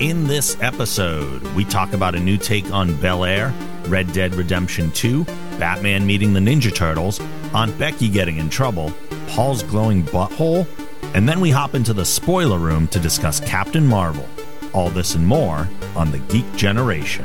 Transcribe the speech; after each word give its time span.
In 0.00 0.26
this 0.26 0.60
episode, 0.60 1.40
we 1.54 1.64
talk 1.64 1.92
about 1.92 2.16
a 2.16 2.20
new 2.20 2.36
take 2.36 2.68
on 2.72 3.00
Bel 3.00 3.24
Air, 3.24 3.54
Red 3.86 4.12
Dead 4.12 4.34
Redemption 4.34 4.90
2, 4.90 5.24
Batman 5.60 6.04
meeting 6.04 6.32
the 6.32 6.40
Ninja 6.40 6.74
Turtles, 6.74 7.20
Aunt 7.54 7.78
Becky 7.78 8.08
getting 8.08 8.38
in 8.38 8.50
trouble, 8.50 8.92
Paul's 9.28 9.62
glowing 9.62 10.02
butthole, 10.02 10.66
and 11.14 11.28
then 11.28 11.40
we 11.40 11.50
hop 11.50 11.76
into 11.76 11.92
the 11.92 12.04
spoiler 12.04 12.58
room 12.58 12.88
to 12.88 12.98
discuss 12.98 13.38
Captain 13.38 13.86
Marvel. 13.86 14.28
All 14.72 14.90
this 14.90 15.14
and 15.14 15.24
more 15.24 15.68
on 15.94 16.10
the 16.10 16.18
Geek 16.18 16.56
Generation. 16.56 17.24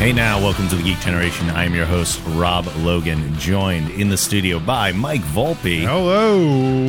Hey 0.00 0.14
now, 0.14 0.40
welcome 0.40 0.66
to 0.68 0.76
the 0.76 0.82
Geek 0.82 0.98
Generation. 1.00 1.50
I 1.50 1.64
am 1.66 1.74
your 1.74 1.84
host, 1.84 2.22
Rob 2.28 2.66
Logan, 2.78 3.34
joined 3.34 3.90
in 3.90 4.08
the 4.08 4.16
studio 4.16 4.58
by 4.58 4.92
Mike 4.92 5.20
Volpe 5.20 5.82
Hello. 5.82 6.38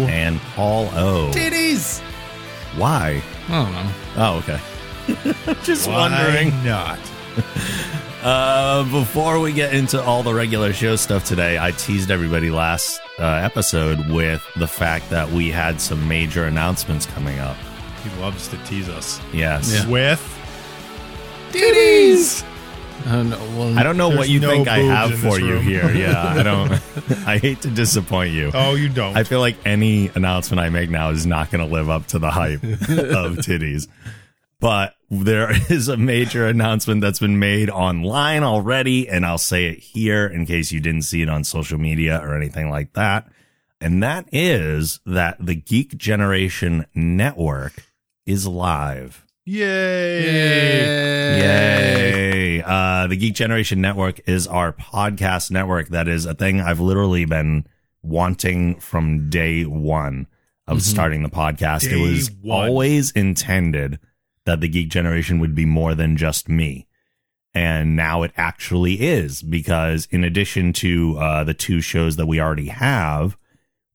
and 0.08 0.40
Paul 0.56 0.86
O. 0.94 1.30
Titties. 1.34 2.00
Why? 2.78 3.22
I 3.50 3.52
don't 3.52 3.72
know. 3.74 3.92
Oh, 4.16 4.38
okay. 4.38 5.55
Just 5.64 5.90
wondering. 5.90 6.50
Not? 6.64 7.00
Uh, 8.24 8.84
before 8.92 9.40
we 9.40 9.52
get 9.52 9.74
into 9.74 10.00
all 10.00 10.22
the 10.22 10.32
regular 10.32 10.72
show 10.74 10.96
stuff 10.96 11.26
today, 11.26 11.58
I 11.58 11.72
teased 11.72 12.12
everybody 12.12 12.52
last 12.52 13.02
uh, 13.18 13.24
episode 13.24 13.98
with 14.12 14.48
the 14.58 14.68
fact 14.68 15.10
that 15.10 15.28
we 15.32 15.50
had 15.50 15.82
some 15.82 16.08
major 16.08 16.46
announcements 16.46 17.08
coming 17.08 17.40
up. 17.40 17.58
He 18.04 18.22
loves 18.22 18.48
to 18.50 18.58
tease 18.66 18.90
us 18.90 19.20
Yes. 19.34 19.74
Yeah. 19.74 19.90
with 19.90 20.40
Titties. 21.52 22.46
I 23.05 23.12
don't 23.12 23.30
know. 23.30 23.38
Well, 23.58 23.78
I 23.80 23.84
don't 23.84 23.98
know 23.98 24.10
what 24.10 24.30
you 24.30 24.40
no 24.40 24.49
think 24.49 24.68
I 24.68 24.80
have 24.80 25.18
for 25.20 25.40
you 25.40 25.54
room. 25.55 25.63
here. 25.63 25.91
Yeah, 25.94 26.24
I 26.24 26.44
don't. 26.44 26.71
I 27.27 27.38
hate 27.38 27.62
to 27.62 27.70
disappoint 27.70 28.34
you. 28.34 28.52
Oh, 28.54 28.76
you 28.76 28.90
don't. 28.90 29.16
I 29.18 29.24
feel 29.24 29.40
like 29.40 29.55
any 29.66 30.10
announcement 30.16 30.60
I 30.60 30.70
make 30.70 30.90
now 30.90 31.10
is 31.10 31.26
not 31.26 31.52
going 31.52 31.66
to 31.66 31.72
live 31.72 31.90
up 31.90 32.07
to 32.07 32.20
the 32.20 32.32
hype 32.32 32.63
of 32.63 33.38
titties. 33.38 33.88
But 34.60 34.94
there 35.10 35.52
is 35.72 35.88
a 35.88 35.98
major 35.98 36.46
announcement 36.48 37.02
that's 37.02 37.20
been 37.20 37.40
made 37.40 37.70
online 37.70 38.44
already, 38.44 39.10
and 39.10 39.26
I'll 39.26 39.40
say 39.40 39.66
it 39.66 39.79
here 39.79 40.27
in 40.27 40.46
case 40.46 40.72
you 40.72 40.79
didn't 40.79 41.02
see 41.02 41.22
it 41.24 41.29
on 41.29 41.44
social 41.44 41.79
media 41.79 42.20
or 42.24 42.35
anything 42.35 42.70
like 42.70 42.94
that. 42.94 43.27
And 43.82 44.04
that 44.04 44.27
is 44.32 44.99
that 45.07 45.44
the 45.44 45.55
Geek 45.55 45.98
Generation 45.98 46.85
Network 46.94 47.74
is 48.27 48.46
live. 48.46 49.26
Yay. 49.46 51.40
Yay. 51.40 52.62
Uh, 52.62 53.08
the 53.08 53.16
Geek 53.16 53.34
Generation 53.34 53.82
Network 53.82 54.22
is 54.28 54.46
our 54.46 54.72
podcast 54.72 55.50
network. 55.50 55.90
That 55.90 56.08
is 56.08 56.26
a 56.26 56.36
thing 56.36 56.62
I've 56.62 56.80
literally 56.80 57.26
been 57.26 57.66
wanting 58.04 58.80
from 58.80 59.30
day 59.30 59.64
one 59.64 60.28
of 60.68 60.84
starting 60.84 61.24
the 61.24 61.30
podcast. 61.30 61.90
Day 61.90 62.00
it 62.00 62.02
was 62.02 62.32
one. 62.42 62.70
always 62.70 63.10
intended 63.12 64.00
that 64.46 64.62
the 64.62 64.68
Geek 64.68 64.90
Generation 64.90 65.40
would 65.40 65.56
be 65.56 65.66
more 65.66 65.96
than 65.96 66.18
just 66.18 66.47
me. 66.47 66.88
And 67.53 67.96
now 67.96 68.22
it 68.22 68.31
actually 68.38 69.02
is 69.02 69.42
because 69.42 70.08
in 70.12 70.24
addition 70.24 70.72
to 70.74 71.18
uh, 71.18 71.44
the 71.44 71.56
two 71.56 71.81
shows 71.81 72.16
that 72.16 72.28
we 72.28 72.40
already 72.40 72.68
have, 72.68 73.38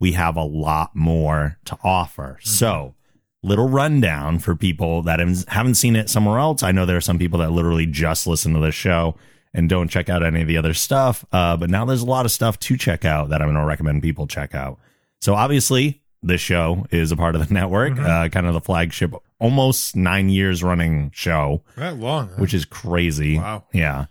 we 0.01 0.13
have 0.13 0.37
a 0.37 0.43
lot 0.43 0.95
more 0.95 1.59
to 1.67 1.79
offer. 1.85 2.39
So, 2.43 2.96
little 3.43 3.69
rundown 3.69 4.39
for 4.39 4.55
people 4.57 5.03
that 5.03 5.19
haven't- 5.49 5.75
seen 5.77 5.95
it 5.97 6.09
somewhere 6.11 6.39
else. 6.39 6.63
I 6.63 6.73
know 6.73 6.85
there 6.87 6.97
are 6.97 7.01
some 7.01 7.19
people 7.19 7.39
that 7.41 7.53
literally 7.53 7.87
just 7.87 8.27
listen 8.27 8.53
to 8.55 8.61
this 8.61 8.75
show 8.75 9.17
and 9.55 9.69
don't 9.69 9.89
check 9.89 10.09
out 10.09 10.25
any 10.25 10.43
of 10.43 10.49
the 10.49 10.57
other 10.57 10.75
stuff. 10.75 11.25
Uh, 11.33 11.57
but 11.57 11.71
now 11.71 11.85
there's 11.85 12.03
a 12.03 12.07
lot 12.07 12.25
of 12.27 12.33
stuff 12.33 12.59
to 12.61 12.77
check 12.77 13.05
out 13.05 13.29
that 13.31 13.41
I'm 13.41 13.49
going 13.49 13.57
to 13.61 13.65
recommend 13.65 14.03
people 14.03 14.27
check 14.27 14.55
out. 14.55 14.79
So 15.21 15.35
obviously, 15.35 16.03
this 16.23 16.41
show 16.41 16.87
is 16.91 17.13
a 17.13 17.17
part 17.17 17.35
of 17.37 17.47
the 17.47 17.55
network, 17.55 17.99
uh, 17.99 18.29
kind 18.31 18.47
of 18.47 18.55
the 18.55 18.61
flagship, 18.61 19.15
almost 19.39 19.95
nine 19.97 20.29
years 20.29 20.63
running 20.63 21.11
show, 21.15 21.63
That 21.77 21.99
long. 21.99 22.29
Huh? 22.29 22.35
which 22.39 22.53
is 22.55 22.65
crazy. 22.65 23.39
Wow. 23.39 23.65
Yeah. 23.73 24.07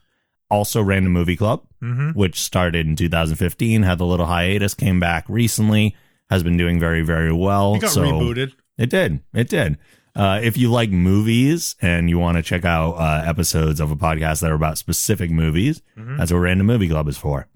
Also, 0.50 0.82
Random 0.82 1.12
Movie 1.12 1.36
Club, 1.36 1.64
Mhm. 1.84 2.16
which 2.16 2.40
started 2.40 2.88
in 2.88 2.96
2015, 2.96 3.84
had 3.84 3.98
the 3.98 4.06
little 4.06 4.28
hiatus, 4.28 4.74
came 4.74 5.00
back 5.00 5.26
recently, 5.28 5.96
has 6.30 6.42
been 6.44 6.56
doing 6.58 6.80
very, 6.80 7.02
very 7.02 7.34
well. 7.34 7.76
It 7.76 7.82
got 7.82 7.92
so 7.92 8.02
rebooted. 8.04 8.54
It 8.78 8.90
did. 8.90 9.22
It 9.34 9.50
did. 9.50 9.78
Uh, 10.16 10.40
if 10.42 10.56
you 10.58 10.72
like 10.72 10.90
movies 10.92 11.76
and 11.82 12.10
you 12.10 12.18
want 12.18 12.38
to 12.38 12.44
check 12.44 12.64
out 12.64 12.94
uh, 12.94 13.24
episodes 13.26 13.80
of 13.82 13.92
a 13.92 13.96
podcast 13.98 14.40
that 14.42 14.50
are 14.52 14.56
about 14.56 14.78
specific 14.78 15.30
movies, 15.30 15.82
Mhm. 15.98 16.18
that's 16.18 16.32
what 16.32 16.38
Random 16.40 16.66
Movie 16.68 16.88
Club 16.88 17.08
is 17.10 17.18
for. 17.18 17.48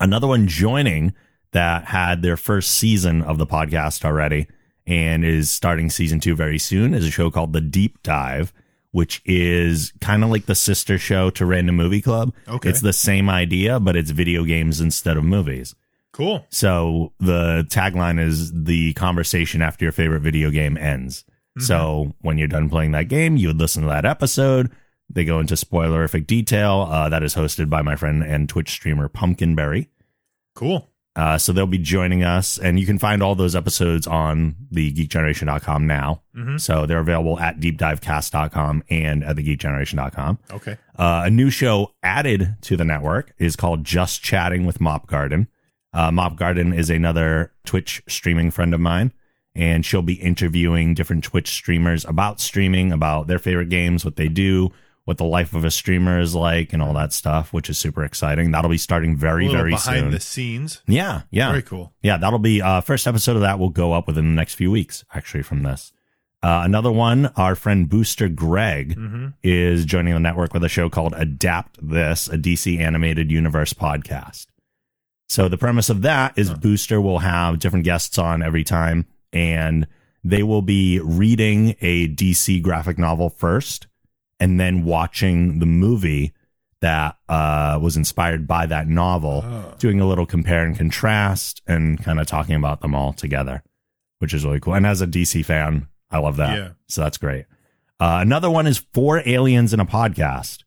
Another 0.00 0.26
one 0.26 0.46
joining 0.48 1.12
that 1.52 1.84
had 1.86 2.22
their 2.22 2.36
first 2.38 2.70
season 2.70 3.20
of 3.22 3.36
the 3.36 3.46
podcast 3.46 4.04
already 4.06 4.46
and 4.86 5.22
is 5.24 5.50
starting 5.50 5.90
season 5.90 6.18
two 6.18 6.34
very 6.34 6.58
soon 6.58 6.94
is 6.94 7.06
a 7.06 7.10
show 7.10 7.30
called 7.30 7.52
The 7.52 7.60
Deep 7.60 8.02
Dive, 8.02 8.54
which 8.90 9.20
is 9.26 9.92
kind 10.00 10.24
of 10.24 10.30
like 10.30 10.46
the 10.46 10.54
sister 10.54 10.96
show 10.98 11.28
to 11.30 11.44
Random 11.46 11.76
Movie 11.76 12.00
Club. 12.00 12.32
Okay. 12.48 12.70
It's 12.70 12.80
the 12.80 12.92
same 12.94 13.28
idea, 13.28 13.78
but 13.78 13.96
it's 13.96 14.10
video 14.10 14.44
games 14.44 14.80
instead 14.80 15.16
of 15.18 15.24
movies. 15.24 15.74
Cool. 16.12 16.44
So 16.50 17.12
the 17.20 17.66
tagline 17.70 18.20
is 18.20 18.52
the 18.52 18.92
conversation 18.94 19.62
after 19.62 19.84
your 19.84 19.92
favorite 19.92 20.20
video 20.20 20.50
game 20.50 20.76
ends. 20.76 21.24
So 21.58 22.14
when 22.22 22.38
you're 22.38 22.48
done 22.48 22.70
playing 22.70 22.92
that 22.92 23.08
game, 23.08 23.36
you 23.36 23.48
would 23.48 23.58
listen 23.58 23.82
to 23.82 23.88
that 23.90 24.06
episode. 24.06 24.70
They 25.10 25.26
go 25.26 25.38
into 25.38 25.54
spoilerific 25.54 26.26
detail. 26.26 26.88
Uh, 26.90 27.10
that 27.10 27.22
is 27.22 27.34
hosted 27.34 27.68
by 27.68 27.82
my 27.82 27.94
friend 27.94 28.22
and 28.22 28.48
Twitch 28.48 28.70
streamer 28.70 29.06
Pumpkinberry. 29.08 29.90
Cool. 30.54 30.88
Uh, 31.14 31.36
so 31.36 31.52
they'll 31.52 31.66
be 31.66 31.76
joining 31.76 32.22
us, 32.24 32.56
and 32.56 32.80
you 32.80 32.86
can 32.86 32.98
find 32.98 33.22
all 33.22 33.34
those 33.34 33.54
episodes 33.54 34.06
on 34.06 34.56
the 34.70 34.90
geekgeneration.com 34.94 35.86
now. 35.86 36.22
Mhm. 36.34 36.58
So 36.58 36.86
they're 36.86 37.00
available 37.00 37.38
at 37.38 37.60
deepdivecast.com 37.60 38.84
and 38.88 39.22
at 39.22 39.36
thegeekgeneration.com. 39.36 40.38
Okay. 40.52 40.76
Uh, 40.98 41.22
a 41.26 41.30
new 41.30 41.50
show 41.50 41.92
added 42.02 42.56
to 42.62 42.78
the 42.78 42.84
network 42.86 43.34
is 43.38 43.56
called 43.56 43.84
Just 43.84 44.22
Chatting 44.22 44.64
with 44.64 44.80
Mop 44.80 45.06
Garden. 45.06 45.48
Uh, 45.92 46.10
Mop 46.10 46.36
Garden 46.36 46.72
is 46.72 46.88
another 46.90 47.52
Twitch 47.64 48.02
streaming 48.08 48.50
friend 48.50 48.72
of 48.74 48.80
mine, 48.80 49.12
and 49.54 49.84
she'll 49.84 50.02
be 50.02 50.14
interviewing 50.14 50.94
different 50.94 51.24
Twitch 51.24 51.50
streamers 51.50 52.04
about 52.06 52.40
streaming, 52.40 52.92
about 52.92 53.26
their 53.26 53.38
favorite 53.38 53.68
games, 53.68 54.04
what 54.04 54.16
they 54.16 54.28
do, 54.28 54.70
what 55.04 55.18
the 55.18 55.24
life 55.24 55.52
of 55.52 55.64
a 55.64 55.70
streamer 55.70 56.18
is 56.20 56.34
like, 56.34 56.72
and 56.72 56.80
all 56.82 56.94
that 56.94 57.12
stuff, 57.12 57.52
which 57.52 57.68
is 57.68 57.76
super 57.76 58.04
exciting. 58.04 58.52
That'll 58.52 58.70
be 58.70 58.78
starting 58.78 59.16
very, 59.16 59.48
very 59.48 59.72
behind 59.72 59.98
soon. 60.04 60.10
the 60.12 60.20
scenes. 60.20 60.80
Yeah, 60.86 61.22
yeah. 61.30 61.50
Very 61.50 61.62
cool. 61.62 61.92
Yeah, 62.02 62.16
that'll 62.16 62.38
be 62.38 62.62
uh 62.62 62.80
first 62.80 63.06
episode 63.06 63.34
of 63.36 63.42
that 63.42 63.58
will 63.58 63.68
go 63.70 63.92
up 63.92 64.06
within 64.06 64.24
the 64.26 64.34
next 64.36 64.54
few 64.54 64.70
weeks, 64.70 65.04
actually, 65.12 65.42
from 65.42 65.62
this. 65.64 65.92
Uh, 66.44 66.62
another 66.64 66.90
one, 66.90 67.26
our 67.36 67.54
friend 67.54 67.88
Booster 67.88 68.28
Greg 68.28 68.96
Mm-hmm. 68.96 69.26
is 69.44 69.84
joining 69.84 70.14
the 70.14 70.18
network 70.20 70.52
with 70.54 70.64
a 70.64 70.68
show 70.68 70.88
called 70.88 71.14
Adapt 71.16 71.78
This, 71.86 72.26
a 72.28 72.36
DC 72.38 72.78
animated 72.80 73.30
universe 73.30 73.72
podcast. 73.72 74.46
So 75.32 75.48
the 75.48 75.56
premise 75.56 75.88
of 75.88 76.02
that 76.02 76.34
is 76.36 76.50
Booster 76.52 77.00
will 77.00 77.20
have 77.20 77.58
different 77.58 77.86
guests 77.86 78.18
on 78.18 78.42
every 78.42 78.64
time, 78.64 79.06
and 79.32 79.86
they 80.22 80.42
will 80.42 80.60
be 80.60 81.00
reading 81.00 81.74
a 81.80 82.06
DC 82.08 82.60
graphic 82.60 82.98
novel 82.98 83.30
first, 83.30 83.86
and 84.38 84.60
then 84.60 84.84
watching 84.84 85.58
the 85.58 85.64
movie 85.64 86.34
that 86.82 87.16
uh, 87.30 87.78
was 87.80 87.96
inspired 87.96 88.46
by 88.46 88.66
that 88.66 88.88
novel 88.88 89.42
Oh. 89.42 89.74
doing 89.78 90.00
a 90.02 90.06
little 90.06 90.26
compare 90.26 90.66
and 90.66 90.76
contrast 90.76 91.62
and 91.66 91.98
kind 92.04 92.20
of 92.20 92.26
talking 92.26 92.54
about 92.56 92.82
them 92.82 92.94
all 92.94 93.14
together, 93.14 93.62
which 94.18 94.34
is 94.34 94.44
really 94.44 94.60
cool. 94.60 94.74
And 94.74 94.86
as 94.86 95.00
a 95.00 95.06
DC 95.06 95.46
fan, 95.46 95.88
I 96.10 96.18
love 96.18 96.36
that. 96.36 96.58
Yeah. 96.58 96.68
So 96.88 97.00
that's 97.00 97.16
great. 97.16 97.46
Uh, 97.98 98.18
another 98.20 98.50
one 98.50 98.66
is 98.66 98.84
Four 98.92 99.22
Aliens 99.26 99.72
in 99.72 99.80
a 99.80 99.86
Podcast. 99.86 100.64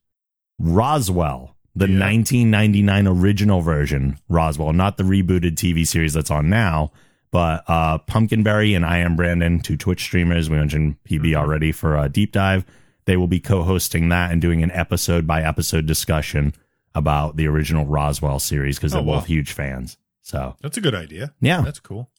Roswell, 0.57 1.54
the 1.75 1.89
Yeah. 1.89 1.99
1999 1.99 3.07
original 3.07 3.61
version, 3.61 4.17
Roswell, 4.29 4.73
not 4.73 4.97
the 4.97 5.03
rebooted 5.03 5.55
TV 5.55 5.85
series 5.85 6.13
that's 6.13 6.31
on 6.31 6.49
now, 6.49 6.91
but 7.31 7.63
uh, 7.67 7.97
Pumpkinberry 7.99 8.73
and 8.75 8.85
I 8.85 8.99
am 8.99 9.15
Brandon, 9.15 9.59
two 9.59 9.75
Twitch 9.77 10.01
streamers. 10.03 10.49
We 10.49 10.57
mentioned 10.57 10.95
PB 11.09 11.35
already 11.35 11.71
for 11.71 11.97
a 11.97 12.07
deep 12.07 12.31
dive. 12.31 12.65
They 13.05 13.17
will 13.17 13.27
be 13.27 13.39
co 13.39 13.63
hosting 13.63 14.09
that 14.09 14.31
and 14.31 14.41
doing 14.41 14.63
an 14.63 14.71
episode 14.71 15.27
by 15.27 15.41
episode 15.43 15.85
discussion 15.85 16.53
about 16.95 17.35
the 17.35 17.47
original 17.47 17.85
Roswell 17.85 18.39
series 18.39 18.77
because 18.77 18.93
Oh, 18.93 18.97
they're 18.97 19.05
wow. 19.05 19.15
both 19.19 19.25
huge 19.27 19.51
fans. 19.51 19.97
So, 20.21 20.55
That's 20.61 20.77
a 20.77 20.81
good 20.81 20.95
idea. 20.95 21.33
yeah. 21.41 21.61
That's 21.61 21.79
cool. 21.81 22.09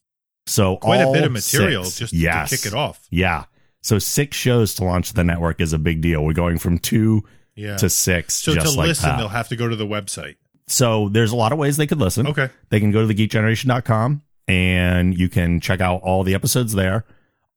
So, 0.46 0.76
Quite 0.76 1.00
a 1.00 1.10
bit 1.12 1.24
of 1.24 1.32
material 1.32 1.82
six- 1.84 1.96
just 1.98 2.12
yes. 2.12 2.50
to 2.50 2.56
kick 2.56 2.66
it 2.66 2.74
off. 2.76 3.06
Yeah. 3.10 3.44
So, 3.82 3.98
six 3.98 4.36
shows 4.36 4.74
to 4.74 4.84
launch 4.84 5.14
the 5.14 5.24
network 5.24 5.60
is 5.60 5.72
a 5.72 5.78
big 5.78 6.02
deal. 6.02 6.22
We're 6.24 6.34
going 6.34 6.58
from 6.58 6.78
two 6.78 7.24
Yeah. 7.56 7.76
to 7.78 7.88
six 7.90 8.34
so 8.34 8.54
just 8.54 8.72
to 8.72 8.78
like 8.78 8.88
listen, 8.88 9.08
that. 9.08 9.16
they'll 9.18 9.28
have 9.28 9.48
to 9.48 9.56
go 9.56 9.66
to 9.68 9.74
the 9.76 9.86
website. 9.86 10.36
So 10.68 11.08
there's 11.08 11.32
a 11.32 11.36
lot 11.36 11.52
of 11.52 11.58
ways 11.58 11.76
they 11.76 11.86
could 11.86 11.98
listen. 11.98 12.26
Okay. 12.26 12.50
They 12.68 12.80
can 12.80 12.90
go 12.92 13.06
to 13.06 13.12
thegeekgeneration.com 13.14 14.22
and 14.48 15.16
you 15.18 15.28
can 15.28 15.60
check 15.60 15.80
out 15.80 16.02
all 16.02 16.22
the 16.22 16.34
episodes 16.34 16.74
there. 16.74 17.04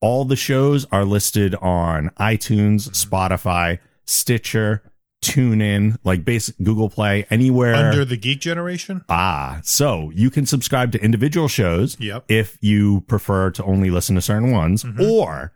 All 0.01 0.25
the 0.25 0.35
shows 0.35 0.85
are 0.91 1.03
listed 1.05 1.55
on 1.55 2.09
iTunes, 2.19 2.89
Spotify, 2.91 3.79
Stitcher, 4.05 4.81
tune 5.21 5.59
in, 5.61 5.97
like 6.05 6.23
basic 6.23 6.55
Google 6.63 6.89
Play, 6.89 7.25
anywhere. 7.29 7.75
Under 7.75 8.05
the 8.05 8.15
Geek 8.15 8.39
Generation? 8.39 9.03
ah, 9.09 9.59
so 9.63 10.09
you 10.15 10.29
can 10.29 10.45
subscribe 10.45 10.93
to 10.93 11.03
individual 11.03 11.47
shows 11.49 11.97
Yep. 11.99 12.23
if 12.29 12.57
you 12.61 13.01
prefer 13.01 13.51
to 13.51 13.63
only 13.65 13.89
listen 13.89 14.15
to 14.15 14.21
certain 14.21 14.51
ones, 14.51 14.85
or 14.99 15.51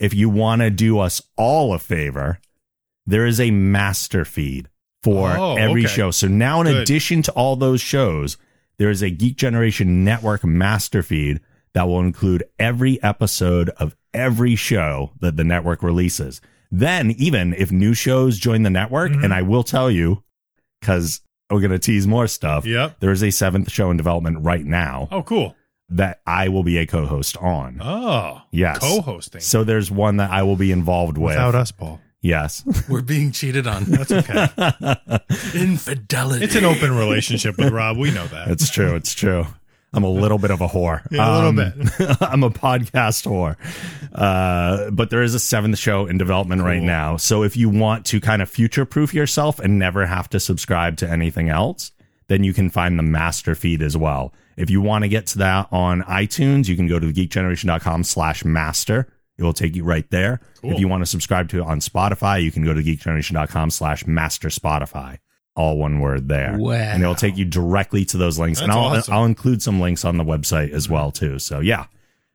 if 0.00 0.14
you 0.14 0.30
want 0.30 0.62
to 0.62 0.70
do 0.70 0.98
us 0.98 1.20
all 1.36 1.74
a 1.74 1.78
favor, 1.78 2.38
there 3.06 3.26
is 3.26 3.40
a 3.40 3.50
master 3.50 4.24
feed 4.24 4.68
for 5.02 5.30
Oh, 5.30 5.56
every 5.56 5.84
okay. 5.84 5.92
show. 5.92 6.10
So 6.10 6.28
now, 6.28 6.60
in 6.60 6.66
Good. 6.66 6.82
addition 6.82 7.22
to 7.22 7.32
all 7.32 7.56
those 7.56 7.80
shows, 7.80 8.36
there 8.78 8.90
is 8.90 9.02
a 9.02 9.10
Geek 9.10 9.36
Generation 9.36 10.04
Network 10.04 10.44
master 10.44 11.02
feed 11.02 11.40
that 11.74 11.88
will 11.88 12.00
include 12.00 12.44
every 12.58 13.02
episode 13.02 13.70
of 13.70 13.96
every 14.14 14.54
show 14.56 15.12
that 15.20 15.36
the 15.36 15.44
network 15.44 15.82
releases. 15.82 16.40
Then, 16.70 17.10
even 17.12 17.54
if 17.54 17.72
new 17.72 17.94
shows 17.94 18.38
join 18.38 18.62
the 18.62 18.70
network, 18.70 19.12
Mm-hmm. 19.12 19.24
and 19.24 19.34
I 19.34 19.42
will 19.42 19.62
tell 19.62 19.90
you, 19.90 20.22
because 20.80 21.20
we're 21.50 21.60
going 21.60 21.70
to 21.72 21.78
tease 21.78 22.06
more 22.06 22.26
stuff. 22.26 22.64
Yep. 22.64 23.00
There 23.00 23.10
is 23.10 23.22
a 23.22 23.30
seventh 23.30 23.70
show 23.70 23.90
in 23.90 23.96
development 23.98 24.38
right 24.40 24.64
now 24.64 25.08
Oh, 25.10 25.22
cool. 25.22 25.54
that 25.90 26.20
I 26.26 26.48
will 26.48 26.62
be 26.62 26.78
a 26.78 26.86
co-host 26.86 27.36
on. 27.38 27.78
Oh, 27.82 28.40
Yes. 28.50 28.78
co-hosting 28.78 29.40
So 29.42 29.62
there's 29.64 29.90
one 29.90 30.16
that 30.16 30.30
I 30.30 30.42
will 30.44 30.56
be 30.56 30.72
involved 30.72 31.18
with. 31.18 31.30
without 31.32 31.54
us, 31.54 31.70
Paul. 31.70 32.00
Yes. 32.22 32.64
We're 32.88 33.02
being 33.02 33.32
cheated 33.32 33.66
on. 33.66 33.84
That's 33.84 34.12
okay. 34.12 34.46
Infidelity. 35.54 36.44
it's 36.44 36.54
an 36.54 36.64
open 36.64 36.96
relationship 36.96 37.58
with 37.58 37.72
Rob. 37.72 37.96
We 37.98 38.10
know 38.10 38.26
that. 38.28 38.48
it's 38.48 38.70
true. 38.70 38.94
It's 38.94 39.12
true. 39.14 39.46
I'm 39.94 40.04
a 40.04 40.08
little 40.10 40.38
bit 40.38 40.50
of 40.50 40.62
a 40.62 40.68
whore. 40.68 41.06
Yeah, 41.10 41.28
a 41.30 41.34
little 41.34 41.48
Um, 41.50 41.56
bit. 41.56 42.16
I'm 42.22 42.42
a 42.44 42.50
podcast 42.50 43.26
whore. 43.28 43.56
Uh, 44.12 44.90
but 44.90 45.10
there 45.10 45.22
is 45.22 45.34
a 45.34 45.38
seventh 45.40 45.76
show 45.78 46.06
in 46.06 46.16
development 46.16 46.62
right 46.62 46.82
now. 46.82 47.18
So 47.18 47.42
if 47.42 47.56
you 47.58 47.68
want 47.68 48.06
to 48.06 48.20
kind 48.20 48.40
of 48.40 48.48
future 48.48 48.86
proof 48.86 49.12
yourself 49.12 49.58
and 49.58 49.78
never 49.78 50.06
have 50.06 50.30
to 50.30 50.40
subscribe 50.40 50.96
to 50.98 51.10
anything 51.10 51.50
else, 51.50 51.92
then 52.28 52.42
you 52.42 52.54
can 52.54 52.70
find 52.70 52.98
the 52.98 53.02
master 53.02 53.54
feed 53.54 53.82
as 53.82 53.94
well. 53.96 54.32
If 54.56 54.70
you 54.70 54.80
want 54.80 55.04
to 55.04 55.08
get 55.08 55.26
to 55.28 55.38
that 55.38 55.68
on 55.72 56.02
iTunes, 56.02 56.68
you 56.68 56.76
can 56.76 56.86
go 56.86 56.98
to 56.98 57.12
geekgeneration.com 57.12 58.04
slash 58.04 58.44
master. 58.46 59.08
It 59.42 59.44
will 59.44 59.52
take 59.52 59.74
you 59.74 59.82
right 59.82 60.08
there. 60.10 60.40
Cool. 60.60 60.72
If 60.72 60.78
you 60.78 60.86
want 60.86 61.02
to 61.02 61.06
subscribe 61.06 61.48
to 61.48 61.58
it 61.58 61.66
on 61.66 61.80
Spotify, 61.80 62.42
you 62.42 62.52
can 62.52 62.64
go 62.64 62.72
to 62.72 62.80
geekgeneration.com 62.82 63.70
slash 63.70 64.06
master 64.06 64.48
Spotify. 64.48 65.18
All 65.56 65.76
one 65.78 65.98
word 65.98 66.28
there. 66.28 66.56
Wow. 66.56 66.72
And 66.72 67.02
it'll 67.02 67.14
take 67.16 67.36
you 67.36 67.44
directly 67.44 68.04
to 68.06 68.16
those 68.16 68.38
links. 68.38 68.60
and 68.60 68.70
I'll, 68.70 68.78
awesome. 68.84 69.12
I'll 69.12 69.24
include 69.24 69.60
some 69.60 69.80
links 69.80 70.04
on 70.04 70.16
the 70.16 70.24
website 70.24 70.70
as 70.70 70.88
well 70.88 71.10
too. 71.10 71.38
So 71.40 71.58
yeah, 71.60 71.86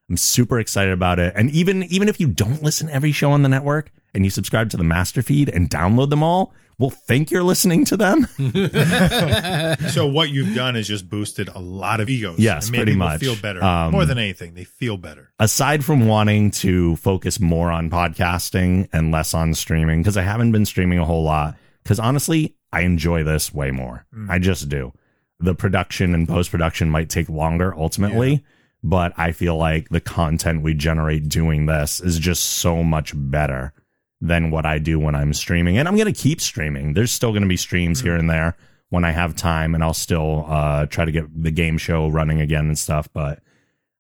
I'm 0.10 0.18
super 0.18 0.60
excited 0.60 0.94
about 0.94 1.18
it. 1.18 1.34
And 1.36 1.50
even 1.52 1.84
even 1.86 2.10
if 2.10 2.20
you 2.20 2.28
don't 2.28 2.62
listen 2.62 2.88
to 2.88 2.94
every 2.94 3.12
show 3.14 3.32
on 3.32 3.42
the 3.42 3.50
network 3.50 3.92
and 4.14 4.24
you 4.26 4.30
subscribe 4.30 4.70
to 4.72 4.78
the 4.78 4.84
master 4.84 5.22
feed 5.22 5.50
and 5.50 5.70
download 5.70 6.10
them 6.10 6.22
all, 6.22 6.54
we'll 6.80 6.90
think 6.90 7.32
you're 7.32 7.44
listening 7.44 7.86
to 7.86 7.98
them. 7.98 8.28
So 9.90 10.06
what 10.06 10.30
you've 10.30 10.56
done 10.56 10.76
is 10.76 10.88
just 10.88 11.10
boosted 11.10 11.50
a 11.50 11.60
lot 11.60 12.00
of 12.00 12.10
egos. 12.10 12.40
Yes, 12.40 12.66
and 12.68 12.72
made 12.74 12.78
pretty 12.80 12.96
much. 12.96 13.20
Feel 13.20 13.36
better. 13.36 13.64
Um, 13.64 13.92
More 13.92 14.06
than 14.06 14.18
anything, 14.18 14.54
they 14.54 14.64
feel 14.64 14.98
better. 14.98 15.32
Aside 15.40 15.84
from 15.84 16.08
wanting 16.08 16.52
to 16.52 16.96
focus 16.98 17.40
more 17.40 17.72
on 17.72 17.90
podcasting 17.90 18.90
and 18.94 19.12
less 19.12 19.34
on 19.34 19.54
streaming, 19.54 20.02
because 20.02 20.18
I 20.18 20.22
haven't 20.22 20.52
been 20.52 20.66
streaming 20.66 21.00
a 21.00 21.06
whole 21.06 21.24
lot. 21.24 21.56
Because 21.84 22.00
honestly, 22.00 22.56
I 22.72 22.82
enjoy 22.82 23.24
this 23.24 23.54
way 23.54 23.72
more. 23.72 24.06
I 24.30 24.40
just 24.40 24.68
do. 24.70 24.94
The 25.40 25.56
production 25.56 26.14
and 26.14 26.28
post 26.28 26.52
production 26.52 26.90
might 26.90 27.10
take 27.10 27.30
longer 27.30 27.74
ultimately, 27.78 28.44
but 28.84 29.14
I 29.18 29.32
feel 29.32 29.56
like 29.58 29.90
the 29.90 30.02
content 30.02 30.64
we 30.64 30.74
generate 30.74 31.30
doing 31.30 31.66
this 31.66 32.02
is 32.02 32.20
just 32.20 32.44
so 32.44 32.84
much 32.84 33.14
better 33.16 33.74
than 34.22 34.52
what 34.52 34.66
I 34.66 34.80
do 34.80 35.00
when 35.00 35.16
I'm 35.16 35.34
streaming. 35.34 35.78
And 35.78 35.88
I'm 35.88 35.96
going 35.96 36.12
to 36.12 36.22
keep 36.22 36.42
streaming. 36.42 36.94
There's 36.94 37.12
still 37.12 37.32
going 37.32 37.44
to 37.44 37.48
be 37.48 37.58
streams 37.58 38.02
here 38.02 38.16
and 38.16 38.30
there 38.30 38.58
when 38.90 39.04
I 39.04 39.12
have 39.12 39.36
time, 39.36 39.76
and 39.76 39.84
I'll 39.84 39.94
still 39.94 40.46
uh, 40.48 40.86
try 40.86 41.06
to 41.06 41.12
get 41.12 41.26
the 41.44 41.52
game 41.52 41.78
show 41.78 42.08
running 42.08 42.42
again 42.42 42.68
and 42.68 42.78
stuff. 42.78 43.10
But 43.14 43.42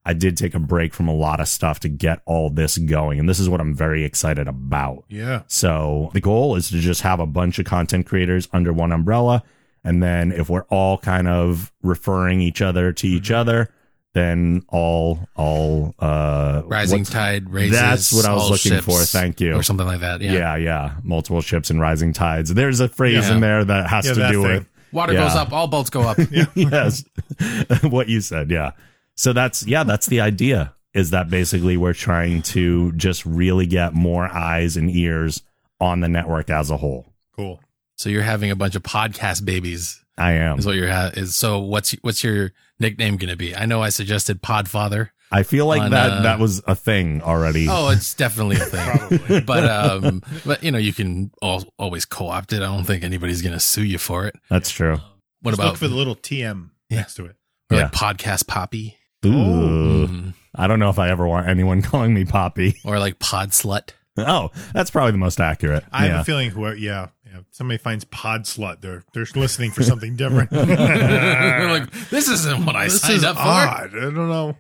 I 0.05 0.13
did 0.13 0.37
take 0.37 0.55
a 0.55 0.59
break 0.59 0.93
from 0.93 1.09
a 1.09 1.13
lot 1.13 1.41
of 1.41 1.49
stuff 1.49 1.81
to 1.81 1.89
get 1.89 2.21
all 2.25 2.49
this 2.49 2.77
going. 2.77 3.19
And 3.19 3.27
this 3.27 3.39
is 3.39 3.49
what 3.49 3.59
I'm 3.59 3.75
very 3.75 4.05
excited 4.05 4.47
about. 4.47 5.03
Yeah. 5.09 5.43
So 5.47 6.11
the 6.13 6.21
goal 6.21 6.55
is 6.55 6.69
to 6.69 6.79
just 6.79 7.01
have 7.01 7.19
a 7.19 7.25
bunch 7.25 7.59
of 7.59 7.65
content 7.65 8.05
creators 8.05 8.47
under 8.53 8.71
one 8.71 8.93
umbrella. 8.93 9.43
And 9.83 10.01
then 10.01 10.31
if 10.31 10.49
we're 10.49 10.65
all 10.69 10.97
kind 10.97 11.27
of 11.27 11.73
referring 11.83 12.39
each 12.39 12.61
other 12.61 12.93
to 12.93 13.07
each 13.07 13.31
other, 13.31 13.69
then 14.17 14.63
all, 14.69 15.19
all, 15.35 15.93
uh, 15.99 16.63
Rising 16.65 16.99
what's- 17.01 17.09
tide 17.11 17.49
raises. 17.49 17.79
That's 17.79 18.11
what 18.13 18.25
I 18.25 18.33
was 18.33 18.49
looking 18.49 18.71
ships, 18.71 18.85
for. 18.85 18.99
Thank 19.03 19.39
you. 19.39 19.53
Or 19.53 19.61
something 19.63 19.85
like 19.87 19.99
that. 20.01 20.21
Yeah. 20.21 20.33
Yeah. 20.33 20.55
yeah, 20.57 20.91
Multiple 21.03 21.41
ships 21.41 21.69
and 21.69 21.79
rising 21.79 22.13
tides. 22.13 22.53
There's 22.53 22.79
a 22.79 22.89
phrase 22.89 23.27
Yeah. 23.29 23.35
in 23.35 23.41
there 23.41 23.63
that 23.63 23.87
has 23.89 24.05
Yeah, 24.07 24.13
to 24.13 24.19
that 24.19 24.31
do 24.31 24.41
thing. 24.43 24.51
with 24.55 24.65
Water 24.91 25.13
Yeah. 25.13 25.27
goes 25.27 25.35
up, 25.35 25.51
all 25.53 25.67
boats 25.67 25.89
go 25.89 26.01
up. 26.01 26.17
yes. 26.55 27.03
what 27.83 28.07
you 28.09 28.21
said. 28.21 28.49
Yeah. 28.49 28.71
So 29.15 29.33
that's, 29.33 29.65
yeah, 29.67 29.83
that's 29.83 30.07
the 30.07 30.21
idea 30.21 30.73
is 30.93 31.09
that 31.11 31.29
basically 31.29 31.77
we're 31.77 31.93
trying 31.93 32.41
to 32.41 32.91
just 32.93 33.25
really 33.25 33.65
get 33.67 33.93
more 33.93 34.27
eyes 34.27 34.77
and 34.77 34.89
ears 34.89 35.43
on 35.79 35.99
the 35.99 36.07
network 36.07 36.49
as 36.49 36.71
a 36.71 36.77
whole. 36.77 37.05
Cool. 37.35 37.59
So 37.97 38.09
you're 38.09 38.23
having 38.23 38.49
a 38.51 38.55
bunch 38.55 38.75
of 38.75 38.83
podcast 38.83 39.43
babies. 39.45 40.03
I 40.17 40.33
am. 40.33 40.59
Is 40.59 40.65
what 40.65 40.75
you're 40.75 40.91
ha- 40.91 41.11
is. 41.13 41.35
So 41.35 41.59
what's 41.59 41.91
what's 42.01 42.23
your 42.23 42.51
nickname 42.79 43.17
going 43.17 43.29
to 43.29 43.35
be? 43.37 43.55
I 43.55 43.65
know 43.65 43.81
I 43.81 43.89
suggested 43.89 44.41
Podfather. 44.41 45.09
I 45.31 45.43
feel 45.43 45.65
like 45.65 45.81
on, 45.81 45.91
that 45.91 46.11
uh, 46.11 46.21
that 46.23 46.39
was 46.39 46.61
a 46.67 46.75
thing 46.75 47.21
already. 47.21 47.67
Oh, 47.69 47.89
it's 47.89 48.13
definitely 48.13 48.55
a 48.57 48.59
thing. 48.65 49.43
But 49.45 49.65
um, 49.65 50.23
but 50.45 50.63
you 50.63 50.71
know, 50.71 50.77
you 50.77 50.93
can 50.93 51.31
al- 51.43 51.65
always 51.77 52.05
co-opt 52.05 52.53
it. 52.53 52.57
I 52.61 52.65
don't 52.65 52.85
think 52.85 53.03
anybody's 53.03 53.41
going 53.41 53.53
to 53.53 53.59
sue 53.59 53.83
you 53.83 53.97
for 53.97 54.25
it. 54.25 54.35
That's 54.49 54.69
true. 54.71 54.97
What 55.41 55.51
Just 55.51 55.59
about 55.59 55.67
look 55.71 55.77
for 55.77 55.87
the 55.87 55.95
little 55.95 56.15
TM 56.15 56.69
Yeah. 56.89 56.97
next 56.97 57.15
to 57.15 57.25
it. 57.25 57.35
or 57.69 57.77
yeah. 57.77 57.83
like 57.83 57.91
podcast 57.91 58.47
Poppy 58.47 58.97
Ooh. 59.25 60.07
Mhm. 60.07 60.33
I 60.55 60.67
don't 60.67 60.79
know 60.79 60.89
if 60.89 60.97
I 60.99 61.09
ever 61.09 61.27
want 61.27 61.47
anyone 61.47 61.81
calling 61.83 62.13
me 62.13 62.25
Poppy. 62.25 62.75
or 62.85 62.97
like 62.99 63.19
Pod 63.19 63.49
Slut? 63.51 63.89
Oh, 64.17 64.49
that's 64.73 64.89
probably 64.89 65.11
the 65.11 65.17
most 65.19 65.39
accurate. 65.39 65.83
I 65.91 66.05
have 66.07 66.21
a 66.21 66.23
feeling 66.23 66.49
whoever, 66.49 66.75
yeah, 66.75 66.89
yeah, 67.03 67.07
somebody 67.51 67.77
finds 67.77 68.03
pod 68.05 68.43
slut. 68.43 68.81
They're 68.81 69.03
they're 69.13 69.25
listening 69.35 69.71
for 69.71 69.83
something 69.83 70.15
different. 70.15 70.51
We're 70.51 71.69
like, 71.69 71.91
this 72.09 72.27
isn't 72.29 72.65
what 72.65 72.75
I 72.75 72.85
this 72.85 73.01
signed 73.01 73.13
is 73.15 73.23
up 73.23 73.35
for. 73.35 73.41
odd. 73.41 73.95
I 73.95 73.99
don't 73.99 74.15
know. 74.15 74.55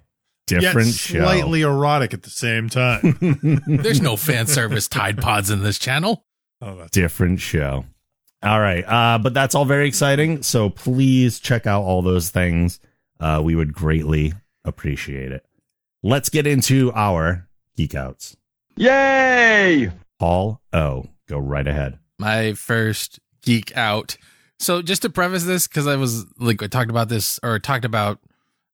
Different 0.47 0.87
Yet 0.87 0.95
show. 0.95 1.23
slightly 1.23 1.61
erotic 1.61 2.13
at 2.13 2.23
the 2.23 2.29
same 2.29 2.69
time. 2.69 3.61
There's 3.67 4.01
no 4.01 4.15
fan 4.15 4.47
service 4.47 4.87
Tide 4.87 5.17
Pods 5.21 5.49
in 5.49 5.61
this 5.61 5.77
channel. 5.77 6.25
oh, 6.61 6.77
that's 6.77 6.91
different 6.91 7.41
show. 7.41 7.83
All 8.43 8.59
right. 8.61 8.83
Uh, 8.87 9.17
but 9.17 9.33
that's 9.33 9.55
all 9.55 9.65
very 9.65 9.87
exciting. 9.87 10.43
So 10.43 10.69
please 10.69 11.39
check 11.39 11.67
out 11.67 11.81
all 11.83 12.01
those 12.01 12.29
things. 12.29 12.79
Uh, 13.19 13.41
we 13.43 13.55
would 13.55 13.73
greatly 13.73 14.33
appreciate 14.63 15.31
it. 15.33 15.43
Let's 16.03 16.29
get 16.29 16.47
into 16.47 16.93
our 16.93 17.49
geek 17.75 17.95
outs. 17.95 18.37
Yay! 18.77 19.91
Paul 20.19 20.61
O, 20.71 21.07
go 21.27 21.39
right 21.39 21.67
ahead. 21.67 21.97
My 22.19 22.53
first 22.53 23.19
geek 23.41 23.75
out. 23.77 24.17
So 24.59 24.81
just 24.81 25.03
to 25.03 25.09
preface 25.09 25.43
this, 25.43 25.67
because 25.67 25.87
I 25.87 25.95
was 25.95 26.25
like 26.39 26.61
I 26.63 26.67
talked 26.67 26.89
about 26.89 27.09
this 27.09 27.39
or 27.43 27.59
talked 27.59 27.85
about 27.85 28.19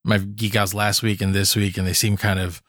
my 0.03 0.17
geek 0.17 0.55
outs 0.55 0.73
last 0.73 1.03
week 1.03 1.21
and 1.21 1.33
this 1.35 1.55
week, 1.55 1.77
and 1.77 1.85
they 1.87 1.93
seem 1.93 2.15
kind 2.17 2.39
of 2.39 2.61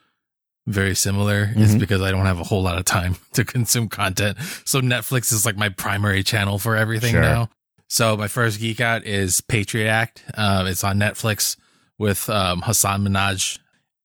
very 0.67 0.95
similar. 0.95 1.53
It's 1.57 1.75
Mhm. 1.75 1.79
because 1.81 2.01
I 2.01 2.11
don't 2.11 2.27
have 2.27 2.41
a 2.41 2.45
whole 2.45 2.63
lot 2.63 2.79
of 2.79 2.85
time 2.85 3.17
to 3.35 3.45
consume 3.45 3.89
content. 3.89 4.39
So 4.65 4.81
Netflix 4.81 5.33
is 5.33 5.45
like 5.47 5.57
my 5.57 5.69
primary 5.69 6.23
channel 6.23 6.59
for 6.59 6.75
everything 6.77 7.13
Sure. 7.13 7.21
now. 7.23 7.51
So 7.89 8.17
my 8.17 8.29
first 8.29 8.59
geek 8.61 8.81
out 8.81 9.05
is 9.05 9.41
Patriot 9.43 9.89
Act. 9.89 10.25
Uh, 10.35 10.65
it's 10.67 10.83
on 10.83 10.99
Netflix 10.99 11.57
with 11.99 12.29
um, 12.31 12.63
Hasan 12.63 13.05
Minhaj. 13.07 13.59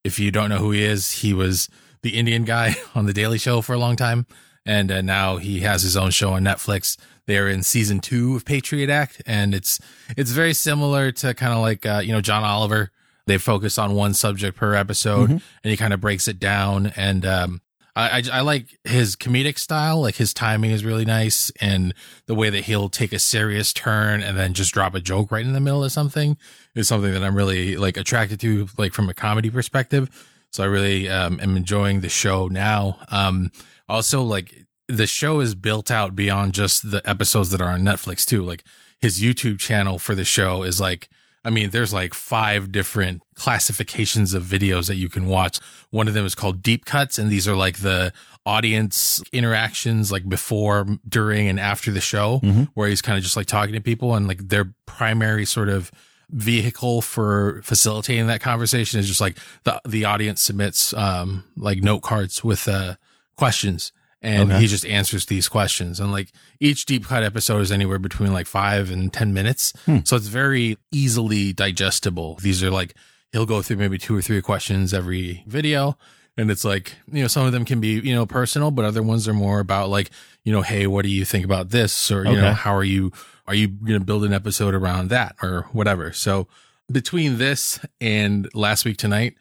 If 0.03 0.19
you 0.19 0.31
don't 0.31 0.49
know 0.49 0.57
who 0.57 0.71
he 0.71 0.83
is, 0.83 1.11
he 1.11 1.33
was 1.33 1.67
the 2.03 2.11
Indian 2.11 2.43
guy 2.43 2.75
on 2.95 3.05
the 3.05 3.13
Daily 3.13 3.37
Show 3.37 3.61
for 3.61 3.73
a 3.73 3.79
long 3.79 3.95
time, 3.95 4.27
and 4.69 4.91
uh, 4.91 5.01
now 5.01 5.37
he 5.37 5.61
has 5.61 5.81
his 5.81 5.97
own 5.97 6.11
show 6.11 6.33
on 6.33 6.43
Netflix. 6.43 6.95
They're 7.25 7.47
in 7.49 7.63
season 7.63 7.99
two 7.99 8.35
of 8.35 8.45
Patriot 8.45 8.89
Act, 8.89 9.19
and 9.25 9.55
it's 9.55 9.79
it's 10.15 10.29
very 10.29 10.53
similar 10.53 11.11
to 11.11 11.33
kind 11.33 11.53
of 11.53 11.59
like 11.59 11.87
uh, 11.87 12.01
you 12.03 12.11
know 12.11 12.21
John 12.21 12.43
Oliver. 12.43 12.91
They 13.25 13.39
focus 13.39 13.79
on 13.79 13.95
one 13.95 14.13
subject 14.13 14.55
per 14.55 14.75
episode, 14.75 15.31
and 15.31 15.41
he 15.63 15.75
kind 15.75 15.91
of 15.93 16.01
breaks 16.01 16.27
it 16.27 16.39
down. 16.39 16.93
And 16.95 17.25
um, 17.25 17.61
I, 17.95 18.19
I 18.19 18.37
I 18.39 18.41
like 18.41 18.77
his 18.83 19.15
comedic 19.15 19.57
style. 19.57 20.01
Like 20.01 20.15
his 20.15 20.35
timing 20.35 20.69
is 20.69 20.85
really 20.85 21.05
nice, 21.05 21.51
and 21.59 21.95
the 22.27 22.35
way 22.35 22.51
that 22.51 22.65
he'll 22.65 22.89
take 22.89 23.11
a 23.11 23.19
serious 23.19 23.73
turn 23.73 24.21
and 24.21 24.37
then 24.37 24.53
just 24.53 24.71
drop 24.71 24.93
a 24.93 24.99
joke 24.99 25.31
right 25.31 25.45
in 25.45 25.53
the 25.53 25.59
middle 25.59 25.83
of 25.83 25.91
something 25.91 26.37
is 26.75 26.87
something 26.87 27.11
that 27.11 27.23
I'm 27.23 27.35
really 27.35 27.75
like 27.75 27.97
attracted 27.97 28.39
to, 28.41 28.67
like 28.77 28.93
from 28.93 29.09
a 29.09 29.15
comedy 29.15 29.49
perspective. 29.49 30.09
So 30.51 30.63
I 30.63 30.67
really 30.67 31.09
um, 31.09 31.39
am 31.39 31.57
enjoying 31.57 32.01
the 32.01 32.09
show 32.09 32.47
now. 32.47 32.99
Um, 33.09 33.51
also, 33.89 34.21
like 34.23 34.65
the 34.87 35.07
show 35.07 35.39
is 35.39 35.55
built 35.55 35.91
out 35.91 36.15
beyond 36.15 36.53
just 36.53 36.89
the 36.91 37.01
episodes 37.09 37.49
that 37.51 37.61
are 37.61 37.69
on 37.69 37.81
Netflix 37.81 38.25
too. 38.25 38.43
Like 38.43 38.63
his 38.99 39.19
YouTube 39.21 39.59
channel 39.59 39.99
for 39.99 40.15
the 40.15 40.25
show 40.25 40.63
is 40.63 40.79
like 40.79 41.09
I 41.45 41.51
mean, 41.51 41.69
there's 41.69 41.93
like 41.93 42.13
five 42.13 42.69
different 42.69 43.21
classifications 43.33 44.33
of 44.33 44.43
videos 44.43 44.87
that 44.87 44.97
you 44.97 45.07
can 45.07 45.25
watch. 45.25 45.59
One 45.89 46.09
of 46.09 46.13
them 46.13 46.25
is 46.25 46.35
called 46.35 46.61
deep 46.61 46.83
cuts, 46.83 47.17
and 47.17 47.29
these 47.31 47.47
are 47.47 47.55
like 47.55 47.77
the 47.79 48.11
audience 48.45 49.21
interactions, 49.31 50.11
like 50.11 50.27
before, 50.27 50.85
during, 51.07 51.47
and 51.47 51.57
after 51.57 51.91
the 51.91 52.01
show, 52.01 52.41
Mhm. 52.43 52.67
where 52.73 52.89
he's 52.89 53.01
kind 53.01 53.17
of 53.17 53.23
just 53.23 53.37
like 53.37 53.47
talking 53.47 53.73
to 53.73 53.79
people, 53.81 54.15
and 54.15 54.27
like 54.27 54.49
their 54.49 54.73
primary 54.85 55.45
sort 55.45 55.69
of 55.69 55.91
vehicle 56.29 57.01
for 57.01 57.61
facilitating 57.63 58.27
that 58.27 58.41
conversation 58.41 58.99
is 58.99 59.07
just 59.07 59.21
like 59.21 59.37
the 59.63 59.81
the 59.87 60.05
audience 60.05 60.43
submits 60.43 60.93
um 60.93 61.43
like 61.57 61.81
note 61.81 62.01
cards 62.01 62.43
with 62.43 62.67
uh 62.67 62.95
questions 63.39 63.91
and 64.21 64.51
Okay. 64.51 64.59
he 64.61 64.67
just 64.67 64.85
answers 64.85 65.25
these 65.27 65.47
questions. 65.47 65.99
And 65.99 66.11
like 66.11 66.29
each 66.59 66.85
deep 66.85 67.05
cut 67.05 67.23
episode 67.23 67.61
is 67.61 67.71
anywhere 67.71 67.99
between 67.99 68.33
like 68.33 68.47
five 68.47 68.91
and 68.91 69.11
ten 69.13 69.33
minutes. 69.33 69.71
Hmm. 69.85 69.99
so 70.03 70.15
it's 70.17 70.27
very 70.27 70.77
easily 70.91 71.53
digestible. 71.53 72.35
These 72.41 72.61
are 72.63 72.69
like 72.69 72.93
he'll 73.31 73.45
go 73.45 73.61
through 73.61 73.77
maybe 73.77 73.97
two 73.97 74.15
or 74.17 74.21
three 74.21 74.41
questions 74.41 74.93
every 74.93 75.43
video. 75.47 75.97
And 76.37 76.49
it's 76.51 76.65
like 76.65 76.95
you 77.11 77.21
know 77.21 77.27
some 77.27 77.45
of 77.45 77.51
them 77.53 77.65
can 77.65 77.79
be 77.79 77.99
you 77.99 78.13
know 78.15 78.25
personal 78.25 78.71
but 78.71 78.85
other 78.85 79.01
ones 79.03 79.27
are 79.27 79.33
more 79.33 79.59
about 79.59 79.89
like 79.89 80.09
you 80.43 80.51
know 80.53 80.61
hey 80.61 80.85
what 80.87 81.03
do 81.03 81.09
you 81.09 81.25
think 81.25 81.45
about 81.45 81.69
this? 81.69 82.11
Or 82.11 82.25
you 82.25 82.35
know 82.35 82.53
how 82.53 82.75
are 82.75 82.83
you 82.95 83.11
are 83.47 83.55
you 83.55 83.67
going 83.67 83.99
to 83.99 84.05
build 84.05 84.23
an 84.25 84.33
episode 84.33 84.73
around 84.73 85.09
that 85.09 85.35
or 85.41 85.67
whatever? 85.71 86.11
So 86.13 86.47
between 86.91 87.37
this 87.37 87.79
and 88.01 88.49
last 88.53 88.83
week 88.85 88.97
tonight 88.97 89.35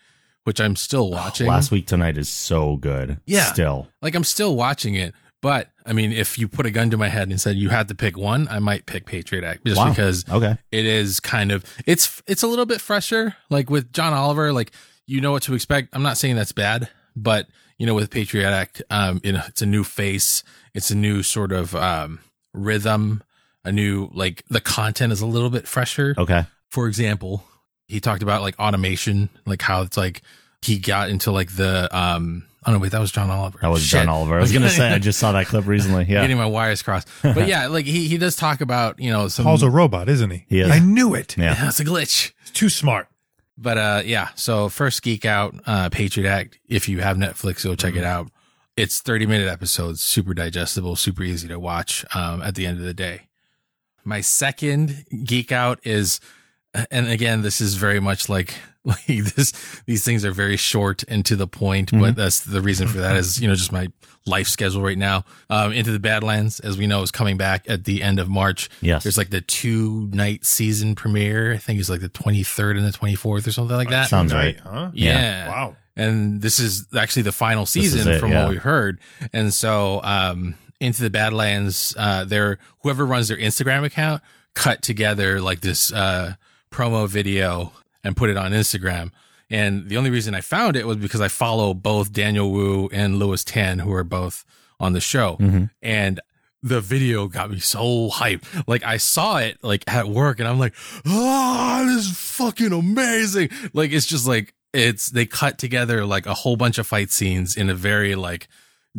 which 0.48 0.60
i'm 0.60 0.74
still 0.76 1.10
watching 1.10 1.46
Last 1.46 1.70
week 1.70 1.86
tonight 1.86 2.16
is 2.16 2.28
so 2.28 2.76
good. 2.78 3.20
Yeah. 3.26 3.44
Still. 3.52 3.86
like 4.00 4.14
I'm 4.14 4.24
still 4.24 4.56
watching 4.56 4.94
it, 4.94 5.12
but 5.42 5.68
I 5.84 5.92
mean, 5.92 6.10
if 6.12 6.38
you 6.38 6.48
put 6.48 6.64
a 6.66 6.70
gun 6.70 6.88
to 6.90 6.96
my 6.96 7.08
head 7.08 7.28
and 7.28 7.38
said 7.40 7.56
you 7.56 7.68
had 7.68 7.88
to 7.88 7.94
pick 7.94 8.16
one, 8.16 8.48
I 8.48 8.58
might 8.58 8.86
pick 8.86 9.04
Patriot 9.06 9.44
Act 9.44 9.64
just 9.66 9.76
Wow. 9.78 9.90
because 9.90 10.24
Okay. 10.28 10.56
it 10.72 10.86
is 10.86 11.20
kind 11.20 11.52
of 11.52 11.64
it's 11.86 12.22
it's 12.26 12.42
a 12.42 12.46
little 12.46 12.64
bit 12.66 12.80
fresher. 12.80 13.36
Like 13.50 13.68
with 13.70 13.92
John 13.92 14.12
Oliver, 14.14 14.52
like 14.52 14.72
you 15.06 15.20
know 15.20 15.32
what 15.32 15.42
to 15.44 15.54
expect. 15.54 15.90
I'm 15.94 16.02
not 16.02 16.16
saying 16.18 16.36
that's 16.36 16.52
bad, 16.52 16.88
but 17.14 17.46
you 17.78 17.86
know 17.86 17.94
with 17.94 18.10
Patriot 18.10 18.48
Act, 18.50 18.82
um, 18.90 19.20
you 19.22 19.32
know 19.32 19.42
it's 19.48 19.60
a 19.62 19.66
new 19.66 19.84
face, 19.84 20.42
it's 20.74 20.90
a 20.90 20.96
new 20.96 21.22
sort 21.22 21.52
of 21.52 21.74
um 21.76 22.20
rhythm, 22.54 23.22
a 23.64 23.70
new 23.72 24.08
like 24.14 24.44
the 24.48 24.60
content 24.60 25.12
is 25.12 25.20
a 25.20 25.26
little 25.26 25.50
bit 25.50 25.68
fresher 25.68 26.14
Okay. 26.18 26.44
for 26.70 26.86
example, 26.88 27.44
he 27.88 28.00
talked 28.00 28.22
about 28.22 28.42
like 28.42 28.58
automation, 28.58 29.30
like 29.46 29.62
how 29.62 29.82
it's 29.82 29.96
like 29.96 30.22
he 30.62 30.78
got 30.78 31.08
into 31.08 31.32
like 31.32 31.56
the 31.56 31.88
um 31.96 32.44
oh 32.66 32.72
no 32.72 32.78
wait 32.78 32.92
that 32.92 33.00
was 33.00 33.10
John 33.10 33.30
Oliver. 33.30 33.58
That 33.60 33.68
was 33.68 33.82
Shit. 33.82 34.00
John 34.00 34.08
Oliver. 34.08 34.36
I 34.36 34.40
was 34.40 34.52
gonna 34.52 34.68
say 34.70 34.88
I 34.88 34.98
just 34.98 35.18
saw 35.18 35.32
that 35.32 35.46
clip 35.46 35.66
recently. 35.66 36.04
Yeah. 36.04 36.20
Getting 36.20 36.36
my 36.36 36.46
wires 36.46 36.82
crossed. 36.82 37.08
But 37.22 37.48
yeah, 37.48 37.66
like 37.68 37.86
he, 37.86 38.06
he 38.06 38.18
does 38.18 38.36
talk 38.36 38.60
about, 38.60 39.00
you 39.00 39.10
know, 39.10 39.28
some 39.28 39.44
Paul's 39.44 39.62
a 39.62 39.70
robot, 39.70 40.08
isn't 40.08 40.30
he? 40.30 40.44
He 40.48 40.60
is. 40.60 40.70
I 40.70 40.78
knew 40.78 41.14
it. 41.14 41.36
Yeah. 41.36 41.54
that's 41.60 41.80
a 41.80 41.84
glitch. 41.84 42.32
He's 42.42 42.50
too 42.50 42.68
smart. 42.68 43.08
But 43.56 43.78
uh 43.78 44.02
yeah, 44.04 44.28
so 44.34 44.68
first 44.68 45.02
geek 45.02 45.24
out, 45.24 45.54
uh 45.66 45.88
Patriot 45.88 46.28
Act. 46.30 46.58
If 46.68 46.88
you 46.88 47.00
have 47.00 47.16
Netflix, 47.16 47.64
go 47.64 47.74
check 47.74 47.96
it 47.96 48.04
out. 48.04 48.30
It's 48.76 49.00
30 49.00 49.26
minute 49.26 49.48
episodes, 49.48 50.02
super 50.02 50.34
digestible, 50.34 50.94
super 50.94 51.22
easy 51.22 51.48
to 51.48 51.58
watch 51.58 52.04
um 52.14 52.42
at 52.42 52.54
the 52.54 52.66
end 52.66 52.78
of 52.78 52.84
the 52.84 52.94
day. 52.94 53.22
My 54.04 54.20
second 54.20 55.04
geek 55.24 55.52
out 55.52 55.80
is 55.84 56.20
and 56.90 57.08
again, 57.08 57.42
this 57.42 57.60
is 57.60 57.74
very 57.74 58.00
much 58.00 58.28
like 58.28 58.54
like 58.84 59.06
this 59.06 59.52
these 59.86 60.04
things 60.04 60.24
are 60.24 60.32
very 60.32 60.56
short 60.56 61.04
and 61.08 61.24
to 61.26 61.36
the 61.36 61.46
point, 61.46 61.90
but 61.92 62.16
that's 62.16 62.40
the 62.40 62.60
reason 62.60 62.88
for 62.88 62.98
that 62.98 63.16
is, 63.16 63.40
you 63.40 63.48
know, 63.48 63.54
just 63.54 63.72
my 63.72 63.88
life 64.26 64.48
schedule 64.48 64.82
right 64.82 64.98
now. 64.98 65.24
Um 65.50 65.72
Into 65.72 65.90
the 65.90 65.98
Badlands, 65.98 66.60
as 66.60 66.78
we 66.78 66.86
know, 66.86 67.02
is 67.02 67.10
coming 67.10 67.36
back 67.36 67.68
at 67.68 67.84
the 67.84 68.02
end 68.02 68.18
of 68.18 68.28
March. 68.28 68.68
Yes. 68.80 69.02
There's 69.02 69.18
like 69.18 69.30
the 69.30 69.40
two 69.40 70.08
night 70.12 70.44
season 70.44 70.94
premiere. 70.94 71.52
I 71.52 71.58
think 71.58 71.80
it's 71.80 71.90
like 71.90 72.00
the 72.00 72.08
23rd 72.08 72.78
and 72.78 72.86
the 72.86 72.96
24th 72.96 73.46
or 73.46 73.52
something 73.52 73.76
like 73.76 73.90
that. 73.90 74.08
Sounds 74.08 74.32
Night, 74.32 74.60
right. 74.64 74.72
huh? 74.72 74.90
yeah. 74.94 75.48
Wow. 75.48 75.76
And 75.96 76.40
this 76.40 76.60
is 76.60 76.86
actually 76.96 77.22
the 77.22 77.32
final 77.32 77.66
season 77.66 78.08
it, 78.08 78.20
from 78.20 78.30
yeah. 78.30 78.44
what 78.44 78.50
we 78.50 78.56
heard. 78.56 79.00
And 79.32 79.52
so, 79.52 80.00
um, 80.04 80.54
into 80.80 81.02
the 81.02 81.10
Badlands, 81.10 81.92
uh, 81.98 82.24
their, 82.24 82.58
whoever 82.82 83.04
runs 83.04 83.26
their 83.26 83.36
Instagram 83.36 83.84
account 83.84 84.22
cut 84.54 84.80
together 84.80 85.40
like 85.40 85.60
this, 85.60 85.92
uh, 85.92 86.34
promo 86.70 87.08
video 87.08 87.72
and 88.04 88.16
put 88.16 88.30
it 88.30 88.36
on 88.36 88.52
Instagram. 88.52 89.10
And 89.50 89.88
the 89.88 89.96
only 89.96 90.10
reason 90.10 90.34
I 90.34 90.40
found 90.42 90.76
it 90.76 90.86
was 90.86 90.98
because 90.98 91.20
I 91.20 91.28
follow 91.28 91.72
both 91.74 92.12
Daniel 92.12 92.50
Wu 92.50 92.88
and 92.92 93.18
Lewis 93.18 93.42
Tan, 93.44 93.78
who 93.78 93.92
are 93.92 94.04
both 94.04 94.44
on 94.78 94.92
the 94.92 95.00
show. 95.00 95.36
Mhm. 95.40 95.70
And 95.82 96.20
the 96.62 96.80
video 96.80 97.28
got 97.28 97.50
me 97.50 97.58
so 97.60 98.10
hyped. 98.10 98.44
Like 98.66 98.84
I 98.84 98.96
saw 98.98 99.38
it 99.38 99.58
like 99.62 99.84
at 99.86 100.08
work 100.08 100.38
and 100.40 100.48
I'm 100.48 100.58
like, 100.58 100.74
ah, 101.06 101.84
this 101.86 102.06
is 102.10 102.16
fucking 102.18 102.72
amazing. 102.72 103.48
Like 103.72 103.92
it's 103.92 104.06
just 104.06 104.26
like 104.26 104.54
it's 104.74 105.08
they 105.10 105.24
cut 105.24 105.56
together 105.58 106.04
like 106.04 106.26
a 106.26 106.34
whole 106.34 106.56
bunch 106.56 106.76
of 106.78 106.86
fight 106.86 107.10
scenes 107.10 107.56
in 107.56 107.70
a 107.70 107.74
very 107.74 108.14
like 108.14 108.48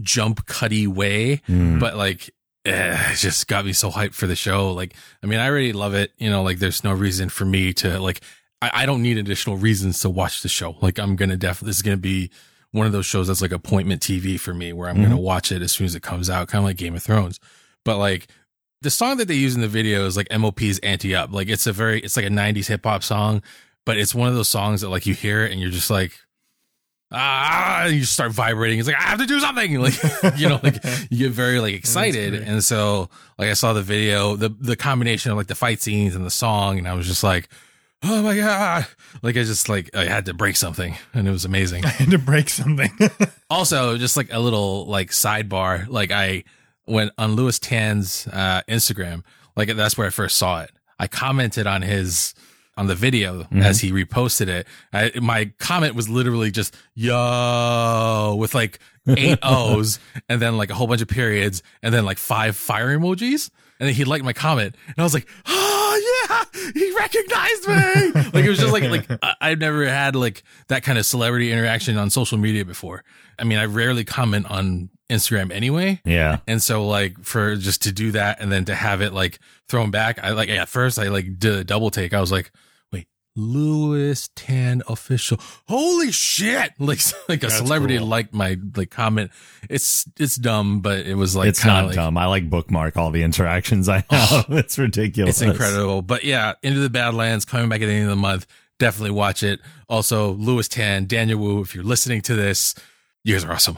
jump 0.02 0.46
cutty 0.48 0.88
way, 0.88 1.42
Mm. 1.48 1.80
but 1.80 1.96
like 1.96 2.32
eh, 2.66 3.12
it 3.12 3.18
just 3.18 3.48
got 3.48 3.66
me 3.66 3.74
so 3.74 3.90
hyped 3.92 4.14
for 4.14 4.28
the 4.28 4.36
show. 4.36 4.72
Like, 4.72 4.94
I 5.24 5.28
mean, 5.28 5.40
I 5.40 5.48
already 5.48 5.74
love 5.74 5.94
it. 5.94 6.12
You 6.18 6.30
know, 6.30 6.44
like 6.44 6.60
there's 6.60 6.84
no 6.84 6.94
reason 6.94 7.30
for 7.30 7.46
me 7.46 7.74
to 7.74 8.00
like 8.00 8.22
I, 8.62 8.72
I 8.74 8.86
don't 8.86 9.02
need 9.02 9.18
additional 9.18 9.58
reasons 9.58 10.00
to 10.02 10.10
watch 10.10 10.42
the 10.42 10.50
show. 10.50 10.78
Like 10.82 11.00
I'm 11.00 11.16
gonna 11.16 11.38
definitely 11.38 11.70
this 11.70 11.78
is 11.78 11.82
gonna 11.82 11.98
be 11.98 12.30
one 12.72 12.86
of 12.86 12.92
those 12.92 13.06
shows 13.06 13.28
that's 13.28 13.42
like 13.42 13.52
appointment 13.52 14.02
TV 14.02 14.40
for 14.40 14.54
me 14.54 14.74
where 14.74 14.90
I'm 14.90 15.02
gonna 15.02 15.18
watch 15.18 15.52
it 15.52 15.62
as 15.62 15.72
soon 15.72 15.86
as 15.86 15.96
it 15.96 16.04
comes 16.04 16.30
out, 16.30 16.48
kind 16.48 16.64
of 16.64 16.66
like 16.66 16.78
Game 16.78 16.96
of 16.96 17.04
Thrones. 17.04 17.40
But 17.86 17.98
like 17.98 18.28
the 18.82 18.90
song 18.90 19.18
that 19.18 19.28
they 19.28 19.36
use 19.36 19.56
in 19.56 19.62
the 19.62 19.68
video 19.68 20.06
is 20.06 20.16
like 20.16 20.28
MOP's 20.38 20.80
Ante 20.80 21.16
Up. 21.16 21.32
Like 21.32 21.50
it's 21.50 21.68
a 21.68 21.74
very 21.74 22.00
it's 22.00 22.16
like 22.16 22.26
a 22.26 22.30
90s 22.30 22.68
hip 22.68 22.86
hop 22.86 23.04
song, 23.04 23.42
but 23.86 23.98
it's 23.98 24.16
one 24.16 24.30
of 24.30 24.36
those 24.36 24.50
songs 24.50 24.82
that 24.82 24.90
like 24.90 25.06
you 25.06 25.14
hear 25.14 25.46
it 25.46 25.52
and 25.52 25.62
you're 25.62 25.72
just 25.72 25.90
like 25.90 26.20
ah 27.12 27.86
and 27.86 27.96
you 27.96 28.04
start 28.04 28.32
vibrating. 28.32 28.80
It's 28.80 28.88
like 28.88 28.98
I 28.98 29.04
have 29.04 29.20
to 29.20 29.26
do 29.26 29.40
something. 29.40 29.80
Like 29.80 29.96
you 30.38 30.50
know, 30.50 30.60
like 30.62 30.84
you 31.10 31.28
get 31.28 31.32
very 31.32 31.60
like 31.60 31.74
excited. 31.82 32.34
And 32.34 32.64
so 32.64 33.10
like 33.38 33.50
I 33.50 33.54
saw 33.54 33.74
the 33.74 33.82
video, 33.82 34.36
the 34.36 34.50
the 34.50 34.76
combination 34.76 35.32
of 35.32 35.38
like 35.38 35.48
the 35.48 35.56
fight 35.56 35.82
scenes 35.82 36.16
and 36.16 36.26
the 36.26 36.32
song, 36.32 36.78
and 36.78 36.88
I 36.88 36.94
was 36.94 37.08
just 37.08 37.24
like, 37.24 37.50
oh 38.04 38.22
my 38.22 38.36
god. 38.36 38.88
Like 39.22 39.38
I 39.38 39.44
just 39.44 39.70
like 39.70 39.96
I 39.96 40.06
had 40.06 40.26
to 40.26 40.34
break 40.34 40.56
something 40.56 40.96
and 41.14 41.28
it 41.28 41.32
was 41.32 41.46
amazing. 41.46 41.86
I 41.86 41.90
had 41.90 42.12
to 42.12 42.20
break 42.20 42.50
something. 42.50 42.92
Also, 43.50 43.98
just 43.98 44.18
like 44.18 44.32
a 44.32 44.40
little 44.40 44.86
like 44.86 45.12
sidebar, 45.12 45.88
like 45.88 46.12
I 46.12 46.44
went 46.86 47.12
on 47.18 47.36
Lewis 47.36 47.60
Tan's 47.60 48.28
uh, 48.32 48.62
Instagram, 48.68 49.24
like 49.56 49.70
that's 49.76 49.98
where 49.98 50.08
I 50.08 50.12
first 50.12 50.38
saw 50.38 50.62
it. 50.62 50.72
I 51.00 51.08
commented 51.08 51.66
on 51.66 51.82
his 51.82 52.34
on 52.80 52.88
the 52.88 52.96
video 52.96 53.44
mm-hmm. 53.44 53.62
as 53.62 53.82
he 53.82 53.92
reposted 53.92 54.48
it. 54.48 54.66
I, 54.94 55.12
my 55.22 55.52
comment 55.60 55.96
was 55.96 56.08
literally 56.08 56.50
just 56.50 56.76
"yo" 56.96 58.36
with 58.40 58.56
like 58.56 58.80
eight 59.06 59.38
O's 59.44 60.00
and 60.30 60.42
then 60.42 60.58
like 60.58 60.70
a 60.70 60.74
whole 60.74 60.88
bunch 60.88 61.02
of 61.02 61.10
periods 61.10 61.62
and 61.84 61.94
then 61.94 62.06
like 62.06 62.18
five 62.18 62.56
fire 62.56 62.98
emojis. 62.98 63.52
And 63.82 63.88
then 63.88 63.96
he 63.96 64.04
liked 64.04 64.26
my 64.26 64.34
comment, 64.34 64.76
and 64.88 64.96
I 64.98 65.04
was 65.04 65.14
like, 65.14 65.26
"Oh 65.46 66.26
yeah, 66.30 66.72
he 66.74 66.94
recognized 66.98 67.68
me!" 67.68 68.22
like 68.34 68.46
it 68.46 68.50
was 68.50 68.60
just 68.60 68.74
like 68.74 68.84
like 68.84 69.08
I- 69.24 69.36
I've 69.42 69.60
never 69.60 69.86
had 69.86 70.16
like 70.18 70.44
that 70.68 70.84
kind 70.84 70.98
of 70.98 71.06
celebrity 71.06 71.52
interaction 71.52 71.98
on 71.98 72.10
social 72.10 72.38
media 72.38 72.66
before. 72.66 73.04
I 73.38 73.46
mean, 73.46 73.58
I 73.58 73.66
rarely 73.66 74.04
comment 74.04 74.50
on 74.52 74.90
Instagram 75.10 75.52
anyway, 75.54 76.02
Yeah. 76.04 76.40
and 76.46 76.62
so 76.62 76.86
like 76.86 77.24
for 77.24 77.56
just 77.56 77.84
to 77.84 77.94
do 77.94 78.12
that 78.12 78.42
and 78.42 78.52
then 78.52 78.66
to 78.66 78.76
have 78.76 79.02
it 79.02 79.14
like 79.14 79.40
thrown 79.70 79.92
back, 79.92 80.20
I 80.22 80.32
like 80.32 80.50
at 80.50 80.68
first 80.68 81.00
I 81.00 81.08
like 81.08 81.40
did 81.40 81.54
a 81.54 81.64
double 81.64 81.90
take. 81.90 82.14
I 82.14 82.20
was 82.20 82.34
like, 82.34 82.52
Lewis 83.36 84.30
Tan 84.36 84.82
official. 84.88 85.38
Holy 85.68 86.12
shit. 86.12 86.74
Like 86.80 87.00
like 87.28 87.44
a 87.44 87.48
That's 87.48 87.58
celebrity 87.58 87.98
cool. 87.98 88.08
liked 88.08 88.34
my 88.34 88.58
like 88.76 88.90
comment. 88.90 89.32
It's 89.70 90.06
it's 90.20 90.36
dumb, 90.36 90.80
but 90.82 91.06
it 91.06 91.16
was 91.16 91.36
like 91.36 91.50
it's 91.50 91.64
not 91.66 91.86
like, 91.88 91.96
dumb. 91.96 92.18
I 92.18 92.26
like 92.26 92.50
bookmark 92.50 92.98
all 92.98 93.12
the 93.12 93.24
interactions 93.24 93.88
I 93.90 94.04
have. 94.10 94.46
it's 94.50 94.78
ridiculous. 94.80 95.42
It's 95.42 95.50
incredible. 95.52 96.02
But 96.02 96.24
yeah, 96.24 96.54
Into 96.64 96.80
the 96.80 96.90
Badlands 96.90 97.46
coming 97.46 97.70
back 97.70 97.82
at 97.82 97.86
the 97.86 97.92
end 97.94 98.04
of 98.06 98.10
the 98.12 98.16
month. 98.16 98.48
Definitely 98.80 99.12
watch 99.12 99.44
it. 99.44 99.60
Also, 99.90 100.32
Lewis 100.34 100.68
Tan, 100.70 101.06
Daniel 101.06 101.40
Wu, 101.40 101.62
if 101.62 101.76
you're 101.76 101.84
listening 101.84 102.22
to 102.24 102.36
this, 102.36 102.74
you 103.26 103.34
guys 103.36 103.44
are 103.44 103.52
awesome. 103.52 103.76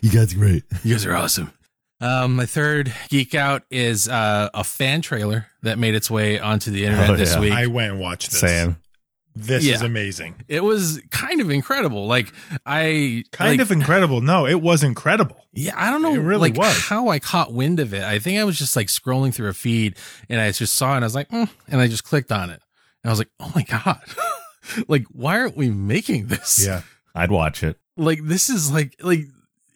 You 0.00 0.10
guys 0.10 0.34
are 0.34 0.38
great. 0.38 0.64
You 0.82 0.94
guys 0.94 1.04
are 1.06 1.14
awesome. 1.14 1.52
Um, 2.00 2.36
my 2.36 2.46
third 2.46 2.92
geek 3.08 3.34
out 3.34 3.62
is 3.70 4.08
uh, 4.08 4.48
a 4.54 4.64
fan 4.64 5.02
trailer 5.02 5.46
that 5.62 5.78
made 5.78 5.94
its 5.94 6.10
way 6.10 6.38
onto 6.40 6.70
the 6.70 6.84
internet 6.86 7.10
Oh, 7.10 7.16
this 7.16 7.34
yeah. 7.34 7.40
week. 7.40 7.52
I 7.52 7.66
went 7.66 7.92
and 7.92 8.00
watched 8.00 8.30
this. 8.30 8.40
Same. 8.40 8.76
This 9.36 9.64
Yeah. 9.64 9.74
is 9.74 9.82
amazing. 9.82 10.34
it 10.48 10.64
was 10.64 11.00
kind 11.10 11.40
of 11.40 11.50
incredible. 11.50 12.06
Like 12.06 12.32
I 12.66 13.24
Kind 13.32 13.52
like, 13.52 13.60
of 13.60 13.70
incredible. 13.70 14.20
No, 14.22 14.46
it 14.46 14.60
was 14.60 14.82
incredible. 14.82 15.46
Yeah, 15.52 15.74
I 15.76 15.90
don't 15.90 16.02
know 16.02 16.14
It 16.14 16.18
really 16.18 16.50
like 16.50 16.58
was. 16.58 16.76
how 16.78 17.08
I 17.08 17.18
caught 17.20 17.52
wind 17.52 17.78
of 17.80 17.94
it. 17.94 18.02
I 18.02 18.18
think 18.18 18.38
I 18.40 18.44
was 18.44 18.58
just 18.58 18.74
like 18.76 18.88
scrolling 18.88 19.32
through 19.34 19.48
a 19.48 19.54
feed 19.54 19.96
and 20.28 20.40
I 20.40 20.50
just 20.52 20.74
saw 20.74 20.92
it 20.94 20.96
and 20.96 21.04
I 21.04 21.06
was 21.06 21.14
like, 21.14 21.28
mm, 21.28 21.48
and 21.68 21.80
I 21.80 21.86
just 21.86 22.02
clicked 22.04 22.32
on 22.32 22.50
it. 22.50 22.60
And 23.04 23.08
I 23.08 23.10
was 23.10 23.18
like, 23.18 23.30
oh 23.38 23.52
my 23.54 23.62
God. 23.62 24.00
like, 24.88 25.04
why 25.12 25.38
aren't 25.38 25.56
we 25.56 25.70
making 25.70 26.26
this? 26.26 26.64
Yeah. 26.66 26.82
I'd 27.14 27.30
watch 27.30 27.62
it. 27.62 27.76
Like, 27.96 28.20
this 28.24 28.48
is 28.50 28.70
like, 28.72 28.96
like, 29.00 29.26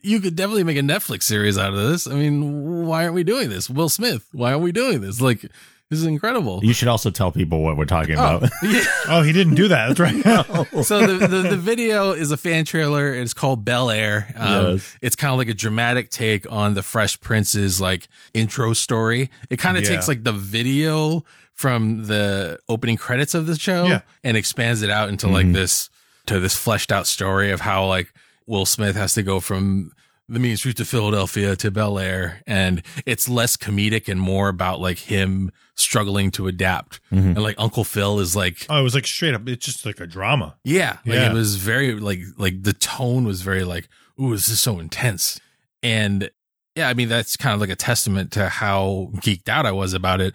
you 0.05 0.19
could 0.21 0.35
definitely 0.35 0.63
make 0.63 0.77
a 0.77 0.81
Netflix 0.81 1.23
series 1.23 1.57
out 1.57 1.73
of 1.73 1.79
this. 1.79 2.07
I 2.07 2.13
mean, 2.13 2.85
why 2.85 3.03
aren't 3.03 3.15
we 3.15 3.23
doing 3.23 3.49
this? 3.49 3.69
Will 3.69 3.89
Smith, 3.89 4.27
why 4.31 4.51
aren't 4.51 4.63
we 4.63 4.71
doing 4.71 5.01
this? 5.01 5.19
Like, 5.21 5.41
This 5.89 5.99
is 5.99 6.05
incredible. 6.05 6.61
You 6.63 6.73
should 6.73 6.87
also 6.87 7.11
tell 7.11 7.31
people 7.31 7.61
what 7.61 7.77
we're 7.77 7.85
talking 7.85 8.17
Oh, 8.17 8.37
about. 8.37 8.49
yeah. 8.63 8.83
Oh, 9.07 9.21
he 9.21 9.31
didn't 9.31 9.53
do 9.55 9.67
that. 9.67 9.95
That's 9.95 9.99
right. 9.99 10.65
so 10.85 11.05
the, 11.05 11.27
the 11.27 11.41
the 11.49 11.57
video 11.57 12.11
is 12.11 12.31
a 12.31 12.37
fan 12.37 12.65
trailer. 12.65 13.13
It's 13.13 13.33
called 13.35 13.63
Bel 13.65 13.89
Air. 13.91 14.33
Um, 14.35 14.65
Yes. 14.73 14.97
It's 15.01 15.15
kind 15.15 15.31
of 15.31 15.37
like 15.37 15.49
a 15.49 15.53
dramatic 15.53 16.09
take 16.09 16.51
on 16.51 16.73
the 16.73 16.81
Fresh 16.83 17.19
Prince's 17.21 17.79
like 17.79 18.07
intro 18.33 18.73
story. 18.73 19.29
It 19.51 19.57
kind 19.57 19.77
of 19.77 19.83
Yeah. 19.83 19.89
takes 19.89 20.07
like 20.07 20.23
the 20.23 20.33
video 20.33 21.23
from 21.53 22.05
the 22.07 22.57
opening 22.67 22.97
credits 22.97 23.33
of 23.35 23.45
the 23.45 23.57
show 23.57 23.85
Yeah. 23.85 24.01
and 24.23 24.35
expands 24.35 24.81
it 24.81 24.89
out 24.89 25.09
into 25.09 25.27
like 25.27 25.51
this 25.53 25.89
to 26.25 26.39
this 26.39 26.55
fleshed 26.55 26.91
out 26.91 27.05
story 27.05 27.51
of 27.51 27.61
how 27.61 27.85
like 27.85 28.11
Will 28.47 28.65
Smith 28.65 28.95
has 28.95 29.13
to 29.15 29.23
go 29.23 29.39
from 29.39 29.91
the 30.27 30.39
mean 30.39 30.57
streets 30.57 30.81
of 30.81 30.87
Philadelphia 30.87 31.55
to 31.55 31.69
Bel 31.69 31.99
Air, 31.99 32.41
and 32.47 32.81
it's 33.05 33.29
less 33.29 33.55
comedic 33.57 34.07
and 34.09 34.19
more 34.19 34.49
about 34.49 34.79
like 34.79 34.97
him 34.97 35.51
struggling 35.75 36.31
to 36.31 36.47
adapt. 36.47 36.99
Mm-hmm. 37.11 37.27
And 37.29 37.43
like 37.43 37.55
Uncle 37.59 37.83
Phil 37.83 38.19
is 38.19 38.35
like 38.35 38.65
oh, 38.69 38.79
it 38.79 38.83
was 38.83 38.95
like 38.95 39.05
straight 39.07 39.33
up. 39.35 39.47
It's 39.47 39.65
just 39.65 39.85
like 39.85 39.99
a 39.99 40.07
drama. 40.07 40.55
yeah, 40.63 40.97
like 41.05 41.15
Yeah. 41.15 41.29
it 41.31 41.33
was 41.33 41.55
very 41.57 41.93
like 41.99 42.21
like 42.37 42.63
the 42.63 42.73
tone 42.73 43.25
was 43.25 43.41
very 43.43 43.63
like, 43.63 43.87
ooh, 44.19 44.31
this 44.31 44.49
is 44.49 44.59
so 44.59 44.79
intense. 44.79 45.39
And 45.83 46.29
yeah, 46.75 46.89
I 46.89 46.93
mean 46.95 47.07
that's 47.09 47.37
kind 47.37 47.53
of 47.53 47.61
like 47.61 47.69
a 47.69 47.75
testament 47.75 48.31
to 48.33 48.49
how 48.49 49.11
geeked 49.17 49.47
out 49.49 49.65
I 49.67 49.71
was 49.71 49.93
about 49.93 50.21
it. 50.21 50.33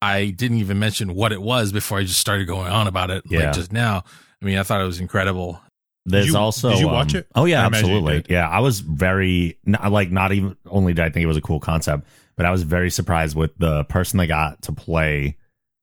I 0.00 0.30
didn't 0.30 0.58
even 0.58 0.78
mention 0.78 1.14
what 1.14 1.32
it 1.32 1.42
was 1.42 1.72
before 1.72 1.98
I 1.98 2.02
just 2.04 2.18
started 2.20 2.46
going 2.46 2.70
on 2.72 2.86
about 2.86 3.10
it 3.10 3.24
Yeah. 3.28 3.40
like 3.46 3.54
just 3.54 3.72
now. 3.72 4.04
I 4.40 4.44
mean, 4.44 4.58
I 4.58 4.62
thought 4.64 4.80
it 4.80 4.84
was 4.86 5.00
incredible. 5.00 5.60
There's 6.04 6.26
you- 6.28 6.36
also 6.36 6.70
did 6.70 6.80
you 6.80 6.88
watch 6.88 7.14
um, 7.14 7.20
it? 7.20 7.26
Oh 7.34 7.44
yeah, 7.44 7.62
I 7.62 7.66
absolutely. 7.66 8.24
Yeah, 8.28 8.48
I 8.48 8.60
was 8.60 8.80
very 8.80 9.58
not, 9.64 9.90
like 9.92 10.10
not 10.10 10.32
even 10.32 10.56
only 10.66 10.94
did 10.94 11.04
I 11.04 11.10
think 11.10 11.22
it 11.24 11.28
was 11.28 11.36
a 11.36 11.40
cool 11.42 11.60
concept, 11.60 12.06
but 12.36 12.44
I 12.46 12.50
was 12.50 12.62
very 12.64 12.90
surprised 12.90 13.36
with 13.36 13.56
the 13.58 13.84
person 13.84 14.18
they 14.18 14.26
got 14.26 14.62
to 14.62 14.72
play 14.72 15.36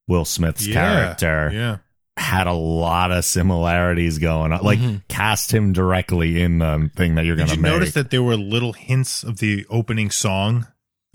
Will 0.08 0.24
Smith's 0.24 0.66
Yeah. 0.66 0.74
character 0.74 1.50
Yeah. 1.54 1.76
had 2.16 2.46
a 2.46 2.52
lot 2.52 3.12
of 3.12 3.24
similarities 3.24 4.18
going 4.18 4.52
on. 4.52 4.60
Like 4.62 4.78
Mhm. 4.78 5.02
cast 5.08 5.52
him 5.54 5.72
directly 5.72 6.42
in 6.42 6.58
the 6.58 6.90
thing 6.96 7.14
that 7.14 7.24
you're 7.24 7.36
going 7.36 7.48
to 7.48 7.54
you 7.56 7.62
make. 7.62 7.72
notice 7.72 7.94
that 7.94 8.10
there 8.10 8.22
were 8.22 8.36
little 8.36 8.72
hints 8.74 9.22
of 9.22 9.38
the 9.38 9.64
opening 9.70 10.10
song? 10.10 10.66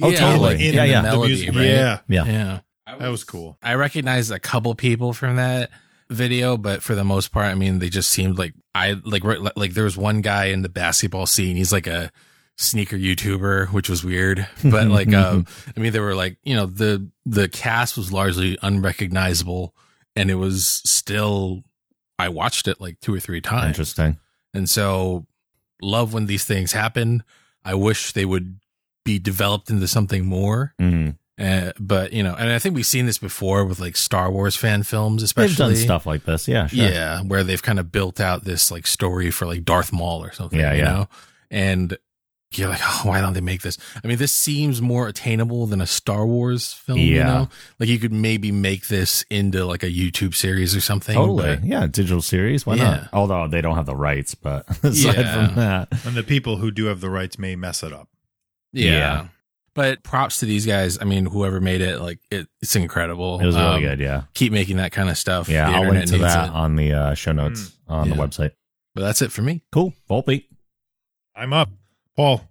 Oh, 0.02 0.12
totally. 0.12 0.40
like 0.56 0.60
in 0.60 0.74
Yeah, 0.74 0.82
the 0.86 0.92
yeah. 0.92 1.02
The 1.02 1.08
melody, 1.10 1.34
music- 1.36 1.56
right? 1.56 1.66
yeah. 1.66 2.00
yeah. 2.08 2.26
yeah. 2.26 2.60
That 3.00 3.10
was 3.10 3.24
cool. 3.24 3.58
I 3.62 3.76
recognized 3.76 4.32
a 4.32 4.40
couple 4.40 4.74
people 4.76 5.14
from 5.14 5.36
that 5.38 5.70
video, 6.10 6.58
but 6.58 6.84
for 6.84 6.96
the 6.96 7.04
most 7.04 7.32
part, 7.32 7.48
I 7.48 7.56
mean, 7.56 7.80
they 7.80 7.90
just 7.90 8.10
seemed 8.10 8.38
like 8.38 8.54
I 8.74 8.96
like 9.04 9.24
right- 9.24 9.56
like 9.58 9.74
there 9.74 9.84
was 9.86 9.98
one 9.98 10.22
guy 10.22 10.46
in 10.46 10.62
the 10.62 10.70
basketball 10.70 11.26
scene. 11.26 11.56
He's 11.56 11.72
like 11.74 11.88
a 11.88 12.12
sneaker 12.58 12.98
YouTuber, 12.98 13.72
which 13.74 13.90
was 13.90 14.04
weird. 14.04 14.48
But 14.64 14.88
like, 14.88 15.14
um, 15.14 15.46
I 15.76 15.80
mean, 15.80 15.92
they 15.94 16.00
were 16.00 16.16
like, 16.16 16.38
you 16.44 16.56
know, 16.56 16.66
the 16.66 17.10
the 17.26 17.48
cast 17.50 17.98
was 17.98 18.12
largely 18.14 18.58
unrecognizable, 18.62 19.76
and 20.16 20.30
it 20.32 20.36
was 20.36 20.82
still. 20.86 21.64
I 22.18 22.30
watched 22.30 22.68
it 22.70 22.80
like 22.80 23.00
two 23.02 23.14
or 23.14 23.20
three 23.20 23.42
times, 23.42 23.68
Interesting. 23.68 24.18
and 24.54 24.70
so 24.70 25.26
love 25.82 26.14
when 26.14 26.28
these 26.28 26.46
things 26.46 26.72
happen. 26.72 27.24
I 27.66 27.74
wish 27.76 28.14
they 28.14 28.24
would 28.26 28.60
be 29.04 29.20
developed 29.20 29.70
into 29.70 29.88
something 29.88 30.26
more. 30.26 30.74
Mhm. 30.80 31.18
Uh, 31.38 31.72
but 31.80 32.14
you 32.14 32.24
know, 32.24 32.34
and 32.36 32.50
I 32.52 32.60
think 32.60 32.76
we've 32.76 32.86
seen 32.86 33.06
this 33.08 33.18
before 33.18 33.66
with 33.66 33.80
like 33.80 33.98
Star 33.98 34.32
Wars 34.32 34.56
fan 34.56 34.84
films, 34.84 35.22
especially. 35.22 35.50
They've 35.50 35.58
done 35.58 35.76
stuff 35.76 36.06
like 36.06 36.24
this. 36.24 36.48
Yeah, 36.48 36.68
sure. 36.68 36.86
Yeah, 36.88 37.22
where 37.24 37.44
they've 37.44 37.62
kind 37.62 37.80
of 37.80 37.92
built 37.92 38.20
out 38.22 38.46
this 38.46 38.72
like 38.72 38.88
story 38.88 39.32
for 39.32 39.46
like 39.46 39.66
Darth 39.66 39.92
Maul 39.92 40.24
or 40.24 40.32
something. 40.32 40.58
Yeah, 40.60 40.72
you 40.74 40.80
yeah. 40.80 40.84
know, 40.92 41.10
and 41.52 41.98
you're 42.54 42.70
like, 42.70 42.80
oh, 42.82 43.02
why 43.04 43.20
don't 43.20 43.34
they 43.34 43.42
make 43.42 43.64
this? 43.64 43.78
I 44.02 44.08
mean, 44.08 44.18
this 44.18 44.34
seems 44.34 44.82
more 44.82 45.10
attainable 45.10 45.66
than 45.66 45.82
a 45.82 45.88
Star 45.88 46.26
Wars 46.26 46.72
film. 46.72 47.00
You 47.00 47.16
Yeah. 47.16 47.24
know, 47.26 47.50
like 47.80 47.90
you 47.90 48.00
could 48.00 48.14
maybe 48.14 48.50
make 48.54 48.88
this 48.88 49.26
into 49.30 49.66
like 49.66 49.84
a 49.84 49.88
YouTube 49.92 50.34
series 50.36 50.74
or 50.74 50.80
something. 50.80 51.16
Totally. 51.16 51.58
but- 51.58 51.66
Yeah, 51.66 51.86
digital 51.88 52.22
series. 52.22 52.66
Why 52.66 52.76
Yeah. 52.76 52.84
not? 52.84 53.10
Although 53.12 53.50
they 53.50 53.60
don't 53.60 53.76
have 53.76 53.88
the 53.88 53.96
rights, 53.96 54.36
but 54.36 54.70
aside 54.86 55.18
Yeah. 55.18 55.48
from 55.48 55.56
that, 55.56 55.90
And 56.06 56.16
the 56.16 56.24
people 56.24 56.56
who 56.56 56.72
do 56.72 56.86
have 56.86 57.02
the 57.02 57.10
rights 57.10 57.38
may 57.38 57.58
mess 57.58 57.84
it 57.84 57.92
up. 57.92 58.08
yeah. 58.72 59.28
Yeah. 59.76 59.82
But 59.84 60.04
props 60.04 60.40
to 60.40 60.46
these 60.46 60.66
guys. 60.66 60.98
I 61.02 61.04
mean, 61.06 61.26
whoever 61.26 61.60
made 61.60 61.82
it, 61.82 62.00
like 62.02 62.20
it, 62.32 62.48
it's 62.62 62.76
incredible. 62.76 63.40
it 63.40 63.46
was 63.46 63.56
really 63.56 63.68
Um, 63.76 63.82
good. 63.82 64.00
Yeah. 64.00 64.24
Keep 64.34 64.54
making 64.54 64.78
that 64.78 64.92
kind 64.92 65.10
of 65.10 65.18
stuff. 65.18 65.50
Yeah, 65.50 65.70
The 65.70 65.76
I'll 65.78 65.90
link 65.92 66.06
to 66.08 66.18
that 66.20 66.48
it. 66.50 66.52
on 66.54 66.76
the 66.76 66.94
uh, 66.94 67.14
show 67.14 67.32
notes 67.34 67.74
on 67.88 68.10
the 68.10 68.16
website. 68.16 68.52
But 68.94 69.02
that's 69.02 69.22
it 69.22 69.32
for 69.32 69.42
me. 69.42 69.62
Cool. 69.72 69.94
Volpe. 70.10 70.46
I'm 71.36 71.52
up. 71.54 71.70
Paul, 72.16 72.50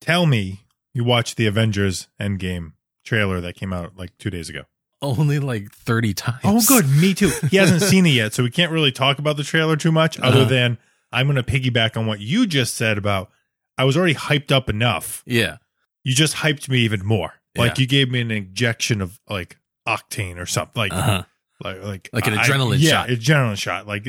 tell 0.00 0.26
me 0.26 0.60
you 0.92 1.04
watched 1.04 1.36
the 1.36 1.46
Avengers 1.46 2.08
Endgame 2.20 2.72
trailer 3.04 3.40
that 3.40 3.54
came 3.54 3.72
out 3.72 3.96
like 3.96 4.16
two 4.18 4.30
days 4.30 4.48
ago. 4.48 4.62
Only 5.00 5.38
like 5.38 5.70
30 5.72 6.14
times. 6.14 6.40
Oh, 6.42 6.60
good. 6.66 6.88
Me 6.88 7.14
too. 7.14 7.30
He 7.50 7.58
hasn't 7.58 7.82
seen 7.82 8.06
it 8.06 8.10
yet, 8.10 8.32
so 8.34 8.42
we 8.42 8.50
can't 8.50 8.72
really 8.72 8.90
talk 8.90 9.18
about 9.20 9.36
the 9.36 9.44
trailer 9.44 9.76
too 9.76 9.92
much, 9.92 10.18
other 10.18 10.40
Uh-huh. 10.40 10.48
than 10.48 10.78
I'm 11.12 11.26
going 11.30 11.36
to 11.36 11.42
piggyback 11.44 11.96
on 11.96 12.06
what 12.06 12.18
you 12.20 12.46
just 12.46 12.74
said 12.74 12.98
about 12.98 13.30
I 13.78 13.84
was 13.84 13.96
already 13.96 14.14
hyped 14.14 14.50
up 14.50 14.68
enough. 14.70 15.22
Yeah. 15.26 15.58
You 16.04 16.14
just 16.14 16.36
hyped 16.36 16.68
me 16.68 16.78
even 16.80 17.04
more. 17.04 17.32
Like 17.56 17.78
Yeah. 17.78 17.82
you 17.82 17.86
gave 17.86 18.10
me 18.10 18.20
an 18.20 18.30
injection 18.30 19.00
of 19.00 19.18
like 19.28 19.56
octane 19.88 20.38
or 20.38 20.46
something. 20.46 20.72
Like, 20.80 20.92
Uh-huh. 20.92 21.22
like, 21.62 21.82
like, 21.82 22.10
Like 22.12 22.26
an 22.26 22.38
I- 22.38 22.44
adrenaline 22.46 22.78
yeah, 22.80 22.90
shot. 22.90 23.08
adrenaline 23.08 23.58
shot. 23.58 23.86
Like, 23.86 24.06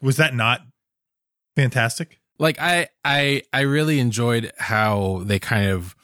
was 0.00 0.16
that 0.18 0.34
not 0.34 0.62
fantastic? 1.56 2.20
Like 2.38 2.58
I 2.60 2.88
I 3.04 3.42
I 3.52 3.62
really 3.62 3.98
enjoyed 3.98 4.52
how 4.58 5.22
they 5.24 5.38
kind 5.38 5.70
of 5.70 5.96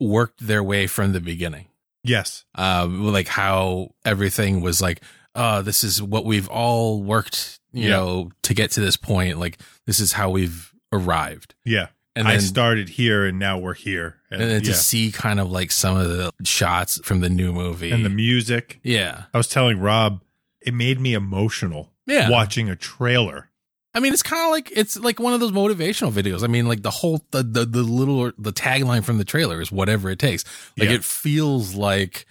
worked 0.00 0.44
their 0.46 0.62
way 0.62 0.86
from 0.88 1.12
the 1.12 1.20
beginning. 1.20 1.66
Yes. 2.02 2.44
Um 2.56 3.12
like 3.12 3.28
how 3.28 3.94
everything 4.04 4.60
was 4.60 4.82
like, 4.82 5.00
uh 5.36 5.62
this 5.62 5.84
is 5.84 6.02
what 6.02 6.24
we've 6.24 6.48
all 6.48 7.00
worked, 7.02 7.60
you 7.72 7.84
Yeah. 7.84 7.96
know, 7.96 8.32
to 8.42 8.54
get 8.54 8.72
to 8.72 8.80
this 8.80 8.96
point. 8.96 9.38
Like 9.38 9.58
this 9.86 10.00
is 10.00 10.12
how 10.14 10.30
we've 10.30 10.72
arrived. 10.92 11.54
Yeah. 11.64 11.88
And 12.14 12.28
I 12.28 12.38
started 12.38 12.90
here 12.90 13.24
and 13.24 13.38
now 13.38 13.56
we're 13.58 13.72
here. 13.74 14.16
And, 14.30 14.42
and 14.42 14.50
then 14.50 14.62
to 14.62 14.70
yeah. 14.70 14.74
see 14.76 15.10
kind 15.12 15.40
of 15.40 15.50
like 15.50 15.70
some 15.70 15.96
of 15.96 16.08
the 16.08 16.30
shots 16.44 17.00
from 17.04 17.20
the 17.20 17.30
new 17.30 17.52
movie. 17.52 17.90
and 17.90 18.04
the 18.04 18.10
music. 18.10 18.80
yeah. 18.82 19.24
I 19.32 19.38
was 19.38 19.48
telling 19.48 19.78
Rob, 19.80 20.20
it 20.60 20.74
made 20.74 21.00
me 21.00 21.14
emotional 21.14 21.90
Yeah. 22.06 22.28
watching 22.28 22.68
a 22.68 22.76
trailer. 22.76 23.48
I 23.94 24.00
mean, 24.00 24.12
it's 24.12 24.22
kind 24.22 24.42
of 24.44 24.50
like 24.50 24.70
it's 24.74 24.98
like 24.98 25.20
one 25.20 25.34
of 25.34 25.40
those 25.40 25.52
motivational 25.52 26.10
videos. 26.12 26.42
I 26.42 26.46
mean, 26.46 26.66
like 26.66 26.82
the 26.82 26.90
whole 26.90 27.24
the 27.30 27.42
the, 27.42 27.64
the 27.66 27.82
little 27.82 28.32
the 28.38 28.52
tagline 28.52 29.04
from 29.04 29.18
the 29.18 29.24
trailer 29.24 29.60
is 29.60 29.70
whatever 29.72 30.08
it 30.10 30.18
takes. 30.18 30.44
Like 30.78 30.88
Yeah. 30.88 30.94
it 30.96 31.04
feels 31.04 31.74
like 31.74 32.24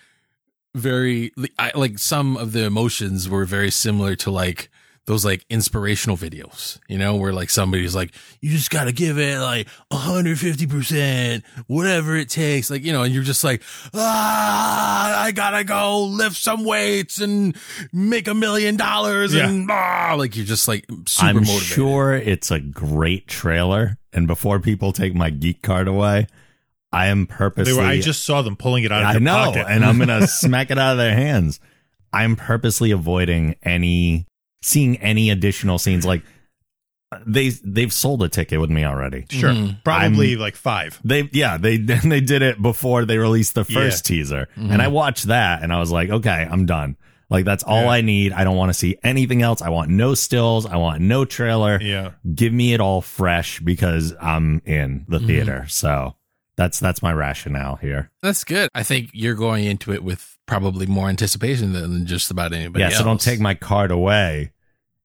very 0.75 1.31
I, 1.59 1.71
like 1.75 1.99
some 1.99 2.37
of 2.37 2.51
the 2.53 2.63
emotions 2.63 3.27
were 3.27 3.45
very 3.45 3.71
similar 3.71 4.15
to 4.17 4.31
like 4.31 4.69
those 5.11 5.25
like 5.25 5.45
inspirational 5.49 6.15
videos, 6.15 6.79
you 6.87 6.97
know, 6.97 7.17
where 7.17 7.33
like 7.33 7.49
somebody's 7.49 7.93
like, 7.93 8.13
you 8.39 8.49
just 8.49 8.71
got 8.71 8.85
to 8.85 8.93
give 8.93 9.19
it 9.19 9.39
like 9.39 9.67
150%, 9.91 11.43
whatever 11.67 12.15
it 12.15 12.29
takes. 12.29 12.69
Like, 12.69 12.83
you 12.83 12.93
know, 12.93 13.03
and 13.03 13.13
you're 13.13 13.23
just 13.23 13.43
like, 13.43 13.61
ah, 13.93 15.21
I 15.23 15.31
gotta 15.31 15.65
go 15.65 16.03
lift 16.05 16.37
some 16.37 16.63
weights 16.63 17.19
and 17.19 17.55
make 17.91 18.27
a 18.29 18.33
million 18.33 18.77
dollars. 18.77 19.33
And 19.33 19.69
ah, 19.69 20.15
like, 20.17 20.35
you're 20.37 20.45
just 20.45 20.67
like 20.67 20.85
super 21.05 21.27
I'm 21.27 21.35
motivated. 21.35 21.61
sure 21.63 22.13
it's 22.13 22.49
a 22.51 22.59
great 22.61 23.27
trailer. 23.27 23.97
And 24.13 24.27
before 24.27 24.59
people 24.59 24.93
take 24.93 25.13
my 25.13 25.29
geek 25.29 25.61
card 25.61 25.87
away, 25.89 26.27
I 26.91 27.07
am 27.07 27.25
They 27.25 27.33
purposely. 27.33 27.73
were, 27.73 27.81
I 27.83 27.99
just 27.99 28.23
saw 28.25 28.41
them 28.41 28.55
pulling 28.55 28.83
it 28.85 28.91
out 28.91 29.01
of 29.03 29.07
I 29.09 29.11
their 29.13 29.21
know, 29.21 29.33
pocket. 29.33 29.65
and 29.69 29.83
I'm 29.83 29.99
gonna 29.99 30.25
smack 30.27 30.71
it 30.71 30.77
out 30.77 30.93
of 30.93 30.97
their 30.97 31.13
hands. 31.15 31.59
I'm 32.13 32.35
purposely 32.35 32.91
avoiding 32.91 33.55
any 33.63 34.25
seeing 34.61 34.97
any 34.97 35.29
additional 35.29 35.77
scenes. 35.79 36.05
Like 36.05 36.23
they 37.25 37.49
they've 37.49 37.91
sold 37.91 38.23
a 38.23 38.29
ticket 38.29 38.59
with 38.61 38.69
me 38.69 38.85
already. 38.85 39.25
sure. 39.29 39.49
Mhm. 39.49 39.83
Probably 39.83 40.37
like 40.37 40.55
five. 40.55 40.99
They 41.03 41.29
yeah 41.33 41.57
they 41.57 41.77
they 41.77 42.21
did 42.21 42.41
it 42.41 42.61
before 42.61 43.05
they 43.05 43.17
released 43.17 43.53
the 43.55 43.65
first 43.65 44.05
teaser, 44.05 44.47
and 44.55 44.81
I 44.81 44.87
watched 44.87 45.25
that 45.27 45.61
and 45.63 45.73
I 45.73 45.79
was 45.79 45.91
like, 45.91 46.09
okay, 46.09 46.47
I'm 46.49 46.65
done. 46.65 46.95
Like 47.29 47.45
that's 47.45 47.63
all 47.63 47.83
Yeah. 47.83 47.89
I 47.91 48.01
need. 48.01 48.33
I 48.33 48.43
don't 48.43 48.57
want 48.57 48.69
to 48.69 48.73
see 48.73 48.97
anything 49.03 49.41
else. 49.41 49.61
I 49.61 49.69
want 49.69 49.89
no 49.89 50.15
stills. 50.15 50.65
I 50.65 50.75
want 50.77 51.01
no 51.01 51.23
trailer. 51.25 51.81
Yeah. 51.81 52.11
Give 52.33 52.51
me 52.53 52.73
it 52.73 52.79
all 52.81 53.01
fresh 53.01 53.59
because 53.61 54.13
I'm 54.21 54.61
in 54.65 55.05
the 55.07 55.19
Mhm. 55.19 55.27
theater. 55.27 55.65
So 55.69 56.15
that's 56.57 56.79
that's 56.79 57.01
my 57.01 57.11
rationale 57.13 57.77
here. 57.77 58.09
That's 58.21 58.43
good. 58.43 58.69
I 58.75 58.83
think 58.83 59.11
you're 59.13 59.35
going 59.35 59.63
into 59.65 59.93
it 59.93 60.03
with 60.03 60.30
probably 60.45 60.85
more 60.85 61.09
anticipation 61.09 61.73
than 61.73 62.05
just 62.05 62.31
about 62.31 62.53
anybody 62.53 62.81
yeah, 62.81 62.87
else. 62.87 62.97
so 62.97 63.03
don't 63.03 63.21
take 63.21 63.39
my 63.39 63.53
card 63.53 63.91
away. 63.91 64.51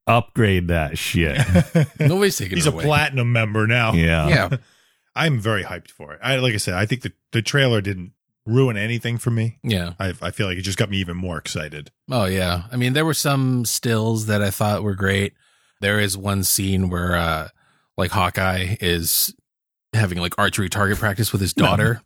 Upgrade 0.07 0.69
that 0.69 0.99
shit. 0.99 1.37
Nobody's 2.01 2.39
taking 2.39 2.57
He's 2.57 2.67
it 2.67 2.71
a 2.71 2.73
away. 2.73 2.85
platinum 2.85 3.33
member 3.33 3.67
now. 3.67 3.93
Yeah. 3.93 4.29
Yeah. 4.29 4.57
I'm 5.17 5.41
very 5.41 5.65
hyped 5.65 5.91
for 5.91 6.13
it. 6.13 6.21
I 6.23 6.37
like 6.37 6.55
I 6.55 6.59
said, 6.59 6.75
I 6.75 6.87
think 6.87 7.03
the, 7.03 7.13
the 7.33 7.43
trailer 7.43 7.81
didn't 7.81 8.13
ruin 8.45 8.77
anything 8.77 9.19
for 9.19 9.31
me. 9.31 9.59
Yeah. 9.65 9.95
I 9.99 10.13
I 10.23 10.31
feel 10.31 10.47
like 10.47 10.59
it 10.59 10.63
just 10.63 10.79
got 10.79 10.91
me 10.91 10.99
even 10.99 11.17
more 11.17 11.39
excited. 11.39 11.91
Oh 12.11 12.27
yeah. 12.27 12.65
I 12.71 12.77
mean, 12.77 12.93
there 12.93 13.05
were 13.05 13.15
some 13.15 13.65
stills 13.65 14.27
that 14.27 14.43
I 14.43 14.51
thought 14.51 14.83
were 14.83 14.95
great. 14.95 15.33
There 15.81 15.99
is 15.99 16.17
one 16.17 16.45
scene 16.45 16.89
where 16.89 17.17
uh 17.17 17.49
like 17.97 18.11
Hawkeye 18.13 18.77
is 18.81 19.35
having 19.93 20.19
like 20.19 20.35
archery 20.39 20.69
target 20.69 20.99
practice 20.99 21.33
with 21.33 21.41
his 21.41 21.55
daughter. 21.55 22.03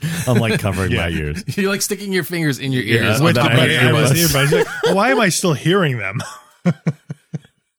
I'm 0.26 0.38
like 0.38 0.60
covering 0.60 0.92
Yeah. 0.92 1.02
my 1.02 1.08
ears. 1.10 1.44
You're 1.56 1.70
like 1.70 1.82
sticking 1.82 2.12
your 2.12 2.24
fingers 2.24 2.58
in 2.58 2.72
your 2.72 2.82
Yeah, 2.82 3.10
ears. 3.10 3.20
with 3.20 3.36
on 3.38 3.44
the 3.44 3.48
top 3.48 3.52
of 3.52 3.58
bud- 3.58 3.70
your 3.70 3.80
I 3.82 3.92
was 3.92 4.12
earbuds. 4.12 4.46
earbuds. 4.48 4.84
Like, 4.84 4.94
why 4.96 5.10
am 5.10 5.20
I 5.20 5.28
still 5.28 5.54
hearing 5.54 5.98
them? 5.98 6.20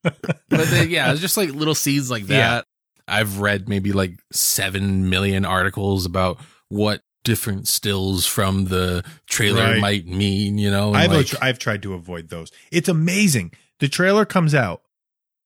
but 0.02 0.16
then, 0.50 0.90
yeah, 0.90 1.12
it's 1.12 1.20
just 1.20 1.36
like 1.36 1.50
little 1.50 1.74
seeds 1.74 2.10
like 2.10 2.26
that. 2.26 2.34
Yeah. 2.34 2.62
I've 3.08 3.40
read 3.40 3.68
maybe 3.68 3.92
like 3.92 4.18
seven 4.32 5.08
million 5.10 5.44
articles 5.44 6.06
about 6.06 6.38
what 6.68 7.02
different 7.24 7.68
stills 7.68 8.26
from 8.26 8.66
the 8.66 9.04
trailer 9.28 9.62
Right. 9.64 9.80
might 9.80 10.06
mean. 10.06 10.58
You 10.58 10.70
know, 10.70 10.92
I've 10.94 11.12
like, 11.12 11.42
I've 11.42 11.58
tried 11.58 11.82
to 11.82 11.94
avoid 11.94 12.28
those. 12.28 12.50
It's 12.72 12.88
amazing. 12.88 13.52
The 13.80 13.88
trailer 13.88 14.24
comes 14.24 14.54
out, 14.54 14.82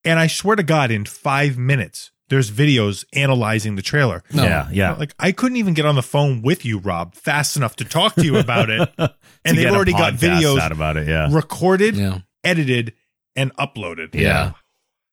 and 0.05 0.19
I 0.19 0.27
swear 0.27 0.57
to 0.57 0.63
God, 0.63 0.91
in 0.91 1.05
five 1.05 1.59
minutes, 1.59 2.11
there's 2.31 2.51
videos 2.51 3.05
analyzing 3.13 3.77
the 3.77 3.83
trailer. 3.83 4.23
no, 4.33 4.45
Yeah, 4.45 4.69
yeah. 4.73 4.93
Like 4.95 5.15
I 5.19 5.33
couldn't 5.33 5.57
even 5.59 5.75
get 5.75 5.85
on 5.85 5.97
the 5.97 6.03
phone 6.03 6.41
with 6.43 6.65
you, 6.65 6.79
Rob, 6.79 7.15
fast 7.15 7.57
enough 7.57 7.77
to 7.77 7.85
talk 7.85 8.15
to 8.15 8.25
you 8.25 8.39
about 8.39 8.71
it. 8.71 8.89
And 9.43 9.57
they've 9.57 9.73
already 9.73 9.93
got 9.93 10.15
videos 10.15 10.59
out 10.59 10.71
about 10.71 10.99
it. 10.99 11.09
Yeah, 11.09 11.29
recorded, 11.31 11.97
yeah, 11.97 12.19
edited, 12.45 12.93
and 13.35 13.57
uploaded. 13.57 14.15
yeah. 14.15 14.53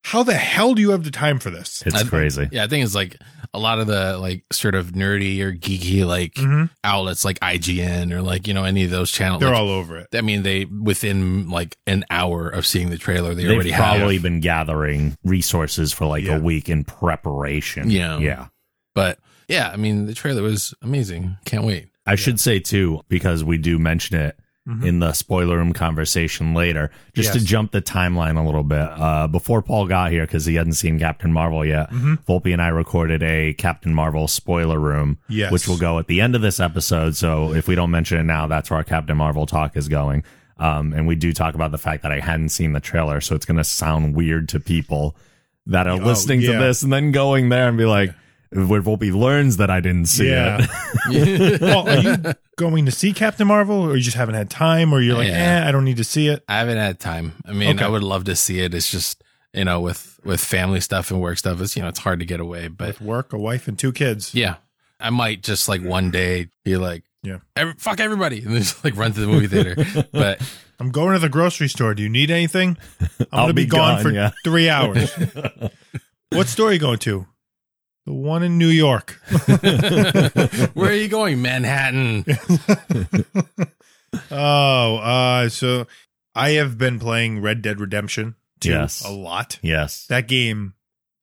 How 0.04 0.24
the 0.24 0.36
hell 0.36 0.74
do 0.74 0.82
you 0.82 0.92
have 0.92 1.04
the 1.04 1.12
time 1.12 1.40
for 1.40 1.50
this? 1.50 1.84
it's 1.86 1.96
I- 1.96 2.04
crazy. 2.04 2.48
Yeah, 2.52 2.64
I 2.64 2.68
think 2.68 2.86
it's 2.86 2.96
like 2.96 3.18
a 3.54 3.60
lot 3.60 3.80
of 3.80 3.88
the 3.88 4.18
like 4.18 4.44
sort 4.52 4.76
of 4.76 4.92
nerdy 4.92 5.40
or 5.42 5.52
geeky 5.54 6.06
like 6.06 6.34
Mhm. 6.36 6.70
outlets 6.84 7.26
like 7.26 7.40
IGN 7.42 8.12
or 8.14 8.22
like, 8.22 8.48
you 8.48 8.54
know, 8.54 8.64
any 8.64 8.84
of 8.86 8.92
those 8.92 9.12
channels. 9.12 9.40
They're 9.42 9.50
like, 9.50 9.60
all 9.60 9.70
over 9.70 9.98
it. 9.98 10.08
I 10.14 10.22
mean, 10.22 10.44
they 10.44 10.66
within 10.66 11.50
like 11.50 11.76
an 11.88 12.06
hour 12.10 12.48
of 12.50 12.66
seeing 12.66 12.90
the 12.90 12.98
trailer, 12.98 13.34
they 13.34 13.44
They've 13.44 13.52
already 13.54 13.72
have. 13.72 13.98
probably 13.98 14.18
been 14.20 14.40
gathering 14.42 15.18
resources 15.24 15.92
for 15.94 16.06
like 16.06 16.24
Yeah. 16.26 16.38
a 16.38 16.40
week 16.42 16.70
in 16.70 16.84
preparation. 16.84 17.90
Yeah. 17.90 18.18
yeah. 18.20 18.48
But 18.96 19.20
yeah, 19.48 19.70
I 19.72 19.78
mean, 19.78 20.06
the 20.06 20.14
trailer 20.14 20.42
was 20.42 20.74
amazing. 20.82 21.38
Can't 21.46 21.64
wait. 21.64 21.88
I 22.06 22.16
should 22.16 22.40
say 22.40 22.60
too, 22.60 23.02
because 23.10 23.44
we 23.44 23.58
do 23.58 23.78
mention 23.80 24.18
it 24.18 24.38
Mhm. 24.68 24.84
in 24.86 25.00
the 25.00 25.14
spoiler 25.14 25.56
room 25.58 25.72
conversation 25.72 26.54
later, 26.54 26.92
just 27.14 27.32
to 27.34 27.40
jump 27.44 27.72
the 27.72 27.82
timeline 27.82 28.38
a 28.38 28.44
little 28.46 28.64
bit. 28.64 28.78
Uh, 28.80 29.26
before 29.28 29.62
Paul 29.62 29.88
got 29.88 30.12
here, 30.12 30.24
because 30.26 30.46
he 30.46 30.56
hadn't 30.56 30.74
seen 30.74 31.00
Captain 31.00 31.32
Marvel 31.32 31.66
yet, 31.66 31.90
Mhm. 31.92 32.20
Volpe 32.28 32.52
and 32.52 32.62
I 32.62 32.68
recorded 32.68 33.24
a 33.24 33.54
Captain 33.54 33.94
Marvel 33.94 34.28
spoiler 34.28 34.80
room, 34.80 35.20
Yes. 35.30 35.52
which 35.52 35.68
will 35.68 35.78
go 35.78 36.00
at 36.00 36.08
the 36.08 36.20
end 36.20 36.36
of 36.36 36.42
this 36.42 36.60
episode. 36.60 37.16
So 37.16 37.54
if 37.54 37.68
we 37.68 37.76
don't 37.76 37.92
mention 37.92 38.18
it 38.20 38.24
now, 38.24 38.46
that's 38.48 38.70
where 38.70 38.78
our 38.78 38.84
Captain 38.84 39.16
Marvel 39.16 39.46
talk 39.46 39.78
is 39.78 39.88
going. 39.88 40.24
Um, 40.60 40.92
and 40.94 41.08
we 41.08 41.16
do 41.16 41.32
talk 41.34 41.54
about 41.56 41.72
the 41.72 41.78
fact 41.78 42.04
that 42.04 42.12
I 42.12 42.20
hadn't 42.20 42.50
seen 42.50 42.74
the 42.74 42.80
trailer, 42.80 43.22
so 43.22 43.36
it's 43.36 43.46
going 43.46 43.58
to 43.58 43.64
sound 43.64 44.16
weird 44.16 44.50
to 44.50 44.60
people 44.60 45.16
that 45.66 45.88
are 45.88 45.94
Oh, 46.02 46.06
listening 46.06 46.42
yeah. 46.42 46.54
to 46.54 46.58
this 46.58 46.82
and 46.84 46.92
then 46.92 47.12
going 47.12 47.50
there 47.50 47.70
and 47.70 47.78
be 47.78 47.86
like, 47.86 48.14
where 48.52 48.82
Volpe 48.82 49.14
learns 49.14 49.58
that 49.58 49.70
I 49.70 49.80
didn't 49.82 50.06
see 50.06 50.30
Yeah. 50.30 50.66
it. 51.10 51.60
Paul, 51.62 51.90
are 51.90 51.98
you 52.00 52.34
going 52.58 52.86
to 52.86 52.92
see 52.92 53.14
Captain 53.14 53.48
Marvel, 53.48 53.82
or 53.82 53.96
you 53.96 54.02
just 54.04 54.18
haven't 54.18 54.36
had 54.36 54.50
time, 54.50 54.94
or 54.94 55.02
you're 55.02 55.18
like, 55.18 55.28
Yeah. 55.28 55.64
eh, 55.64 55.68
I 55.68 55.72
don't 55.72 55.84
need 55.86 55.98
to 55.98 56.04
see 56.04 56.28
it? 56.28 56.44
I 56.48 56.60
haven't 56.60 56.78
had 56.78 57.00
time. 57.00 57.34
I 57.46 57.52
mean, 57.54 57.76
Okay. 57.76 57.86
I 57.86 57.88
would 57.88 58.04
love 58.04 58.24
to 58.26 58.36
see 58.36 58.60
it. 58.62 58.74
It's 58.74 58.90
just, 58.90 59.24
you 59.54 59.66
know, 59.66 59.80
with 59.82 60.20
with 60.24 60.40
family 60.44 60.82
stuff 60.82 61.10
and 61.12 61.22
work 61.22 61.38
stuff, 61.38 61.62
it's 61.62 61.76
you 61.76 61.82
know, 61.82 61.88
it's 61.90 62.00
hard 62.00 62.20
to 62.20 62.26
get 62.26 62.40
away. 62.40 62.68
But 62.68 62.88
With 62.88 63.02
work, 63.02 63.34
a 63.34 63.38
wife, 63.38 63.68
and 63.68 63.78
two 63.78 63.92
kids. 63.92 64.34
yeah, 64.36 64.56
I 65.00 65.10
might 65.10 65.42
just 65.44 65.68
like 65.70 65.82
one 65.82 66.12
day 66.12 66.48
be 66.64 66.76
like, 66.78 67.04
Yeah. 67.24 67.38
every, 67.56 67.74
fuck 67.78 68.00
everybody, 68.00 68.40
and 68.44 68.54
then 68.54 68.62
just 68.62 68.84
like 68.84 68.96
run 68.98 69.14
to 69.14 69.20
the 69.20 69.28
movie 69.28 69.48
theater. 69.48 69.76
But 70.12 70.42
I'm 70.80 70.92
going 70.92 71.14
to 71.14 71.20
the 71.20 71.30
grocery 71.30 71.68
store. 71.70 71.94
Do 71.96 72.04
you 72.04 72.10
need 72.10 72.30
anything? 72.30 72.78
I'm 73.20 73.26
I'll 73.32 73.40
going 73.46 73.48
to 73.50 73.54
be, 73.56 73.64
be 73.64 73.70
gone, 73.70 73.96
gone, 73.96 74.04
for 74.04 74.12
yeah. 74.12 74.32
three 74.44 74.70
hours. 74.70 75.10
what 76.30 76.48
store 76.48 76.70
are 76.70 76.74
you 76.74 76.80
going 76.80 77.00
to? 77.00 77.26
The 78.08 78.14
one 78.14 78.42
in 78.42 78.58
New 78.58 78.70
York. 78.70 79.20
where 80.74 80.92
are 80.92 80.96
you 80.96 81.10
going, 81.10 81.42
Manhattan? 81.42 82.24
Oh, 84.32 84.96
uh, 84.98 85.50
so 85.50 85.86
I 86.34 86.52
have 86.52 86.78
been 86.78 86.98
playing 87.00 87.42
Red 87.42 87.62
Dead 87.62 87.82
Redemption 87.82 88.36
2 88.62 88.70
Yes. 88.70 89.04
a 89.06 89.12
lot. 89.12 89.60
yes. 89.62 90.08
That 90.08 90.30
game. 90.30 90.74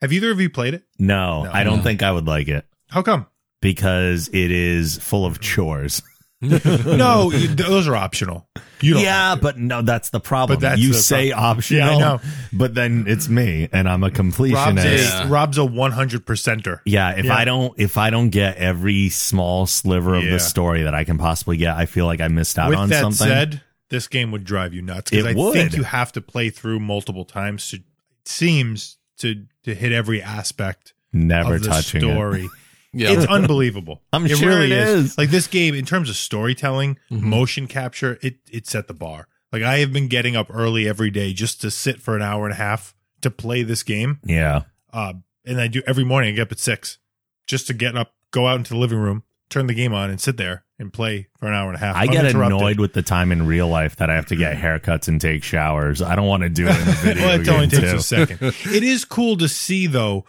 Have 0.02 0.12
either 0.12 0.30
of 0.30 0.38
you 0.40 0.50
played 0.50 0.74
it? 0.74 0.84
No, 0.98 1.44
No. 1.44 1.50
I 1.50 1.64
don't 1.64 1.78
No. 1.78 1.82
think 1.82 2.02
I 2.02 2.12
would 2.12 2.26
like 2.26 2.46
it 2.48 2.66
How 2.90 3.00
come? 3.00 3.26
because 3.62 4.28
it 4.28 4.50
is 4.50 4.98
full 4.98 5.24
of 5.24 5.40
chores. 5.40 6.02
No, 6.86 7.30
you- 7.30 7.48
those 7.48 7.88
are 7.88 7.96
optional. 7.96 8.46
You 8.80 8.94
don't. 8.94 9.02
yeah, 9.02 9.34
but 9.36 9.56
no, 9.56 9.80
that's 9.82 10.10
the 10.10 10.20
problem. 10.20 10.56
But 10.58 10.60
that's 10.60 10.80
you 10.80 10.88
the 10.88 10.94
say 10.98 11.30
problem. 11.30 11.56
optional, 11.58 11.88
Yeah, 11.88 11.94
I 11.96 11.98
know. 11.98 12.20
but 12.52 12.74
then 12.74 13.04
it's 13.06 13.28
me 13.28 13.68
and 13.72 13.88
I'm 13.88 14.02
a 14.02 14.08
Rob's 14.08 14.18
completionist. 14.18 14.84
Yeah. 14.98 15.26
Rob's 15.30 15.56
a 15.56 15.64
100 15.64 16.26
percenter. 16.26 16.80
Yeah, 16.84 17.12
if 17.16 17.24
Yeah. 17.26 17.34
I 17.36 17.44
don't 17.46 17.72
if 17.78 17.96
I 17.96 18.10
don't 18.10 18.28
get 18.30 18.56
every 18.58 19.08
small 19.08 19.66
sliver 19.66 20.14
of 20.16 20.24
Yeah. 20.24 20.32
the 20.32 20.40
story 20.40 20.82
that 20.82 20.94
I 20.94 21.04
can 21.04 21.16
possibly 21.16 21.56
get, 21.56 21.74
I 21.76 21.86
feel 21.86 22.04
like 22.04 22.20
I 22.20 22.28
missed 22.28 22.58
out 22.58 22.68
With 22.70 22.78
on 22.78 22.88
that 22.90 23.00
something. 23.00 23.26
said, 23.26 23.62
this 23.88 24.06
game 24.08 24.30
would 24.32 24.44
drive 24.44 24.74
you 24.74 24.82
nuts 24.82 25.10
because 25.10 25.24
It 25.24 25.30
I 25.30 25.34
would. 25.40 25.54
think 25.54 25.76
you 25.76 25.84
have 25.84 26.12
to 26.12 26.20
play 26.20 26.50
through 26.50 26.80
multiple 26.80 27.24
times. 27.24 27.70
To, 27.70 27.76
it 27.76 27.82
seems 28.26 28.98
to 29.18 29.44
to 29.62 29.74
hit 29.74 29.92
every 29.92 30.20
aspect 30.20 30.92
Never 31.12 31.54
of 31.54 31.62
the 31.62 31.68
touching 31.68 32.00
story. 32.02 32.48
Yeah, 32.94 33.12
It's 33.12 33.26
unbelievable. 33.30 34.02
I'm 34.12 34.26
sure 34.26 34.62
it 34.62 34.72
is. 34.72 35.16
Like 35.18 35.30
this 35.30 35.46
game, 35.46 35.74
in 35.74 35.84
terms 35.84 36.08
of 36.10 36.16
storytelling, 36.16 36.98
Mhm. 37.10 37.20
motion 37.22 37.66
capture, 37.66 38.18
it 38.22 38.36
it 38.50 38.66
set 38.66 38.86
the 38.88 38.94
bar. 38.94 39.28
Like 39.52 39.62
I 39.62 39.78
have 39.78 39.92
been 39.92 40.08
getting 40.08 40.36
up 40.36 40.48
early 40.50 40.88
every 40.88 41.10
day 41.10 41.32
just 41.32 41.60
to 41.62 41.70
sit 41.70 42.00
for 42.00 42.16
an 42.16 42.22
hour 42.22 42.44
and 42.44 42.52
a 42.52 42.56
half 42.56 42.94
to 43.22 43.30
play 43.30 43.62
this 43.62 43.82
game. 43.82 44.18
Yeah. 44.24 44.62
Uh, 44.92 45.14
and 45.44 45.60
I 45.60 45.66
do 45.68 45.82
every 45.86 46.04
morning. 46.04 46.30
I 46.30 46.36
get 46.36 46.42
up 46.42 46.52
at 46.52 46.58
six 46.58 46.98
just 47.46 47.66
to 47.68 47.74
get 47.74 47.96
up, 47.96 48.14
go 48.30 48.46
out 48.48 48.56
into 48.56 48.72
the 48.74 48.78
living 48.80 48.98
room, 48.98 49.22
turn 49.50 49.66
the 49.66 49.74
game 49.74 49.92
on, 49.92 50.10
and 50.10 50.20
sit 50.20 50.36
there 50.36 50.64
and 50.78 50.92
play 50.92 51.28
for 51.38 51.46
an 51.46 51.54
hour 51.54 51.68
and 51.68 51.76
a 51.76 51.78
half. 51.78 51.94
I 51.94 52.06
get 52.06 52.18
uninterrupted. 52.24 52.56
annoyed 52.58 52.80
with 52.80 52.94
the 52.94 53.02
time 53.02 53.30
in 53.30 53.46
real 53.46 53.68
life 53.68 53.94
that 53.96 54.10
I 54.10 54.14
have 54.14 54.26
to 54.26 54.36
get 54.36 54.56
haircuts 54.58 55.06
and 55.08 55.20
take 55.20 55.44
showers. 55.44 56.02
I 56.02 56.16
don't 56.16 56.26
want 56.26 56.42
to 56.42 56.48
do 56.48 56.66
it 56.66 56.74
in 56.76 56.88
a 56.88 56.92
video 56.92 57.22
well, 57.26 57.40
it 57.40 57.48
only 57.48 57.66
takes 57.68 57.90
too. 57.90 57.96
a 57.96 58.00
second. 58.00 58.38
It 58.74 58.82
is 58.82 59.04
cool 59.04 59.36
to 59.36 59.48
see 59.48 59.86
though 59.86 60.24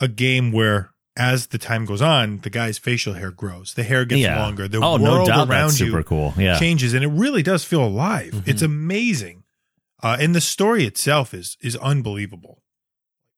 a 0.00 0.08
game 0.08 0.50
where 0.50 0.90
as 1.16 1.48
the 1.48 1.58
time 1.58 1.84
goes 1.84 2.02
on, 2.02 2.38
the 2.38 2.50
guy's 2.50 2.76
facial 2.78 3.14
hair 3.14 3.30
grows, 3.30 3.74
the 3.74 3.84
hair 3.84 4.04
gets 4.04 4.20
Yeah. 4.22 4.40
longer, 4.40 4.66
the 4.66 4.78
oh, 4.78 4.98
world 5.00 5.28
no 5.28 5.44
around 5.44 5.70
super 5.70 5.98
you 5.98 6.04
cool. 6.04 6.34
Yeah. 6.36 6.58
changes, 6.58 6.92
and 6.94 7.04
it 7.04 7.08
really 7.08 7.42
does 7.42 7.64
feel 7.64 7.84
alive. 7.84 8.32
Mhm. 8.32 8.48
It's 8.48 8.62
amazing, 8.62 9.44
uh, 10.02 10.16
and 10.18 10.34
the 10.34 10.40
story 10.40 10.84
itself 10.84 11.32
is 11.32 11.56
is 11.60 11.76
unbelievable, 11.76 12.62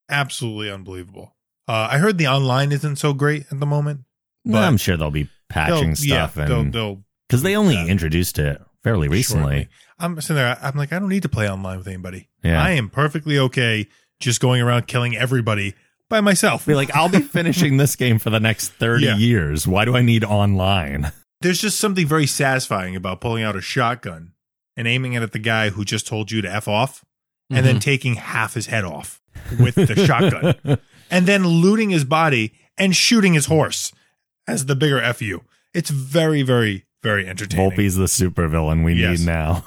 absolutely 0.09 0.71
unbelievable. 0.71 1.37
Uh, 1.69 1.89
I 1.91 1.99
heard 1.99 2.19
the 2.19 2.29
online 2.29 2.73
isn't 2.73 2.97
so 2.97 3.13
great 3.13 3.45
at 3.51 3.61
the 3.61 3.67
moment. 3.67 4.01
Well, 4.45 4.63
but 4.63 4.67
I'm 4.67 4.77
sure 4.77 4.97
they'll 4.97 5.11
be 5.11 5.29
patching 5.49 5.95
they'll- 5.95 6.07
yeah, 6.07 6.27
stuff 6.29 6.35
they'll, 6.35 6.61
and 6.61 6.73
they'll 6.73 7.05
because 7.29 7.43
they 7.43 7.57
only 7.57 7.75
Yeah. 7.75 7.87
introduced 7.87 8.39
it 8.39 8.61
fairly 8.85 9.09
recently. 9.09 9.43
shortly. 9.43 9.69
I'm 9.99 10.21
sitting 10.21 10.37
there. 10.37 10.57
I'm 10.63 10.77
like, 10.77 10.93
I 10.93 10.99
don't 11.01 11.09
need 11.09 11.23
to 11.25 11.29
play 11.29 11.51
online 11.51 11.79
with 11.79 11.89
anybody. 11.89 12.29
Yeah. 12.45 12.63
I 12.63 12.71
am 12.73 12.89
perfectly 12.89 13.39
okay 13.39 13.89
just 14.21 14.41
going 14.41 14.63
around 14.63 14.87
killing 14.87 15.17
everybody 15.17 15.75
by 16.09 16.21
myself. 16.21 16.67
Be 16.67 16.75
like, 16.75 16.95
I'll 16.95 17.09
be 17.09 17.21
finishing 17.21 17.77
this 17.77 17.97
game 17.97 18.19
for 18.19 18.31
the 18.31 18.41
next 18.41 18.69
30 18.75 19.07
Yeah. 19.07 19.17
years. 19.17 19.67
Why 19.67 19.85
do 19.85 19.97
I 19.97 20.03
need 20.03 20.25
online? 20.25 21.13
There's 21.41 21.61
just 21.61 21.79
something 21.79 22.07
very 22.07 22.27
satisfying 22.27 22.97
about 22.97 23.21
pulling 23.21 23.43
out 23.45 23.57
a 23.57 23.61
shotgun 23.61 24.33
and 24.77 24.87
aiming 24.89 25.15
it 25.15 25.23
at 25.23 25.33
the 25.33 25.39
guy 25.39 25.71
who 25.71 25.85
just 25.85 26.07
told 26.07 26.31
you 26.31 26.43
to 26.43 26.51
f 26.53 26.69
off, 26.69 27.05
and 27.49 27.65
then 27.65 27.77
mm-hmm. 27.77 27.81
taking 27.81 28.15
half 28.15 28.55
his 28.55 28.67
head 28.67 28.85
off 28.85 29.21
with 29.59 29.75
the 29.75 29.95
shotgun, 30.07 30.79
and 31.11 31.27
then 31.27 31.47
looting 31.47 31.91
his 31.91 32.05
body 32.05 32.53
and 32.77 32.95
shooting 32.97 33.35
his 33.35 33.47
horse 33.47 33.93
as 34.49 34.67
the 34.67 34.75
bigger 34.77 35.01
fu. 35.15 35.43
It's 35.73 35.91
very, 35.91 36.43
very, 36.43 36.87
very 37.03 37.27
entertaining. 37.27 37.71
Volpe's 37.71 37.97
the 37.97 38.07
supervillain 38.07 38.85
we 38.85 38.95
Yes. 38.95 39.21
need 39.21 39.27
now. 39.27 39.65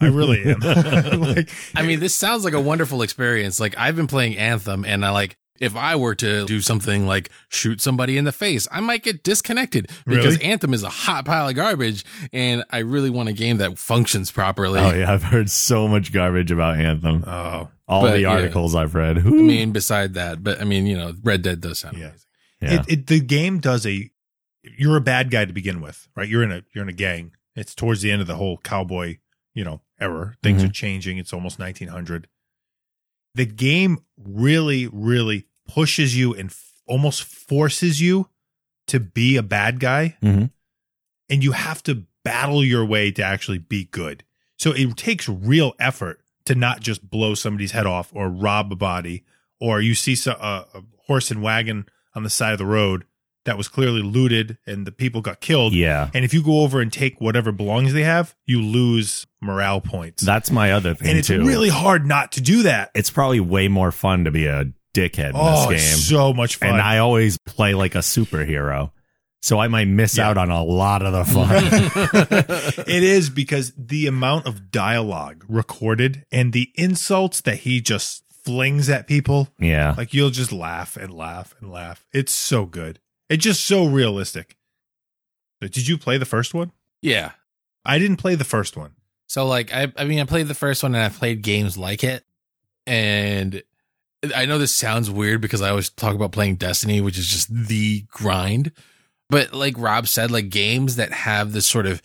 I 0.00 0.06
really 0.06 0.42
am. 0.44 0.60
like, 1.20 1.50
I 1.74 1.82
mean, 1.82 2.00
this 2.00 2.14
sounds 2.14 2.44
like 2.44 2.54
a 2.54 2.60
wonderful 2.60 3.02
experience. 3.02 3.60
Like 3.60 3.78
I've 3.78 3.96
been 3.96 4.08
playing 4.08 4.36
Anthem, 4.36 4.84
and 4.84 5.04
I 5.04 5.10
like 5.10 5.36
if 5.60 5.76
I 5.76 5.96
were 5.96 6.14
to 6.16 6.44
do 6.46 6.60
something 6.60 7.06
like 7.06 7.30
shoot 7.48 7.80
somebody 7.80 8.16
in 8.18 8.24
the 8.24 8.32
face, 8.32 8.66
I 8.72 8.80
might 8.80 9.02
get 9.02 9.22
disconnected 9.22 9.88
because 10.06 10.36
Really? 10.36 10.44
Anthem 10.44 10.74
is 10.74 10.82
a 10.82 10.88
hot 10.88 11.24
pile 11.24 11.48
of 11.48 11.54
garbage, 11.54 12.04
and 12.32 12.64
I 12.70 12.78
really 12.78 13.10
want 13.10 13.28
a 13.28 13.32
game 13.32 13.58
that 13.58 13.78
functions 13.78 14.30
properly. 14.30 14.80
Oh 14.80 14.92
yeah, 14.94 15.12
I've 15.12 15.22
heard 15.24 15.50
so 15.50 15.86
much 15.86 16.12
garbage 16.12 16.50
about 16.50 16.78
Anthem. 16.78 17.24
oh, 17.26 17.68
All 17.86 18.02
But, 18.02 18.12
the 18.12 18.20
yeah. 18.20 18.28
articles 18.30 18.74
I've 18.74 18.94
read. 18.94 19.18
I 19.18 19.22
mean, 19.22 19.72
beside 19.72 20.14
that, 20.14 20.42
but 20.42 20.60
I 20.60 20.64
mean, 20.64 20.86
you 20.86 20.96
know, 20.96 21.12
Red 21.22 21.42
Dead 21.42 21.60
does 21.60 21.78
sound 21.80 21.96
Yeah. 21.98 22.06
amazing. 22.08 22.26
yeah. 22.62 22.74
it, 22.74 22.92
it 22.92 23.06
the 23.06 23.20
game 23.20 23.58
does 23.60 23.86
a 23.86 24.10
you're 24.78 24.96
a 24.96 25.00
bad 25.00 25.30
guy 25.30 25.44
to 25.44 25.52
begin 25.52 25.80
with 25.80 26.06
right 26.14 26.28
you're 26.28 26.44
in 26.44 26.52
a 26.52 26.62
you're 26.72 26.82
in 26.84 26.88
a 26.88 26.92
gang 26.92 27.32
it's 27.56 27.74
towards 27.74 28.00
the 28.00 28.12
end 28.12 28.20
of 28.20 28.28
the 28.28 28.36
whole 28.36 28.58
cowboy 28.58 29.16
you 29.54 29.64
know 29.64 29.80
era 30.00 30.36
things 30.40 30.62
Mhm. 30.62 30.68
are 30.68 30.72
changing 30.72 31.18
it's 31.18 31.32
almost 31.32 31.58
1900 31.58 32.28
the 33.34 33.46
game 33.46 33.98
really 34.16 34.86
really 34.92 35.46
pushes 35.68 36.16
you 36.16 36.34
and 36.34 36.50
f- 36.50 36.72
almost 36.86 37.22
forces 37.22 38.00
you 38.00 38.28
to 38.88 39.00
be 39.00 39.36
a 39.36 39.42
bad 39.42 39.80
guy 39.80 40.16
Mhm. 40.22 40.50
and 41.28 41.42
you 41.44 41.52
have 41.52 41.82
to 41.84 42.04
battle 42.24 42.64
your 42.64 42.84
way 42.84 43.10
to 43.12 43.22
actually 43.22 43.58
be 43.58 43.84
good 43.84 44.24
so 44.58 44.72
it 44.72 44.96
takes 44.96 45.28
real 45.28 45.74
effort 45.78 46.20
to 46.44 46.54
not 46.54 46.80
just 46.80 47.08
blow 47.08 47.34
somebody's 47.34 47.72
head 47.72 47.86
off 47.86 48.10
or 48.12 48.28
rob 48.28 48.72
a 48.72 48.76
body 48.76 49.24
or 49.60 49.80
you 49.80 49.94
see 49.94 50.14
so, 50.14 50.32
uh, 50.32 50.64
a 50.74 50.82
horse 51.06 51.30
and 51.30 51.42
wagon 51.42 51.86
on 52.14 52.22
the 52.24 52.30
side 52.30 52.52
of 52.52 52.58
the 52.58 52.66
road 52.66 53.04
that 53.44 53.56
was 53.56 53.68
clearly 53.68 54.02
looted 54.02 54.58
and 54.66 54.86
the 54.86 54.92
people 54.92 55.20
got 55.20 55.40
killed. 55.40 55.72
Yeah. 55.72 56.10
And 56.14 56.24
if 56.24 56.32
you 56.32 56.42
go 56.42 56.60
over 56.60 56.80
and 56.80 56.92
take 56.92 57.20
whatever 57.20 57.50
belongings 57.52 57.92
they 57.92 58.04
have, 58.04 58.34
you 58.46 58.62
lose 58.62 59.26
morale 59.40 59.80
points. 59.80 60.22
That's 60.22 60.50
my 60.50 60.72
other 60.72 60.94
thing 60.94 61.08
and 61.08 61.18
it's 61.18 61.28
too. 61.28 61.44
really 61.44 61.68
hard 61.68 62.06
not 62.06 62.32
to 62.32 62.40
do 62.40 62.62
that. 62.64 62.90
it's 62.94 63.10
probably 63.10 63.40
way 63.40 63.68
more 63.68 63.90
fun 63.90 64.24
to 64.24 64.30
be 64.30 64.46
a 64.46 64.66
dickhead 64.94 65.32
Oh, 65.34 65.40
in 65.46 65.54
this 65.54 65.66
oh, 65.66 65.70
it's 65.70 65.88
game. 65.90 65.98
so 66.18 66.32
much 66.34 66.56
fun. 66.56 66.68
and 66.70 66.80
I 66.80 66.98
always 66.98 67.38
play 67.46 67.74
like 67.74 67.94
a 67.94 67.98
superhero. 67.98 68.92
So 69.40 69.58
I 69.58 69.66
might 69.66 69.88
miss 69.88 70.16
Yeah. 70.18 70.28
out 70.28 70.38
on 70.38 70.50
a 70.50 70.62
lot 70.62 71.02
of 71.02 71.12
the 71.12 71.24
fun. 71.24 72.84
it 72.86 73.02
is 73.02 73.28
because 73.30 73.72
the 73.76 74.06
amount 74.06 74.46
of 74.46 74.70
dialogue 74.70 75.44
recorded 75.48 76.24
and 76.30 76.52
the 76.52 76.70
insults 76.76 77.40
that 77.40 77.56
he 77.58 77.80
just 77.80 78.22
flings 78.44 78.88
at 78.88 79.06
people, 79.06 79.48
yeah. 79.58 79.94
like 79.96 80.12
you'll 80.14 80.30
just 80.30 80.52
laugh 80.52 80.96
and 80.96 81.12
laugh 81.14 81.54
and 81.60 81.70
laugh. 81.72 82.06
It's 82.12 82.32
so 82.32 82.66
good. 82.66 82.98
It's 83.32 83.44
just 83.44 83.64
so 83.64 83.86
realistic. 83.86 84.56
But 85.60 85.72
Did 85.72 85.86
you 85.88 85.96
play 85.98 86.18
the 86.18 86.24
first 86.26 86.54
one? 86.54 86.72
Yeah. 87.00 87.32
I 87.84 87.98
didn't 87.98 88.16
play 88.18 88.34
the 88.34 88.44
first 88.44 88.76
one. 88.76 88.92
So 89.28 89.46
like 89.46 89.72
I 89.72 89.92
I 89.96 90.04
mean 90.04 90.20
I 90.20 90.24
played 90.24 90.48
the 90.48 90.54
first 90.54 90.82
one 90.82 90.94
and 90.94 91.02
I've 91.04 91.16
played 91.18 91.42
games 91.42 91.76
like 91.78 92.04
it. 92.04 92.24
And 92.86 93.62
I 94.36 94.44
know 94.46 94.58
this 94.58 94.74
sounds 94.74 95.10
weird 95.10 95.40
because 95.40 95.62
I 95.62 95.70
always 95.70 95.88
talk 95.88 96.14
about 96.14 96.32
playing 96.32 96.56
Destiny, 96.56 97.00
which 97.00 97.18
is 97.18 97.26
just 97.28 97.48
the 97.52 98.02
grind. 98.08 98.72
But 99.30 99.52
like 99.54 99.74
Rob 99.78 100.06
said, 100.08 100.30
like 100.30 100.50
games 100.50 100.96
that 100.96 101.12
have 101.12 101.52
this 101.52 101.66
sort 101.66 101.86
of 101.86 102.02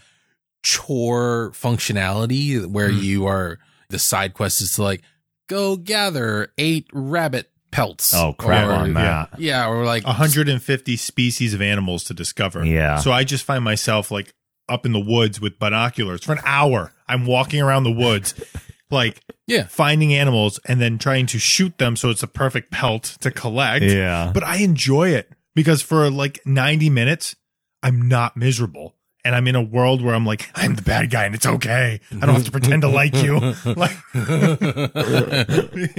chore 0.63 1.51
functionality 1.53 2.65
where 2.65 2.89
Mm. 2.89 3.01
you 3.01 3.25
are 3.25 3.59
the 3.89 3.99
side 3.99 4.33
quest 4.33 4.61
is 4.61 4.75
to 4.75 4.83
like 4.83 5.01
go 5.47 5.75
gather 5.77 6.53
eight 6.57 6.87
rabbit 6.93 7.49
pelts. 7.71 8.13
Oh 8.13 8.33
crap 8.33 8.67
Or- 8.67 8.71
on 8.73 8.93
that. 8.93 9.39
Yeah, 9.39 9.67
or 9.67 9.85
like 9.85 10.05
150 10.05 10.97
species 10.97 11.53
of 11.53 11.61
animals 11.61 12.03
to 12.05 12.13
discover. 12.13 12.65
Yeah. 12.65 12.97
So 12.97 13.11
I 13.11 13.23
just 13.23 13.43
find 13.43 13.63
myself 13.63 14.11
like 14.11 14.33
up 14.69 14.85
in 14.85 14.91
the 14.93 14.99
woods 14.99 15.39
with 15.39 15.59
binoculars 15.59 16.23
for 16.23 16.33
an 16.33 16.39
hour. 16.43 16.93
I'm 17.07 17.25
walking 17.25 17.61
around 17.61 17.83
the 17.85 17.91
woods, 17.91 18.33
like 18.91 19.21
Yeah. 19.47 19.65
finding 19.67 20.13
animals 20.13 20.59
and 20.65 20.81
then 20.81 20.97
trying 20.97 21.25
to 21.27 21.39
shoot 21.39 21.77
them 21.77 21.95
so 21.95 22.09
it's 22.09 22.23
a 22.23 22.27
perfect 22.27 22.71
pelt 22.71 23.17
to 23.21 23.31
collect. 23.31 23.85
Yeah. 23.85 24.31
But 24.33 24.43
I 24.43 24.57
enjoy 24.57 25.09
it 25.09 25.31
because 25.55 25.81
for 25.81 26.09
like 26.09 26.39
90 26.45 26.89
minutes, 26.89 27.35
I'm 27.81 28.07
not 28.09 28.35
miserable. 28.35 28.95
And 29.27 29.35
I'm 29.35 29.45
in 29.45 29.55
a 29.55 29.61
world 29.61 30.01
where 30.01 30.15
I'm 30.15 30.25
like, 30.25 30.49
I'm 30.55 30.75
the 30.75 30.81
bad 30.81 31.09
guy 31.09 31.25
and 31.25 31.35
it's 31.35 31.45
okay. 31.45 31.99
I 32.13 32.25
don't 32.25 32.35
have 32.35 32.45
to 32.45 32.51
pretend 32.51 32.83
to 32.83 32.87
like 32.87 33.13
you. 33.13 33.37
Like, 33.65 33.97
you 34.13 34.21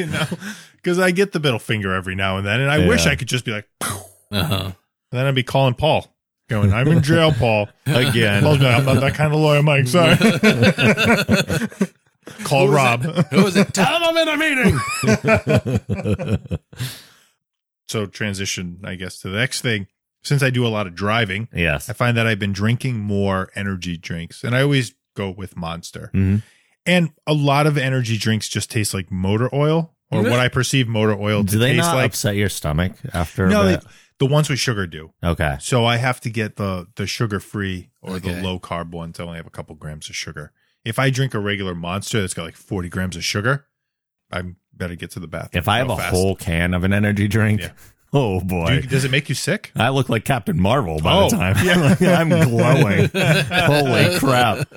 know, 0.07 0.25
because 0.77 0.99
I 0.99 1.11
get 1.11 1.33
the 1.33 1.39
middle 1.39 1.59
finger 1.59 1.93
every 1.93 2.15
now 2.15 2.39
and 2.39 2.47
then. 2.47 2.61
And 2.61 2.71
I 2.71 2.89
wish 2.89 3.07
I 3.07 3.17
could 3.17 3.29
just 3.29 3.45
be 3.45 3.53
like, 3.53 3.69
uh-huh. 3.83 4.73
then 5.13 5.27
I'd 5.27 5.35
be 5.35 5.43
calling 5.43 5.75
Paul, 5.75 6.07
going, 6.49 6.73
I'm 6.73 6.89
in 6.89 7.03
jail, 7.03 7.33
Paul. 7.33 7.69
Again. 7.85 8.45
Paul's 8.45 8.61
like, 8.61 8.79
I'm 8.79 8.87
not 8.87 9.01
that 9.01 9.13
kind 9.13 9.35
of 9.35 9.41
lawyer, 9.41 9.63
Mike. 9.63 9.89
Sorry. 9.89 10.17
Call 12.45 12.71
Rob. 12.71 13.03
Who 13.03 13.47
is 13.47 13.57
it? 13.57 13.75
Tell 13.75 13.95
him 13.95 14.05
I'm 14.05 14.17
in 14.17 14.29
a 14.29 14.39
meeting. 16.39 16.59
So 17.89 18.07
transition, 18.07 18.81
I 18.85 18.95
guess, 18.95 19.19
to 19.21 19.29
the 19.29 19.37
next 19.37 19.61
thing. 19.61 19.87
Since 20.29 20.43
I 20.43 20.51
do 20.51 20.67
a 20.67 20.69
lot 20.69 20.87
of 20.87 20.95
driving, 20.95 21.49
yes. 21.53 21.89
I 21.89 21.93
find 21.95 22.17
that 22.17 22.27
I've 22.27 22.39
been 22.39 22.53
drinking 22.53 23.01
more 23.01 23.51
energy 23.55 23.97
drinks, 23.97 24.45
and 24.45 24.55
I 24.55 24.63
always 24.63 24.95
go 25.17 25.31
with 25.31 25.57
Monster. 25.57 26.11
Mhm. 26.15 26.43
And 26.87 27.11
a 27.27 27.35
lot 27.35 27.67
of 27.67 27.77
energy 27.77 28.17
drinks 28.17 28.49
just 28.49 28.71
taste 28.71 28.95
like 28.95 29.11
motor 29.11 29.49
oil, 29.55 29.95
or 30.11 30.23
what 30.23 30.39
I 30.39 30.49
perceive 30.49 30.87
motor 30.89 31.13
oil 31.19 31.45
to 31.45 31.51
Do 31.53 31.59
they 31.59 31.73
taste 31.75 31.87
not 31.87 31.97
like. 31.97 32.07
upset 32.07 32.37
your 32.37 32.49
stomach 32.49 32.93
after 33.13 33.49
no, 33.49 33.63
a 33.63 33.65
they, 33.65 33.75
bit? 33.77 33.85
the 34.19 34.27
ones 34.27 34.49
with 34.49 34.59
sugar 34.59 34.87
do. 34.87 35.13
okay. 35.23 35.57
So 35.61 35.85
I 35.85 35.97
have 35.97 36.21
to 36.23 36.31
get 36.31 36.57
the 36.57 36.87
the 36.97 37.07
sugar 37.07 37.41
free 37.41 37.91
or 38.01 38.15
Okay. 38.17 38.35
the 38.35 38.43
low 38.43 38.59
carb 38.59 38.91
ones. 38.93 39.19
I 39.21 39.25
only 39.25 39.37
have 39.37 39.47
a 39.47 39.51
couple 39.51 39.75
grams 39.77 40.09
of 40.09 40.17
sugar. 40.17 40.53
If 40.85 40.99
I 40.99 41.11
drink 41.11 41.35
a 41.35 41.39
regular 41.41 41.75
Monster 41.75 42.21
that's 42.21 42.35
got 42.35 42.45
like 42.45 42.57
forty 42.57 42.89
grams 42.89 43.17
of 43.17 43.25
sugar, 43.25 43.67
I 44.33 44.43
better 44.73 44.95
get 44.95 45.11
to 45.13 45.21
the 45.21 45.27
bathroom. 45.29 45.59
If 45.61 45.69
I 45.69 45.79
have 45.79 45.91
a 45.91 45.97
fast. 45.97 46.11
whole 46.11 46.37
can 46.37 46.73
of 46.73 46.85
an 46.85 46.93
energy 46.93 47.29
drink, 47.29 47.61
Yeah. 47.61 47.71
Oh 48.13 48.41
Do 48.41 48.47
boy. 48.47 48.71
you- 48.75 48.83
does 48.83 49.05
it 49.05 49.11
make 49.11 49.29
you 49.29 49.35
sick? 49.35 49.73
I 49.77 49.89
look 49.91 50.09
like 50.09 50.25
Captain 50.25 50.61
Marvel 50.61 51.01
by 51.01 51.13
Oh, 51.15 51.29
the 51.31 51.37
time. 51.37 51.57
yeah. 52.01 52.19
I'm 52.21 52.29
glowing. 52.29 53.09
Holy 53.15 54.19
crap. 54.19 54.69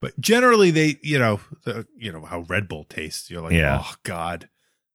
But 0.00 0.18
generally, 0.20 0.70
they 0.70 0.98
you 1.02 1.18
know 1.18 1.40
the, 1.64 1.86
you 1.96 2.12
know 2.12 2.24
how 2.24 2.40
Red 2.40 2.68
Bull 2.68 2.84
tastes. 2.84 3.30
You're 3.30 3.42
like, 3.42 3.52
Yeah. 3.52 3.82
oh 3.84 3.94
god, 4.02 4.48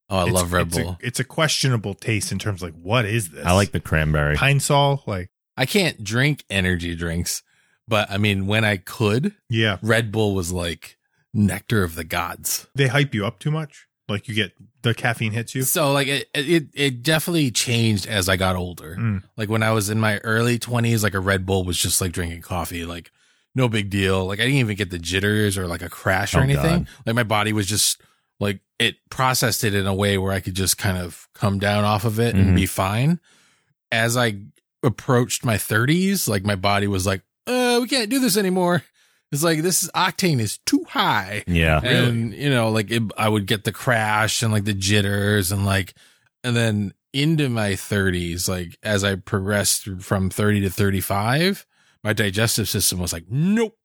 Oh, 0.10 0.17
I 0.19 0.21
It's- 0.23 0.34
love 0.36 0.54
Red 0.54 0.67
it's 0.67 0.78
a- 0.78 0.84
Bull. 0.84 0.97
it's 1.02 1.19
a 1.19 1.23
questionable 1.23 1.93
taste 1.93 2.32
in 2.32 2.39
terms 2.39 2.62
of 2.62 2.69
like 2.73 2.82
what 2.82 3.06
is 3.06 3.30
this? 3.30 3.45
I 3.45 3.54
like 3.54 3.71
the 3.71 3.80
cranberry. 3.80 4.36
Pine 4.36 4.60
Sol. 4.60 5.04
Like 5.08 5.30
I 5.58 5.65
can't 5.65 6.04
drink 6.04 6.43
energy 6.49 6.95
drinks, 6.95 7.41
but 7.88 8.10
I 8.12 8.17
mean, 8.17 8.45
when 8.47 8.63
I 8.63 8.78
could, 8.78 9.34
yeah, 9.49 9.78
Red 9.82 10.12
Bull 10.12 10.36
was 10.36 10.52
like 10.52 10.97
nectar 11.34 11.84
of 11.84 11.95
the 11.95 12.04
gods. 12.04 12.67
they 12.75 12.88
hype 12.88 13.13
you 13.15 13.25
up 13.25 13.39
too 13.39 13.52
much. 13.52 13.88
Like 14.08 14.28
you 14.28 14.34
get 14.36 14.52
the 14.82 14.94
caffeine 14.94 15.32
hits 15.34 15.54
you. 15.56 15.63
So 15.63 15.92
like 15.92 16.08
it, 16.08 16.30
it, 16.34 16.68
it 16.74 17.04
definitely 17.04 17.52
changed 17.52 18.08
as 18.08 18.30
I 18.30 18.38
got 18.38 18.56
older. 18.56 18.96
Mm. 18.98 19.24
Like 19.38 19.50
when 19.50 19.63
I 19.63 19.72
was 19.72 19.89
in 19.89 20.00
my 20.00 20.20
early 20.20 20.58
twenties, 20.60 21.04
like 21.04 21.13
a 21.13 21.20
Red 21.20 21.46
Bull 21.46 21.63
was 21.63 21.78
just 21.78 22.00
like 22.02 22.12
drinking 22.12 22.42
coffee, 22.42 22.86
like 22.86 23.12
no 23.56 23.68
big 23.68 23.89
deal. 23.89 24.26
Like 24.26 24.39
I 24.39 24.44
didn't 24.44 24.60
even 24.60 24.76
get 24.78 24.89
the 24.89 25.00
jitters 25.00 25.58
or 25.58 25.68
like 25.68 25.82
a 25.82 25.89
crash 25.89 26.34
or 26.36 26.39
Oh, 26.39 26.44
anything. 26.44 26.84
God. 26.84 26.88
Like 27.06 27.15
my 27.15 27.24
body 27.24 27.52
was 27.54 27.68
just 27.68 28.02
like 28.39 28.62
it 28.80 28.96
processed 29.10 29.63
it 29.65 29.76
in 29.76 29.86
a 29.86 29.94
way 29.94 30.18
where 30.18 30.32
I 30.32 30.39
could 30.39 30.54
just 30.56 30.78
kind 30.78 30.98
of 30.98 31.28
come 31.34 31.60
down 31.60 31.84
off 31.84 32.06
of 32.06 32.20
it 32.20 32.36
Mhm. 32.36 32.39
and 32.39 32.56
be 32.56 32.65
fine. 32.65 33.20
As 33.92 34.15
I 34.15 34.38
approached 34.84 35.44
my 35.44 35.58
thirties, 35.58 36.28
like 36.28 36.46
my 36.46 36.56
body 36.56 36.88
was 36.88 37.06
like, 37.06 37.22
uh, 37.48 37.80
we 37.82 37.88
can't 37.88 38.10
do 38.10 38.20
this 38.20 38.38
anymore. 38.38 38.84
It's 39.32 39.44
like 39.44 39.62
this 39.62 39.84
is 39.84 39.92
octane 39.96 40.39
is 40.39 40.58
too 40.65 40.84
high. 40.88 41.44
yeah. 41.48 41.80
And 41.84 42.34
you 42.34 42.50
know, 42.50 42.70
like 42.70 42.92
it, 42.92 43.04
I 43.18 43.30
would 43.30 43.46
get 43.46 43.63
the 43.63 43.72
crash 43.72 44.42
and 44.42 44.52
like 44.52 44.65
the 44.65 44.74
jitters 44.74 45.52
and 45.52 45.65
like, 45.65 45.94
and 46.44 46.56
then 46.56 46.94
into 47.13 47.50
my 47.50 47.72
30s, 47.72 48.48
like 48.48 48.78
as 48.84 49.04
I 49.04 49.15
progressed 49.15 49.88
from 50.00 50.30
30 50.30 50.62
to 50.62 50.70
35, 50.70 51.65
my 52.04 52.13
digestive 52.13 52.70
system 52.70 53.00
was 53.00 53.13
like, 53.13 53.26
nope, 53.30 53.78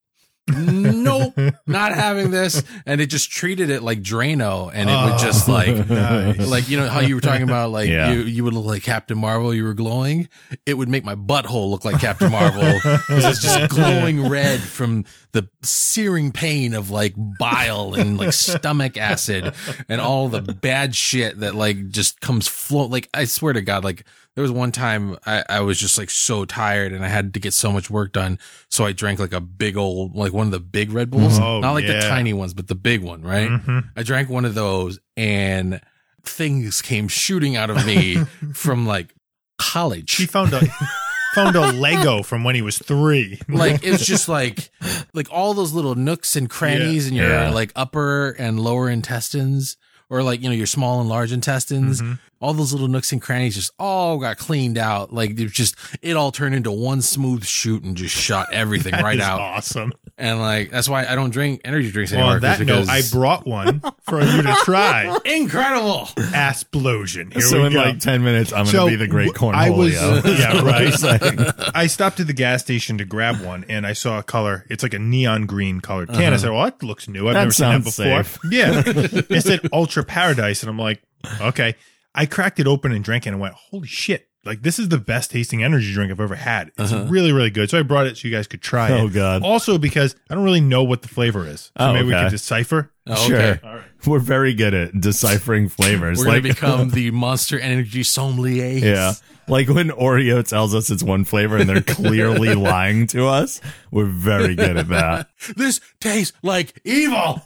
nope, 0.49 1.35
not 1.67 1.95
having 1.95 2.31
this. 2.31 2.63
And 2.87 3.01
it 3.01 3.07
just 3.07 3.31
treated 3.31 3.71
it 3.71 3.83
like 3.83 4.03
Drano, 4.03 4.71
and 4.73 4.91
it 4.91 4.93
would 5.11 5.19
just 5.19 5.49
Oh, 5.49 5.53
like. 5.53 5.89
nice. 5.89 6.47
Like 6.47 6.69
you 6.69 6.77
know 6.77 6.89
how 6.89 7.01
you 7.01 7.15
were 7.15 7.21
talking 7.21 7.43
about 7.45 7.71
like 7.71 7.89
Yeah. 7.89 8.13
you 8.13 8.21
you 8.23 8.45
would 8.45 8.55
look 8.55 8.67
like 8.67 8.83
Captain 8.83 9.19
Marvel 9.19 9.55
you 9.55 9.65
were 9.65 9.75
glowing 9.75 10.29
it 10.67 10.75
would 10.75 10.89
make 10.89 11.05
my 11.05 11.15
butthole 11.15 11.71
look 11.71 11.85
like 11.85 12.01
Captain 12.01 12.31
Marvel 12.31 12.73
because 12.83 13.25
it's 13.25 13.43
just 13.43 13.71
glowing 13.71 14.29
red 14.29 14.61
from 14.61 15.05
the 15.33 15.49
searing 15.63 16.31
pain 16.33 16.75
of 16.75 16.91
like 16.91 17.15
bile 17.39 17.95
and 17.95 18.19
like 18.19 18.33
stomach 18.33 18.97
acid 18.97 19.53
and 19.89 20.01
all 20.01 20.29
the 20.29 20.41
bad 20.41 20.95
shit 20.95 21.41
that 21.41 21.55
like 21.55 21.89
just 21.91 22.21
comes 22.21 22.47
flow. 22.47 22.87
Like 22.87 23.09
I 23.15 23.25
swear 23.25 23.53
to 23.53 23.63
God, 23.63 23.83
like 23.85 24.05
there 24.35 24.43
was 24.43 24.51
one 24.51 24.73
time 24.73 25.17
I, 25.27 25.45
I 25.49 25.61
was 25.61 25.79
just 25.79 25.97
like 25.99 26.11
so 26.11 26.45
tired 26.45 26.93
and 26.93 27.05
I 27.05 27.09
had 27.09 27.35
to 27.35 27.41
get 27.41 27.55
so 27.55 27.71
much 27.73 27.89
work 27.91 28.13
done, 28.13 28.39
so 28.69 28.85
I 28.85 28.93
drank 28.93 29.21
like 29.21 29.33
a 29.33 29.41
big 29.41 29.77
old 29.77 30.15
like 30.17 30.33
one 30.33 30.47
of 30.47 30.53
the 30.53 30.61
big 30.61 30.93
Red 30.93 31.11
Bulls, 31.11 31.39
Oh, 31.39 31.61
not 31.61 31.73
like 31.73 31.87
the 31.87 32.01
tiny 32.01 32.33
ones, 32.33 32.55
but 32.55 32.69
the 32.69 32.75
big 32.75 33.03
one, 33.03 33.23
right? 33.23 33.49
Mhm. 33.49 33.91
I 33.97 34.03
drank 34.03 34.29
one 34.29 34.45
of 34.45 34.55
those 34.55 34.99
and 35.17 35.81
things 36.25 36.81
came 36.83 37.07
shooting 37.09 37.55
out 37.57 37.71
of 37.71 37.85
me 37.87 38.17
from 38.55 38.87
like 38.87 39.15
college. 39.59 40.11
She 40.11 40.27
found 40.27 40.53
a 40.53 40.61
found 41.35 41.57
a 41.57 41.73
Lego 41.73 42.23
from 42.23 42.45
when 42.45 42.55
he 42.55 42.63
was 42.63 42.79
three. 42.79 43.41
like 43.49 43.85
it 43.85 43.91
was 43.93 44.07
just 44.15 44.29
like 44.29 44.71
like 45.15 45.29
all 45.31 45.53
those 45.55 45.73
little 45.73 45.95
nooks 45.95 46.37
and 46.37 46.49
crannies 46.49 47.07
in 47.09 47.15
your 47.15 47.29
Yeah. 47.29 47.51
like 47.51 47.73
upper 47.77 48.31
and 48.39 48.59
lower 48.61 48.89
intestines 48.89 49.77
or 50.15 50.23
like 50.23 50.41
you 50.43 50.49
know 50.49 50.55
your 50.55 50.67
small 50.67 51.01
and 51.01 51.09
large 51.09 51.33
intestines 51.33 52.01
Mhm. 52.01 52.19
all 52.41 52.55
those 52.55 52.73
little 52.73 52.89
nooks 52.89 53.11
and 53.13 53.21
crannies 53.21 53.55
just 53.57 53.73
all 53.79 54.19
got 54.19 54.39
cleaned 54.39 54.79
out 54.79 55.13
like 55.13 55.39
it 55.39 55.51
just 55.51 55.75
it 56.03 56.17
all 56.17 56.31
turned 56.31 56.55
into 56.55 56.71
one 56.71 57.03
smooth 57.03 57.45
shoot 57.45 57.83
and 57.83 57.97
just 57.97 58.15
shot 58.15 58.47
everything 58.53 58.93
right 59.03 59.21
out 59.21 59.41
Awesome. 59.41 59.93
And 60.17 60.41
like 60.41 60.71
that's 60.71 60.89
why 60.89 61.07
i 61.07 61.15
don't 61.15 61.31
drink 61.31 61.61
energy 61.65 61.91
drinks 61.91 62.13
Well, 62.13 62.21
anymore 62.21 62.37
on 62.37 62.41
that 62.43 62.61
note, 62.61 62.89
I 62.89 63.03
brought 63.11 63.47
one 63.47 63.83
for 64.03 64.21
you 64.23 64.43
to 64.43 64.57
try. 64.65 65.19
incredible 65.25 66.09
Asplosion. 66.17 67.33
Here 67.33 67.43
so 67.43 67.61
we 67.61 67.67
in 67.67 67.73
go. 67.73 67.81
like 67.81 67.99
10 67.99 68.23
minutes, 68.23 68.53
I'm 68.53 68.67
going 68.67 68.87
to 68.87 68.91
be 68.91 68.97
the 68.97 69.07
great 69.07 69.35
w- 69.35 69.53
I 69.53 69.71
was- 69.71 69.95
yeah, 70.39 70.61
right. 70.63 71.73
I 71.75 71.87
stopped 71.87 72.21
at 72.21 72.27
the 72.27 72.33
gas 72.33 72.63
station 72.63 72.99
to 72.99 73.05
grab 73.05 73.41
one, 73.41 73.65
and 73.69 73.87
I 73.87 73.93
saw 73.93 74.19
a 74.19 74.23
color. 74.23 74.67
It's 74.71 74.83
like 74.83 74.95
a 74.95 74.99
neon 74.99 75.47
green 75.47 75.81
colored 75.81 76.09
can. 76.09 76.21
I 76.21 76.27
uh-huh. 76.27 76.39
said, 76.39 76.51
"Well, 76.51 76.65
that 76.65 76.83
looks 76.83 77.09
new. 77.09 77.29
I've 77.29 77.35
That 77.35 77.41
never 77.41 77.53
seen 77.53 77.69
that 77.71 77.85
before." 77.85 78.25
safe. 78.25 78.39
Yeah, 78.51 78.83
it 78.87 79.43
said 79.43 79.61
Ultra 79.73 80.05
Paradise, 80.05 80.63
and 80.63 80.71
I'm 80.71 80.79
like, 80.79 81.03
"Okay." 81.41 81.75
I 82.15 82.27
cracked 82.27 82.61
it 82.61 82.67
open 82.69 82.93
and 82.93 83.03
drank 83.03 83.27
it, 83.27 83.31
and 83.31 83.41
went, 83.41 83.55
"Holy 83.55 83.89
shit!" 83.89 84.29
Like 84.45 84.63
this 84.63 84.79
is 84.79 84.89
the 84.89 84.99
best 84.99 85.31
tasting 85.31 85.63
energy 85.63 85.93
drink 85.93 86.11
I've 86.11 86.21
ever 86.21 86.35
had. 86.35 86.69
It's 86.79 86.93
Uh-huh. 86.93 87.07
really, 87.09 87.33
really 87.33 87.51
good. 87.51 87.71
So 87.71 87.79
I 87.79 87.83
brought 87.83 88.07
it 88.07 88.17
so 88.17 88.29
you 88.29 88.35
guys 88.35 88.47
could 88.47 88.63
try 88.63 88.91
Oh, 88.93 88.97
it. 88.97 89.01
Oh 89.03 89.09
god. 89.09 89.43
Also 89.43 89.79
because 89.79 90.15
I 90.31 90.35
don't 90.35 90.45
really 90.45 90.61
know 90.61 90.83
what 90.85 91.03
the 91.03 91.09
flavor 91.09 91.47
is. 91.47 91.63
So 91.63 91.71
Oh, 91.79 91.93
maybe 91.93 92.09
we 92.09 92.15
okay. 92.15 92.25
could 92.25 92.31
decipher. 92.31 92.91
Oh, 93.07 93.15
Sure. 93.27 93.37
okay. 93.37 93.61
All 93.67 93.75
right. 93.77 93.85
We're 94.07 94.19
very 94.19 94.55
good 94.55 94.75
at 94.75 95.01
deciphering 95.01 95.69
flavors. 95.69 96.19
We're 96.19 96.27
like, 96.27 96.43
gonna 96.43 96.55
become 96.55 96.91
the 96.95 97.11
Monster 97.11 97.59
Energy 97.59 98.03
sommeliers. 98.03 98.81
yeah. 98.83 99.13
Like 99.47 99.69
when 99.69 99.91
Oreo 99.91 100.47
tells 100.47 100.75
us 100.75 100.89
it's 100.91 101.03
one 101.03 101.25
flavor 101.25 101.59
and 101.59 101.69
they're 101.69 101.83
clearly 101.83 102.55
lying 102.55 103.07
to 103.09 103.27
us, 103.27 103.61
we're 103.91 104.07
very 104.07 104.55
good 104.55 104.77
at 104.79 104.89
that. 104.89 105.29
This 105.57 105.81
tastes 106.01 106.33
like 106.43 106.81
evil. 106.85 107.43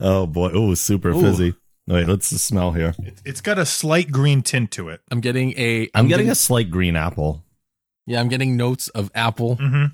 Oh 0.00 0.26
boy. 0.26 0.50
Oh, 0.52 0.74
super 0.74 1.10
Ooh. 1.10 1.20
fizzy. 1.20 1.54
Wait, 1.90 2.06
let's 2.06 2.28
smell 2.28 2.70
here. 2.70 2.94
It, 3.00 3.20
it's 3.24 3.40
got 3.40 3.58
a 3.58 3.66
slight 3.66 4.12
green 4.12 4.42
tint 4.42 4.70
to 4.72 4.88
it. 4.90 5.00
I'm 5.10 5.20
getting 5.20 5.52
a. 5.58 5.90
I'm 5.94 6.06
getting 6.06 6.30
a 6.30 6.36
slight 6.36 6.70
green 6.70 6.94
apple. 6.94 7.42
Yeah, 8.06 8.20
I'm 8.20 8.28
getting 8.28 8.56
notes 8.56 8.88
of 8.88 9.10
apple. 9.14 9.56
Mm-hmm. 9.56 9.86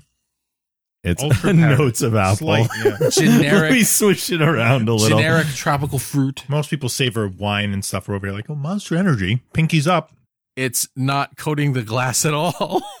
It's 1.03 1.23
Ultra 1.23 1.53
notes 1.77 2.01
of 2.01 2.15
apple. 2.15 2.35
Slight, 2.35 2.69
yeah. 2.83 3.09
Generic, 3.09 3.71
we 3.71 3.83
switch 3.83 4.29
it 4.29 4.41
around 4.41 4.87
a 4.89 4.93
little. 4.93 5.17
generic 5.17 5.47
tropical 5.47 5.97
fruit. 5.97 6.43
Most 6.47 6.69
people 6.69 6.89
savor 6.89 7.27
wine 7.27 7.73
and 7.73 7.83
stuff. 7.83 8.07
We're 8.07 8.15
over 8.15 8.27
here 8.27 8.35
like, 8.35 8.49
oh, 8.49 8.55
Monster 8.55 8.95
Energy, 8.95 9.41
pinkies 9.53 9.87
up. 9.87 10.11
It's 10.55 10.87
not 10.95 11.35
coating 11.37 11.73
the 11.73 11.83
glass 11.83 12.25
at 12.25 12.33
all. 12.33 12.81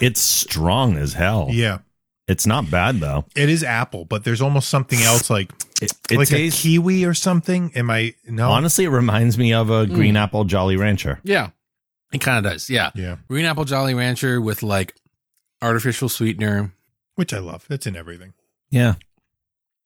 It's 0.00 0.22
strong 0.22 0.96
as 0.96 1.12
hell. 1.12 1.48
Yeah, 1.50 1.80
It's 2.28 2.46
not 2.46 2.70
bad 2.70 3.00
though. 3.00 3.24
it 3.34 3.48
is 3.48 3.64
apple, 3.64 4.04
but 4.04 4.24
there's 4.24 4.40
almost 4.40 4.68
something 4.68 5.00
else 5.00 5.28
like 5.28 5.50
It, 5.82 5.92
it 6.10 6.18
like 6.18 6.28
tastes 6.28 6.60
a 6.60 6.62
kiwi 6.62 7.04
or 7.04 7.14
something. 7.14 7.72
Am 7.74 7.90
I 7.90 8.14
no? 8.26 8.50
honestly. 8.50 8.84
It 8.84 8.90
reminds 8.90 9.36
me 9.36 9.52
of 9.52 9.70
a 9.70 9.86
hmm. 9.86 9.94
green 9.94 10.16
apple 10.16 10.44
Jolly 10.44 10.76
Rancher. 10.76 11.20
yeah, 11.24 11.50
it 12.12 12.20
kind 12.20 12.44
of 12.44 12.52
does. 12.52 12.70
Yeah, 12.70 12.90
Yeah, 12.94 13.16
green 13.28 13.44
apple 13.44 13.64
Jolly 13.64 13.94
Rancher 13.94 14.40
with 14.40 14.62
like 14.62 14.94
artificial 15.60 16.08
sweetener. 16.08 16.72
which 17.16 17.34
I 17.34 17.38
love. 17.38 17.66
It's 17.68 17.86
in 17.86 17.96
everything. 17.96 18.34
Yeah. 18.70 18.94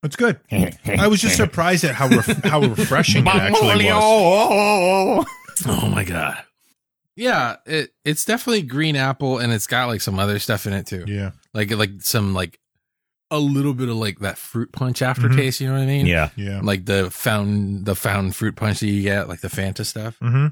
It's 0.02 0.14
good. 0.14 0.38
I 0.52 1.08
was 1.08 1.20
just 1.20 1.36
surprised 1.36 1.82
at 1.84 1.94
how 1.94 2.08
ref- 2.08 2.44
how 2.44 2.60
refreshing 2.68 3.26
it 3.26 3.34
actually 3.34 3.86
was. 3.86 5.26
Oh 5.66 5.88
my 5.88 6.04
god. 6.04 6.36
Yeah, 7.16 7.56
it 7.66 7.90
it's 8.04 8.24
definitely 8.24 8.62
green 8.62 8.94
apple, 8.96 9.38
and 9.38 9.52
it's 9.52 9.66
got 9.66 9.86
like 9.86 10.00
some 10.02 10.18
other 10.18 10.38
stuff 10.38 10.66
in 10.66 10.72
it 10.74 10.86
too. 10.86 11.04
Yeah, 11.06 11.30
Like 11.54 11.70
like 11.70 11.90
some 12.00 12.34
like 12.34 12.60
a 13.30 13.38
little 13.40 13.74
bit 13.74 13.88
of 13.88 13.96
like 13.96 14.18
that 14.20 14.38
fruit 14.38 14.70
punch 14.72 15.00
Mm-hmm. 15.00 15.10
aftertaste. 15.24 15.60
You 15.60 15.68
know 15.68 15.74
what 15.74 15.82
I 15.82 15.86
mean? 15.86 16.06
Yeah. 16.06 16.28
yeah. 16.36 16.60
Like 16.62 16.84
the 16.84 17.10
found 17.10 17.84
the 17.86 17.94
found 17.96 18.36
fruit 18.36 18.54
punch 18.54 18.80
that 18.80 18.86
you 18.88 19.02
get, 19.02 19.28
like 19.28 19.40
the 19.40 19.48
Fanta 19.48 19.84
stuff. 19.84 20.18
Mm-hmm. 20.20 20.48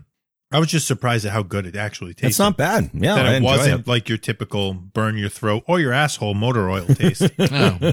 I 0.52 0.58
was 0.58 0.68
just 0.68 0.86
surprised 0.86 1.24
at 1.26 1.32
how 1.32 1.42
good 1.42 1.66
it 1.66 1.74
actually 1.76 2.14
tastes. 2.14 2.32
It's 2.34 2.38
not 2.38 2.56
bad. 2.56 2.90
Yeah, 2.94 3.16
that 3.16 3.26
I 3.26 3.34
it 3.36 3.42
wasn't 3.42 3.80
it. 3.82 3.86
like 3.88 4.08
your 4.08 4.18
typical 4.18 4.72
burn 4.72 5.16
your 5.18 5.28
throat 5.28 5.64
or 5.66 5.80
your 5.80 5.92
asshole 5.92 6.34
motor 6.34 6.70
oil 6.70 6.86
taste. 6.86 7.22
Oh. 7.38 7.92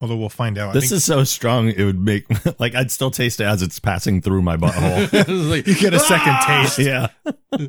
Although 0.00 0.16
we'll 0.16 0.28
find 0.28 0.58
out. 0.58 0.70
I 0.70 0.72
This 0.74 0.84
think 0.90 0.92
is 0.98 1.04
so 1.04 1.24
strong. 1.24 1.68
It 1.68 1.82
would 1.84 1.98
make 1.98 2.26
like 2.60 2.74
I'd 2.74 2.90
still 2.90 3.10
taste 3.10 3.40
it 3.40 3.44
as 3.44 3.62
it's 3.62 3.78
passing 3.78 4.20
through 4.20 4.42
my 4.42 4.56
butthole. 4.56 5.04
Like, 5.54 5.66
you 5.66 5.74
get 5.76 5.94
a 5.94 6.00
second 6.00 6.32
"Ah!" 6.32 6.62
taste. 6.64 6.78
yeah, 6.78 7.06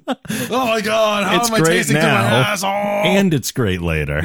Oh 0.50 0.66
my 0.68 0.82
god! 0.82 1.24
How 1.26 1.38
It's 1.40 1.50
am 1.50 1.56
I 1.56 1.60
great 1.60 1.76
tasting 1.78 1.96
to 1.98 2.02
my 2.02 2.08
now. 2.08 2.42
asshole? 2.52 2.72
and 2.72 3.34
it's 3.34 3.52
great 3.52 3.82
later. 3.82 4.22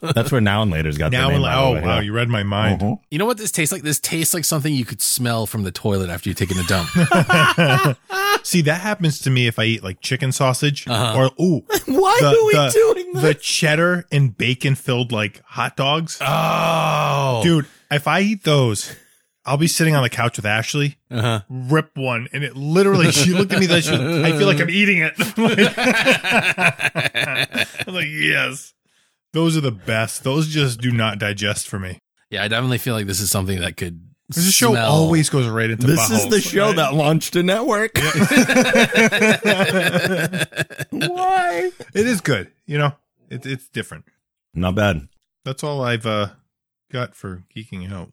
That's 0.00 0.30
where 0.32 0.40
now 0.40 0.62
and 0.62 0.70
later's 0.70 0.96
got 0.96 1.10
Now 1.12 1.28
the 1.28 1.34
and 1.34 1.42
name 1.42 1.52
oh 1.52 1.54
out 1.54 1.76
of 1.78 1.82
it, 1.82 1.86
wow, 1.86 2.00
you 2.00 2.12
read 2.12 2.28
my 2.28 2.44
mind. 2.44 2.80
Mhm. 2.80 2.98
you 3.10 3.18
know 3.18 3.26
what 3.26 3.36
this 3.36 3.50
tastes 3.50 3.72
like? 3.72 3.82
This 3.82 3.98
tastes 3.98 4.32
like 4.32 4.44
something 4.44 4.72
you 4.72 4.84
could 4.84 5.02
smell 5.02 5.44
from 5.46 5.64
the 5.64 5.72
toilet 5.72 6.08
after 6.08 6.28
you've 6.30 6.38
taken 6.38 6.56
a 6.58 6.62
dump. 6.64 6.88
See, 8.44 8.62
that 8.62 8.80
happens 8.80 9.18
to 9.20 9.30
me 9.30 9.46
if 9.48 9.58
I 9.58 9.64
eat 9.64 9.82
like 9.84 10.00
chicken 10.00 10.32
sausage 10.32 10.86
Uh-huh. 10.88 11.18
or 11.18 11.44
ooh, 11.44 11.62
Why 11.86 12.16
the, 12.20 12.26
are 12.28 12.46
we 12.46 12.52
the, 12.54 12.70
doing 12.72 13.12
the 13.22 13.34
cheddar 13.34 14.06
and 14.12 14.36
bacon 14.36 14.76
filled 14.76 15.12
like 15.12 15.42
hot 15.44 15.76
dogs. 15.76 16.16
oh, 16.22 17.39
Dude, 17.42 17.66
if 17.90 18.06
I 18.06 18.20
eat 18.20 18.44
those, 18.44 18.94
I'll 19.44 19.56
be 19.56 19.66
sitting 19.68 19.94
on 19.96 20.02
the 20.02 20.10
couch 20.10 20.36
with 20.36 20.46
Ashley, 20.46 20.96
Uh-huh. 21.10 21.40
rip 21.48 21.90
one, 21.96 22.28
and 22.32 22.44
it 22.44 22.56
literally 22.56 23.10
she 23.12 23.30
looked 23.32 23.52
at 23.52 23.58
me 23.60 23.66
like 23.66 23.84
she, 23.84 23.94
I 23.94 24.32
feel 24.38 24.46
like 24.46 24.60
I'm 24.60 24.70
eating 24.70 24.98
it. 24.98 25.14
I'm 27.88 27.94
like, 27.94 28.06
yes. 28.08 28.74
Those 29.32 29.56
are 29.56 29.60
the 29.60 29.70
best. 29.72 30.24
Those 30.24 30.48
just 30.48 30.80
do 30.80 30.90
not 30.90 31.18
digest 31.18 31.68
for 31.68 31.78
me. 31.78 31.98
Yeah, 32.30 32.42
I 32.44 32.48
definitely 32.48 32.78
feel 32.78 32.94
like 32.94 33.06
this 33.06 33.20
is 33.20 33.30
something 33.30 33.60
that 33.60 33.76
could. 33.76 34.06
This 34.28 34.52
show 34.52 34.76
always 34.76 35.28
goes 35.28 35.48
right 35.48 35.70
into 35.70 35.86
This 35.88 36.08
is 36.10 36.28
the 36.28 36.40
show 36.40 36.66
right? 36.68 36.76
that 36.76 36.94
launched 36.94 37.34
a 37.34 37.42
network. 37.42 37.96
Why? 40.90 41.70
It 41.94 42.06
is 42.06 42.20
good. 42.20 42.50
You 42.66 42.78
know, 42.78 42.92
it, 43.28 43.44
it's 43.46 43.68
different. 43.68 44.04
Not 44.54 44.74
bad. 44.76 45.08
That's 45.44 45.64
all 45.64 45.82
I've 45.82 46.06
uh, 46.06 46.28
got 46.90 47.14
for 47.14 47.44
geeking 47.56 47.90
out. 47.92 48.12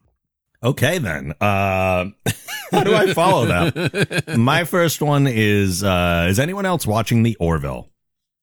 Okay 0.62 0.98
then. 0.98 1.32
Uh, 1.40 2.06
how 2.72 2.82
do 2.84 2.94
I 2.94 3.12
follow 3.14 3.46
that? 3.46 4.34
My 4.38 4.64
first 4.64 5.00
one 5.02 5.26
is: 5.28 5.84
uh, 5.84 6.26
Is 6.28 6.38
anyone 6.40 6.66
else 6.66 6.86
watching 6.86 7.22
the 7.22 7.36
Orville? 7.38 7.88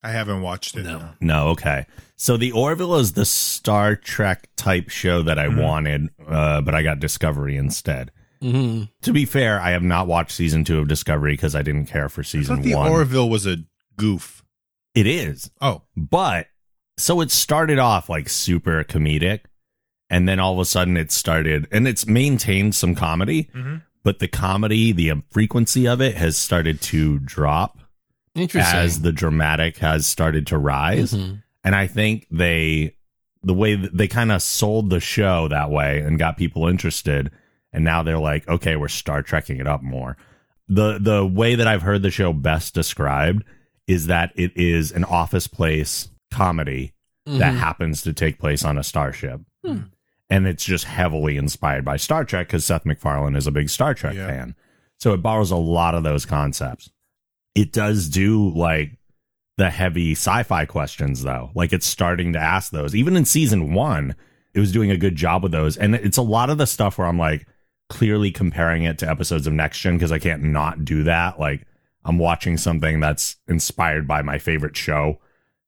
I 0.02 0.10
haven't 0.10 0.40
watched 0.42 0.76
it. 0.76 0.84
No. 0.84 0.98
no. 0.98 1.08
No, 1.20 1.48
okay. 1.48 1.86
So 2.16 2.36
the 2.36 2.52
Orville 2.52 2.94
is 2.96 3.12
the 3.14 3.24
Star 3.24 3.96
Trek 3.96 4.48
type 4.56 4.88
show 4.88 5.22
that 5.22 5.38
I 5.38 5.48
Mhm. 5.48 5.62
wanted, 5.62 6.08
uh, 6.26 6.60
but 6.60 6.74
I 6.74 6.82
got 6.82 7.00
Discovery 7.00 7.56
instead. 7.56 8.12
hmm 8.40 8.84
To 9.02 9.12
be 9.12 9.24
fair, 9.24 9.60
I 9.60 9.70
have 9.70 9.82
not 9.82 10.06
watched 10.06 10.30
season 10.32 10.64
two 10.64 10.78
of 10.78 10.86
Discovery 10.88 11.32
because 11.32 11.54
I 11.56 11.62
didn't 11.62 11.86
care 11.86 12.08
for 12.08 12.22
season 12.22 12.56
thought 12.56 12.64
the 12.64 12.74
one. 12.76 12.90
Orville 12.90 13.28
was 13.28 13.46
a 13.46 13.58
goof. 13.96 14.44
it 14.94 15.06
is, 15.06 15.50
Oh, 15.60 15.82
but 15.96 16.46
so 16.96 17.20
it 17.20 17.30
started 17.30 17.78
off 17.78 18.08
like 18.08 18.28
super 18.28 18.84
comedic, 18.84 19.40
and 20.10 20.28
then 20.28 20.38
all 20.38 20.52
of 20.54 20.58
a 20.58 20.64
sudden 20.64 20.96
it 20.96 21.10
started, 21.12 21.66
and 21.72 21.86
it's 21.88 22.06
maintained 22.06 22.74
some 22.74 22.94
comedy, 22.94 23.48
Mhm. 23.54 23.82
but 24.04 24.18
the 24.18 24.28
comedy, 24.28 24.92
the 24.92 25.12
frequency 25.30 25.86
of 25.86 26.00
it 26.00 26.16
has 26.16 26.36
started 26.36 26.80
to 26.82 27.18
drop 27.20 27.78
Interesting. 28.34 28.78
as 28.78 29.00
the 29.00 29.12
dramatic 29.12 29.78
has 29.78 30.06
started 30.06 30.46
to 30.48 30.58
rise. 30.58 31.12
Mhm. 31.12 31.42
And 31.64 31.74
I 31.74 31.86
think 31.86 32.26
they, 32.30 32.94
the 33.42 33.54
way 33.54 33.74
that 33.74 33.96
they 33.96 34.06
kind 34.08 34.30
of 34.30 34.42
sold 34.42 34.90
the 34.90 35.00
show 35.00 35.48
that 35.48 35.70
way 35.70 36.00
and 36.00 36.18
got 36.18 36.36
people 36.36 36.68
interested. 36.68 37.30
And 37.72 37.84
now 37.84 38.02
they're 38.02 38.18
like, 38.18 38.46
okay, 38.48 38.76
we're 38.76 38.88
Star 38.88 39.22
Trekking 39.22 39.58
it 39.58 39.66
up 39.66 39.82
more. 39.82 40.16
The, 40.68 40.98
the 41.00 41.24
way 41.26 41.54
that 41.56 41.66
I've 41.66 41.82
heard 41.82 42.02
the 42.02 42.10
show 42.10 42.32
best 42.32 42.74
described 42.74 43.44
is 43.86 44.06
that 44.06 44.32
it 44.36 44.52
is 44.56 44.90
an 44.92 45.04
office 45.04 45.46
place 45.46 46.08
comedy 46.30 46.92
that 47.24 47.54
Mhm. 47.54 47.58
happens 47.58 48.02
to 48.02 48.12
take 48.12 48.38
place 48.38 48.64
on 48.64 48.78
a 48.78 48.82
starship. 48.84 49.40
Hmm. 49.64 49.78
And 50.28 50.46
it's 50.46 50.64
just 50.64 50.84
heavily 50.84 51.36
inspired 51.36 51.84
by 51.84 51.96
Star 51.96 52.24
Trek 52.24 52.48
because 52.48 52.64
Seth 52.64 52.84
MacFarlane 52.84 53.36
is 53.36 53.46
a 53.46 53.52
big 53.52 53.70
Star 53.70 53.94
Trek 53.94 54.14
Yeah. 54.14 54.26
fan. 54.26 54.54
So 54.98 55.12
it 55.12 55.22
borrows 55.22 55.50
a 55.50 55.56
lot 55.56 55.94
of 55.94 56.02
those 56.02 56.24
concepts. 56.24 56.90
It 57.54 57.72
does 57.72 58.08
do 58.08 58.50
like 58.50 58.98
the 59.56 59.70
heavy 59.70 60.12
sci-fi 60.12 60.64
questions 60.66 61.22
though. 61.22 61.50
Like 61.54 61.72
it's 61.72 61.86
starting 61.86 62.32
to 62.32 62.38
ask 62.38 62.72
those. 62.72 62.94
Even 62.94 63.16
in 63.16 63.24
season 63.24 63.72
1, 63.72 64.14
it 64.54 64.60
was 64.60 64.72
doing 64.72 64.90
a 64.90 64.96
good 64.96 65.16
job 65.16 65.42
with 65.42 65.52
those. 65.52 65.76
And 65.76 65.94
it's 65.94 66.16
a 66.16 66.22
lot 66.22 66.50
of 66.50 66.58
the 66.58 66.66
stuff 66.66 66.98
where 66.98 67.06
I'm 67.06 67.18
like 67.18 67.46
clearly 67.88 68.32
comparing 68.32 68.82
it 68.82 68.98
to 68.98 69.08
episodes 69.08 69.46
of 69.46 69.52
Next 69.52 69.78
Gen 69.80 69.96
because 69.96 70.10
I 70.12 70.18
can't 70.18 70.42
not 70.42 70.84
do 70.84 71.04
that. 71.04 71.38
Like 71.38 71.66
I'm 72.04 72.18
watching 72.18 72.56
something 72.56 72.98
that's 73.00 73.36
inspired 73.46 74.08
by 74.08 74.22
my 74.22 74.38
favorite 74.38 74.76
show. 74.76 75.20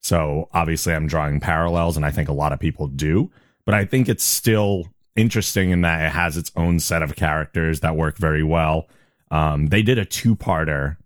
So 0.03 0.49
obviously 0.53 0.95
I'm 0.95 1.07
drawing 1.07 1.39
parallels 1.41 1.97
and 1.97 2.05
I 2.05 2.11
think 2.11 2.29
a 2.29 2.33
lot 2.35 2.53
of 2.53 2.59
people 2.61 2.89
do, 2.89 3.31
but 3.69 3.75
I 3.75 3.85
think 3.85 4.09
it's 4.09 4.25
still 4.25 4.87
interesting 5.15 5.69
in 5.69 5.83
that 5.83 6.07
it 6.07 6.13
has 6.13 6.39
its 6.39 6.51
own 6.57 6.81
set 6.81 7.03
of 7.03 7.17
characters 7.17 7.81
that 7.81 7.97
work 7.97 8.17
very 8.17 8.43
well. 8.43 8.89
Um, 9.31 9.67
they 9.67 9.83
did 9.83 9.99
a 9.99 10.07
two-parter 10.07 10.97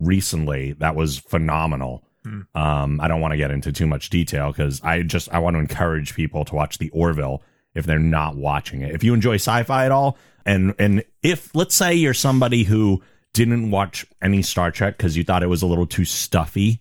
recently 0.00 0.72
that 0.78 0.96
was 0.96 1.18
phenomenal. 1.18 2.02
Hmm. 2.24 2.40
Um, 2.54 2.98
I 2.98 3.08
don't 3.08 3.20
want 3.20 3.32
to 3.32 3.36
get 3.36 3.50
into 3.50 3.72
too 3.72 3.86
much 3.86 4.08
detail 4.08 4.50
because 4.50 4.82
I 4.82 5.02
just 5.02 5.28
I 5.34 5.40
want 5.40 5.56
to 5.56 5.60
encourage 5.60 6.14
people 6.14 6.46
to 6.46 6.54
watch 6.54 6.78
the 6.78 6.88
Orville 6.94 7.42
if 7.74 7.84
they're 7.84 7.98
not 7.98 8.36
watching 8.36 8.80
it. 8.80 8.94
If 8.94 9.04
you 9.04 9.12
enjoy 9.12 9.34
sci-fi 9.34 9.84
at 9.84 9.92
all, 9.92 10.16
and 10.46 10.74
and 10.78 11.04
if 11.22 11.54
let's 11.54 11.74
say 11.74 11.92
you're 11.92 12.14
somebody 12.14 12.62
who 12.62 13.02
didn't 13.34 13.70
watch 13.70 14.06
any 14.22 14.40
Star 14.40 14.70
Trek 14.70 14.96
because 14.96 15.14
you 15.14 15.24
thought 15.24 15.42
it 15.42 15.48
was 15.48 15.60
a 15.60 15.66
little 15.66 15.86
too 15.86 16.06
stuffy, 16.06 16.80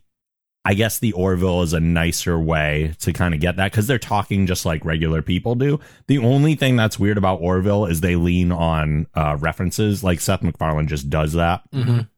I 0.70 0.74
guess 0.74 1.00
the 1.00 1.14
Orville 1.14 1.62
is 1.62 1.72
a 1.72 1.80
nicer 1.80 2.38
way 2.38 2.94
to 3.00 3.14
kind 3.14 3.34
of 3.34 3.40
get 3.40 3.56
that 3.56 3.72
because 3.72 3.88
they're 3.88 3.98
talking 3.98 4.46
just 4.48 4.66
like 4.66 4.84
regular 4.84 5.22
people 5.22 5.56
do. 5.56 5.80
The 6.08 6.18
only 6.18 6.56
thing 6.56 6.76
that's 6.76 7.00
weird 7.00 7.18
about 7.18 7.40
Orville 7.40 7.86
is 7.86 8.02
they 8.02 8.18
lean 8.18 8.52
on 8.52 9.08
uh, 9.16 9.38
references, 9.40 10.04
like 10.04 10.20
Seth 10.20 10.44
MacFarlane 10.44 10.88
just 10.88 11.10
does 11.10 11.32
that. 11.34 11.62
Mhm. 11.72 12.10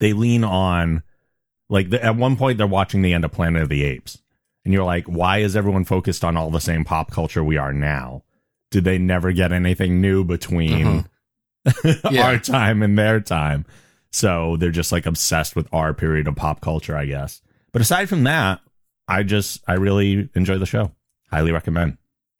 They 0.00 0.12
lean 0.14 0.42
on, 0.42 1.04
like, 1.68 1.90
the, 1.90 2.04
at 2.04 2.16
one 2.16 2.36
point 2.36 2.58
they're 2.58 2.66
watching 2.66 3.02
the 3.02 3.14
end 3.14 3.24
of 3.24 3.30
Planet 3.30 3.62
of 3.62 3.68
the 3.68 3.84
Apes, 3.84 4.18
and 4.64 4.74
you're 4.74 4.84
like, 4.84 5.04
why 5.06 5.38
is 5.38 5.54
everyone 5.54 5.84
focused 5.84 6.24
on 6.24 6.36
all 6.36 6.50
the 6.50 6.60
same 6.60 6.84
pop 6.84 7.12
culture 7.12 7.44
we 7.44 7.56
are 7.56 7.72
now? 7.72 8.24
Did 8.72 8.82
they 8.82 8.98
never 8.98 9.30
get 9.30 9.52
anything 9.52 10.00
new 10.00 10.24
between 10.24 11.06
Yeah. 12.10 12.26
our 12.26 12.38
time 12.40 12.82
and 12.82 12.98
their 12.98 13.20
time? 13.20 13.64
So 14.10 14.56
they're 14.56 14.70
just 14.72 14.90
like 14.90 15.06
obsessed 15.06 15.54
with 15.54 15.68
our 15.72 15.94
period 15.94 16.26
of 16.26 16.34
pop 16.34 16.60
culture, 16.60 16.96
I 16.96 17.04
guess. 17.06 17.42
But 17.76 17.82
aside 17.82 18.08
from 18.08 18.24
that, 18.24 18.60
I 19.06 19.22
just 19.22 19.62
I 19.68 19.74
really 19.74 20.30
enjoy 20.34 20.56
the 20.56 20.64
show. 20.64 20.92
Highly 21.30 21.52
recommend. 21.52 21.98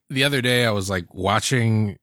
The 0.09 0.23
other 0.23 0.41
day 0.41 0.65
I 0.65 0.71
was 0.71 0.89
like 0.89 1.13
watching 1.13 1.99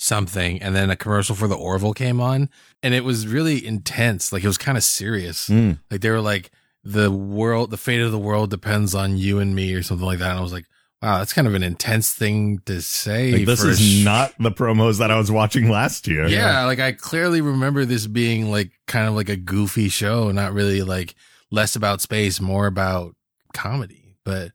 something 0.00 0.60
and 0.60 0.74
then 0.74 0.90
a 0.90 0.96
commercial 0.96 1.36
for 1.36 1.46
the 1.46 1.54
Orville 1.54 1.92
came 1.94 2.20
on 2.20 2.50
and 2.82 2.92
it 2.92 3.04
was 3.04 3.28
really 3.28 3.64
intense. 3.64 4.32
Like 4.32 4.42
it 4.42 4.48
was 4.48 4.58
kind 4.58 4.76
of 4.76 4.82
serious. 4.82 5.48
Mm. 5.48 5.78
Like 5.92 6.00
they 6.00 6.10
were 6.10 6.20
like 6.20 6.50
the 6.82 7.08
world, 7.08 7.70
the 7.70 7.76
fate 7.76 8.00
of 8.00 8.10
the 8.10 8.18
world 8.18 8.50
depends 8.50 8.96
on 8.96 9.16
you 9.16 9.38
and 9.38 9.54
me 9.54 9.74
or 9.74 9.84
something 9.84 10.04
like 10.04 10.18
that. 10.18 10.30
And 10.30 10.40
I 10.40 10.42
was 10.42 10.52
like, 10.52 10.66
wow, 11.00 11.18
that's 11.18 11.32
kind 11.32 11.46
of 11.46 11.54
an 11.54 11.62
intense 11.62 12.12
thing 12.12 12.62
to 12.66 12.82
say. 12.82 13.30
Like, 13.30 13.46
this 13.46 13.62
is 13.62 13.80
sh- 13.80 14.04
not 14.04 14.34
the 14.40 14.50
promos 14.50 14.98
that 14.98 15.12
I 15.12 15.18
was 15.18 15.30
watching 15.30 15.70
last 15.70 16.08
year. 16.08 16.26
Yeah, 16.26 16.64
like 16.64 16.80
I 16.80 16.90
clearly 16.90 17.42
remember 17.42 17.84
this 17.84 18.08
being 18.08 18.50
like 18.50 18.72
kind 18.88 19.06
of 19.06 19.14
like 19.14 19.28
a 19.28 19.36
goofy 19.36 19.88
show, 19.88 20.32
not 20.32 20.52
really 20.52 20.82
like 20.82 21.14
less 21.52 21.76
about 21.76 22.00
space, 22.00 22.40
more 22.40 22.66
about 22.66 23.14
comedy. 23.54 24.16
But 24.24 24.50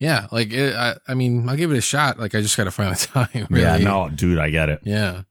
yeah, 0.00 0.26
like 0.32 0.52
it, 0.52 0.74
I, 0.74 0.96
I 1.06 1.14
mean, 1.14 1.48
I'll 1.48 1.56
give 1.56 1.70
it 1.70 1.76
a 1.78 1.80
shot. 1.80 2.18
Like 2.18 2.34
I 2.34 2.40
just 2.40 2.56
got 2.56 2.64
to 2.64 2.70
find 2.72 2.96
the 2.96 3.06
time. 3.06 3.46
Really. 3.50 3.62
Yeah, 3.62 3.76
no, 3.78 4.08
dude, 4.08 4.38
I 4.38 4.50
get 4.50 4.68
it. 4.68 4.80
Yeah. 4.82 5.22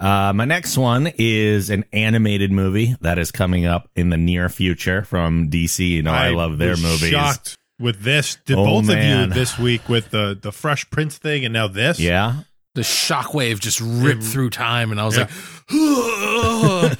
Uh, 0.00 0.32
my 0.34 0.44
next 0.44 0.76
one 0.76 1.10
is 1.18 1.70
an 1.70 1.84
animated 1.92 2.50
movie 2.50 2.96
that 3.00 3.18
is 3.18 3.30
coming 3.30 3.64
up 3.64 3.88
in 3.94 4.10
the 4.10 4.16
near 4.16 4.48
future 4.48 5.02
from 5.04 5.50
DC. 5.50 5.86
You 5.88 6.02
know, 6.02 6.12
I, 6.12 6.30
love 6.30 6.58
their 6.58 6.70
was 6.70 6.82
movies. 6.82 7.10
Shocked 7.10 7.56
with 7.78 8.00
this. 8.02 8.36
Did 8.44 8.58
Oh, 8.58 8.64
both 8.64 8.86
man. 8.86 9.22
of 9.22 9.28
you 9.28 9.34
this 9.34 9.58
week 9.58 9.88
with 9.88 10.10
the 10.10 10.38
the 10.40 10.52
Fresh 10.52 10.90
Prince 10.90 11.16
thing 11.18 11.44
and 11.44 11.52
now 11.54 11.68
this? 11.68 11.98
Yeah. 12.00 12.40
The 12.74 12.82
shockwave 12.82 13.60
just 13.60 13.80
ripped 13.80 14.22
Yeah. 14.22 14.28
through 14.28 14.50
time, 14.50 14.90
and 14.90 15.00
I 15.00 15.04
was 15.04 15.16
Yeah. 15.16 15.28
like, 15.70 16.98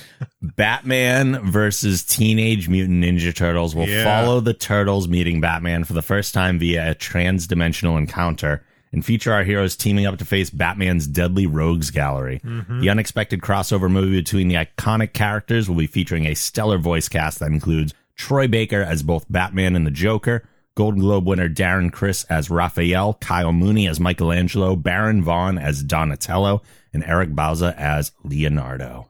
Batman 0.42 1.50
versus 1.50 2.02
Teenage 2.04 2.68
Mutant 2.68 3.04
Ninja 3.04 3.34
Turtles 3.34 3.74
will 3.74 3.88
Yeah. 3.88 4.04
follow 4.04 4.40
the 4.40 4.54
Turtles 4.54 5.08
meeting 5.08 5.40
Batman 5.40 5.84
for 5.84 5.92
the 5.92 6.02
first 6.02 6.32
time 6.34 6.58
via 6.58 6.90
a 6.90 6.94
trans-dimensional 6.94 7.96
encounter 7.96 8.62
and 8.92 9.04
feature 9.04 9.32
our 9.32 9.42
heroes 9.44 9.76
teaming 9.76 10.06
up 10.06 10.18
to 10.18 10.24
face 10.24 10.50
Batman's 10.50 11.06
deadly 11.06 11.46
rogues 11.46 11.90
gallery. 11.90 12.40
Mm-hmm. 12.44 12.80
The 12.80 12.88
unexpected 12.90 13.40
crossover 13.40 13.90
movie 13.90 14.16
between 14.20 14.48
the 14.48 14.54
iconic 14.54 15.12
characters 15.12 15.68
will 15.68 15.76
be 15.76 15.86
featuring 15.86 16.26
a 16.26 16.34
stellar 16.34 16.78
voice 16.78 17.08
cast 17.08 17.40
that 17.40 17.50
includes 17.50 17.92
Troy 18.16 18.46
Baker 18.46 18.82
as 18.82 19.02
both 19.02 19.26
Batman 19.28 19.74
and 19.74 19.86
the 19.86 19.90
Joker, 19.90 20.48
Golden 20.76 21.00
Globe 21.00 21.26
winner 21.26 21.48
Darren 21.48 21.92
Criss 21.92 22.24
as 22.24 22.50
Raphael, 22.50 23.14
Kyle 23.14 23.52
Mooney 23.52 23.86
as 23.86 24.00
Michelangelo, 24.00 24.74
Baron 24.76 25.22
Vaughn 25.22 25.56
as 25.58 25.82
Donatello, 25.82 26.62
and 26.92 27.04
Eric 27.04 27.30
Bauza 27.30 27.74
as 27.76 28.12
Leonardo. 28.24 29.08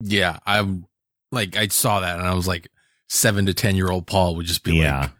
yeah, 0.00 0.38
I'm 0.44 0.86
like, 1.32 1.56
I 1.56 1.68
saw 1.68 2.00
that, 2.00 2.18
and 2.18 2.26
I 2.26 2.34
was 2.34 2.46
like, 2.48 2.68
seven 3.08 3.46
to 3.46 3.54
ten 3.54 3.76
year 3.76 3.90
old 3.90 4.06
Paul 4.06 4.36
would 4.36 4.46
just 4.46 4.64
be 4.64 4.76
Yeah. 4.76 5.00
like 5.02 5.10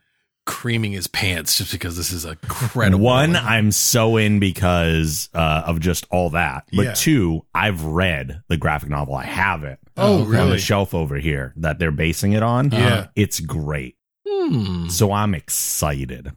creaming 0.47 0.93
his 0.93 1.07
pants 1.07 1.57
just 1.57 1.73
because 1.73 1.97
this 1.97 2.13
is 2.13 2.25
a 2.27 2.37
credible 2.49 2.99
One, 3.03 3.35
I'm 3.35 3.71
so 3.73 4.17
in 4.19 4.41
because 4.41 5.31
uh, 5.33 5.63
of 5.67 5.81
just 5.81 6.07
all 6.11 6.31
that. 6.31 6.69
But 6.73 6.83
Yeah. 6.85 6.93
two, 6.95 7.47
I've 7.55 7.83
read 7.83 8.43
the 8.49 8.57
graphic 8.59 8.91
novel. 8.91 9.15
I 9.15 9.25
have 9.25 9.65
it 9.65 9.79
Oh, 9.97 10.19
Oh, 10.31 10.41
on 10.43 10.51
the 10.51 10.59
shelf 10.59 10.93
over 10.93 11.17
here 11.17 11.55
that 11.57 11.79
they're 11.79 11.91
basing 11.93 12.33
it 12.33 12.43
on. 12.43 12.71
Yeah. 12.73 13.07
It's 13.17 13.41
great. 13.41 13.97
Hmm. 14.27 14.89
So 14.89 15.13
I'm 15.13 15.35
excited. 15.35 16.33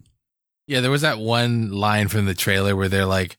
Yeah, 0.67 0.81
there 0.81 0.91
was 0.91 1.01
that 1.03 1.19
one 1.19 1.71
line 1.71 2.07
from 2.09 2.25
the 2.25 2.33
trailer 2.33 2.75
where 2.75 2.89
they're 2.89 3.05
like, 3.05 3.37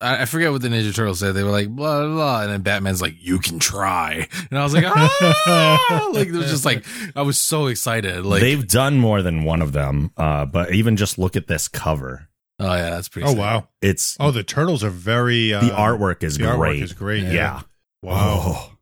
I, 0.00 0.22
I 0.22 0.24
forget 0.24 0.52
what 0.52 0.62
the 0.62 0.68
Ninja 0.68 0.94
Turtles 0.94 1.20
said. 1.20 1.32
They 1.32 1.42
were 1.42 1.50
like, 1.50 1.68
blah, 1.68 2.00
blah, 2.06 2.14
blah. 2.14 2.42
And 2.42 2.50
then 2.52 2.62
Batman's 2.62 3.02
like, 3.02 3.14
you 3.18 3.38
can 3.38 3.58
try. 3.58 4.26
And 4.50 4.58
I 4.58 4.62
was 4.62 4.72
like, 4.74 4.84
ah! 4.86 6.10
like, 6.14 6.28
it 6.28 6.32
was 6.32 6.50
just 6.50 6.64
like, 6.64 6.84
I 7.14 7.22
was 7.22 7.38
so 7.38 7.66
excited. 7.66 8.24
Like, 8.24 8.40
They've 8.40 8.66
done 8.66 8.98
more 8.98 9.20
than 9.22 9.44
one 9.44 9.60
of 9.62 9.72
them, 9.72 10.10
uh, 10.16 10.46
but 10.46 10.72
even 10.72 10.96
just 10.96 11.18
look 11.18 11.36
at 11.36 11.46
this 11.46 11.68
cover. 11.68 12.28
oh, 12.58 12.64
yeah, 12.74 12.90
that's 12.90 13.08
pretty 13.08 13.26
Oh 13.26 13.32
sick. 13.32 13.38
wow. 13.38 13.68
It's 13.82 14.16
Oh, 14.18 14.30
the 14.30 14.42
turtles 14.42 14.82
are 14.82 14.90
very. 14.90 15.52
Uh, 15.52 15.60
the 15.60 15.70
artwork 15.70 16.22
is 16.22 16.38
the 16.38 16.44
great. 16.44 16.80
artwork 16.80 16.82
is 16.82 16.92
great. 16.94 17.24
Yeah. 17.24 17.60
Wow. 18.02 18.42
Oh, 18.46 18.72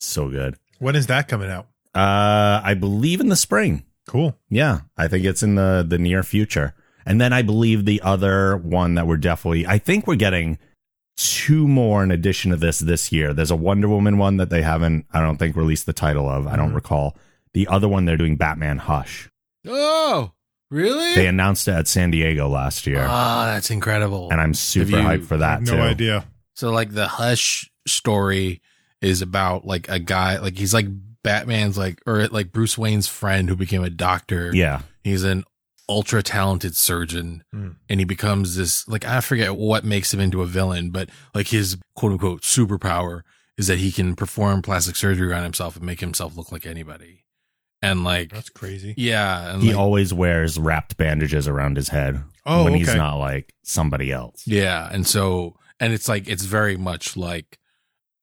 so 0.00 0.28
good. 0.30 0.56
When 0.78 0.96
is 0.96 1.08
that 1.08 1.28
coming 1.28 1.50
out? 1.50 1.66
Uh, 1.94 2.60
I 2.64 2.74
believe 2.74 3.20
in 3.20 3.28
the 3.28 3.36
spring. 3.36 3.84
Cool. 4.08 4.36
Yeah, 4.50 4.80
I 4.96 5.08
think 5.08 5.24
it's 5.24 5.42
in 5.42 5.54
the 5.54 5.84
the 5.86 5.98
near 5.98 6.22
future. 6.22 6.74
And 7.06 7.20
then 7.20 7.32
I 7.32 7.42
believe 7.42 7.84
the 7.84 8.00
other 8.02 8.56
one 8.56 8.94
that 8.94 9.06
we're 9.06 9.16
definitely 9.16 9.66
I 9.66 9.78
think 9.78 10.06
we're 10.06 10.16
getting 10.16 10.58
two 11.16 11.68
more 11.68 12.02
in 12.02 12.10
addition 12.10 12.50
to 12.50 12.56
this 12.56 12.78
this 12.80 13.12
year. 13.12 13.32
There's 13.32 13.50
a 13.50 13.56
Wonder 13.56 13.88
Woman 13.88 14.18
one 14.18 14.36
that 14.38 14.50
they 14.50 14.62
haven't 14.62 15.06
I 15.12 15.20
don't 15.20 15.36
think 15.36 15.56
released 15.56 15.86
the 15.86 15.92
title 15.92 16.28
of. 16.28 16.46
I 16.46 16.56
don't 16.56 16.72
Mhm. 16.72 16.76
recall. 16.76 17.16
The 17.54 17.66
other 17.68 17.88
one 17.88 18.04
they're 18.04 18.16
doing 18.16 18.36
Batman 18.36 18.78
Hush. 18.78 19.28
Oh, 19.66 20.32
really? 20.70 21.14
They 21.14 21.26
announced 21.26 21.68
it 21.68 21.72
at 21.72 21.86
San 21.88 22.10
Diego 22.10 22.48
last 22.48 22.86
year. 22.86 23.04
Ah, 23.08 23.44
that's 23.46 23.70
incredible. 23.70 24.30
and 24.30 24.40
I'm 24.40 24.54
super 24.54 24.90
you- 24.96 24.96
hyped 25.04 25.24
for 25.26 25.36
that 25.36 25.60
have 25.60 25.64
too. 25.68 25.76
no 25.76 25.82
idea. 25.82 26.24
So 26.54 26.70
like 26.70 26.92
the 26.92 27.06
Hush 27.08 27.70
story 27.86 28.60
is 29.00 29.22
about 29.22 29.66
like 29.66 29.88
a 29.88 29.98
guy, 29.98 30.38
like 30.38 30.56
he's 30.56 30.72
like 30.74 30.86
Batman's 31.24 31.78
like, 31.78 32.00
or 32.06 32.26
like 32.28 32.52
Bruce 32.52 32.76
Wayne's 32.76 33.06
friend 33.08 33.48
who 33.48 33.56
became 33.56 33.84
a 33.84 33.90
doctor. 33.90 34.50
Yeah. 34.54 34.82
He's 35.04 35.24
an 35.24 35.44
ultra 35.88 36.22
talented 36.22 36.76
surgeon 36.76 37.44
Mm. 37.54 37.76
and 37.88 38.00
he 38.00 38.04
becomes 38.04 38.56
this, 38.56 38.86
like, 38.88 39.04
I 39.04 39.20
forget 39.20 39.56
what 39.56 39.84
makes 39.84 40.12
him 40.14 40.20
into 40.20 40.42
a 40.42 40.46
villain, 40.46 40.90
but 40.90 41.10
like 41.34 41.48
his 41.48 41.76
quote 41.94 42.12
unquote 42.12 42.42
superpower 42.42 43.22
is 43.58 43.66
that 43.66 43.78
he 43.78 43.92
can 43.92 44.16
perform 44.16 44.62
plastic 44.62 44.96
surgery 44.96 45.32
on 45.34 45.42
himself 45.42 45.76
and 45.76 45.84
make 45.84 46.00
himself 46.00 46.36
look 46.36 46.50
like 46.52 46.66
anybody. 46.66 47.24
And 47.82 48.04
like, 48.04 48.30
That's 48.30 48.48
crazy. 48.48 48.94
yeah. 48.96 49.52
And 49.52 49.62
He 49.62 49.70
like, 49.70 49.78
always 49.78 50.14
wears 50.14 50.58
wrapped 50.58 50.96
bandages 50.96 51.48
around 51.48 51.76
his 51.76 51.88
head 51.88 52.22
Oh, 52.46 52.64
when 52.64 52.74
he's 52.74 52.94
not 52.94 53.16
like 53.16 53.52
somebody 53.64 54.10
else. 54.12 54.42
Yeah, 54.46 54.88
and 54.90 55.06
so 55.06 55.56
and 55.78 55.92
it's 55.92 56.08
like 56.08 56.28
it's 56.28 56.44
very 56.44 56.76
much 56.76 57.16
like 57.16 57.58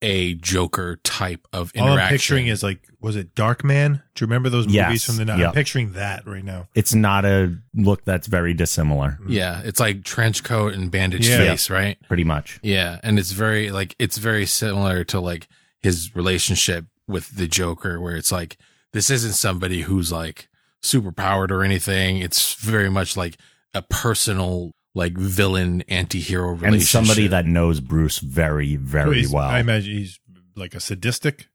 a 0.02 0.36
Joker 0.36 0.98
type 1.04 1.48
of 1.52 1.72
All 1.76 1.88
interaction. 1.88 2.00
I'm 2.06 2.10
picturing 2.10 2.48
is 2.48 2.64
like, 2.64 2.80
was 3.02 3.16
it 3.16 3.36
Dark 3.36 3.64
Man? 3.64 4.02
Do 4.16 4.24
you 4.24 4.28
remember 4.28 4.50
those 4.50 4.66
movies 4.66 4.76
Yes. 4.76 5.06
from 5.06 5.18
the 5.18 5.26
night? 5.26 5.40
Yep. 5.40 5.48
I'm 5.50 5.54
picturing 5.54 5.94
that 5.94 6.26
right 6.26 6.44
now. 6.44 6.68
It's 6.76 6.94
not 6.94 7.26
a 7.26 7.56
look 7.74 8.06
that's 8.06 8.28
very 8.28 8.54
dissimilar, 8.54 9.18
mm. 9.22 9.26
yeah, 9.30 9.62
it's 9.64 9.80
like 9.80 10.04
trench 10.04 10.44
coat 10.44 10.74
and 10.74 10.90
bandaged 10.90 11.30
Yeah. 11.30 11.38
face, 11.38 11.70
right? 11.70 11.98
pretty 12.08 12.24
much. 12.24 12.60
Yeah, 12.64 13.00
and 13.04 13.20
it's 13.20 13.32
very 13.32 13.72
like 13.72 13.96
it's 14.00 14.18
very 14.18 14.46
similar 14.46 15.04
to 15.06 15.20
like 15.20 15.48
his 15.80 16.16
relationship 16.16 16.86
with 17.08 17.36
the 17.36 17.48
Joker, 17.48 18.00
where 18.00 18.16
it's 18.16 18.32
like 18.32 18.58
this 18.94 19.10
isn't 19.10 19.34
somebody 19.34 19.82
who's 19.82 20.12
like 20.12 20.48
super 20.82 21.12
powered 21.12 21.52
or 21.52 21.64
anything. 21.64 22.18
It's 22.18 22.56
very 22.56 22.90
much 22.90 23.18
like 23.18 23.38
a 23.74 23.82
personal 23.82 24.72
like 24.96 25.14
villain 25.18 25.82
anti-hero 25.88 26.50
relationship. 26.54 26.74
And 26.74 26.84
somebody 26.84 27.28
that 27.28 27.46
knows 27.46 27.80
Bruce 27.80 28.20
very, 28.20 28.76
very 28.76 29.18
He's- 29.20 29.32
well. 29.32 29.48
I 29.48 29.60
imagine 29.60 29.96
he's 29.98 30.20
like 30.56 30.74
a 30.74 30.80
sadistic 30.80 31.48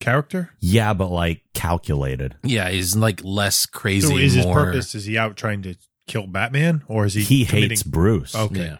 character. 0.00 0.50
Yeah, 0.60 0.94
but 0.94 1.08
like 1.08 1.42
calculated. 1.54 2.36
yeah, 2.42 2.68
he's 2.70 2.96
like 2.96 3.20
less 3.24 3.66
crazy. 3.66 4.06
So 4.08 4.16
is 4.16 4.34
his 4.34 4.46
purpose? 4.46 4.94
Is 4.94 5.04
he 5.04 5.18
out 5.18 5.36
trying 5.36 5.62
to 5.62 5.74
kill 6.06 6.26
Batman, 6.26 6.82
or 6.88 7.04
is 7.04 7.14
he? 7.14 7.22
He, 7.22 7.44
committing- 7.46 7.70
hates 7.70 7.82
Bruce. 7.82 8.34
Okay. 8.34 8.60
Yeah. 8.64 8.76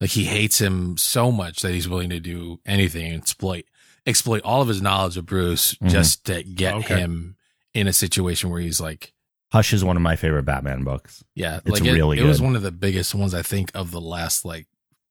Like 0.00 0.10
he 0.10 0.24
hates 0.24 0.60
him 0.60 0.96
so 0.96 1.32
much 1.32 1.60
that 1.62 1.72
he's 1.72 1.88
willing 1.88 2.10
to 2.10 2.20
do 2.20 2.60
anything 2.66 3.06
and 3.12 3.22
exploit 3.22 3.64
exploit 4.06 4.42
all 4.42 4.62
of 4.62 4.68
his 4.68 4.80
knowledge 4.80 5.16
of 5.16 5.26
Bruce 5.26 5.74
Mhm. 5.74 5.90
just 5.90 6.24
to 6.26 6.42
get 6.42 6.74
Okay. 6.74 6.98
him 7.00 7.36
in 7.74 7.86
a 7.88 7.92
situation 7.92 8.48
where 8.48 8.60
he's 8.60 8.80
like, 8.80 9.12
Hush 9.50 9.72
is 9.72 9.82
one 9.84 9.96
of 9.96 10.02
my 10.02 10.14
favorite 10.16 10.42
Batman 10.44 10.84
books. 10.84 11.24
yeah, 11.34 11.60
It's 11.64 11.80
like 11.80 11.84
it, 11.84 11.92
really 11.92 12.18
it 12.18 12.24
was 12.24 12.40
one 12.42 12.54
of 12.56 12.62
the 12.62 12.70
biggest 12.72 13.14
ones 13.14 13.32
I 13.34 13.42
think 13.42 13.70
of 13.74 13.90
the 13.90 14.00
last 14.00 14.44
like 14.44 14.66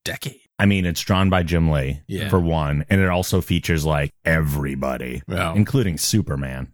decade. 0.06 0.40
I 0.60 0.66
mean, 0.66 0.86
it's 0.86 1.02
drawn 1.02 1.30
by 1.30 1.44
Jim 1.44 1.70
Lee 1.72 2.02
Yeah. 2.08 2.30
for 2.30 2.40
one, 2.40 2.86
and 2.90 3.02
it 3.02 3.10
also 3.10 3.42
features 3.42 3.86
like 3.86 4.12
everybody, 4.26 5.22
including 5.28 5.98
Superman. 5.98 6.72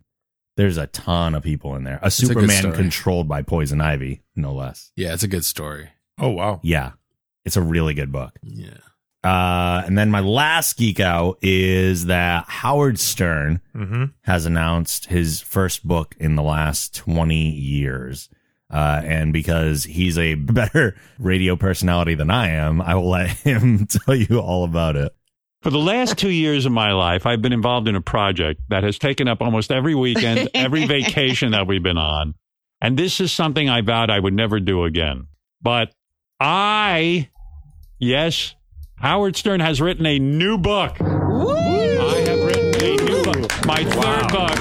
There's 0.55 0.77
a 0.77 0.87
ton 0.87 1.33
of 1.35 1.41
people 1.43 1.75
in 1.75 1.83
there. 1.83 1.95
A 1.95 1.97
a 1.97 2.03
good 2.05 2.11
Superman 2.11 2.49
story. 2.61 2.75
controlled 2.75 3.27
by 3.27 3.41
Poison 3.41 3.81
Ivy, 3.81 4.21
no 4.35 4.53
less. 4.53 4.91
Yeah, 4.95 5.13
it's 5.13 5.23
a 5.23 5.27
good 5.27 5.43
story. 5.45 5.89
Oh 6.19 6.29
wow. 6.29 6.59
Yeah, 6.63 6.91
it's 7.43 7.57
a 7.57 7.61
really 7.61 7.93
good 7.93 8.11
book. 8.11 8.37
Yeah. 8.43 8.77
Uh, 9.23 9.81
and 9.85 9.97
then 9.97 10.11
my 10.11 10.19
last 10.19 10.75
geek 10.77 10.99
out 10.99 11.37
is 11.41 12.05
that 12.07 12.45
Howard 12.47 12.99
Stern 12.99 13.61
Mm-hmm. 13.75 14.05
has 14.23 14.45
announced 14.45 15.05
his 15.07 15.41
first 15.41 15.87
book 15.87 16.15
in 16.19 16.35
the 16.35 16.43
last 16.43 16.93
20 16.95 17.35
years. 17.51 18.29
Uh, 18.71 19.01
and 19.03 19.31
because 19.33 19.83
he's 19.85 20.17
a 20.17 20.35
better 20.35 20.95
radio 21.19 21.55
personality 21.55 22.15
than 22.15 22.29
I 22.29 22.49
am, 22.49 22.81
I 22.81 22.95
will 22.95 23.09
let 23.09 23.29
him 23.29 23.85
tell 24.05 24.15
you 24.15 24.39
all 24.39 24.63
about 24.63 24.95
it. 24.95 25.15
For 25.61 25.69
the 25.69 25.77
last 25.79 26.17
two 26.17 26.29
years 26.29 26.65
of 26.65 26.71
my 26.73 26.91
life, 26.91 27.25
I've 27.25 27.41
been 27.41 27.53
involved 27.53 27.87
in 27.87 27.95
a 27.95 28.01
project 28.01 28.59
that 28.69 28.83
has 28.83 28.99
taken 28.99 29.27
up 29.29 29.41
almost 29.41 29.71
every 29.71 29.95
weekend, 29.95 30.49
every 30.53 30.85
vacation 30.85 31.51
that 31.51 31.65
we've 31.67 31.81
been 31.83 31.97
on. 31.97 32.35
And 32.81 32.97
this 32.99 33.21
is 33.21 33.31
something 33.31 33.69
I 33.69 33.79
vowed 33.79 34.09
I 34.09 34.19
would 34.19 34.33
never 34.33 34.59
do 34.59 34.83
again. 34.83 35.27
But 35.61 35.93
I, 36.39 37.29
yes, 37.97 38.55
Howard 38.97 39.35
Stern 39.35 39.59
has 39.59 39.81
written 39.81 40.05
a 40.05 40.17
new 40.19 40.57
book. 40.57 40.95
I 41.01 42.23
have 42.27 42.45
written 42.45 42.75
a 42.81 42.95
new 43.03 43.23
book. 43.23 43.65
My 43.65 43.83
my 43.83 43.83
third 43.83 44.31
book. 44.31 44.57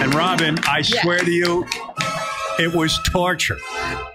And 0.00 0.14
Robin, 0.14 0.58
I 0.68 0.82
swear 0.82 1.18
to 1.18 1.30
you, 1.30 1.66
it 2.60 2.72
was 2.72 2.98
torture. 3.10 3.58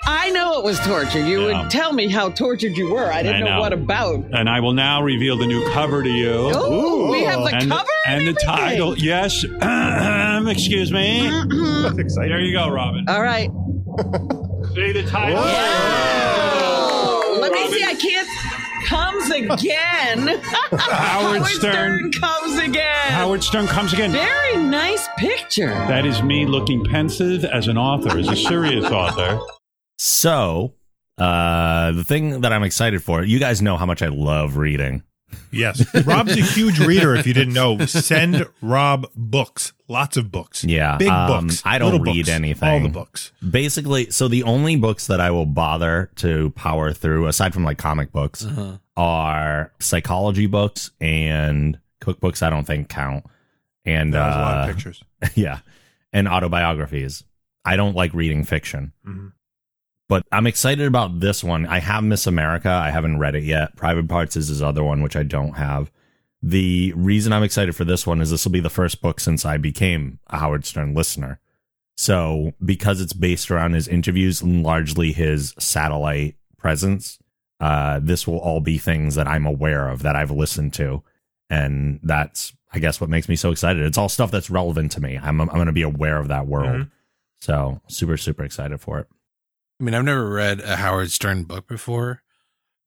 I 0.06 0.30
know 0.32 0.58
it 0.60 0.64
was 0.64 0.80
torture. 0.80 1.20
You 1.24 1.48
Yeah. 1.50 1.62
would 1.64 1.72
tell 1.72 1.92
me 1.92 2.08
how 2.08 2.30
tortured 2.30 2.78
you 2.78 2.92
were. 2.94 3.12
I 3.12 3.22
didn't 3.24 3.44
I 3.44 3.46
know. 3.46 3.56
know. 3.56 3.60
what 3.60 3.74
about. 3.74 4.24
And 4.32 4.48
I 4.50 4.60
will 4.62 4.74
now 4.74 5.02
reveal 5.02 5.38
the 5.38 5.48
new 5.48 5.68
cover 5.72 6.02
to 6.02 6.10
you. 6.10 6.52
Oh, 6.54 7.12
we 7.12 7.24
have 7.24 7.40
the 7.44 7.56
and, 7.56 7.70
cover 7.72 7.86
and 8.08 8.28
the 8.28 8.34
title. 8.34 8.98
Yes. 8.98 9.44
excuse 10.48 10.92
me. 10.92 11.28
That's 11.84 11.98
exciting. 11.98 12.30
There 12.30 12.40
you 12.40 12.54
go, 12.54 12.70
Robin. 12.70 13.06
All 13.10 13.22
right. 13.22 13.50
See 14.76 14.92
the 14.94 15.04
title? 15.08 15.38
Oh, 15.40 16.71
let 17.42 17.52
me 17.52 17.68
see. 17.72 17.84
I 17.84 17.96
can't. 17.96 18.28
Comes 18.86 19.30
again. 19.30 20.42
Howard 20.72 21.46
Stern. 21.46 22.12
comes 22.12 22.58
again. 22.58 23.12
Howard 23.12 23.44
Stern 23.44 23.68
comes 23.68 23.94
again. 23.94 24.12
Very 24.12 24.58
nice 24.58 25.08
picture. 25.18 25.70
That 25.70 26.06
is 26.06 26.22
me 26.24 26.46
looking 26.46 26.84
pensive 26.86 27.46
as 27.46 27.68
an 27.68 27.78
author, 27.78 28.18
as 28.18 28.28
a 28.28 28.36
serious 28.36 28.86
author. 28.86 29.40
So, 29.98 30.74
uh, 31.18 31.92
the 31.92 32.04
thing 32.04 32.42
that 32.42 32.52
I'm 32.52 32.64
excited 32.64 33.04
for, 33.04 33.24
you 33.24 33.40
guys 33.40 33.62
know 33.62 33.78
how 33.78 33.86
much 33.86 34.02
I 34.02 34.08
love 34.08 34.58
reading. 34.58 35.04
Yes. 35.52 35.84
Rob's 36.06 36.32
a 36.38 36.42
huge 36.42 36.80
reader, 36.80 37.16
if 37.16 37.28
you 37.28 37.34
didn't 37.34 37.54
know. 37.54 37.78
Send 37.86 38.46
Rob 38.62 39.08
books. 39.16 39.74
Lots 39.88 40.16
of 40.18 40.32
books. 40.32 40.64
Yeah, 40.64 40.98
Big 40.98 41.10
um, 41.10 41.48
books. 41.48 41.62
I 41.66 41.78
don't 41.78 41.92
little 41.92 42.06
read 42.06 42.26
books, 42.26 42.30
anything. 42.30 42.70
All 42.70 42.80
the 42.80 42.88
books. 42.90 43.32
Basically, 43.48 44.10
so 44.10 44.28
the 44.30 44.44
only 44.44 44.78
books 44.78 45.08
that 45.08 45.20
I 45.20 45.32
will 45.32 45.46
bother 45.46 46.10
to 46.18 46.52
power 46.52 46.94
through, 46.94 47.28
aside 47.28 47.54
from 47.54 47.64
like 47.66 47.78
comic 47.78 48.12
books, 48.14 48.46
Uh-huh. 48.46 48.78
are 48.96 49.74
psychology 49.80 50.46
books 50.48 50.92
and 51.02 51.78
cookbooks. 52.02 52.42
I 52.42 52.50
don't 52.50 52.66
think 52.66 52.88
count. 52.88 53.26
And 53.84 54.14
That 54.14 54.38
a 54.38 54.40
lot 54.42 54.58
uh, 54.58 54.62
of 54.70 54.76
pictures. 54.76 55.04
yeah, 55.36 55.60
and 56.14 56.28
autobiographies. 56.28 57.24
I 57.66 57.76
don't 57.76 57.96
like 57.96 58.14
reading 58.14 58.44
fiction. 58.44 58.94
Mhm. 59.06 59.34
But 60.12 60.28
I'm 60.30 60.46
excited 60.46 60.86
about 60.86 61.22
this 61.22 61.42
one. 61.42 61.66
I 61.66 61.80
have 61.80 62.04
Miss 62.04 62.28
America. 62.28 62.68
I 62.68 62.90
haven't 62.90 63.20
read 63.20 63.34
it 63.34 63.46
yet. 63.46 63.78
Private 63.78 64.10
Parts 64.10 64.36
is 64.36 64.50
his 64.50 64.62
other 64.62 64.84
one, 64.84 65.02
which 65.02 65.16
I 65.16 65.24
don't 65.24 65.54
have. 65.54 65.90
The 66.42 66.92
reason 66.98 67.32
I'm 67.32 67.44
excited 67.44 67.78
for 67.78 67.86
this 67.86 68.06
one 68.06 68.20
is 68.20 68.30
this 68.30 68.44
will 68.44 68.52
be 68.52 68.60
the 68.60 68.70
first 68.70 69.02
book 69.02 69.22
since 69.22 69.46
I 69.46 69.56
became 69.56 70.20
a 70.28 70.40
Howard 70.40 70.66
Stern 70.66 70.94
listener. 70.94 71.40
So, 71.96 72.52
because 72.62 73.00
it's 73.00 73.14
based 73.14 73.50
around 73.50 73.72
his 73.72 73.88
interviews 73.88 74.42
and 74.42 74.64
largely 74.64 75.14
his 75.14 75.56
satellite 75.58 76.36
presence, 76.58 77.18
uh, 77.62 78.02
this 78.04 78.28
will 78.28 78.40
all 78.40 78.60
be 78.60 78.78
things 78.78 79.16
that 79.16 79.30
I'm 79.30 79.46
aware 79.46 79.88
of 79.88 80.02
that 80.02 80.18
I've 80.18 80.30
listened 80.30 80.74
to. 80.74 81.04
And 81.50 82.02
that's, 82.04 82.52
I 82.74 82.80
guess, 82.80 83.00
what 83.00 83.10
makes 83.10 83.30
me 83.30 83.38
so 83.38 83.50
excited. 83.50 83.82
It's 83.86 83.98
all 83.98 84.10
stuff 84.10 84.30
that's 84.30 84.50
relevant 84.50 84.92
to 84.92 85.02
me. 85.02 85.18
I'm, 85.18 85.40
I'm 85.40 85.48
going 85.48 85.68
to 85.68 85.72
be 85.72 85.84
aware 85.84 86.18
of 86.18 86.28
that 86.28 86.48
world. 86.48 86.82
Mhm. 86.82 86.92
So, 87.40 87.80
super, 87.88 88.18
super 88.18 88.44
excited 88.44 88.82
for 88.82 89.00
it. 89.00 89.08
I 89.82 89.84
mean, 89.84 89.96
I've 89.96 90.06
never 90.06 90.30
read 90.30 90.60
a 90.60 90.76
Howard 90.76 91.10
Stern 91.10 91.44
book 91.44 91.68
before, 91.68 92.22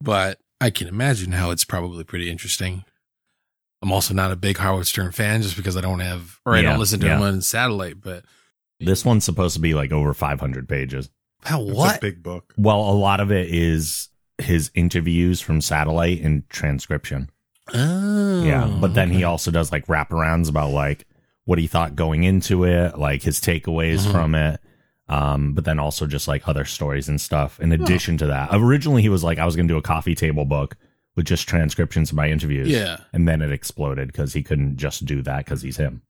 but 0.00 0.38
I 0.60 0.70
can 0.70 0.86
imagine 0.86 1.32
how 1.32 1.50
it's 1.50 1.64
probably 1.64 2.04
pretty 2.04 2.30
interesting. 2.30 2.84
I'm 3.82 3.90
also 3.90 4.14
not 4.14 4.30
a 4.30 4.36
big 4.36 4.58
Howard 4.58 4.86
Stern 4.86 5.10
fan 5.10 5.42
just 5.42 5.56
because 5.56 5.76
I 5.76 5.80
don't 5.80 5.98
have, 5.98 6.38
or 6.46 6.54
I 6.54 6.60
Yeah, 6.60 6.70
don't 6.70 6.78
listen 6.78 7.00
to 7.00 7.06
yeah. 7.06 7.16
him 7.16 7.22
on 7.22 7.42
satellite, 7.42 8.00
but 8.00 8.24
This 8.78 9.04
one's 9.04 9.24
supposed 9.24 9.54
to 9.56 9.60
be 9.60 9.74
like 9.74 9.90
over 9.90 10.14
500 10.14 10.68
pages. 10.68 11.10
how, 11.42 11.62
It's 11.62 11.70
a 11.72 11.74
what? 11.74 12.00
big 12.00 12.22
book. 12.22 12.54
Well, 12.56 12.78
a 12.80 12.94
lot 12.94 13.18
of 13.20 13.32
it 13.32 13.48
is 13.52 14.08
his 14.38 14.70
interviews 14.74 15.40
from 15.40 15.60
satellite 15.60 16.20
and 16.22 16.48
transcription. 16.48 17.28
Oh, 17.74 18.44
yeah. 18.44 18.66
But 18.80 18.94
then 18.94 19.10
he 19.10 19.24
also 19.24 19.50
does 19.50 19.72
like 19.72 19.86
wraparounds 19.86 20.48
about 20.48 20.70
like 20.70 21.06
what 21.44 21.58
he 21.58 21.66
thought 21.66 21.96
going 21.96 22.22
into 22.22 22.64
it, 22.64 22.96
like 22.98 23.22
his 23.22 23.40
takeaways 23.40 24.06
Mhm. 24.06 24.12
from 24.12 24.34
it. 24.36 24.60
Um, 25.08 25.52
but 25.52 25.64
then 25.64 25.78
also 25.78 26.06
just 26.06 26.26
like 26.28 26.48
other 26.48 26.64
stories 26.64 27.08
and 27.08 27.20
stuff. 27.20 27.60
In 27.60 27.72
addition 27.72 28.16
to 28.18 28.26
that, 28.26 28.48
originally 28.52 29.02
he 29.02 29.08
was 29.10 29.22
like, 29.22 29.38
I 29.38 29.44
was 29.44 29.54
going 29.54 29.68
to 29.68 29.74
do 29.74 29.78
a 29.78 29.82
coffee 29.82 30.14
table 30.14 30.44
book 30.46 30.76
with 31.14 31.26
just 31.26 31.46
transcriptions 31.46 32.10
of 32.10 32.16
my 32.16 32.28
interviews. 32.30 32.68
Yeah. 32.68 32.96
And 33.12 33.28
then 33.28 33.42
it 33.42 33.52
exploded 33.52 34.08
because 34.08 34.32
he 34.32 34.42
couldn't 34.42 34.76
just 34.78 35.04
do 35.04 35.20
that 35.22 35.44
because 35.44 35.60
he's 35.62 35.76
him. 35.76 36.02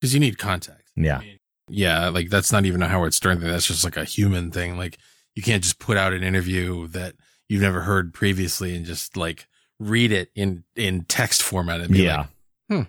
Because 0.00 0.12
you 0.14 0.20
need 0.20 0.36
context. 0.38 0.92
Yeah. 0.96 1.18
I 1.18 1.20
mean, 1.20 1.38
yeah, 1.68 2.08
like 2.08 2.28
that's 2.28 2.50
not 2.52 2.66
even 2.66 2.82
a 2.82 2.88
Howard 2.88 3.14
Stern 3.14 3.38
thing. 3.40 3.48
That's 3.48 3.66
just 3.68 3.84
like 3.84 3.96
a 3.96 4.04
human 4.04 4.50
thing. 4.50 4.76
Like 4.76 4.98
you 5.34 5.42
can't 5.42 5.62
just 5.62 5.78
put 5.78 5.96
out 5.96 6.12
an 6.12 6.22
interview 6.24 6.88
that 6.88 7.14
you've 7.48 7.62
never 7.62 7.82
heard 7.82 8.12
previously 8.12 8.74
and 8.76 8.84
just 8.84 9.16
like 9.16 9.46
read 9.78 10.12
it 10.12 10.30
in 10.34 10.64
in 10.76 11.04
text 11.04 11.40
format 11.42 11.80
and 11.80 11.90
be 11.92 12.02
Yeah. 12.02 12.26
like, 12.68 12.88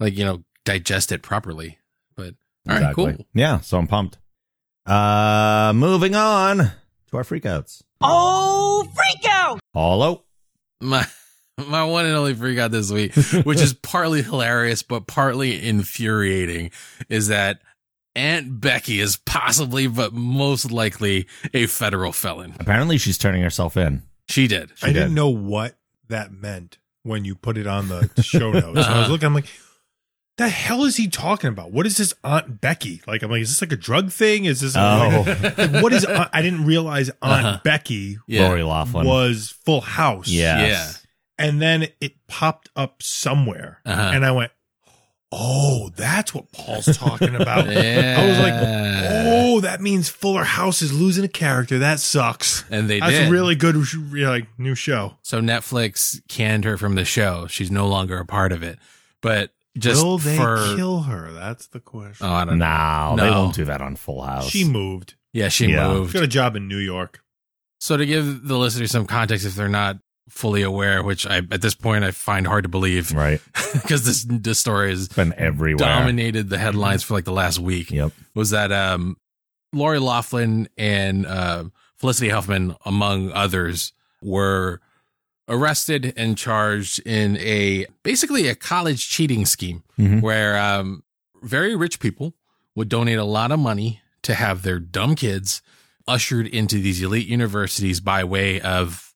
like 0.00 0.16
you 0.16 0.24
know, 0.24 0.42
digest 0.64 1.12
it 1.12 1.22
properly. 1.22 1.78
But 2.16 2.34
all 2.68 2.74
right, 2.74 2.76
Exactly. 2.78 3.14
cool. 3.16 3.26
Yeah. 3.34 3.60
So 3.60 3.78
I'm 3.78 3.86
pumped. 3.86 4.18
Uh, 4.86 5.72
moving 5.74 6.14
on 6.14 6.58
to 6.58 7.16
our 7.16 7.24
freakouts. 7.24 7.82
Oh, 8.00 8.86
freak 8.94 9.24
out! 9.30 9.58
Hello. 9.74 10.22
My 10.80 11.04
my 11.66 11.84
one 11.84 12.06
and 12.06 12.14
only 12.14 12.34
freak 12.34 12.58
out 12.58 12.70
this 12.70 12.90
week, 12.92 13.14
which 13.44 13.60
is 13.60 13.72
partly 13.74 14.22
hilarious 14.22 14.82
but 14.82 15.06
partly 15.06 15.66
infuriating, 15.66 16.70
is 17.08 17.28
that 17.28 17.60
Aunt 18.14 18.60
Becky 18.60 19.00
is 19.00 19.16
possibly 19.16 19.86
but 19.88 20.12
most 20.12 20.70
likely 20.70 21.26
a 21.52 21.66
federal 21.66 22.12
felon. 22.12 22.54
Apparently, 22.60 22.98
she's 22.98 23.18
turning 23.18 23.42
herself 23.42 23.76
in. 23.76 24.02
She 24.28 24.46
did. 24.46 24.70
I 24.82 24.92
didn't 24.92 25.14
know 25.14 25.30
what 25.30 25.76
that 26.08 26.32
meant 26.32 26.78
when 27.02 27.24
you 27.24 27.34
put 27.34 27.56
it 27.56 27.66
on 27.66 27.88
the 27.88 28.10
show 28.22 28.50
notes. 28.52 28.64
I 28.64 28.70
was 28.70 28.86
Uh-huh. 28.86 29.06
looking, 29.12 29.26
I'm 29.26 29.34
like, 29.34 29.46
the 30.38 30.48
hell 30.48 30.84
is 30.84 30.96
he 30.96 31.08
talking 31.08 31.48
about? 31.48 31.72
What 31.72 31.86
is 31.86 31.96
this 31.96 32.12
Aunt 32.22 32.60
Becky? 32.60 33.00
Like, 33.06 33.22
I'm 33.22 33.30
like, 33.30 33.40
is 33.42 33.48
this 33.48 33.62
like 33.62 33.72
a 33.72 33.76
drug 33.76 34.10
thing? 34.10 34.44
Is 34.44 34.60
this 34.60 34.76
Oh. 34.76 35.24
like, 35.26 35.82
what 35.82 35.92
is 35.92 36.04
Aunt, 36.04 36.28
I 36.32 36.42
didn't 36.42 36.66
realize 36.66 37.08
Aunt 37.22 37.46
Uh-huh. 37.46 37.60
Becky 37.64 38.18
Yeah. 38.26 38.48
Lori 38.48 38.62
Loughlin. 38.62 39.06
was 39.06 39.54
Full 39.64 39.80
House. 39.80 40.28
Yes. 40.28 41.02
And 41.38 41.60
then 41.60 41.88
it 42.00 42.14
popped 42.28 42.68
up 42.76 43.02
somewhere. 43.02 43.80
Uh-huh. 43.86 44.10
And 44.14 44.24
I 44.26 44.32
went, 44.32 44.52
oh, 45.32 45.90
that's 45.96 46.32
what 46.34 46.50
Paul's 46.52 46.96
talking 46.96 47.34
about. 47.34 47.66
Yeah. 47.70 48.16
I 48.18 48.26
was 48.28 48.38
like, 48.38 48.54
oh, 48.56 49.60
that 49.60 49.80
means 49.80 50.08
Fuller 50.08 50.44
House 50.44 50.82
is 50.82 50.92
losing 50.92 51.24
a 51.24 51.28
character. 51.28 51.78
That 51.78 51.98
sucks. 52.00 52.64
And 52.70 52.88
they 52.88 53.00
That's 53.00 53.12
did. 53.12 53.28
a 53.28 53.30
really 53.30 53.54
good 53.54 53.76
like 54.12 54.46
new 54.58 54.74
show. 54.74 55.16
So 55.22 55.40
Netflix 55.40 56.20
canned 56.28 56.64
her 56.64 56.76
from 56.78 56.94
the 56.94 57.04
show. 57.04 57.46
She's 57.48 57.70
no 57.70 57.86
longer 57.88 58.18
a 58.18 58.24
part 58.26 58.52
of 58.52 58.62
it. 58.62 58.78
But 59.20 59.50
just 59.78 60.02
Will 60.04 60.18
they 60.18 60.36
for 60.36 60.56
kill 60.76 61.02
her? 61.02 61.30
That's 61.32 61.66
the 61.68 61.80
question. 61.80 62.26
oh, 62.26 62.32
I 62.32 62.44
don't 62.44 62.58
know. 62.58 63.14
No, 63.16 63.22
they 63.24 63.30
No. 63.30 63.42
won't 63.42 63.54
do 63.54 63.64
that 63.66 63.80
on 63.80 63.96
Full 63.96 64.22
House. 64.22 64.48
she 64.48 64.64
moved. 64.64 65.14
Yeah, 65.32 65.48
she 65.48 65.66
Yeah. 65.66 65.88
She 65.88 65.94
moved. 65.94 66.12
got 66.14 66.22
a 66.22 66.26
job 66.28 66.56
in 66.56 66.66
New 66.68 66.78
York. 66.78 67.20
So 67.80 67.96
to 67.96 68.06
give 68.06 68.46
the 68.48 68.56
listeners 68.56 68.90
some 68.90 69.06
context, 69.06 69.44
if 69.44 69.54
they're 69.54 69.68
not 69.68 69.98
fully 70.30 70.62
aware, 70.62 71.02
which 71.04 71.26
I 71.26 71.36
at 71.50 71.60
this 71.62 71.74
point 71.74 72.04
I 72.04 72.10
find 72.10 72.46
hard 72.46 72.64
to 72.64 72.68
believe, 72.68 73.12
right. 73.12 73.40
because 73.74 74.04
this 74.04 74.24
this 74.28 74.58
story 74.58 74.90
has 74.90 75.04
It's 75.06 75.14
been 75.14 75.34
everywhere. 75.36 75.78
dominated 75.86 76.48
the 76.48 76.58
headlines 76.58 77.02
for 77.02 77.14
like 77.14 77.24
the 77.26 77.32
last 77.32 77.58
week. 77.58 77.90
Yep. 77.90 78.12
Was 78.34 78.50
that 78.50 78.72
um, 78.72 79.16
Lori 79.72 79.98
Loughlin 80.00 80.68
and 80.78 81.26
uh, 81.26 81.64
Felicity 81.98 82.30
Huffman, 82.30 82.74
among 82.84 83.30
others, 83.32 83.92
were 84.22 84.80
arrested 85.48 86.12
and 86.16 86.36
charged 86.36 86.98
in 87.06 87.36
a 87.38 87.86
basically 88.02 88.48
a 88.48 88.54
college 88.54 89.08
cheating 89.08 89.46
scheme 89.46 89.82
Mhm. 89.98 90.20
where 90.20 90.58
um, 90.58 91.02
very 91.42 91.76
rich 91.76 92.00
people 92.00 92.34
would 92.74 92.88
donate 92.88 93.18
a 93.18 93.24
lot 93.24 93.52
of 93.52 93.58
money 93.58 94.00
to 94.22 94.34
have 94.34 94.62
their 94.62 94.78
dumb 94.80 95.14
kids 95.14 95.62
ushered 96.08 96.46
into 96.48 96.80
these 96.80 97.00
elite 97.02 97.26
universities 97.28 98.00
by 98.00 98.24
way 98.24 98.60
of, 98.60 99.14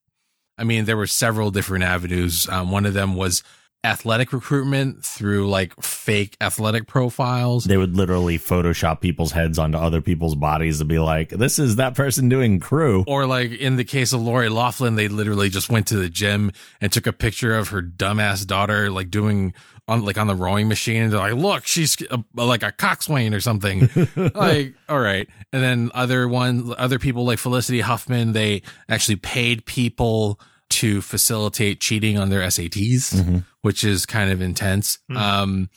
I 0.56 0.64
mean, 0.64 0.84
there 0.84 0.96
were 0.96 1.06
several 1.06 1.50
different 1.50 1.84
avenues. 1.84 2.48
Um, 2.48 2.70
one 2.70 2.86
of 2.86 2.94
them 2.94 3.14
was 3.16 3.42
athletic 3.82 4.32
recruitment 4.32 5.04
through 5.04 5.48
like 5.48 5.80
fake 5.82 6.36
athletic 6.40 6.86
profiles. 6.86 7.64
They 7.64 7.76
would 7.76 7.96
literally 7.96 8.38
Photoshop 8.38 9.00
people's 9.00 9.32
heads 9.32 9.58
onto 9.58 9.78
other 9.78 10.00
people's 10.00 10.34
bodies 10.34 10.78
to 10.78 10.84
be 10.84 10.98
like, 10.98 11.30
this 11.30 11.58
is 11.58 11.76
that 11.76 11.94
person 11.94 12.28
doing 12.28 12.60
crew. 12.60 13.04
Or 13.06 13.26
like 13.26 13.52
in 13.52 13.76
the 13.76 13.84
case 13.84 14.12
of 14.12 14.20
Lori 14.20 14.48
Loughlin, 14.48 14.96
they 14.96 15.08
literally 15.08 15.48
just 15.48 15.70
went 15.70 15.86
to 15.88 15.96
the 15.96 16.10
gym 16.10 16.52
and 16.80 16.92
took 16.92 17.06
a 17.06 17.12
picture 17.12 17.56
of 17.56 17.68
her 17.68 17.80
dumbass 17.80 18.46
daughter, 18.46 18.90
like 18.90 19.10
doing 19.10 19.54
on 19.88 20.04
like 20.04 20.18
on 20.18 20.26
the 20.26 20.34
rowing 20.34 20.68
machine. 20.68 21.02
And 21.02 21.12
they're 21.12 21.18
like, 21.18 21.34
look, 21.34 21.66
she's 21.66 21.96
a, 22.10 22.22
like 22.34 22.62
a 22.62 22.72
coxswain 22.72 23.32
or 23.32 23.40
something. 23.40 23.88
like, 24.34 24.74
all 24.88 25.00
right. 25.00 25.28
And 25.52 25.62
then 25.62 25.90
other 25.94 26.28
one, 26.28 26.74
other 26.76 26.98
people 26.98 27.24
like 27.24 27.38
Felicity 27.38 27.80
Huffman, 27.80 28.32
they 28.32 28.62
actually 28.88 29.16
paid 29.16 29.64
people 29.64 30.38
to 30.70 31.00
facilitate 31.02 31.80
cheating 31.80 32.18
on 32.18 32.30
their 32.30 32.40
SATs, 32.42 33.14
Mhm. 33.14 33.44
which 33.62 33.84
is 33.84 34.06
kind 34.06 34.30
of 34.30 34.40
intense. 34.40 34.98
Um, 35.14 35.68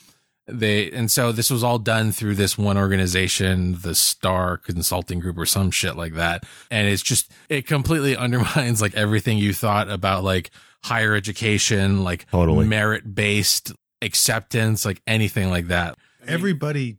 they 0.48 0.92
and 0.92 1.10
so 1.10 1.32
this 1.32 1.50
was 1.50 1.64
all 1.64 1.80
done 1.80 2.12
through 2.12 2.36
this 2.36 2.58
one 2.58 2.78
organization 2.78 3.80
the 3.82 3.96
star 3.96 4.58
consulting 4.58 5.20
group 5.20 5.38
or 5.38 5.46
some 5.46 5.72
shit 5.72 5.96
like 5.96 6.16
that 6.16 6.44
and 6.70 6.86
it's 6.90 7.02
just 7.02 7.32
it 7.48 7.66
completely 7.66 8.14
undermines 8.26 8.82
like 8.82 8.94
everything 8.94 9.38
you 9.38 9.54
thought 9.54 9.90
about 9.90 10.22
like 10.22 10.52
higher 10.84 11.16
education 11.16 12.04
like 12.04 12.30
Totally. 12.30 12.66
merit 12.68 13.16
based 13.16 13.72
acceptance, 14.02 14.84
like 14.86 15.02
anything 15.08 15.50
like 15.50 15.68
that. 15.68 15.98
everybody, 16.28 16.98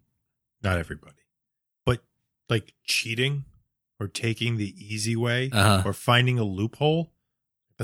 not 0.63 0.79
everybody, 0.79 1.13
but 1.85 2.03
like 2.49 2.73
cheating 2.85 3.45
or 4.01 4.09
taking 4.09 4.57
the 4.57 4.75
easy 4.83 5.17
way 5.17 5.51
Uh-huh. 5.53 5.83
or 5.87 5.93
finding 5.93 6.39
a 6.39 6.45
loophole. 6.45 7.13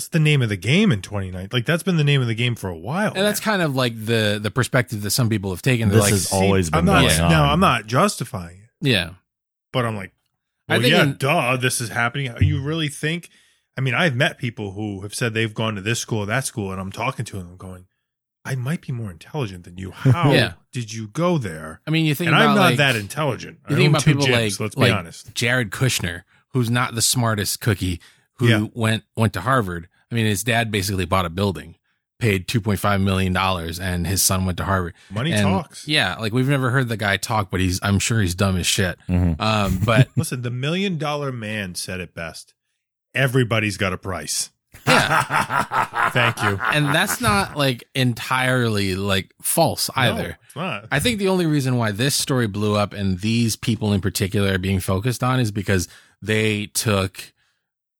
That's 0.00 0.08
the 0.08 0.18
name 0.18 0.40
of 0.40 0.48
the 0.48 0.56
game 0.56 0.92
in 0.92 1.02
29. 1.02 1.48
Like 1.52 1.66
that's 1.66 1.82
been 1.82 1.98
the 1.98 2.04
name 2.04 2.22
of 2.22 2.26
the 2.26 2.34
game 2.34 2.54
for 2.54 2.70
a 2.70 2.76
while. 2.76 3.12
And 3.14 3.22
that's 3.26 3.38
kind 3.40 3.60
of 3.60 3.76
like 3.76 3.92
the 4.02 4.38
the 4.42 4.50
perspective 4.50 5.02
that 5.02 5.10
some 5.10 5.28
people 5.28 5.50
have 5.50 5.60
taken. 5.60 5.88
They're 5.90 5.96
This 5.98 6.04
like, 6.04 6.14
is 6.14 6.32
always 6.32 6.70
been 6.70 6.78
I'm 6.78 6.84
not, 6.86 7.00
going 7.08 7.20
on. 7.20 7.30
No, 7.30 7.42
I'm 7.42 7.60
not 7.60 7.86
justifying 7.86 8.60
it, 8.62 8.70
yeah, 8.80 9.10
but 9.72 9.84
I'm 9.84 9.96
like, 9.96 10.12
I 10.70 10.74
well, 10.74 10.80
think 10.80 10.92
yeah, 10.94 11.02
in- 11.02 11.16
duh, 11.18 11.56
this 11.58 11.82
is 11.82 11.90
happening. 11.90 12.30
Uh, 12.30 12.38
you 12.40 12.62
really 12.62 12.88
think? 12.88 13.28
I 13.76 13.82
mean, 13.82 13.94
I've 13.94 14.16
met 14.16 14.38
people 14.38 14.72
who 14.72 15.02
have 15.02 15.14
said 15.14 15.34
they've 15.34 15.52
gone 15.54 15.74
to 15.74 15.82
this 15.82 15.98
school 16.00 16.24
that 16.24 16.46
school, 16.46 16.72
and 16.72 16.80
I'm 16.80 16.92
talking 16.92 17.26
to 17.26 17.36
them, 17.36 17.48
I'm 17.50 17.56
going, 17.58 17.84
I 18.44 18.54
might 18.54 18.80
be 18.80 18.92
more 18.92 19.10
intelligent 19.10 19.64
than 19.64 19.76
you. 19.76 19.90
How 19.94 20.32
Yeah. 20.32 20.52
did 20.72 20.94
you 20.94 21.08
go 21.08 21.36
there? 21.36 21.82
I 21.86 21.90
mean, 21.90 22.06
you 22.06 22.14
think 22.14 22.28
and 22.28 22.36
about 22.36 22.48
I'm 22.48 22.54
not 22.56 22.62
like, 22.70 22.76
that 22.78 22.96
intelligent. 22.96 23.58
You 23.68 23.76
I 23.76 23.78
think 23.78 23.90
about 23.90 24.02
two 24.02 24.10
people 24.12 24.26
gyms, 24.26 24.52
like 24.52 24.60
let's 24.60 24.76
like 24.78 24.88
be 24.88 24.92
honest. 24.92 25.34
Jared 25.34 25.70
Kushner, 25.70 26.22
who's 26.52 26.70
not 26.70 26.94
the 26.94 27.02
smartest 27.02 27.60
cookie, 27.60 28.00
who 28.40 28.48
Yeah. 28.48 28.66
went 28.74 29.04
went 29.16 29.32
to 29.34 29.40
Harvard. 29.42 29.86
I 30.10 30.14
mean, 30.16 30.26
his 30.26 30.42
dad 30.42 30.72
basically 30.72 31.04
bought 31.04 31.24
a 31.24 31.30
building, 31.30 31.76
paid 32.18 32.48
two 32.48 32.60
point 32.60 32.80
five 32.80 33.00
million 33.00 33.32
dollars, 33.32 33.78
and 33.78 34.06
his 34.06 34.22
son 34.22 34.44
went 34.46 34.58
to 34.58 34.64
Harvard. 34.64 34.94
Money 35.10 35.32
And, 35.32 35.42
talks. 35.42 35.86
Yeah, 35.86 36.16
like 36.16 36.32
we've 36.32 36.48
never 36.48 36.70
heard 36.70 36.88
the 36.88 36.96
guy 36.96 37.16
talk, 37.16 37.50
but 37.50 37.60
he's 37.60 37.78
I'm 37.82 37.98
sure 38.00 38.20
he's 38.20 38.34
dumb 38.34 38.56
as 38.56 38.66
shit. 38.66 38.98
Mhm. 39.08 39.40
Um, 39.40 39.78
but 39.84 40.08
Listen, 40.16 40.42
the 40.42 40.50
million 40.50 40.98
dollar 40.98 41.30
man 41.30 41.74
said 41.76 42.00
it 42.00 42.14
best. 42.14 42.54
Everybody's 43.14 43.76
got 43.76 43.92
a 43.92 43.98
price. 43.98 44.50
yeah, 44.86 46.10
Thank 46.12 46.42
you. 46.42 46.58
and 46.72 46.94
that's 46.94 47.20
not 47.20 47.56
like 47.56 47.84
entirely 47.94 48.94
like 48.94 49.32
false 49.42 49.90
either. 49.96 50.28
No, 50.28 50.34
it's 50.46 50.56
not. 50.56 50.88
I 50.92 51.00
think 51.00 51.18
the 51.18 51.28
only 51.28 51.46
reason 51.46 51.76
why 51.76 51.90
this 51.92 52.14
story 52.14 52.46
blew 52.46 52.76
up 52.76 52.92
and 52.92 53.18
these 53.20 53.56
people 53.56 53.92
in 53.92 54.00
particular 54.00 54.54
are 54.54 54.58
being 54.58 54.78
focused 54.80 55.22
on 55.24 55.40
is 55.40 55.50
because 55.50 55.88
they 56.22 56.66
took 56.66 57.32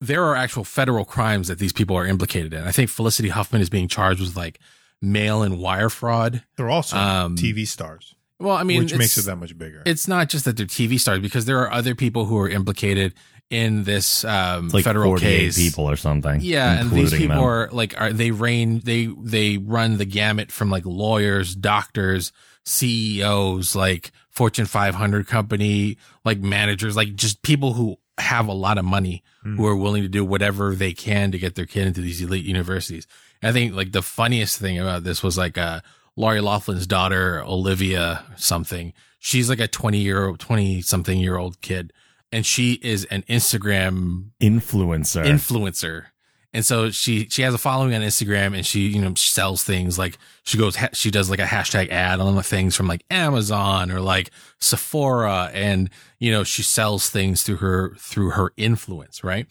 there 0.01 0.25
are 0.25 0.35
actual 0.37 0.65
federal 0.65 1.05
crimes 1.05 1.49
that 1.49 1.59
these 1.59 1.73
people 1.73 1.97
are 1.97 2.07
implicated 2.07 2.55
in. 2.55 2.65
I 2.65 2.71
think 2.73 2.91
Felicity 2.91 3.29
Huffman 3.29 3.61
is 3.61 3.69
being 3.71 3.89
charged 3.89 4.21
with 4.21 4.37
like 4.37 4.59
mail 5.03 5.43
and 5.43 5.59
wire 5.59 5.91
fraud. 5.91 6.43
They're 6.57 6.71
also 6.71 6.97
Um, 6.97 7.37
TV 7.37 7.67
stars, 7.67 8.15
Well, 8.39 8.57
I 8.57 8.63
mean, 8.63 8.83
which 8.83 8.95
makes 8.95 9.17
it 9.19 9.27
that 9.27 9.37
much 9.37 9.57
bigger. 9.57 9.83
It's 9.87 10.09
not 10.09 10.29
just 10.29 10.45
that 10.47 10.57
they're 10.57 10.67
TV 10.67 10.99
stars 10.99 11.21
because 11.21 11.45
there 11.45 11.59
are 11.61 11.71
other 11.71 11.95
people 11.95 12.25
who 12.25 12.39
are 12.39 12.49
implicated 12.49 13.15
in 13.51 13.83
this 13.83 14.25
um, 14.25 14.69
like 14.69 14.85
federal 14.85 15.17
case. 15.19 15.59
people 15.59 15.91
or 15.91 15.97
something. 15.97 16.41
Yeah, 16.41 16.81
and 16.81 16.91
these 16.91 17.11
people 17.13 17.37
them. 17.37 17.45
are 17.45 17.69
like 17.73 18.01
are 18.01 18.13
they 18.13 18.31
reign 18.31 18.81
they 18.85 19.07
they 19.07 19.59
run 19.59 19.97
the 19.99 20.05
gamut 20.05 20.53
from 20.53 20.71
like 20.71 20.87
lawyers, 20.87 21.55
doctors, 21.57 22.33
CEOs, 22.65 23.75
like 23.75 24.13
Fortune 24.31 24.67
500 24.67 25.27
company, 25.27 25.99
like 26.25 26.39
managers, 26.39 26.97
like 26.97 27.15
just 27.17 27.43
people 27.43 27.73
who 27.73 27.99
have 28.21 28.47
a 28.49 28.53
lot 28.53 28.79
of 28.79 28.85
money 28.85 29.23
Hmm. 29.43 29.57
who 29.57 29.67
are 29.67 29.77
willing 29.77 30.03
to 30.03 30.09
do 30.09 30.25
whatever 30.25 30.75
they 30.75 30.93
can 30.93 31.33
to 31.33 31.39
get 31.39 31.55
their 31.55 31.65
kid 31.67 31.87
into 31.87 32.01
these 32.03 32.21
elite 32.21 32.45
universities. 32.45 33.07
And 33.41 33.49
I 33.49 33.53
think 33.53 33.75
like 33.75 33.93
the 33.93 34.03
funniest 34.03 34.59
thing 34.59 34.79
about 34.79 35.03
this 35.05 35.23
was 35.23 35.39
like 35.39 35.57
uh 35.59 35.81
Lori 36.17 36.41
Loughlin's 36.43 36.87
daughter, 36.87 37.43
Olivia 37.45 38.25
something. 38.37 38.93
She's 39.19 39.49
like 39.49 39.61
a 39.61 39.67
20 39.69 39.99
year 39.99 40.31
20 40.37 40.83
something 40.83 41.19
year 41.19 41.37
old 41.39 41.61
kid 41.63 41.93
and 42.33 42.45
she 42.47 42.75
is 42.75 43.07
an 43.07 43.23
Instagram 43.29 44.27
influencer. 44.41 45.25
influencer. 45.25 46.07
And 46.53 46.65
so 46.65 46.91
she 46.91 47.29
she 47.29 47.43
has 47.43 47.55
a 47.55 47.59
following 47.59 47.95
on 47.95 48.01
Instagram 48.01 48.57
and 48.57 48.67
she 48.67 48.89
you 48.89 49.01
know 49.01 49.15
sells 49.15 49.63
things 49.63 49.99
like 49.99 50.19
she 50.43 50.59
goes 50.59 50.77
ha- 50.77 50.89
she 50.93 51.11
does 51.11 51.31
like 51.31 51.39
a 51.39 51.45
hashtag 51.45 51.91
ad 51.91 52.19
on 52.19 52.35
the 52.35 52.43
things 52.43 52.75
from 52.75 52.89
like 52.89 53.05
Amazon 53.11 53.91
or 53.91 54.01
like 54.01 54.31
Sephora 54.59 55.51
and 55.55 55.91
you 56.19 56.33
know 56.33 56.43
she 56.43 56.63
sells 56.63 57.09
things 57.09 57.45
through 57.45 57.59
her 57.59 57.95
through 57.99 58.31
her 58.31 58.53
influence 58.57 59.23
right 59.23 59.47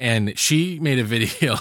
and 0.00 0.36
she 0.38 0.80
made 0.80 0.98
a 0.98 1.04
video 1.04 1.56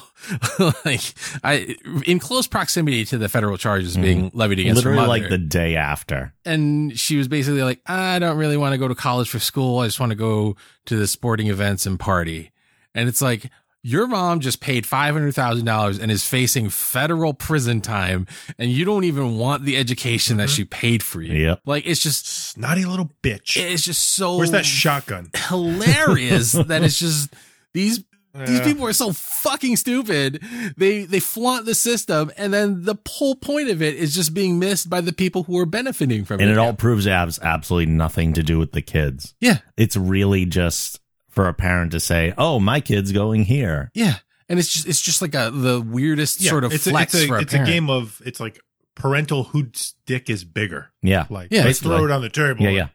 like 0.85 1.01
I 1.43 1.75
in 2.05 2.19
close 2.19 2.47
proximity 2.47 3.05
to 3.05 3.17
the 3.17 3.29
federal 3.29 3.57
charges 3.57 3.93
mm-hmm. 3.93 4.01
being 4.01 4.31
levied 4.33 4.59
against 4.59 4.77
Literally 4.77 4.97
her 4.97 5.07
mother 5.07 5.19
like 5.19 5.29
the 5.29 5.37
day 5.37 5.75
after. 5.75 6.33
and 6.45 6.97
she 6.97 7.17
was 7.17 7.27
basically 7.27 7.61
like, 7.61 7.81
I 7.85 8.17
don't 8.17 8.37
really 8.37 8.57
want 8.57 8.73
to 8.73 8.77
go 8.77 8.87
to 8.87 8.95
college 8.95 9.29
for 9.29 9.39
school. 9.39 9.79
I 9.79 9.85
just 9.87 9.99
want 9.99 10.11
to 10.11 10.15
go 10.15 10.55
to 10.85 10.95
the 10.95 11.05
sporting 11.05 11.47
events 11.47 11.85
and 11.85 11.99
party. 11.99 12.51
And 12.95 13.07
it's 13.07 13.21
like, 13.21 13.51
your 13.81 14.07
mom 14.07 14.39
just 14.39 14.59
paid 14.59 14.83
$500,000 14.83 16.01
and 16.01 16.11
is 16.11 16.25
facing 16.25 16.69
federal 16.69 17.33
prison 17.33 17.81
time, 17.81 18.27
and 18.57 18.71
you 18.71 18.85
don't 18.85 19.03
even 19.03 19.37
want 19.37 19.63
the 19.63 19.77
education 19.77 20.37
that 20.37 20.47
mm-hmm. 20.47 20.55
she 20.55 20.65
paid 20.65 21.03
for 21.03 21.21
you. 21.21 21.33
Yep. 21.33 21.61
Like, 21.65 21.85
it's 21.85 22.01
just, 22.01 22.25
Snotty 22.25 22.85
little 22.85 23.11
bitch. 23.23 23.57
it's 23.57 23.83
just 23.83 24.15
so 24.15 24.37
Where's 24.37 24.51
that 24.51 24.65
shotgun? 24.65 25.31
hilarious 25.47 26.51
that 26.51 26.83
it's 26.83 26.99
just 26.99 27.33
these 27.73 28.03
these 28.45 28.61
people 28.61 28.85
are 28.85 28.93
so 28.93 29.11
fucking 29.11 29.75
stupid. 29.75 30.43
They 30.77 31.03
they 31.03 31.19
flaunt 31.19 31.65
the 31.65 31.73
system, 31.73 32.31
and 32.37 32.53
then 32.53 32.83
the 32.83 32.95
whole 33.07 33.35
point 33.35 33.69
of 33.69 33.81
it 33.81 33.95
is 33.95 34.13
just 34.13 34.33
being 34.33 34.59
missed 34.59 34.89
by 34.89 35.01
the 35.01 35.11
people 35.11 35.43
who 35.43 35.57
are 35.57 35.65
benefiting 35.65 36.25
from 36.25 36.35
And 36.35 36.43
it. 36.43 36.51
And 36.51 36.51
it 36.53 36.57
all 36.59 36.73
proves 36.73 37.07
it 37.07 37.11
has 37.11 37.39
absolutely 37.41 37.91
nothing 37.91 38.33
to 38.33 38.43
do 38.43 38.59
with 38.59 38.71
the 38.71 38.81
kids. 38.81 39.33
yeah, 39.41 39.59
It's 39.77 39.97
really 39.97 40.45
just 40.45 40.98
for 41.39 41.47
a 41.47 41.53
parent 41.53 41.91
to 41.93 41.99
say, 42.01 42.33
"Oh, 42.37 42.59
my 42.59 42.81
kid's 42.81 43.11
going 43.13 43.43
here." 43.45 43.91
Yeah, 43.93 44.15
and 44.49 44.59
it's 44.59 44.67
just 44.73 44.87
it's 44.87 44.99
just 45.01 45.21
like 45.21 45.33
a 45.35 45.51
the 45.51 45.79
weirdest 45.79 46.41
Yeah, 46.41 46.49
sort 46.49 46.63
of 46.65 46.73
it's 46.73 46.83
flex 46.87 47.13
a, 47.13 47.17
it's 47.17 47.25
a, 47.25 47.27
for 47.29 47.37
a 47.37 47.41
it's 47.41 47.53
parent. 47.53 47.69
a 47.69 47.71
game 47.71 47.89
of 47.89 48.21
it's 48.25 48.39
like 48.41 48.59
parental 48.95 49.45
whose 49.45 49.93
dick 50.05 50.29
is 50.29 50.43
bigger. 50.43 50.91
Yeah. 51.01 51.25
Like 51.29 51.47
Yeah. 51.51 51.63
let's 51.63 51.79
throw 51.79 52.03
it 52.03 52.11
on 52.11 52.21
the 52.21 52.29
table. 52.29 52.61
Yeah, 52.61 52.69
yeah. 52.71 52.87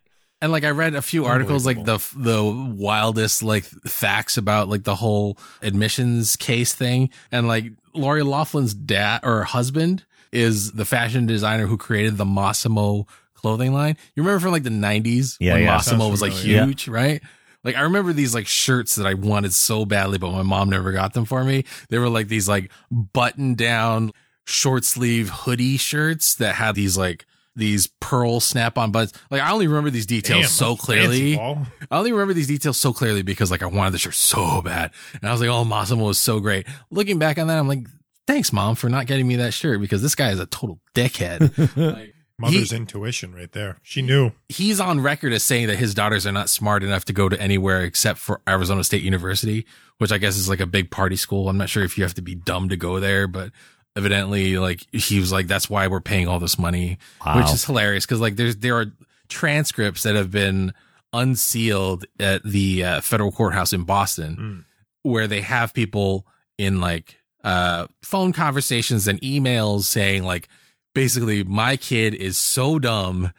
And 0.42 0.53
like 0.53 0.64
I 0.64 0.70
read 0.70 0.95
a 0.95 1.01
few 1.01 1.24
articles 1.24 1.64
like 1.64 1.82
the 1.84 1.97
the 2.16 2.45
wildest 2.45 3.42
like 3.42 3.64
facts 3.86 4.36
about 4.36 4.68
like 4.68 4.84
the 4.84 4.95
whole 4.97 5.38
admissions 5.62 6.36
case 6.36 6.74
thing, 6.74 7.09
and 7.32 7.49
like 7.49 7.64
Lori 7.95 8.22
Loughlin's 8.22 8.74
dad 8.74 9.20
or 9.22 9.45
husband 9.45 10.05
is 10.32 10.72
the 10.72 10.84
fashion 10.84 11.24
designer 11.26 11.66
who 11.66 11.78
created 11.78 12.18
the 12.18 12.24
Mossimo 12.26 13.09
clothing 13.34 13.72
line. 13.72 13.97
You 14.14 14.22
remember 14.22 14.40
from 14.40 14.53
like 14.53 14.64
the 14.64 14.70
nineties 14.70 15.38
Yeah, 15.40 15.55
when 15.55 15.62
yeah. 15.62 15.76
Mossimo 15.78 15.82
Sounds 15.99 16.11
was 16.11 16.20
like 16.22 16.32
familiar. 16.32 16.64
huge, 16.66 16.88
right? 16.88 17.22
Like 17.65 17.77
I 17.77 17.81
remember 17.81 18.12
these 18.12 18.35
like 18.35 18.47
shirts 18.47 18.95
that 18.97 19.07
I 19.07 19.15
wanted 19.15 19.53
so 19.55 19.85
badly, 19.85 20.19
but 20.19 20.31
my 20.31 20.43
mom 20.43 20.71
never 20.71 20.93
got 20.93 21.15
them 21.15 21.25
for 21.25 21.43
me. 21.43 21.65
They 21.89 21.99
were 21.99 22.09
like 22.09 22.29
these 22.29 22.49
like 22.49 22.71
button 22.91 23.55
down 23.55 24.12
short 24.47 24.85
sleeve 24.85 25.31
hoodie 25.31 25.79
shirts 25.79 26.35
that 26.37 26.55
had 26.57 26.75
these 26.75 26.99
like 26.99 27.27
these 27.57 27.87
pearl 28.01 28.41
snap 28.41 28.77
on 28.77 28.91
buttons. 28.91 29.12
Like 29.31 29.41
I 29.41 29.51
only 29.53 29.67
remember 29.67 29.91
these 29.91 30.07
details 30.07 30.43
Damn, 30.43 30.49
so 30.51 30.77
clearly. 30.77 31.39
I 31.39 31.67
only 31.91 32.12
remember 32.12 32.35
these 32.35 32.49
details 32.49 32.77
so 32.77 32.93
clearly 32.93 33.23
because 33.23 33.51
like 33.51 33.62
I 33.62 33.67
wanted 33.67 33.93
the 33.93 33.99
shirt 33.99 34.15
so 34.15 34.61
bad. 34.62 34.91
And 35.15 35.29
I 35.29 35.33
was 35.33 35.41
like, 35.41 35.51
oh, 35.51 35.65
Mossimo 35.65 36.07
was 36.07 36.19
so 36.19 36.41
great. 36.41 36.67
Looking 36.91 37.19
back 37.19 37.39
on 37.39 37.47
that, 37.47 37.59
I'm 37.59 37.69
like, 37.69 37.87
thanks, 38.27 38.53
mom, 38.53 38.75
for 38.75 38.89
not 38.89 39.07
getting 39.07 39.27
me 39.27 39.37
that 39.37 39.55
shirt 39.55 39.81
because 39.81 40.03
this 40.03 40.15
guy 40.15 40.31
is 40.31 40.41
a 40.41 40.47
total 40.47 40.81
dickhead. 40.95 41.77
like, 41.95 42.14
Mother's 42.39 42.70
he- 42.70 42.76
intuition 42.76 43.35
right 43.35 43.51
there. 43.53 43.78
She 43.82 44.03
knew. 44.03 44.32
he's 44.49 44.80
on 44.80 45.01
record 45.01 45.32
as 45.32 45.43
saying 45.45 45.68
that 45.68 45.76
his 45.76 45.95
daughters 45.95 46.26
are 46.26 46.32
not 46.32 46.49
smart 46.51 46.82
enough 46.82 47.05
to 47.07 47.12
go 47.12 47.28
to 47.28 47.41
anywhere 47.41 47.82
except 47.82 48.18
for 48.18 48.41
Arizona 48.49 48.82
State 48.82 49.03
University, 49.03 49.66
which 49.99 50.11
I 50.12 50.18
guess 50.18 50.37
is 50.37 50.49
like 50.49 50.61
a 50.61 50.66
big 50.66 50.91
party 50.91 51.16
school. 51.16 51.49
I'm 51.49 51.57
not 51.59 51.68
sure 51.68 51.85
if 51.85 51.97
you 51.97 52.03
have 52.05 52.14
to 52.14 52.22
be 52.22 52.35
dumb 52.35 52.68
to 52.70 52.76
go 52.76 52.99
there, 53.01 53.28
but 53.28 53.51
evidently 53.97 54.59
like 54.59 54.85
he 54.93 55.20
was 55.20 55.30
like, 55.30 55.47
that's 55.47 55.70
why 55.70 55.87
we're 55.87 56.01
paying 56.01 56.26
all 56.26 56.41
this 56.41 56.59
money, 56.59 56.99
Wow. 57.24 57.37
which 57.37 57.53
is 57.53 57.64
hilarious. 57.64 58.05
Cause 58.07 58.18
like 58.20 58.35
there's, 58.37 58.57
there 58.57 58.76
are 58.78 58.87
transcripts 59.28 60.03
that 60.03 60.16
have 60.16 60.30
been 60.32 60.72
unsealed 61.12 62.05
at 62.20 62.43
the 62.43 62.85
uh, 62.85 63.01
federal 63.01 63.30
courthouse 63.32 63.72
in 63.72 63.85
Boston 63.85 64.64
where 65.03 65.26
they 65.26 65.41
have 65.41 65.72
people 65.72 66.26
in 66.59 66.80
like 66.80 67.16
uh 67.45 67.87
phone 68.03 68.32
conversations 68.32 69.07
and 69.07 69.20
emails 69.20 69.82
saying 69.82 70.22
like 70.24 70.49
basically 70.95 71.45
my 71.45 71.76
kid 71.76 72.14
is 72.14 72.38
so 72.38 72.78
dumb 72.78 73.32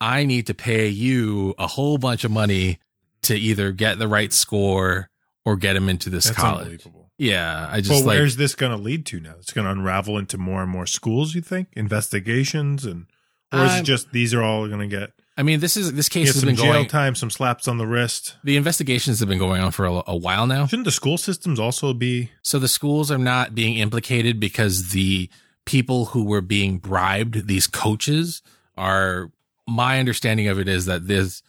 i 0.00 0.24
need 0.24 0.46
to 0.46 0.54
pay 0.54 0.88
you 0.88 1.54
a 1.58 1.66
whole 1.66 1.98
bunch 1.98 2.24
of 2.24 2.30
money 2.30 2.78
to 3.22 3.34
either 3.36 3.70
get 3.72 3.98
the 3.98 4.08
right 4.08 4.32
score 4.32 5.08
or 5.44 5.56
get 5.56 5.76
him 5.76 5.88
into 5.88 6.10
this 6.10 6.24
That's 6.24 6.36
college 6.36 6.86
yeah 7.18 7.68
i 7.70 7.76
But 7.76 7.84
just 7.84 8.04
like 8.04 8.18
where's 8.18 8.36
this 8.36 8.54
going 8.54 8.72
to 8.76 8.82
lead 8.82 9.06
to 9.06 9.20
now? 9.20 9.34
It's 9.38 9.52
going 9.52 9.66
to 9.66 9.70
unravel 9.70 10.18
into 10.18 10.36
more 10.36 10.62
and 10.62 10.70
more 10.70 10.86
schools. 10.86 11.34
You 11.34 11.42
think 11.42 11.68
investigations 11.74 12.84
and, 12.84 13.06
or 13.52 13.64
is 13.64 13.72
Um, 13.72 13.78
it 13.78 13.82
just 13.84 14.10
these 14.12 14.34
are 14.34 14.42
all 14.42 14.66
going 14.66 14.80
to 14.80 14.86
get 14.88 15.12
i 15.36 15.42
mean 15.42 15.60
this 15.60 15.76
is 15.76 15.92
this 15.94 16.08
case 16.08 16.28
has 16.28 16.40
some 16.40 16.46
been 16.46 16.56
jail 16.56 16.72
going 16.72 16.86
time, 16.88 17.14
some 17.14 17.30
slaps 17.30 17.68
on 17.68 17.78
the 17.78 17.86
wrist? 17.86 18.36
the 18.44 18.56
investigations 18.56 19.20
have 19.20 19.28
been 19.28 19.38
going 19.38 19.62
on 19.62 19.70
for 19.70 19.84
a, 19.86 20.02
a 20.08 20.16
while 20.16 20.46
now 20.46 20.66
Shouldn't 20.66 20.86
the 20.86 20.92
school 20.92 21.18
systems 21.18 21.60
also 21.60 21.92
be? 21.94 22.30
So 22.42 22.58
the 22.58 22.68
schools 22.68 23.10
are 23.10 23.18
not 23.18 23.54
being 23.54 23.76
implicated 23.76 24.40
because 24.40 24.90
the 24.90 25.28
people 25.64 26.06
who 26.06 26.24
were 26.24 26.40
being 26.40 26.78
bribed, 26.78 27.46
these 27.48 27.66
coaches, 27.66 28.42
are 28.76 29.30
my 29.66 29.98
understanding 29.98 30.48
of 30.48 30.58
it 30.58 30.68
is 30.68 30.86
that 30.86 31.06
this 31.06 31.42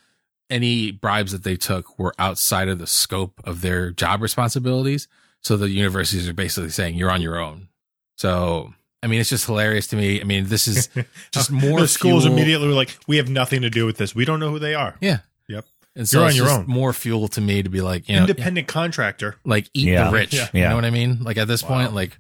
any 0.50 0.92
bribes 0.92 1.32
that 1.32 1.44
they 1.44 1.56
took 1.56 1.98
were 1.98 2.14
outside 2.20 2.70
of 2.70 2.78
the 2.80 2.86
scope 2.88 3.42
of 3.44 3.62
their 3.62 3.92
job 3.92 4.22
responsibilities. 4.22 5.08
So 5.42 5.58
the 5.58 5.70
universities 5.70 6.30
are 6.30 6.34
basically 6.34 6.70
saying 6.70 6.96
you're 6.96 7.12
on 7.12 7.22
your 7.22 7.40
own. 7.40 7.68
So 8.18 8.74
I 9.04 9.08
mean, 9.08 9.20
it's 9.20 9.30
just 9.30 9.46
hilarious 9.46 9.88
to 9.88 9.96
me. 9.96 10.20
I 10.22 10.24
mean, 10.24 10.46
this 10.48 10.68
is 10.68 10.90
just 11.32 11.52
more 11.52 11.80
the 11.82 11.88
schools 11.88 12.24
fuel- 12.24 12.34
immediately 12.36 12.68
were 12.68 12.74
like, 12.74 12.98
we 13.08 13.18
have 13.18 13.30
nothing 13.30 13.62
to 13.64 13.70
do 13.70 13.86
with 13.86 13.98
this. 13.98 14.16
We 14.16 14.26
don't 14.26 14.40
know 14.40 14.50
who 14.50 14.60
they 14.60 14.74
are. 14.76 14.96
Yeah. 15.02 15.20
Yep. 15.50 15.66
And 15.96 16.08
so 16.08 16.18
You're 16.18 16.24
on 16.24 16.30
it's 16.30 16.38
your 16.38 16.48
just 16.48 16.60
own. 16.62 16.66
more 16.68 16.94
fuel 16.94 17.28
to 17.30 17.42
me 17.42 17.62
to 17.64 17.70
be 17.70 17.82
like, 17.82 18.08
you 18.10 18.16
know, 18.16 18.22
Independent 18.22 18.68
contractor. 18.68 19.36
like 19.46 19.70
eat 19.74 19.88
Yeah. 19.90 20.06
the 20.06 20.12
rich. 20.12 20.34
Yeah. 20.34 20.48
You 20.54 20.62
know 20.70 20.76
what 20.76 20.86
I 20.86 20.90
mean? 20.90 21.24
Like 21.24 21.38
at 21.38 21.48
this 21.48 21.62
Wow. 21.64 21.70
point, 21.70 21.94
like 21.94 22.18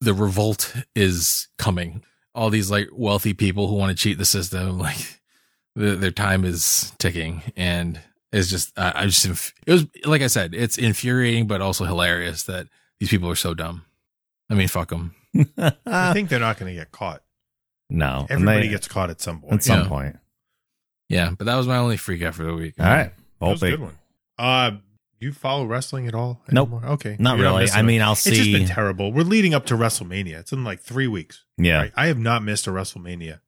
the 0.00 0.14
revolt 0.14 0.74
is 0.94 1.48
coming. 1.58 2.02
All 2.34 2.50
these 2.50 2.70
like 2.70 2.88
wealthy 2.92 3.34
people 3.34 3.66
who 3.68 3.74
want 3.74 3.96
to 3.96 4.00
cheat 4.02 4.18
the 4.18 4.24
system, 4.24 4.78
like 4.78 5.20
the, 5.74 5.96
their 5.96 6.10
time 6.10 6.44
is 6.44 6.92
ticking, 6.98 7.42
and 7.56 8.00
it's 8.32 8.48
just 8.48 8.78
I, 8.78 8.92
I 9.02 9.06
just 9.06 9.24
inf- 9.26 9.52
it 9.66 9.72
was 9.72 9.86
like 10.04 10.22
I 10.22 10.28
said, 10.28 10.54
it's 10.54 10.78
infuriating, 10.78 11.46
but 11.46 11.60
also 11.60 11.84
hilarious 11.84 12.44
that 12.44 12.68
these 13.00 13.08
people 13.08 13.28
are 13.28 13.34
so 13.36 13.54
dumb. 13.54 13.84
I 14.48 14.54
mean, 14.54 14.68
fuck 14.68 14.88
them. 14.90 15.14
I 15.86 16.12
think 16.12 16.28
they're 16.28 16.40
not 16.40 16.58
going 16.58 16.72
to 16.74 16.78
get 16.78 16.90
caught. 16.92 17.22
no. 17.88 18.20
and 18.22 18.30
Everybody 18.30 18.62
they- 18.66 18.68
gets 18.72 18.88
caught 18.88 19.10
at 19.10 19.20
some 19.20 19.40
point. 19.40 19.52
at 19.54 19.64
some 19.64 19.80
Yeah. 19.82 19.88
point. 19.88 20.16
Yeah, 21.08 21.30
but 21.36 21.44
that 21.46 21.56
was 21.56 21.66
my 21.66 21.76
only 21.78 21.96
freak 21.96 22.22
out 22.22 22.34
for 22.36 22.44
the 22.44 22.54
week. 22.54 22.74
All 22.78 22.86
right. 22.86 23.12
That 23.40 23.46
was 23.48 23.62
a 23.64 23.70
good 23.70 23.80
one. 23.80 23.98
Uh, 24.38 24.72
you 25.20 25.32
follow 25.32 25.64
wrestling 25.66 26.06
at 26.08 26.14
all? 26.14 26.42
Nope. 26.50 26.70
anymore? 26.72 26.90
Okay. 26.94 27.16
Not 27.18 27.36
You're 27.38 27.46
really. 27.48 27.62
missing 27.62 27.78
I 27.78 27.82
mean, 27.82 28.02
I'll 28.02 28.14
see. 28.14 28.30
it's 28.30 28.38
just 28.38 28.50
see. 28.50 28.58
been 28.58 28.66
terrible. 28.68 29.12
We're 29.12 29.22
leading 29.22 29.54
up 29.54 29.66
to 29.66 29.74
WrestleMania. 29.74 30.40
It's 30.40 30.52
in 30.52 30.64
like 30.64 30.80
three 30.80 31.06
weeks. 31.06 31.44
yeah. 31.58 31.76
right? 31.82 31.92
I 31.96 32.06
have 32.06 32.18
not 32.18 32.42
missed 32.42 32.66
a 32.66 32.70
WrestleMania. 32.70 33.40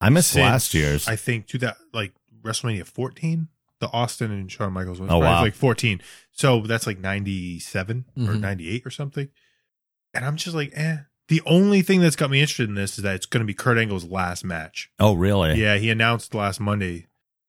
I 0.00 0.10
missed 0.10 0.30
since, 0.32 0.42
last 0.42 0.74
year's. 0.74 1.08
I 1.08 1.16
think 1.16 1.46
to 1.48 1.58
that 1.58 1.76
like 1.92 2.12
WrestleMania 2.42 2.84
14, 2.86 3.48
the 3.80 3.88
Austin 3.92 4.30
and 4.30 4.50
Shawn 4.50 4.72
Michaels 4.72 5.00
one. 5.00 5.10
Oh, 5.10 5.20
Right, 5.20 5.30
wow. 5.30 5.40
like 5.42 5.54
14. 5.54 6.00
So 6.32 6.60
that's 6.60 6.86
like 6.86 6.98
97 6.98 8.04
or 8.16 8.22
Mhm. 8.34 8.40
98 8.40 8.86
or 8.86 8.90
something. 8.90 9.28
And 10.14 10.24
I'm 10.24 10.36
just 10.36 10.54
like, 10.56 10.72
eh. 10.74 10.98
The 11.28 11.42
only 11.44 11.82
thing 11.82 12.00
that's 12.00 12.14
got 12.14 12.30
me 12.30 12.40
interested 12.40 12.68
in 12.68 12.76
this 12.76 12.98
is 12.98 13.02
that 13.04 13.16
it's 13.16 13.26
going 13.26 13.40
to 13.40 13.46
be 13.46 13.52
Kurt 13.54 13.78
Angle's 13.78 14.04
last 14.04 14.44
match. 14.44 14.90
oh, 15.00 15.14
really? 15.14 15.60
Yeah, 15.60 15.76
he 15.76 15.90
announced 15.90 16.34
last 16.34 16.60
Monday, 16.60 17.06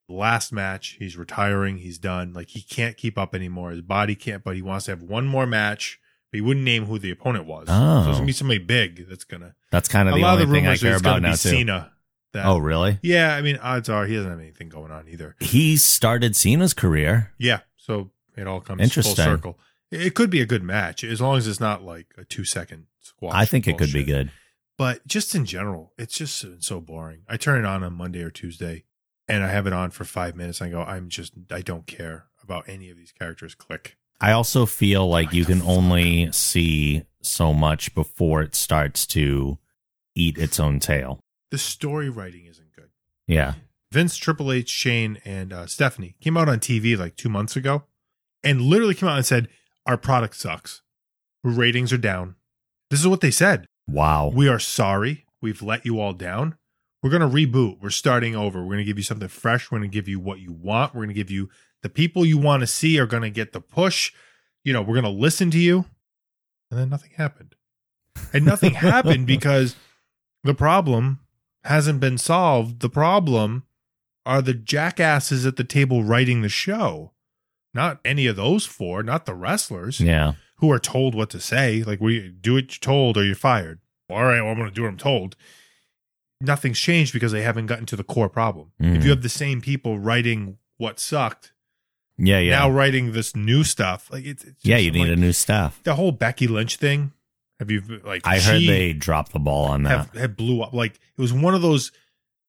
last 0.08 0.52
match. 0.52 0.96
He's 0.98 1.16
retiring. 1.16 1.78
He's 1.78 1.98
done. 1.98 2.32
Like 2.32 2.48
he 2.48 2.62
can't 2.62 2.96
keep 2.96 3.18
up 3.18 3.34
anymore. 3.34 3.70
His 3.70 3.82
body 3.82 4.14
can't. 4.14 4.42
But 4.42 4.56
he 4.56 4.62
wants 4.62 4.86
to 4.86 4.92
have 4.92 5.02
one 5.02 5.26
more 5.26 5.46
match. 5.46 6.00
But 6.30 6.38
he 6.38 6.40
wouldn't 6.40 6.64
name 6.64 6.86
who 6.86 6.98
the 6.98 7.10
opponent 7.10 7.46
was. 7.46 7.68
Oh. 7.70 8.02
So 8.04 8.08
it's 8.08 8.08
oh. 8.08 8.12
gonna 8.14 8.26
be 8.26 8.32
somebody 8.32 8.58
big. 8.58 9.08
That's 9.08 9.24
gonna. 9.24 9.54
That's 9.70 9.88
kind 9.88 10.08
of 10.08 10.14
the 10.14 10.24
only 10.24 10.42
of 10.42 10.48
the 10.48 10.54
thing 10.54 10.66
I 10.66 10.76
care 10.76 10.96
about 10.96 11.22
now, 11.22 11.32
be 11.32 11.38
too. 11.38 11.48
Cena. 11.50 11.92
That, 12.34 12.44
Oh, 12.44 12.58
really? 12.58 12.98
yeah. 13.02 13.34
I 13.34 13.40
mean, 13.40 13.56
odds 13.56 13.88
are 13.88 14.04
he 14.04 14.14
doesn't 14.14 14.30
have 14.30 14.40
anything 14.40 14.68
going 14.68 14.92
on 14.92 15.08
either. 15.08 15.34
He 15.40 15.78
started 15.78 16.36
Cena's 16.36 16.74
career. 16.74 17.32
Yeah. 17.38 17.60
So 17.76 18.10
it 18.36 18.46
all 18.46 18.60
comes 18.60 18.92
full 18.92 19.02
circle. 19.02 19.58
It 19.90 20.02
it 20.02 20.14
could 20.14 20.28
be 20.28 20.42
a 20.42 20.46
good 20.46 20.62
match 20.62 21.02
as 21.02 21.20
long 21.22 21.38
as 21.38 21.48
it's 21.48 21.60
not 21.60 21.82
like 21.82 22.12
a 22.18 22.24
two 22.24 22.44
second 22.44 22.86
squash. 23.00 23.32
I 23.34 23.46
think 23.46 23.66
it 23.66 23.78
could 23.78 23.92
be 23.92 24.04
good. 24.04 24.30
But 24.76 25.06
just 25.06 25.34
in 25.34 25.44
general, 25.44 25.92
it's 25.98 26.14
just 26.14 26.44
so 26.60 26.80
boring. 26.80 27.22
I 27.28 27.36
turn 27.36 27.64
it 27.64 27.66
on 27.66 27.82
on 27.82 27.94
Monday 27.94 28.22
or 28.22 28.30
Tuesday, 28.30 28.84
and 29.28 29.44
I 29.44 29.48
have 29.48 29.66
it 29.66 29.72
on 29.72 29.90
for 29.90 30.04
five 30.04 30.36
minutes. 30.36 30.60
And 30.60 30.68
I 30.68 30.70
go, 30.72 30.82
I'm 30.82 31.08
just, 31.08 31.34
I 31.50 31.60
don't 31.60 31.86
care 31.86 32.26
about 32.42 32.68
any 32.68 32.90
of 32.90 32.96
these 32.96 33.12
characters. 33.12 33.54
Click. 33.54 33.96
I 34.20 34.32
also 34.32 34.66
feel 34.66 35.08
like 35.08 35.32
you 35.32 35.44
can 35.44 35.60
fuck? 35.60 35.68
only 35.68 36.32
see 36.32 37.04
so 37.22 37.52
much 37.52 37.94
before 37.94 38.42
it 38.42 38.54
starts 38.54 39.06
to 39.08 39.58
eat 40.14 40.38
its 40.38 40.58
own 40.58 40.80
tail. 40.80 41.20
The 41.50 41.58
story 41.58 42.08
writing 42.08 42.46
isn't 42.46 42.74
good. 42.74 42.88
Yeah. 43.26 43.54
Vince, 43.92 44.16
Triple 44.16 44.52
H, 44.52 44.68
Shane, 44.68 45.18
and 45.24 45.52
uh, 45.52 45.66
Stephanie 45.66 46.16
came 46.20 46.36
out 46.36 46.48
on 46.48 46.58
TV 46.58 46.98
like 46.98 47.16
two 47.16 47.28
months 47.28 47.56
ago, 47.56 47.84
and 48.42 48.60
literally 48.60 48.94
came 48.94 49.08
out 49.08 49.16
and 49.16 49.24
said, 49.24 49.48
"Our 49.86 49.96
product 49.96 50.36
sucks. 50.36 50.82
Ratings 51.42 51.92
are 51.92 51.98
down." 51.98 52.34
This 52.90 53.00
is 53.00 53.08
what 53.08 53.22
they 53.22 53.30
said. 53.30 53.66
Wow. 53.86 54.30
We 54.34 54.48
are 54.48 54.58
sorry. 54.58 55.24
We've 55.40 55.62
let 55.62 55.86
you 55.86 56.00
all 56.00 56.12
down. 56.12 56.56
We're 57.02 57.10
going 57.10 57.22
to 57.22 57.28
reboot. 57.28 57.78
We're 57.80 57.90
starting 57.90 58.34
over. 58.34 58.60
We're 58.60 58.74
going 58.74 58.78
to 58.78 58.84
give 58.84 58.98
you 58.98 59.04
something 59.04 59.28
fresh. 59.28 59.70
We're 59.70 59.78
going 59.78 59.90
to 59.90 59.94
give 59.94 60.08
you 60.08 60.18
what 60.18 60.40
you 60.40 60.52
want. 60.52 60.94
We're 60.94 61.00
going 61.00 61.08
to 61.08 61.14
give 61.14 61.30
you 61.30 61.48
the 61.82 61.88
people 61.88 62.26
you 62.26 62.38
want 62.38 62.60
to 62.62 62.66
see 62.66 62.98
are 62.98 63.06
going 63.06 63.22
to 63.22 63.30
get 63.30 63.52
the 63.52 63.60
push. 63.60 64.12
You 64.64 64.72
know, 64.72 64.82
we're 64.82 65.00
going 65.00 65.04
to 65.04 65.10
listen 65.10 65.50
to 65.52 65.58
you. 65.58 65.84
And 66.70 66.80
then 66.80 66.90
nothing 66.90 67.12
happened. 67.16 67.54
And 68.32 68.44
nothing 68.44 68.74
happened 68.74 69.26
because 69.26 69.76
the 70.42 70.54
problem 70.54 71.20
hasn't 71.64 72.00
been 72.00 72.18
solved. 72.18 72.80
The 72.80 72.90
problem 72.90 73.64
are 74.26 74.42
the 74.42 74.54
jackasses 74.54 75.46
at 75.46 75.56
the 75.56 75.64
table 75.64 76.02
writing 76.02 76.42
the 76.42 76.48
show. 76.48 77.12
Not 77.72 78.00
any 78.04 78.26
of 78.26 78.36
those 78.36 78.66
four, 78.66 79.02
not 79.02 79.24
the 79.24 79.34
wrestlers 79.34 80.00
yeah. 80.00 80.32
who 80.56 80.70
are 80.72 80.78
told 80.78 81.14
what 81.14 81.30
to 81.30 81.40
say. 81.40 81.82
Like, 81.82 82.00
we 82.00 82.28
do 82.28 82.54
what 82.54 82.72
you're 82.72 82.80
told 82.80 83.16
or 83.16 83.24
you're 83.24 83.34
fired. 83.34 83.80
All 84.10 84.24
right, 84.24 84.40
well, 84.40 84.50
I'm 84.50 84.58
going 84.58 84.68
to 84.68 84.74
do 84.74 84.82
what 84.82 84.88
I'm 84.88 84.96
told. 84.96 85.36
Nothing's 86.40 86.78
changed 86.78 87.12
because 87.12 87.32
they 87.32 87.42
haven't 87.42 87.66
gotten 87.66 87.86
to 87.86 87.96
the 87.96 88.04
core 88.04 88.28
problem. 88.28 88.72
Mhm. 88.80 88.96
If 88.98 89.04
you 89.04 89.10
have 89.10 89.22
the 89.22 89.28
same 89.28 89.60
people 89.60 89.98
writing 89.98 90.58
what 90.76 91.00
sucked, 91.00 91.52
Yeah. 92.16 92.38
Yeah. 92.38 92.58
now 92.58 92.70
writing 92.70 93.12
this 93.12 93.34
new 93.34 93.64
stuff, 93.64 94.08
like 94.12 94.24
it's, 94.24 94.44
it's 94.44 94.64
yeah. 94.64 94.76
You 94.76 94.90
need 94.92 95.08
like, 95.08 95.16
a 95.18 95.20
new 95.20 95.32
staff. 95.32 95.80
the 95.84 95.94
whole 95.96 96.12
Becky 96.12 96.46
Lynch 96.46 96.76
thing. 96.76 97.12
Have 97.58 97.70
you 97.72 97.82
like? 98.04 98.24
I 98.24 98.38
heard 98.38 98.62
they 98.62 98.92
dropped 98.92 99.32
the 99.32 99.40
ball 99.40 99.64
on 99.66 99.82
that. 99.82 99.90
have, 99.90 100.14
had 100.14 100.36
blew 100.36 100.62
up. 100.62 100.72
Like 100.72 100.94
it 100.94 101.20
was 101.20 101.32
one 101.32 101.54
of 101.56 101.62
those 101.62 101.90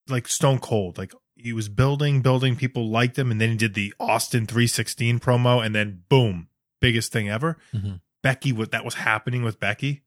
like 0.07 0.27
Stone 0.27 0.59
Cold. 0.59 0.99
Like 0.99 1.13
he 1.35 1.51
was 1.51 1.67
building, 1.67 2.21
building. 2.21 2.55
People 2.55 2.89
liked 2.89 3.17
him, 3.17 3.31
and 3.31 3.41
then 3.41 3.49
he 3.51 3.55
did 3.57 3.73
the 3.73 3.91
Austin 3.99 4.45
316 4.45 5.19
promo, 5.19 5.65
and 5.65 5.73
then 5.73 6.03
boom, 6.09 6.49
biggest 6.79 7.11
thing 7.11 7.27
ever. 7.27 7.57
Mhm. 7.73 8.01
Becky, 8.21 8.51
what 8.53 8.69
that 8.71 8.85
was 8.85 8.95
happening 8.95 9.41
with 9.41 9.59
Becky, 9.59 10.01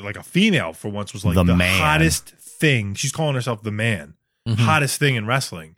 like 0.00 0.16
a 0.16 0.22
female 0.22 0.72
for 0.72 0.88
once 0.88 1.12
was 1.12 1.24
like 1.24 1.34
The 1.34 1.44
the, 1.44 1.56
hottest 1.56 2.30
thing. 2.30 2.94
She's 2.94 3.12
calling 3.12 3.34
herself 3.34 3.62
the 3.62 3.70
man, 3.72 4.14
Mhm. 4.48 4.56
hottest 4.58 4.98
thing 4.98 5.14
in 5.16 5.26
wrestling, 5.26 5.76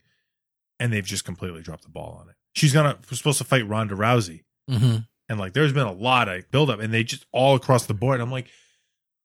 and 0.78 0.92
they've 0.92 1.04
just 1.04 1.24
completely 1.24 1.62
dropped 1.62 1.82
the 1.82 1.88
ball 1.90 2.18
on 2.22 2.28
it. 2.28 2.36
She's 2.54 2.72
gonna 2.72 2.98
supposed 3.10 3.38
to 3.38 3.44
fight 3.44 3.66
Ronda 3.66 3.94
Rousey, 3.94 4.42
Mhm. 4.70 5.06
and 5.28 5.38
like 5.38 5.52
there's 5.52 5.72
been 5.72 5.86
a 5.86 5.92
lot 5.92 6.28
of 6.28 6.50
build 6.50 6.70
up, 6.70 6.80
and 6.80 6.92
they 6.92 7.04
just 7.04 7.26
all 7.32 7.54
across 7.54 7.86
the 7.86 7.94
board. 7.94 8.20
I'm 8.20 8.30
like, 8.30 8.48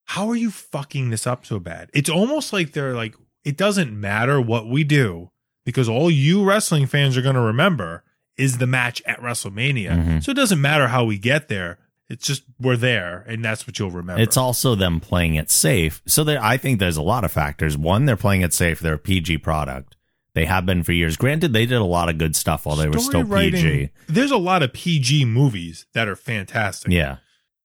how 0.06 0.30
are 0.30 0.36
you 0.36 0.52
fucking 0.52 1.10
this 1.10 1.26
up 1.26 1.46
so 1.46 1.60
bad? 1.60 1.90
It's 1.94 2.10
almost 2.10 2.52
like 2.54 2.74
they're 2.74 2.94
like, 2.94 3.16
it 3.46 3.58
doesn't 3.58 4.00
matter 4.00 4.40
what 4.42 4.68
we 4.70 4.84
do 4.84 5.32
because 5.66 5.88
all 5.88 6.12
you 6.12 6.44
wrestling 6.44 6.88
fans 6.88 7.16
are 7.18 7.22
going 7.22 7.36
to 7.36 7.42
remember 7.42 8.04
is 8.38 8.58
the 8.58 8.68
match 8.68 9.02
at 9.06 9.20
WrestleMania. 9.22 9.92
Mhm. 10.06 10.24
So 10.24 10.32
it 10.32 10.36
doesn't 10.36 10.60
matter 10.60 10.88
how 10.90 11.04
we 11.06 11.18
get 11.18 11.48
there. 11.48 11.78
It's 12.14 12.26
just 12.28 12.44
we're 12.60 12.78
there, 12.78 13.26
and 13.28 13.44
that's 13.44 13.66
what 13.68 13.80
you'll 13.80 13.92
remember. 13.92 14.22
It's 14.22 14.38
also 14.38 14.76
them 14.76 15.00
playing 15.00 15.36
it 15.36 15.50
safe. 15.50 16.02
So 16.06 16.24
there, 16.24 16.42
I 16.42 16.58
think 16.58 16.80
there's 16.80 16.96
a 16.98 17.02
lot 17.02 17.24
of 17.26 17.32
factors. 17.32 17.76
One, 17.78 18.06
they're 18.06 18.16
playing 18.16 18.42
it 18.44 18.54
safe. 18.54 18.80
They're 18.80 18.94
a 18.94 19.00
PG 19.00 19.40
product. 19.40 19.98
They 20.36 20.46
have 20.46 20.66
been 20.66 20.84
for 20.84 20.92
years. 20.94 21.18
Granted, 21.18 21.54
they 21.54 21.66
did 21.66 21.78
a 21.80 21.84
lot 21.84 22.10
of 22.10 22.18
good 22.18 22.36
stuff 22.36 22.66
while 22.66 22.76
they 22.76 22.88
were 22.88 23.00
still 23.00 23.24
writing- 23.24 23.62
PG. 23.62 23.90
There's 24.08 24.32
a 24.32 24.38
lot 24.38 24.64
of 24.64 24.74
PG 24.74 25.26
movies 25.26 25.86
that 25.94 26.08
are 26.08 26.16
fantastic. 26.16 26.92
Yeah. 26.92 27.18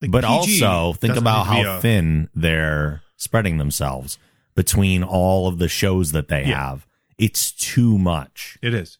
Like, 0.03 0.11
but 0.11 0.25
PG 0.25 0.63
also 0.63 0.93
think 0.99 1.17
about 1.17 1.47
need 1.49 1.57
to 1.57 1.63
be 1.63 1.69
how 1.69 1.77
a- 1.77 1.81
thin 1.81 2.29
they're 2.35 3.03
spreading 3.17 3.59
themselves 3.59 4.19
between 4.55 5.03
all 5.03 5.47
of 5.49 5.59
the 5.59 5.69
shows 5.69 6.13
that 6.13 6.29
they 6.29 6.41
Yeah. 6.47 6.69
have. 6.71 6.87
It's 7.19 7.53
too 7.53 7.99
much. 7.99 8.59
It 8.63 8.75
is. 8.75 8.99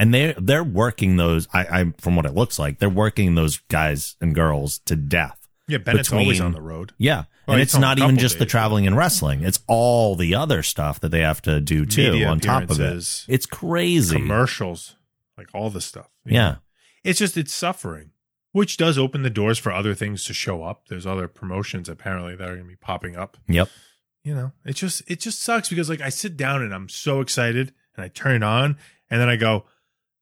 And 0.00 0.14
they 0.14 0.34
they're 0.38 0.64
working 0.64 1.16
those 1.16 1.46
I, 1.52 1.80
I 1.80 1.92
from 1.98 2.16
what 2.16 2.24
it 2.24 2.34
looks 2.34 2.58
like, 2.58 2.78
they're 2.78 2.88
working 2.88 3.34
those 3.34 3.58
guys 3.68 4.16
and 4.18 4.34
girls 4.34 4.78
to 4.86 4.96
death. 4.96 5.46
Yeah, 5.68 5.76
Bennett's 5.78 6.08
Between- 6.08 6.22
always 6.22 6.40
on 6.40 6.52
the 6.52 6.62
road. 6.62 6.92
Yeah. 6.96 7.24
Well, 7.46 7.56
and 7.56 7.62
it's 7.62 7.70
it's 7.70 7.74
on 7.76 7.82
a 7.82 7.86
not 7.86 7.98
even 7.98 8.16
just 8.16 8.38
the 8.38 8.46
traveling 8.46 8.86
and 8.86 8.96
wrestling. 8.96 9.42
It's 9.42 9.60
all 9.66 10.16
the 10.16 10.34
other 10.34 10.62
stuff 10.62 11.00
that 11.00 11.10
they 11.10 11.20
have 11.20 11.42
to 11.42 11.60
do 11.60 11.84
too 11.84 12.12
Media 12.12 12.28
on 12.28 12.40
top 12.40 12.70
of 12.70 12.80
it. 12.80 13.24
It's 13.28 13.44
crazy. 13.46 14.16
Commercials, 14.16 14.96
like 15.36 15.48
all 15.52 15.68
the 15.68 15.80
stuff. 15.80 16.08
Yeah. 16.24 16.50
know? 16.50 16.56
It's 17.04 17.18
just 17.18 17.36
it's 17.36 17.52
suffering, 17.52 18.12
which 18.52 18.78
does 18.78 18.96
open 18.96 19.22
the 19.22 19.30
doors 19.30 19.58
for 19.58 19.70
other 19.70 19.94
things 19.94 20.24
to 20.24 20.32
show 20.32 20.62
up. 20.62 20.88
There's 20.88 21.06
other 21.06 21.28
promotions 21.28 21.88
apparently 21.90 22.36
that 22.36 22.44
are 22.48 22.54
going 22.54 22.64
to 22.64 22.70
be 22.70 22.76
popping 22.76 23.16
up. 23.16 23.36
Yep. 23.48 23.68
You 24.22 24.34
know, 24.34 24.52
it 24.64 24.76
just 24.76 25.02
it 25.06 25.20
just 25.20 25.42
sucks 25.42 25.68
because 25.68 25.88
like 25.90 26.00
I 26.00 26.08
sit 26.08 26.36
down 26.36 26.62
and 26.62 26.74
I'm 26.74 26.88
so 26.88 27.20
excited 27.20 27.72
and 27.96 28.04
I 28.04 28.08
turn 28.08 28.36
it 28.36 28.42
on 28.42 28.76
and 29.10 29.20
then 29.20 29.28
I 29.28 29.36
go, 29.36 29.64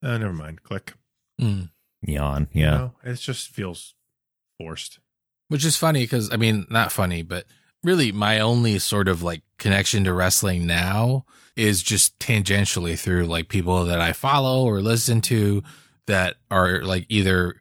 oh, 0.03 0.17
never 0.19 0.33
mind, 0.33 0.63
click. 0.63 0.95
Mm. 1.41 1.71
Yawn. 2.03 2.49
You 2.53 2.63
Yeah. 2.63 2.71
know, 2.77 2.95
it 3.05 3.15
just 3.17 3.49
feels 3.49 3.95
forced. 4.59 4.99
Which 5.49 5.65
is 5.65 5.77
funny 5.77 6.03
because 6.05 6.33
I 6.33 6.37
mean, 6.37 6.67
not 6.69 6.93
funny, 6.93 7.23
but 7.23 7.45
really 7.83 8.13
my 8.13 8.41
only 8.41 8.79
sort 8.79 9.09
of 9.09 9.23
like 9.23 9.43
connection 9.59 10.05
to 10.05 10.13
wrestling 10.13 10.67
now 10.67 11.25
is 11.57 11.83
just 11.83 12.19
tangentially 12.19 12.99
through 12.99 13.25
like 13.27 13.49
people 13.49 13.85
that 13.87 14.01
I 14.01 14.13
follow 14.13 14.65
or 14.65 14.81
listen 14.81 15.21
to 15.23 15.63
that 16.07 16.37
are 16.51 16.83
like 16.83 17.07
either 17.09 17.57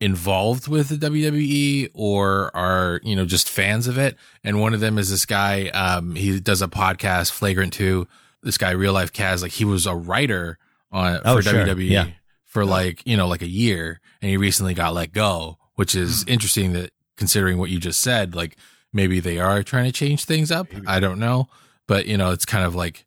involved 0.00 0.68
with 0.68 0.88
the 0.88 0.96
WWE 0.96 1.90
or 1.94 2.54
are, 2.56 3.00
you 3.02 3.16
know, 3.16 3.24
just 3.24 3.48
fans 3.48 3.86
of 3.86 3.98
it. 3.98 4.16
And 4.44 4.60
one 4.60 4.74
of 4.74 4.80
them 4.80 4.98
is 4.98 5.10
this 5.10 5.24
guy, 5.26 5.68
um, 5.68 6.14
he 6.14 6.38
does 6.40 6.60
a 6.62 6.68
podcast, 6.68 7.30
Flagrant 7.32 7.72
2. 7.72 8.06
This 8.42 8.58
guy, 8.58 8.70
Real 8.72 8.92
Life 8.92 9.12
Kaz, 9.12 9.42
like 9.42 9.52
he 9.52 9.64
was 9.64 9.86
a 9.86 9.94
writer 9.94 10.58
on 10.92 11.20
Oh, 11.24 11.36
for 11.36 11.42
sure. 11.42 11.64
WWE 11.66 11.90
Yeah. 11.90 12.06
for 12.44 12.64
like, 12.64 13.02
you 13.06 13.16
know, 13.16 13.28
like 13.28 13.42
a 13.42 13.48
year 13.48 14.00
and 14.22 14.30
he 14.30 14.36
recently 14.36 14.74
got 14.74 14.94
let 14.94 15.12
go, 15.12 15.58
which 15.74 15.94
is 15.94 16.22
Hmm. 16.22 16.28
interesting 16.30 16.72
that 16.74 16.92
considering 17.16 17.58
what 17.58 17.70
you 17.70 17.78
just 17.78 18.00
said, 18.00 18.34
like 18.34 18.56
maybe 18.92 19.20
they 19.20 19.38
are 19.38 19.62
trying 19.62 19.84
to 19.86 19.92
change 19.92 20.24
things 20.24 20.50
up. 20.50 20.68
I 20.86 21.00
don't 21.00 21.18
know, 21.18 21.48
but 21.86 22.06
you 22.06 22.16
know, 22.16 22.30
it's 22.30 22.44
kind 22.46 22.64
of 22.64 22.74
like 22.74 23.04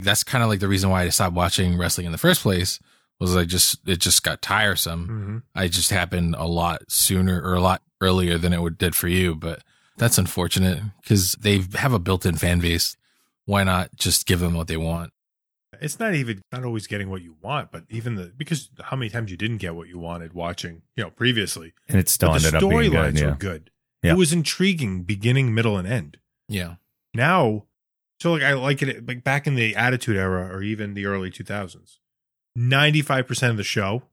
that's 0.00 0.22
kind 0.22 0.44
of 0.44 0.50
like 0.50 0.60
the 0.60 0.68
reason 0.68 0.90
why 0.90 1.02
I 1.02 1.08
stopped 1.08 1.34
watching 1.34 1.76
wrestling 1.76 2.06
in 2.06 2.12
the 2.12 2.18
first 2.18 2.42
place 2.42 2.78
was 3.20 3.34
I 3.36 3.44
just 3.44 3.78
it 3.86 3.98
just 3.98 4.22
got 4.22 4.40
tiresome. 4.42 5.42
Mhm. 5.56 5.60
I 5.60 5.66
just 5.68 5.90
happened 5.90 6.36
a 6.38 6.46
lot 6.46 6.82
sooner 6.88 7.40
or 7.42 7.54
a 7.54 7.60
lot 7.60 7.82
earlier 8.00 8.38
than 8.38 8.52
it 8.52 8.62
would 8.62 8.78
did 8.78 8.94
for 8.94 9.08
you, 9.08 9.34
but 9.34 9.62
that's 9.96 10.18
unfortunate 10.18 10.80
because 11.02 11.32
they 11.32 11.64
have 11.74 11.92
a 11.92 11.98
built-in 11.98 12.36
fan 12.36 12.60
base. 12.60 12.96
Why 13.44 13.64
not 13.64 13.90
just 13.96 14.24
give 14.26 14.38
them 14.38 14.54
what 14.54 14.68
they 14.68 14.76
want? 14.76 15.12
It's 15.80 15.98
not 16.00 16.14
even 16.14 16.40
not 16.50 16.64
always 16.64 16.86
getting 16.86 17.10
what 17.10 17.22
you 17.22 17.36
want, 17.42 17.70
but 17.70 17.84
even 17.90 18.14
the 18.14 18.32
because 18.36 18.70
how 18.82 18.96
many 18.96 19.10
times 19.10 19.30
you 19.30 19.36
didn't 19.36 19.58
get 19.58 19.74
what 19.74 19.88
you 19.88 19.98
wanted 19.98 20.32
watching, 20.32 20.82
you 20.96 21.04
know, 21.04 21.10
previously. 21.10 21.74
and 21.88 21.98
it 21.98 22.08
still 22.08 22.30
but 22.30 22.40
the 22.42 22.46
ended 22.48 22.62
up 22.64 22.70
being 22.70 22.90
good. 22.90 23.14
storylines 23.14 23.20
Yeah. 23.20 23.26
were 23.30 23.36
good. 23.36 23.70
Yeah. 24.02 24.12
It 24.12 24.16
was 24.16 24.32
intriguing, 24.32 25.02
beginning, 25.02 25.54
middle, 25.54 25.76
and 25.76 25.86
end. 25.86 26.18
Yeah. 26.48 26.76
Now, 27.14 27.66
so 28.20 28.32
like 28.32 28.42
I 28.42 28.54
like 28.54 28.80
it 28.82 29.06
like 29.06 29.22
back 29.24 29.46
in 29.46 29.56
the 29.56 29.76
Attitude 29.76 30.16
Era 30.16 30.48
or 30.54 30.62
even 30.62 30.94
the 30.94 31.04
early 31.06 31.30
two 31.30 31.44
thousands. 31.44 32.00
Ninety 32.56 33.02
five 33.02 33.26
percent 33.26 33.50
of 33.50 33.56
the 33.56 33.64
show 33.64 34.04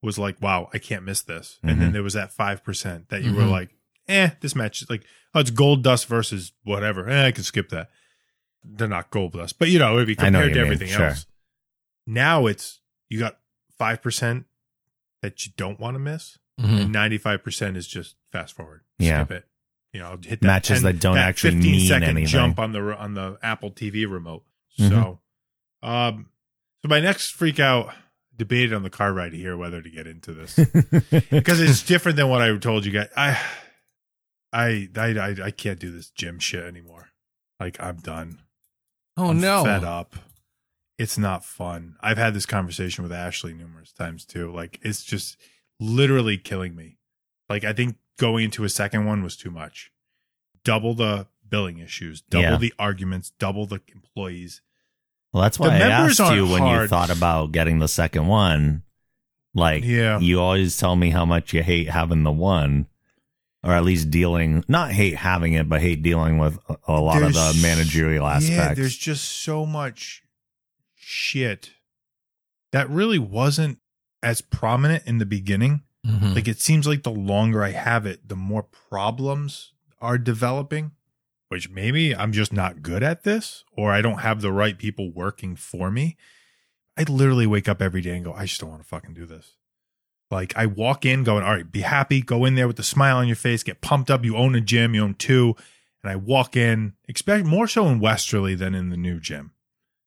was 0.00 0.18
like, 0.18 0.40
"Wow, 0.40 0.70
I 0.72 0.78
can't 0.78 1.04
miss 1.04 1.22
this," 1.22 1.58
and 1.62 1.80
then 1.80 1.90
Mhm. 1.90 1.92
there 1.92 2.02
was 2.02 2.14
that 2.14 2.32
five 2.32 2.64
percent 2.64 3.10
that 3.10 3.22
you 3.22 3.34
were 3.34 3.42
Mhm. 3.42 3.50
like, 3.50 3.76
"Eh, 4.08 4.30
this 4.40 4.56
match 4.56 4.82
is 4.82 4.90
like, 4.90 5.04
oh, 5.34 5.40
it's 5.40 5.50
Goldust 5.52 6.06
versus 6.06 6.52
whatever. 6.64 7.08
Eh, 7.08 7.26
I 7.26 7.30
can 7.32 7.44
skip 7.44 7.68
that." 7.68 7.90
They're 8.64 8.88
not 8.88 9.10
Goldust, 9.10 9.54
but 9.58 9.68
you 9.68 9.78
know, 9.78 9.94
it'd 9.96 10.06
be 10.06 10.14
compared 10.16 10.54
to 10.54 10.60
everything 10.60 10.88
sure. 10.88 11.06
else. 11.06 11.26
Now 12.06 12.46
it's 12.46 12.80
you 13.08 13.18
got 13.18 13.38
five 13.78 14.02
percent 14.02 14.46
that 15.22 15.44
you 15.46 15.52
don't 15.56 15.78
want 15.80 15.94
to 15.94 15.98
miss, 15.98 16.38
Mhm. 16.60 16.82
and 16.82 16.92
ninety 16.92 17.18
five 17.18 17.42
percent 17.42 17.76
is 17.76 17.86
just 17.86 18.16
fast 18.30 18.54
forward. 18.54 18.82
Yeah. 18.98 19.24
Skip 19.24 19.38
it. 19.38 19.48
You 19.92 20.00
know, 20.00 20.18
hit 20.22 20.40
that 20.40 20.46
Matches 20.46 20.82
that 20.82 21.00
don't 21.00 21.18
actually 21.18 21.54
15 21.56 21.70
mean 21.72 21.86
second 21.88 22.02
anything. 22.08 22.26
jump 22.26 22.58
on 22.58 22.72
the 22.72 22.80
on 22.96 23.14
the 23.14 23.38
Apple 23.42 23.70
TV 23.70 24.06
remote. 24.10 24.44
Mhm. 24.78 24.88
So, 24.88 25.20
um, 25.82 26.30
so 26.80 26.88
my 26.88 27.00
next 27.00 27.30
freak 27.32 27.60
out 27.60 27.92
debated 28.34 28.72
on 28.72 28.82
the 28.84 28.90
car 28.90 29.12
ride 29.12 29.34
here 29.34 29.56
whether 29.56 29.82
to 29.82 29.90
get 29.90 30.06
into 30.06 30.32
this 30.32 30.56
because 31.30 31.60
it's 31.60 31.82
different 31.82 32.16
than 32.16 32.28
what 32.28 32.40
I 32.40 32.56
told 32.56 32.86
you 32.86 32.92
guys. 32.92 33.08
I, 33.16 33.38
I, 34.52 34.88
I, 34.96 35.06
I, 35.18 35.36
I 35.44 35.50
can't 35.50 35.78
do 35.78 35.90
this 35.92 36.08
gym 36.10 36.38
shit 36.38 36.64
anymore. 36.64 37.10
Like 37.60 37.76
I'm 37.80 37.96
done. 37.96 38.38
Oh 39.16 39.30
I'm 39.30 39.40
no. 39.40 39.64
fed 39.64 39.84
up. 39.84 40.14
It's 40.98 41.18
not 41.18 41.44
fun. 41.44 41.96
I've 42.00 42.18
had 42.18 42.34
this 42.34 42.46
conversation 42.46 43.02
with 43.02 43.12
Ashley 43.12 43.52
numerous 43.54 43.92
times 43.92 44.24
too. 44.24 44.52
Like 44.52 44.78
it's 44.82 45.02
just 45.02 45.36
literally 45.80 46.38
killing 46.38 46.74
me. 46.76 46.98
Like 47.48 47.64
I 47.64 47.72
think 47.72 47.96
going 48.18 48.44
into 48.44 48.64
a 48.64 48.68
second 48.68 49.04
one 49.06 49.22
was 49.22 49.36
too 49.36 49.50
much. 49.50 49.90
Double 50.64 50.94
the 50.94 51.26
billing 51.48 51.78
issues, 51.78 52.22
double 52.22 52.42
Yeah. 52.44 52.56
the 52.56 52.74
arguments, 52.78 53.32
double 53.38 53.66
the 53.66 53.80
employees. 53.94 54.62
Well, 55.32 55.42
that's 55.42 55.58
why 55.58 55.68
The 55.78 55.84
I 55.84 55.88
asked 55.88 56.18
you 56.18 56.24
aren't 56.24 56.48
when 56.50 56.66
you 56.66 56.86
thought 56.88 57.10
about 57.10 57.52
getting 57.52 57.78
the 57.78 57.88
second 57.88 58.26
one. 58.26 58.82
Like, 59.54 59.82
Yeah. 59.84 60.18
you 60.18 60.40
always 60.40 60.76
tell 60.78 60.94
me 60.96 61.10
how 61.10 61.24
much 61.26 61.52
you 61.52 61.62
hate 61.62 61.88
having 61.90 62.22
the 62.22 62.32
one, 62.32 62.86
or 63.64 63.72
at 63.72 63.84
least 63.84 64.10
dealing, 64.10 64.64
not 64.68 64.90
hate 64.90 65.14
having 65.16 65.52
it, 65.52 65.68
but 65.68 65.80
hate 65.80 66.02
dealing 66.02 66.38
with 66.38 66.58
a, 66.68 66.76
a 66.88 67.00
lot 67.00 67.22
of 67.22 67.32
the 67.32 67.58
managerial 67.62 68.26
aspects. 68.26 68.50
Yeah, 68.56 68.74
there's 68.74 68.96
just 68.96 69.24
so 69.24 69.64
much 69.64 70.22
shit 70.94 71.70
that 72.72 72.88
really 72.88 73.18
wasn't 73.18 73.78
as 74.22 74.40
prominent 74.40 75.04
in 75.06 75.18
the 75.18 75.26
beginning. 75.26 75.82
Mhm. 76.06 76.34
Like 76.34 76.48
it 76.48 76.60
seems 76.60 76.86
like 76.86 77.02
the 77.02 77.12
longer 77.12 77.62
I 77.62 77.70
have 77.70 78.06
it, 78.06 78.28
the 78.28 78.36
more 78.36 78.62
problems 78.64 79.72
are 80.00 80.18
developing, 80.18 80.92
which 81.48 81.70
maybe 81.70 82.14
I'm 82.14 82.32
just 82.32 82.52
not 82.52 82.82
good 82.82 83.02
at 83.02 83.22
this 83.24 83.64
or 83.76 83.92
I 83.92 84.00
don't 84.00 84.18
have 84.20 84.40
the 84.40 84.52
right 84.52 84.76
people 84.76 85.12
working 85.12 85.54
for 85.54 85.90
me. 85.90 86.16
I 86.96 87.04
literally 87.04 87.46
wake 87.46 87.68
up 87.68 87.80
every 87.80 88.00
day 88.00 88.16
and 88.16 88.24
go, 88.24 88.32
I 88.32 88.46
just 88.46 88.60
don't 88.60 88.70
want 88.70 88.82
to 88.82 88.88
fucking 88.88 89.14
do 89.14 89.26
this. 89.26 89.56
Like 90.32 90.56
I 90.56 90.64
walk 90.64 91.04
in 91.04 91.24
going, 91.24 91.44
all 91.44 91.52
right, 91.52 91.70
be 91.70 91.82
happy, 91.82 92.22
go 92.22 92.46
in 92.46 92.54
there 92.54 92.66
with 92.66 92.78
a 92.78 92.82
smile 92.82 93.18
on 93.18 93.26
your 93.26 93.36
face, 93.36 93.62
get 93.62 93.82
pumped 93.82 94.10
up. 94.10 94.24
You 94.24 94.36
own 94.36 94.54
a 94.54 94.60
gym, 94.62 94.94
you 94.94 95.02
own 95.02 95.14
two. 95.14 95.54
And 96.02 96.10
I 96.10 96.16
walk 96.16 96.56
in, 96.56 96.94
expect 97.06 97.44
more 97.44 97.68
so 97.68 97.86
in 97.88 98.00
Westerly 98.00 98.54
than 98.54 98.74
in 98.74 98.88
the 98.88 98.96
new 98.96 99.20
gym. 99.20 99.52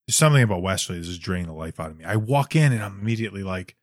There's 0.07 0.15
something 0.15 0.41
about 0.41 0.63
Westerly 0.63 0.97
that's 0.97 1.09
just 1.09 1.21
draining 1.21 1.45
the 1.45 1.53
life 1.53 1.80
out 1.80 1.91
of 1.91 1.97
me. 1.97 2.05
I 2.05 2.15
walk 2.15 2.55
in 2.55 2.73
and 2.73 2.84
I'm 2.84 2.99
immediately 2.99 3.43
like, 3.43 3.76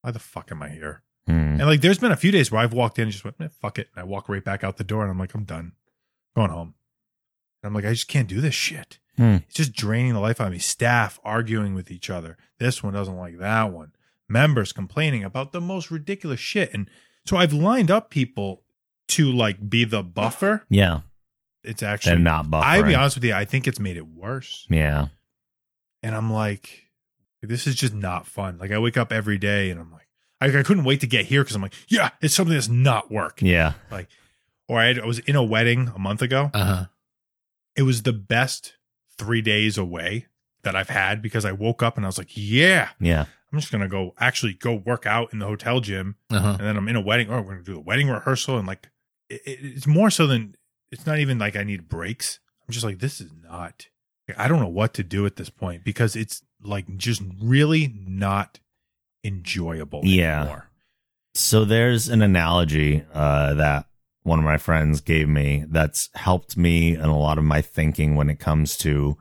why 0.00 0.12
the 0.12 0.20
fuck 0.20 0.50
am 0.52 0.62
I 0.62 0.68
here? 0.70 1.02
Hmm. 1.26 1.32
And 1.32 1.66
like, 1.66 1.80
there's 1.80 1.98
been 1.98 2.12
a 2.12 2.16
few 2.16 2.30
days 2.30 2.50
where 2.50 2.62
I've 2.62 2.72
walked 2.72 2.98
in 2.98 3.02
and 3.02 3.12
just 3.12 3.24
went, 3.24 3.36
eh, 3.40 3.48
fuck 3.60 3.78
it. 3.78 3.88
And 3.94 4.00
I 4.00 4.04
walk 4.04 4.28
right 4.28 4.44
back 4.44 4.62
out 4.62 4.76
the 4.76 4.84
door 4.84 5.02
and 5.02 5.10
I'm 5.10 5.18
like, 5.18 5.34
I'm 5.34 5.44
done. 5.44 5.72
Going 6.36 6.50
home. 6.50 6.74
And 7.62 7.68
I'm 7.68 7.74
like, 7.74 7.84
I 7.84 7.90
just 7.90 8.08
can't 8.08 8.28
do 8.28 8.40
this 8.40 8.54
shit. 8.54 9.00
Hmm. 9.16 9.38
It's 9.48 9.56
just 9.56 9.72
draining 9.72 10.14
the 10.14 10.20
life 10.20 10.40
out 10.40 10.46
of 10.46 10.52
me. 10.52 10.60
Staff 10.60 11.18
arguing 11.24 11.74
with 11.74 11.90
each 11.90 12.10
other. 12.10 12.38
This 12.58 12.82
one 12.82 12.94
doesn't 12.94 13.18
like 13.18 13.38
that 13.38 13.72
one. 13.72 13.92
Members 14.30 14.72
complaining 14.72 15.24
about 15.24 15.52
the 15.52 15.60
most 15.60 15.90
ridiculous 15.90 16.40
shit. 16.40 16.72
And 16.72 16.88
so 17.26 17.36
I've 17.36 17.52
lined 17.52 17.90
up 17.90 18.10
people 18.10 18.62
to 19.08 19.30
like 19.30 19.68
be 19.68 19.84
the 19.84 20.02
buffer. 20.02 20.64
Yeah, 20.70 21.00
It's 21.64 21.80
they're 21.80 21.90
actually, 21.90 22.22
not 22.22 22.46
buffering. 22.46 22.62
I'll 22.64 22.82
be 22.84 22.94
honest 22.94 23.16
with 23.16 23.24
you, 23.24 23.34
I 23.34 23.44
think 23.44 23.66
it's 23.66 23.80
made 23.80 23.96
it 23.96 24.06
worse. 24.06 24.66
Yeah, 24.70 25.08
And 26.02 26.14
I'm 26.14 26.32
like, 26.32 26.90
this 27.42 27.66
is 27.66 27.74
just 27.74 27.92
not 27.94 28.26
fun. 28.26 28.58
Like 28.58 28.70
I 28.70 28.78
wake 28.78 28.96
up 28.96 29.12
every 29.12 29.38
day 29.38 29.70
and 29.70 29.80
I'm 29.80 29.90
like, 29.90 30.06
I, 30.40 30.46
I 30.46 30.62
couldn't 30.62 30.84
wait 30.84 31.00
to 31.00 31.06
get 31.06 31.26
here 31.26 31.42
because 31.42 31.56
I'm 31.56 31.62
like, 31.62 31.74
yeah, 31.88 32.10
it's 32.22 32.34
something 32.34 32.54
that's 32.54 32.68
not 32.68 33.10
work. 33.10 33.42
yeah. 33.42 33.72
Like, 33.90 34.08
or 34.68 34.78
I, 34.78 34.86
had, 34.86 35.00
I 35.00 35.06
was 35.06 35.18
in 35.18 35.34
a 35.36 35.42
wedding 35.42 35.90
a 35.94 35.98
month 35.98 36.22
ago. 36.22 36.50
Uh-huh. 36.54 36.86
It 37.76 37.82
was 37.82 38.02
the 38.04 38.12
best 38.12 38.74
three 39.18 39.42
days 39.42 39.76
away 39.76 40.26
that 40.62 40.76
I've 40.76 40.88
had 40.90 41.20
because 41.20 41.44
I 41.44 41.52
woke 41.52 41.82
up 41.82 41.96
and 41.96 42.06
I 42.06 42.08
was 42.08 42.18
like, 42.18 42.30
yeah, 42.34 42.90
Yeah. 43.00 43.24
I'm 43.52 43.58
just 43.58 43.72
gonna 43.72 43.88
go 43.88 44.14
actually 44.18 44.54
go 44.54 44.74
work 44.74 45.06
out 45.06 45.32
in 45.32 45.38
the 45.40 45.46
hotel 45.46 45.80
gym, 45.80 46.16
Uh-huh. 46.30 46.56
and 46.58 46.60
then 46.66 46.76
I'm 46.76 46.88
in 46.88 46.96
a 46.96 47.00
wedding. 47.00 47.28
Oh, 47.30 47.40
we're 47.40 47.52
gonna 47.54 47.62
do 47.64 47.74
the 47.74 47.80
wedding 47.80 48.08
rehearsal, 48.08 48.58
and 48.58 48.66
like, 48.66 48.88
it, 49.28 49.40
it- 49.44 49.58
it's 49.76 49.86
more 49.86 50.10
so 50.10 50.26
than 50.26 50.54
it's 50.92 51.06
not 51.06 51.18
even 51.18 51.38
like 51.38 51.56
I 51.56 51.62
need 51.64 51.88
breaks. 51.88 52.38
I'm 52.66 52.72
just 52.72 52.84
like, 52.84 52.98
this 53.00 53.20
is 53.20 53.32
not. 53.42 53.86
I 54.36 54.46
don't 54.46 54.60
know 54.60 54.68
what 54.68 54.94
to 54.94 55.02
do 55.02 55.26
at 55.26 55.34
this 55.36 55.50
point 55.50 55.82
because 55.84 56.14
it's 56.14 56.42
like 56.62 56.96
just 56.96 57.22
really 57.42 57.92
not 58.06 58.60
enjoyable 59.24 60.02
Yeah. 60.04 60.40
anymore. 60.42 60.70
So 61.34 61.64
there's 61.64 62.08
an 62.08 62.22
analogy 62.22 63.04
uh, 63.12 63.54
that 63.54 63.86
one 64.22 64.38
of 64.38 64.44
my 64.44 64.56
friends 64.58 65.00
gave 65.00 65.28
me 65.28 65.64
that's 65.68 66.10
helped 66.14 66.56
me 66.56 66.94
in 66.94 67.00
a 67.04 67.18
lot 67.18 67.38
of 67.38 67.44
my 67.44 67.62
thinking 67.62 68.14
when 68.16 68.28
it 68.30 68.38
comes 68.38 68.76
to 68.78 69.16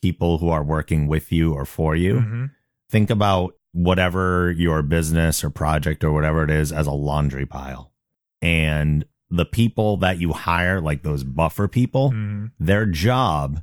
people 0.00 0.38
who 0.38 0.48
are 0.48 0.64
working 0.64 1.06
with 1.06 1.30
you 1.32 1.52
or 1.54 1.64
for 1.64 1.94
you. 1.94 2.14
Mhm. 2.16 2.50
Think 2.90 3.10
about 3.10 3.54
whatever 3.72 4.50
your 4.52 4.82
business 4.82 5.42
or 5.42 5.50
project 5.50 6.04
or 6.04 6.12
whatever 6.12 6.44
it 6.44 6.50
is 6.50 6.72
as 6.72 6.86
a 6.86 6.92
laundry 6.92 7.46
pile. 7.46 7.92
And 8.40 9.04
the 9.30 9.46
people 9.46 9.96
that 9.98 10.18
you 10.18 10.32
hire, 10.32 10.80
like 10.80 11.02
those 11.02 11.24
buffer 11.24 11.68
people, 11.68 12.10
Mhm. 12.12 12.50
their 12.60 12.84
job 12.86 13.62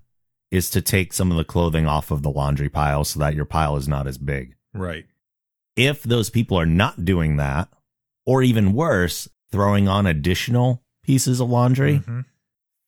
is 0.51 0.69
to 0.71 0.81
take 0.81 1.13
some 1.13 1.29
of 1.29 1.37
the 1.37 1.43
clothing 1.43 1.85
off 1.85 2.09
of 2.09 2.23
the 2.23 2.31
laundry 2.31 2.69
pile 2.69 3.03
so 3.03 3.19
that 3.19 3.35
your 3.35 3.45
pile 3.45 3.75
is 3.75 3.87
not 3.87 4.07
as 4.07 4.17
big. 4.17 4.55
Right. 4.73 5.05
If 5.75 6.01
those 6.01 6.31
people 6.31 6.59
are 6.59 6.65
not 6.65 7.05
doing 7.05 7.37
that, 7.37 7.69
or 8.25 8.41
even 8.41 8.73
worse, 8.73 9.27
throwing 9.51 9.87
on 9.87 10.07
additional 10.07 10.83
pieces 11.03 11.39
of 11.39 11.49
laundry, 11.49 11.99
Mhm. 11.99 12.25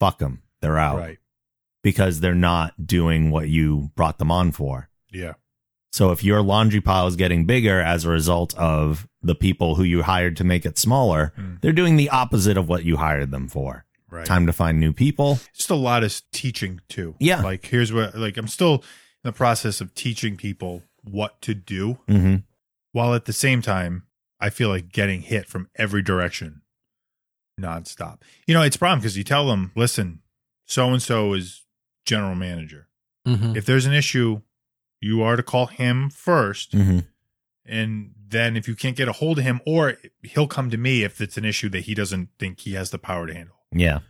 fuck 0.00 0.18
them. 0.18 0.42
They're 0.60 0.78
out 0.78 0.98
Right. 0.98 1.18
because 1.82 2.20
they're 2.20 2.34
not 2.34 2.86
doing 2.86 3.30
what 3.30 3.48
you 3.48 3.90
brought 3.94 4.18
them 4.18 4.30
on 4.32 4.50
for. 4.52 4.88
Yeah. 5.10 5.34
So 5.92 6.10
if 6.10 6.24
your 6.24 6.40
laundry 6.42 6.80
pile 6.80 7.06
is 7.06 7.16
getting 7.16 7.44
bigger 7.44 7.80
as 7.80 8.04
a 8.04 8.10
result 8.10 8.54
of 8.56 9.06
the 9.20 9.34
people 9.34 9.74
who 9.74 9.82
you 9.82 10.02
hired 10.02 10.36
to 10.38 10.44
make 10.44 10.64
it 10.64 10.78
smaller, 10.78 11.32
Mm. 11.38 11.60
they're 11.60 11.72
doing 11.72 11.96
the 11.96 12.08
opposite 12.08 12.56
of 12.56 12.68
what 12.68 12.84
you 12.84 12.96
hired 12.96 13.30
them 13.30 13.46
for. 13.48 13.84
Right. 14.10 14.26
Time 14.26 14.46
to 14.46 14.52
find 14.52 14.78
new 14.80 14.92
people. 14.92 15.38
just 15.54 15.70
a 15.70 15.74
lot 15.74 16.02
of 16.04 16.20
teaching 16.32 16.80
too. 16.88 17.14
Yeah. 17.20 17.40
Like 17.42 17.66
here's 17.66 17.92
what 17.92 18.14
like 18.16 18.36
I'm 18.36 18.48
still 18.48 18.74
in 18.76 18.80
the 19.24 19.32
process 19.32 19.80
of 19.80 19.94
teaching 19.94 20.36
people 20.36 20.82
what 21.04 21.40
to 21.42 21.54
do 21.54 21.98
hmm 22.08 22.36
while 22.92 23.14
at 23.14 23.24
the 23.24 23.32
same 23.32 23.60
time 23.62 24.04
I 24.40 24.50
feel 24.50 24.68
like 24.68 24.92
getting 24.92 25.22
hit 25.22 25.46
from 25.48 25.68
every 25.76 26.02
direction 26.02 26.62
nonstop. 27.60 28.18
You 28.46 28.54
know, 28.54 28.62
it's 28.62 28.76
a 28.76 28.78
problem 28.78 28.98
because 29.00 29.16
you 29.16 29.24
tell 29.24 29.46
them, 29.48 29.72
listen, 29.76 30.20
so 30.66 30.90
and 30.90 31.02
so 31.02 31.32
is 31.34 31.64
general 32.06 32.34
manager. 32.34 32.88
Mhm. 33.26 33.56
If 33.56 33.66
there's 33.66 33.86
an 33.86 33.92
issue, 33.94 34.40
you 35.02 35.22
are 35.22 35.36
to 35.36 35.42
call 35.42 35.66
him 35.66 36.08
first. 36.10 36.72
hmm 36.72 37.00
And 37.64 38.12
then 38.28 38.56
if 38.56 38.66
you 38.66 38.74
can't 38.74 38.96
get 38.96 39.08
a 39.08 39.12
hold 39.12 39.38
of 39.38 39.44
him, 39.44 39.60
or 39.66 39.98
he'll 40.22 40.46
come 40.48 40.70
to 40.70 40.76
me 40.76 41.02
if 41.04 41.20
it's 41.20 41.36
an 41.36 41.44
issue 41.44 41.68
that 41.70 41.80
he 41.84 41.94
doesn't 41.94 42.30
think 42.38 42.60
he 42.60 42.72
has 42.74 42.90
the 42.90 42.98
power 42.98 43.26
to 43.26 43.34
handle. 43.34 43.56
Yeah. 43.72 44.00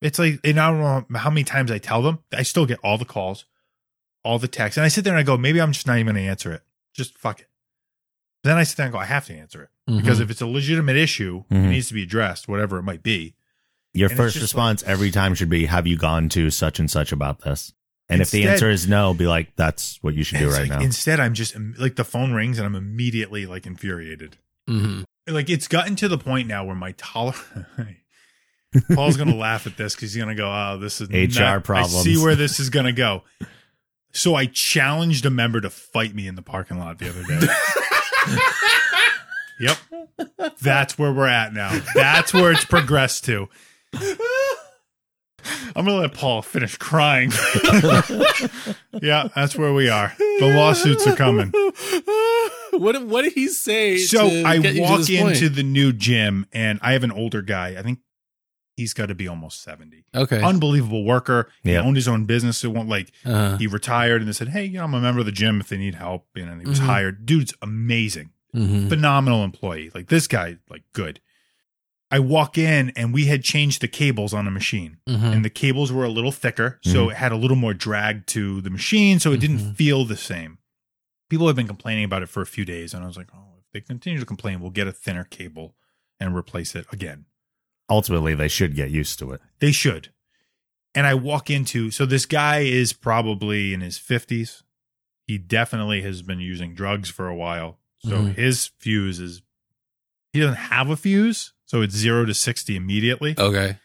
It's 0.00 0.18
like, 0.18 0.40
and 0.44 0.58
I 0.58 0.70
don't 0.70 1.10
know 1.10 1.18
how 1.18 1.28
many 1.30 1.44
times 1.44 1.70
I 1.70 1.78
tell 1.78 2.00
them, 2.02 2.20
I 2.32 2.42
still 2.42 2.64
get 2.66 2.78
all 2.82 2.96
the 2.96 3.04
calls, 3.04 3.44
all 4.24 4.38
the 4.38 4.48
texts. 4.48 4.76
And 4.78 4.84
I 4.84 4.88
sit 4.88 5.04
there 5.04 5.12
and 5.12 5.20
I 5.20 5.24
go, 5.24 5.36
maybe 5.36 5.60
I'm 5.60 5.72
just 5.72 5.86
not 5.86 5.98
even 5.98 6.14
going 6.14 6.24
to 6.24 6.30
answer 6.30 6.52
it. 6.52 6.62
Just 6.94 7.18
fuck 7.18 7.40
it. 7.40 7.48
Then 8.42 8.56
I 8.56 8.62
sit 8.62 8.76
there 8.78 8.86
and 8.86 8.92
go, 8.94 8.98
I 8.98 9.04
have 9.04 9.26
to 9.26 9.34
answer 9.34 9.64
it. 9.64 9.68
Because 9.86 10.18
Mhm. 10.18 10.22
if 10.22 10.30
it's 10.30 10.40
a 10.40 10.46
legitimate 10.46 10.96
issue, 10.96 11.44
Mhm. 11.50 11.64
it 11.64 11.68
needs 11.68 11.88
to 11.88 11.94
be 11.94 12.02
addressed, 12.04 12.48
whatever 12.48 12.78
it 12.78 12.82
might 12.82 13.02
be. 13.02 13.34
Your 13.92 14.08
And 14.08 14.16
first 14.16 14.36
response 14.40 14.82
every 14.84 15.10
time 15.10 15.34
should 15.34 15.50
be, 15.50 15.66
"Have 15.66 15.86
you 15.86 15.96
gone 15.98 16.28
to 16.30 16.48
such 16.50 16.78
and 16.80 16.90
such 16.90 17.12
about 17.12 17.40
this?" 17.42 17.72
And 18.10 18.20
if 18.20 18.30
the 18.30 18.48
answer 18.48 18.68
is 18.68 18.88
no, 18.88 19.14
be 19.14 19.26
like, 19.26 19.54
"That's 19.56 19.98
what 20.02 20.14
you 20.14 20.24
should 20.24 20.38
do 20.38 20.50
right 20.50 20.68
like, 20.68 20.70
now." 20.70 20.80
Instead, 20.80 21.20
I'm 21.20 21.34
just 21.34 21.56
like 21.78 21.96
the 21.96 22.04
phone 22.04 22.32
rings 22.32 22.58
and 22.58 22.66
I'm 22.66 22.74
immediately 22.74 23.46
like 23.46 23.66
infuriated. 23.66 24.36
hmm 24.66 25.02
Like 25.26 25.48
it's 25.48 25.68
gotten 25.68 25.96
to 25.96 26.08
the 26.08 26.18
point 26.18 26.48
now 26.48 26.64
where 26.64 26.74
my 26.74 26.92
tolerance. 26.92 27.40
Paul's 28.94 29.16
gonna 29.16 29.34
laugh 29.36 29.66
at 29.66 29.76
this 29.76 29.94
because 29.94 30.12
he's 30.12 30.22
gonna 30.22 30.34
go, 30.34 30.50
"Oh, 30.50 30.78
this 30.78 31.00
is 31.00 31.08
HR 31.08 31.40
not- 31.40 31.64
problems. 31.64 31.94
I 31.96 32.02
see 32.02 32.22
where 32.22 32.34
this 32.34 32.60
is 32.60 32.70
gonna 32.70 32.92
go." 32.92 33.22
So 34.12 34.34
I 34.34 34.46
challenged 34.46 35.24
a 35.24 35.30
member 35.30 35.60
to 35.60 35.70
fight 35.70 36.16
me 36.16 36.26
in 36.26 36.34
the 36.34 36.42
parking 36.42 36.80
lot 36.80 36.98
the 36.98 37.10
other 37.10 37.22
day. 37.22 37.46
yep, 39.60 39.78
that's 40.60 40.98
where 40.98 41.12
we're 41.12 41.28
at 41.28 41.52
now. 41.54 41.80
That's 41.94 42.34
where 42.34 42.50
it's 42.50 42.64
progressed 42.64 43.24
to. 43.26 43.48
I'm 45.76 45.84
gonna 45.84 45.98
let 45.98 46.14
Paul 46.14 46.42
finish 46.42 46.76
crying. 46.76 47.30
yeah, 49.02 49.28
that's 49.34 49.56
where 49.56 49.72
we 49.72 49.88
are. 49.88 50.12
The 50.18 50.52
lawsuits 50.56 51.06
are 51.06 51.16
coming. 51.16 51.52
What 52.72 53.04
what 53.06 53.22
did 53.22 53.32
he 53.32 53.48
say? 53.48 53.98
So 53.98 54.28
to 54.30 54.44
I 54.44 54.58
get 54.58 54.74
you 54.74 54.82
to 54.82 54.88
walk 54.88 54.98
this 55.00 55.10
point? 55.20 55.34
into 55.34 55.48
the 55.48 55.64
new 55.64 55.92
gym 55.92 56.46
and 56.52 56.78
I 56.82 56.92
have 56.92 57.02
an 57.02 57.10
older 57.10 57.42
guy. 57.42 57.74
I 57.76 57.82
think 57.82 57.98
he's 58.76 58.94
got 58.94 59.06
to 59.06 59.14
be 59.14 59.26
almost 59.26 59.62
70. 59.64 60.04
okay. 60.14 60.40
Unbelievable 60.40 61.04
worker. 61.04 61.50
He 61.64 61.72
Yeah. 61.72 61.82
owned 61.82 61.96
his 61.96 62.06
own 62.06 62.26
business. 62.26 62.62
It 62.62 62.68
won't 62.68 62.88
like 62.88 63.12
uh, 63.26 63.56
he 63.58 63.66
retired 63.66 64.22
and 64.22 64.28
they 64.28 64.32
said, 64.32 64.48
Hey, 64.50 64.64
you 64.66 64.78
know, 64.78 64.84
I'm 64.84 64.94
a 64.94 65.00
member 65.00 65.18
of 65.20 65.26
the 65.26 65.32
gym 65.32 65.58
if 65.60 65.68
they 65.68 65.78
need 65.78 65.96
help. 65.96 66.26
You 66.36 66.46
know, 66.46 66.52
and 66.52 66.60
he 66.62 66.68
was 66.68 66.78
Mhm. 66.80 66.84
hired. 66.86 67.26
Dude's 67.26 67.52
amazing. 67.60 68.30
mhm. 68.54 68.88
Phenomenal 68.88 69.42
employee. 69.42 69.90
Like 69.92 70.06
this 70.06 70.28
guy, 70.28 70.58
like 70.70 70.84
good. 70.92 71.20
I 72.10 72.18
walk 72.18 72.58
in 72.58 72.90
and 72.96 73.14
we 73.14 73.26
had 73.26 73.44
changed 73.44 73.80
the 73.80 73.88
cables 73.88 74.34
on 74.34 74.44
the 74.44 74.50
machine 74.50 74.98
Mhm. 75.08 75.32
and 75.32 75.44
the 75.44 75.50
cables 75.50 75.92
were 75.92 76.04
a 76.04 76.08
little 76.08 76.32
thicker. 76.32 76.80
So 76.82 77.02
Mm-hmm. 77.02 77.10
it 77.12 77.16
had 77.16 77.32
a 77.32 77.36
little 77.36 77.56
more 77.56 77.72
drag 77.74 78.26
to 78.28 78.60
the 78.60 78.70
machine. 78.70 79.20
So 79.20 79.32
it 79.32 79.38
didn't 79.40 79.58
Mhm. 79.60 79.76
feel 79.76 80.04
the 80.04 80.16
same. 80.16 80.58
People 81.28 81.46
have 81.46 81.54
been 81.56 81.68
complaining 81.68 82.04
about 82.04 82.22
it 82.22 82.28
for 82.28 82.42
a 82.42 82.46
few 82.46 82.64
days. 82.64 82.92
And 82.94 83.04
I 83.04 83.06
was 83.06 83.16
like, 83.16 83.28
oh, 83.32 83.58
if 83.60 83.70
they 83.72 83.80
continue 83.80 84.18
to 84.18 84.26
complain, 84.26 84.60
we'll 84.60 84.70
get 84.70 84.88
a 84.88 84.92
thinner 84.92 85.22
cable 85.24 85.76
and 86.18 86.34
replace 86.34 86.74
it 86.74 86.86
again. 86.92 87.26
Ultimately, 87.88 88.34
they 88.34 88.48
should 88.48 88.74
get 88.74 88.90
used 88.90 89.18
to 89.20 89.30
it. 89.32 89.40
They 89.60 89.70
should. 89.72 90.12
And 90.94 91.06
I 91.06 91.14
walk 91.14 91.48
into, 91.50 91.92
so 91.92 92.04
this 92.06 92.26
guy 92.26 92.60
is 92.60 92.92
probably 92.92 93.72
in 93.72 93.80
his 93.80 93.98
50s. 93.98 94.64
He 95.28 95.38
definitely 95.38 96.02
has 96.02 96.22
been 96.22 96.40
using 96.40 96.74
drugs 96.74 97.08
for 97.08 97.28
a 97.28 97.36
while. 97.36 97.78
So 97.98 98.22
Mhm. 98.24 98.34
his 98.34 98.72
fuse 98.80 99.20
is, 99.20 99.42
he 100.32 100.40
doesn't 100.40 100.56
have 100.56 100.90
a 100.90 100.96
fuse. 100.96 101.52
So 101.70 101.82
it's 101.82 101.94
zero 101.94 102.24
to 102.24 102.34
60 102.34 102.74
immediately. 102.74 103.36
okay. 103.38 103.78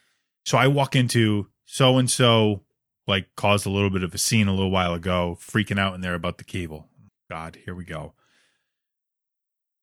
So 0.43 0.57
I 0.57 0.65
walk 0.65 0.95
into 0.95 1.49
so 1.65 1.99
and 1.99 2.09
so, 2.09 2.63
like 3.05 3.27
caused 3.35 3.67
a 3.67 3.69
little 3.69 3.91
bit 3.91 4.01
of 4.01 4.11
a 4.11 4.17
scene 4.17 4.47
a 4.47 4.53
little 4.55 4.71
while 4.71 4.95
ago, 4.95 5.37
freaking 5.39 5.77
out 5.79 5.93
in 5.93 6.01
there 6.01 6.15
about 6.15 6.39
the 6.39 6.43
cable. 6.43 6.89
God, 7.29 7.59
here 7.63 7.75
we 7.75 7.85
go. 7.85 8.13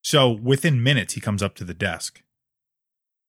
So 0.02 0.32
within 0.32 0.82
minutes, 0.82 1.14
he 1.14 1.20
comes 1.20 1.44
up 1.44 1.54
to 1.56 1.64
the 1.64 1.74
desk 1.74 2.22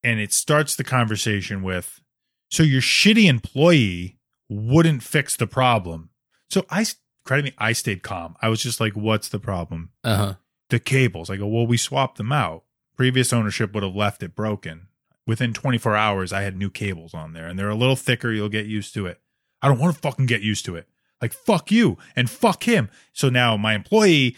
and 0.04 0.20
it 0.20 0.34
starts 0.34 0.76
the 0.76 0.84
conversation 0.84 1.62
with, 1.62 2.02
So 2.50 2.64
your 2.64 2.82
shitty 2.82 3.30
employee 3.30 4.18
wouldn't 4.50 5.04
fix 5.04 5.36
the 5.36 5.46
problem. 5.46 6.10
So 6.50 6.66
I, 6.72 6.88
credit 7.26 7.46
me, 7.46 7.54
I 7.60 7.74
stayed 7.74 8.02
calm. 8.02 8.36
I 8.42 8.50
was 8.50 8.64
just 8.64 8.80
like, 8.80 8.94
What's 8.94 9.30
the 9.30 9.40
problem? 9.40 9.92
Uh 10.04 10.16
huh. 10.18 10.34
the 10.72 10.80
cables. 10.80 11.30
I 11.30 11.38
go, 11.38 11.46
well, 11.46 11.68
we 11.68 11.78
swapped 11.78 12.18
them 12.18 12.32
out. 12.32 12.64
Previous 12.96 13.34
ownership 13.34 13.74
would 13.74 13.84
have 13.84 13.96
left 13.96 14.22
it 14.24 14.36
broken. 14.36 14.88
Within 15.26 15.54
24 15.54 15.96
hours, 15.96 16.34
I 16.34 16.42
had 16.42 16.58
new 16.58 16.70
cables 16.70 17.14
on 17.14 17.34
there, 17.34 17.48
and 17.48 17.58
they're 17.58 17.70
a 17.70 17.76
little 17.76 17.96
thicker. 17.96 18.32
You'll 18.32 18.50
get 18.50 18.66
used 18.66 18.94
to 18.96 19.06
it. 19.06 19.20
I 19.62 19.68
don't 19.68 19.80
want 19.80 19.96
to 19.96 20.02
fucking 20.02 20.26
get 20.26 20.42
used 20.42 20.66
to 20.66 20.76
it. 20.76 20.88
Like, 21.22 21.32
fuck 21.34 21.72
you 21.72 21.98
and 22.16 22.30
fuck 22.30 22.64
him. 22.64 22.90
So 23.14 23.30
now 23.30 23.56
my 23.56 23.74
employee 23.74 24.36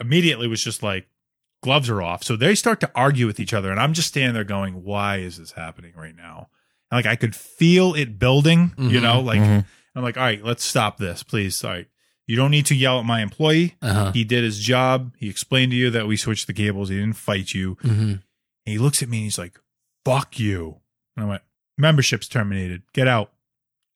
immediately 0.00 0.46
was 0.46 0.62
just 0.62 0.82
like, 0.82 1.08
gloves 1.62 1.90
are 1.90 2.00
off. 2.02 2.22
So 2.22 2.36
they 2.36 2.54
start 2.54 2.78
to 2.80 2.90
argue 2.94 3.26
with 3.26 3.40
each 3.40 3.52
other, 3.54 3.70
and 3.70 3.80
I'm 3.80 3.92
just 3.94 4.08
standing 4.08 4.34
there 4.34 4.44
going, 4.44 4.84
why 4.84 5.16
is 5.16 5.38
this 5.38 5.52
happening 5.52 5.92
right 5.96 6.14
now? 6.14 6.48
And 6.90 6.98
like, 6.98 7.06
I 7.06 7.16
could 7.16 7.34
feel 7.34 7.94
it 7.94 8.18
building, 8.18 8.72
you 8.78 9.00
Mhm. 9.00 9.02
know, 9.02 9.20
like, 9.20 9.40
Mhm. 9.40 9.64
I'm 9.96 10.02
like, 10.02 10.16
all 10.16 10.22
right, 10.24 10.44
let's 10.44 10.62
stop 10.64 10.98
this, 10.98 11.22
please. 11.22 11.62
All 11.64 11.70
right. 11.72 11.88
You 12.26 12.36
don't 12.36 12.50
need 12.50 12.66
to 12.66 12.74
yell 12.74 12.98
at 12.98 13.04
my 13.04 13.20
employee. 13.20 13.74
Uh 13.82 13.92
huh. 13.92 14.12
He 14.12 14.24
did 14.24 14.44
his 14.44 14.58
job. 14.60 15.12
He 15.18 15.28
explained 15.28 15.72
to 15.72 15.76
you 15.76 15.90
that 15.90 16.06
we 16.06 16.16
switched 16.16 16.46
the 16.46 16.52
cables. 16.54 16.88
He 16.88 16.96
didn't 16.96 17.16
fight 17.16 17.52
you. 17.52 17.76
hmm 17.82 17.88
And 18.10 18.20
he 18.64 18.78
looks 18.78 19.02
at 19.02 19.08
me 19.08 19.18
and 19.18 19.24
he's 19.24 19.38
like, 19.38 19.58
fuck 20.04 20.38
you. 20.38 20.80
And 21.16 21.26
I 21.26 21.28
went, 21.28 21.42
membership's 21.76 22.28
terminated. 22.28 22.82
Get 22.92 23.08
out. 23.08 23.32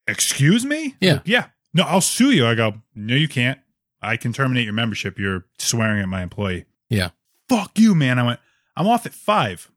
Excuse 0.07 0.65
me? 0.65 0.95
Yeah. 1.01 1.15
Like, 1.15 1.23
yeah. 1.27 1.47
No, 1.75 1.85
I'll 1.85 2.01
sue 2.01 2.31
you. 2.31 2.47
I 2.47 2.55
go, 2.55 2.75
no, 2.95 3.15
you 3.15 3.29
can't. 3.29 3.59
I 4.01 4.17
can 4.17 4.33
terminate 4.33 4.65
your 4.65 4.73
membership. 4.75 5.19
You're 5.19 5.45
swearing 5.59 6.01
at 6.01 6.09
my 6.09 6.23
employee. 6.23 6.67
Yeah. 6.89 7.11
Fuck 7.49 7.79
you, 7.79 7.95
man. 7.95 8.19
I 8.19 8.23
went, 8.25 8.41
I'm 8.77 8.87
off 8.87 9.07
at 9.07 9.13
five. 9.15 9.71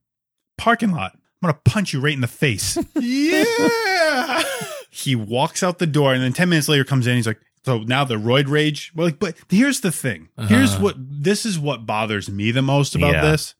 Parking 0.58 0.92
lot. 0.92 1.14
I'm 1.42 1.48
going 1.48 1.54
to 1.56 1.72
punch 1.72 1.92
you 1.94 2.00
right 2.00 2.14
in 2.14 2.22
the 2.22 2.28
face. 2.28 2.78
yeah. 2.96 4.44
he 4.92 5.16
walks 5.16 5.64
out 5.64 5.80
the 5.80 5.88
door 5.88 6.14
and 6.14 6.22
then 6.22 6.34
10 6.34 6.50
minutes 6.50 6.70
later 6.70 6.84
comes 6.84 7.08
in. 7.08 7.16
He's 7.16 7.26
like, 7.28 7.40
so 7.64 7.80
now 7.80 8.04
the 8.04 8.16
roid 8.16 8.48
rage. 8.50 8.92
Well, 8.96 9.08
like, 9.08 9.20
but 9.20 9.36
here's 9.50 9.82
the 9.82 9.92
thing. 9.92 10.30
Here's 10.48 10.74
Uh-huh. 10.74 10.84
what 10.84 10.96
this 10.98 11.46
is 11.46 11.60
what 11.60 11.86
bothers 11.86 12.30
me 12.30 12.52
the 12.52 12.62
most 12.62 12.96
about 12.96 13.14
Yeah. 13.14 13.22
this 13.22 13.56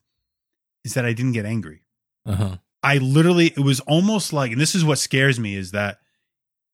is 0.84 0.94
that 0.94 1.04
I 1.04 1.12
didn't 1.12 1.32
get 1.32 1.44
angry. 1.46 1.82
Uh 2.26 2.34
huh. 2.34 2.56
I 2.82 2.98
literally, 2.98 3.46
it 3.46 3.60
was 3.60 3.78
almost 3.80 4.32
like, 4.32 4.50
and 4.52 4.60
this 4.60 4.74
is 4.74 4.84
what 4.84 4.98
scares 4.98 5.38
me 5.38 5.54
is 5.54 5.70
that 5.70 5.98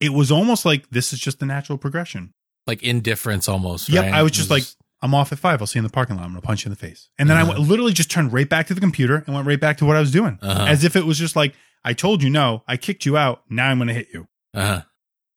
it 0.00 0.12
was 0.14 0.30
almost 0.32 0.64
like 0.64 0.88
this 0.90 1.12
is 1.12 1.18
just 1.20 1.38
the 1.38 1.46
natural 1.46 1.76
progression. 1.76 2.32
Like 2.66 2.82
indifference 2.82 3.48
almost. 3.48 3.88
Yep. 3.90 4.04
right? 4.04 4.14
I 4.14 4.22
was 4.22 4.32
just 4.32 4.50
like, 4.50 4.62
I'm 5.02 5.14
off 5.14 5.32
at 5.32 5.38
five. 5.38 5.60
I'll 5.60 5.66
see 5.66 5.78
you 5.78 5.80
in 5.80 5.84
the 5.86 5.92
parking 5.92 6.16
lot. 6.16 6.24
I'm 6.24 6.30
going 6.30 6.40
to 6.40 6.46
punch 6.46 6.64
you 6.64 6.68
in 6.68 6.70
the 6.70 6.76
face. 6.76 7.10
And 7.18 7.28
then 7.28 7.36
I 7.36 7.42
Uh-huh. 7.42 7.52
went, 7.58 7.68
literally 7.68 7.92
just 7.92 8.10
turned 8.10 8.32
right 8.32 8.48
back 8.48 8.66
to 8.68 8.74
the 8.74 8.80
computer 8.80 9.22
and 9.26 9.34
went 9.34 9.46
right 9.46 9.60
back 9.60 9.76
to 9.78 9.84
what 9.84 9.96
I 9.96 10.00
was 10.00 10.10
doing. 10.10 10.38
Uh-huh. 10.40 10.64
As 10.66 10.82
if 10.84 10.96
it 10.96 11.04
was 11.04 11.18
just 11.18 11.36
like, 11.36 11.54
I 11.84 11.92
told 11.92 12.22
you 12.22 12.30
no, 12.30 12.62
I 12.66 12.76
kicked 12.78 13.04
you 13.06 13.16
out. 13.16 13.42
Now 13.50 13.68
I'm 13.68 13.78
going 13.78 13.88
to 13.88 13.94
hit 13.94 14.08
you. 14.12 14.28
uh 14.54 14.66
huh. 14.66 14.82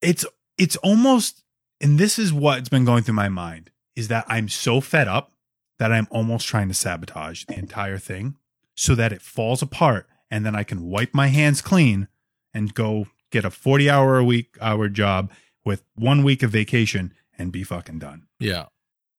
It's, 0.02 0.26
it's 0.58 0.76
almost, 0.78 1.44
and 1.82 1.98
this 2.00 2.18
is 2.20 2.32
what's 2.34 2.70
been 2.70 2.86
going 2.86 3.04
through 3.04 3.16
my 3.16 3.30
mind 3.30 3.72
is 3.96 4.08
that 4.08 4.26
I'm 4.28 4.48
so 4.50 4.80
fed 4.82 5.08
up 5.08 5.32
that 5.80 5.92
I'm 5.92 6.08
almost 6.12 6.48
trying 6.48 6.68
to 6.70 6.74
sabotage 6.74 7.46
the 7.46 7.58
entire 7.58 7.98
thing 7.98 8.36
so 8.76 8.96
that 8.96 9.12
it 9.12 9.22
falls 9.22 9.62
apart 9.62 10.08
and 10.30 10.46
then 10.46 10.56
I 10.56 10.64
can 10.64 10.84
wipe 10.84 11.14
my 11.14 11.28
hands 11.28 11.62
clean 11.62 12.08
and 12.54 12.74
go 12.74 13.08
get 13.32 13.46
a 13.46 13.50
40 13.52 13.90
hour 13.90 14.18
a 14.18 14.24
week 14.24 14.58
hour 14.62 14.88
job 14.90 15.32
with 15.66 15.84
one 15.96 16.24
week 16.24 16.44
of 16.44 16.52
vacation 16.52 17.14
and 17.38 17.52
be 17.52 17.64
fucking 17.64 18.00
done. 18.00 18.28
Yeah. 18.40 18.66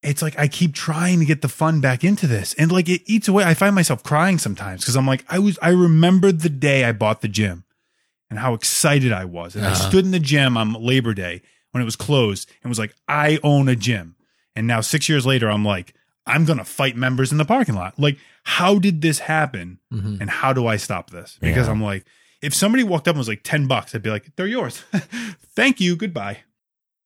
It's 0.02 0.22
like 0.22 0.38
I 0.38 0.48
keep 0.48 0.74
trying 0.74 1.20
to 1.20 1.24
get 1.24 1.42
the 1.42 1.48
fun 1.48 1.80
back 1.80 2.02
into 2.02 2.26
this 2.26 2.54
and 2.54 2.72
like 2.72 2.88
it 2.88 3.02
eats 3.06 3.28
away. 3.28 3.44
I 3.44 3.54
find 3.54 3.74
myself 3.74 4.02
crying 4.02 4.38
sometimes 4.38 4.80
because 4.82 4.96
I'm 4.96 5.06
like, 5.06 5.24
I 5.28 5.38
was, 5.38 5.58
I 5.62 5.68
remembered 5.70 6.40
the 6.40 6.48
day 6.48 6.84
I 6.84 6.92
bought 6.92 7.20
the 7.20 7.28
gym 7.28 7.64
and 8.30 8.38
how 8.38 8.54
excited 8.54 9.12
I 9.12 9.24
was. 9.26 9.54
And 9.54 9.64
I 9.64 9.70
Uh-huh. 9.72 9.88
stood 9.90 10.04
in 10.04 10.10
the 10.10 10.18
gym 10.18 10.56
on 10.56 10.72
Labor 10.72 11.14
Day 11.14 11.42
when 11.72 11.82
it 11.82 11.84
was 11.84 11.96
closed 11.96 12.48
and 12.62 12.70
was 12.70 12.78
like, 12.78 12.94
I 13.08 13.38
own 13.42 13.68
a 13.68 13.76
gym. 13.76 14.16
And 14.56 14.66
now 14.66 14.80
six 14.80 15.08
years 15.08 15.26
later, 15.26 15.50
I'm 15.50 15.64
like, 15.64 15.94
I'm 16.26 16.44
going 16.44 16.58
to 16.58 16.64
fight 16.64 16.96
members 16.96 17.32
in 17.32 17.38
the 17.38 17.44
parking 17.44 17.74
lot. 17.74 17.98
Like, 17.98 18.16
how 18.44 18.78
did 18.78 19.00
this 19.02 19.18
happen? 19.18 19.80
hmm 19.90 20.16
And 20.20 20.30
how 20.30 20.52
do 20.52 20.66
I 20.66 20.76
stop 20.76 21.10
this? 21.10 21.36
Because 21.40 21.66
Yeah. 21.66 21.72
I'm 21.72 21.82
like, 21.82 22.04
if 22.42 22.54
somebody 22.54 22.84
walked 22.84 23.08
up 23.08 23.14
and 23.14 23.18
was 23.18 23.28
like 23.28 23.42
10 23.42 23.66
bucks, 23.66 23.94
I'd 23.94 24.02
be 24.02 24.10
like, 24.10 24.30
they're 24.36 24.46
yours. 24.46 24.82
Thank 25.56 25.80
you. 25.80 25.96
Goodbye. 25.96 26.38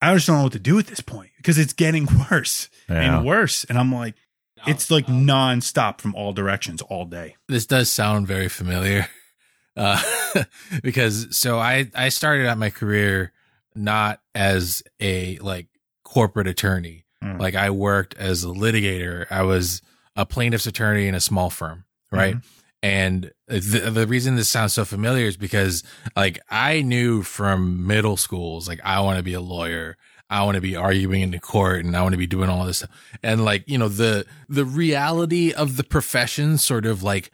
I 0.02 0.12
just 0.14 0.26
don't 0.26 0.36
know 0.36 0.42
what 0.44 0.52
to 0.52 0.58
do 0.58 0.78
at 0.78 0.86
this 0.88 1.00
point 1.00 1.30
because 1.38 1.56
it's 1.58 1.72
getting 1.72 2.06
worse 2.30 2.68
Yeah. 2.88 3.16
and 3.18 3.26
worse. 3.26 3.64
And 3.64 3.78
I'm 3.78 3.92
like, 3.94 4.14
it's 4.66 4.90
like 4.90 5.06
nonstop 5.06 6.00
from 6.00 6.14
all 6.14 6.32
directions 6.32 6.82
all 6.82 7.04
day. 7.04 7.36
This 7.48 7.66
does 7.66 7.90
sound 7.90 8.26
very 8.26 8.48
familiar. 8.48 9.08
Uh, 9.78 10.02
because 10.82 11.36
so 11.36 11.58
I, 11.58 11.90
I 11.94 12.08
started 12.08 12.46
out 12.46 12.56
my 12.56 12.70
career 12.70 13.32
not 13.76 14.20
as 14.34 14.82
a 15.00 15.38
like 15.38 15.68
corporate 16.04 16.46
attorney. 16.46 17.04
Mm. 17.22 17.40
Like 17.40 17.54
I 17.54 17.70
worked 17.70 18.14
as 18.16 18.44
a 18.44 18.48
litigator. 18.48 19.26
I 19.30 19.42
was 19.42 19.82
a 20.14 20.26
plaintiff's 20.26 20.66
attorney 20.66 21.08
in 21.08 21.14
a 21.14 21.20
small 21.20 21.50
firm. 21.50 21.84
Right. 22.10 22.36
And 22.82 23.32
the, 23.48 23.90
the 23.90 24.06
reason 24.06 24.36
this 24.36 24.48
sounds 24.48 24.72
so 24.72 24.84
familiar 24.84 25.26
is 25.26 25.36
because 25.36 25.82
like 26.14 26.38
I 26.48 26.82
knew 26.82 27.22
from 27.22 27.86
middle 27.86 28.16
schools, 28.16 28.68
like 28.68 28.80
I 28.84 29.00
want 29.00 29.16
to 29.18 29.22
be 29.22 29.34
a 29.34 29.40
lawyer. 29.40 29.96
I 30.28 30.44
want 30.44 30.56
to 30.56 30.60
be 30.60 30.76
arguing 30.76 31.22
in 31.22 31.30
the 31.30 31.38
court 31.38 31.84
and 31.84 31.96
I 31.96 32.02
want 32.02 32.12
to 32.12 32.18
be 32.18 32.26
doing 32.26 32.48
all 32.48 32.64
this 32.64 32.78
stuff. 32.78 32.90
And 33.22 33.44
like, 33.44 33.68
you 33.68 33.78
know, 33.78 33.88
the, 33.88 34.26
the 34.48 34.64
reality 34.64 35.52
of 35.52 35.76
the 35.76 35.84
profession 35.84 36.58
sort 36.58 36.86
of 36.86 37.02
like 37.02 37.30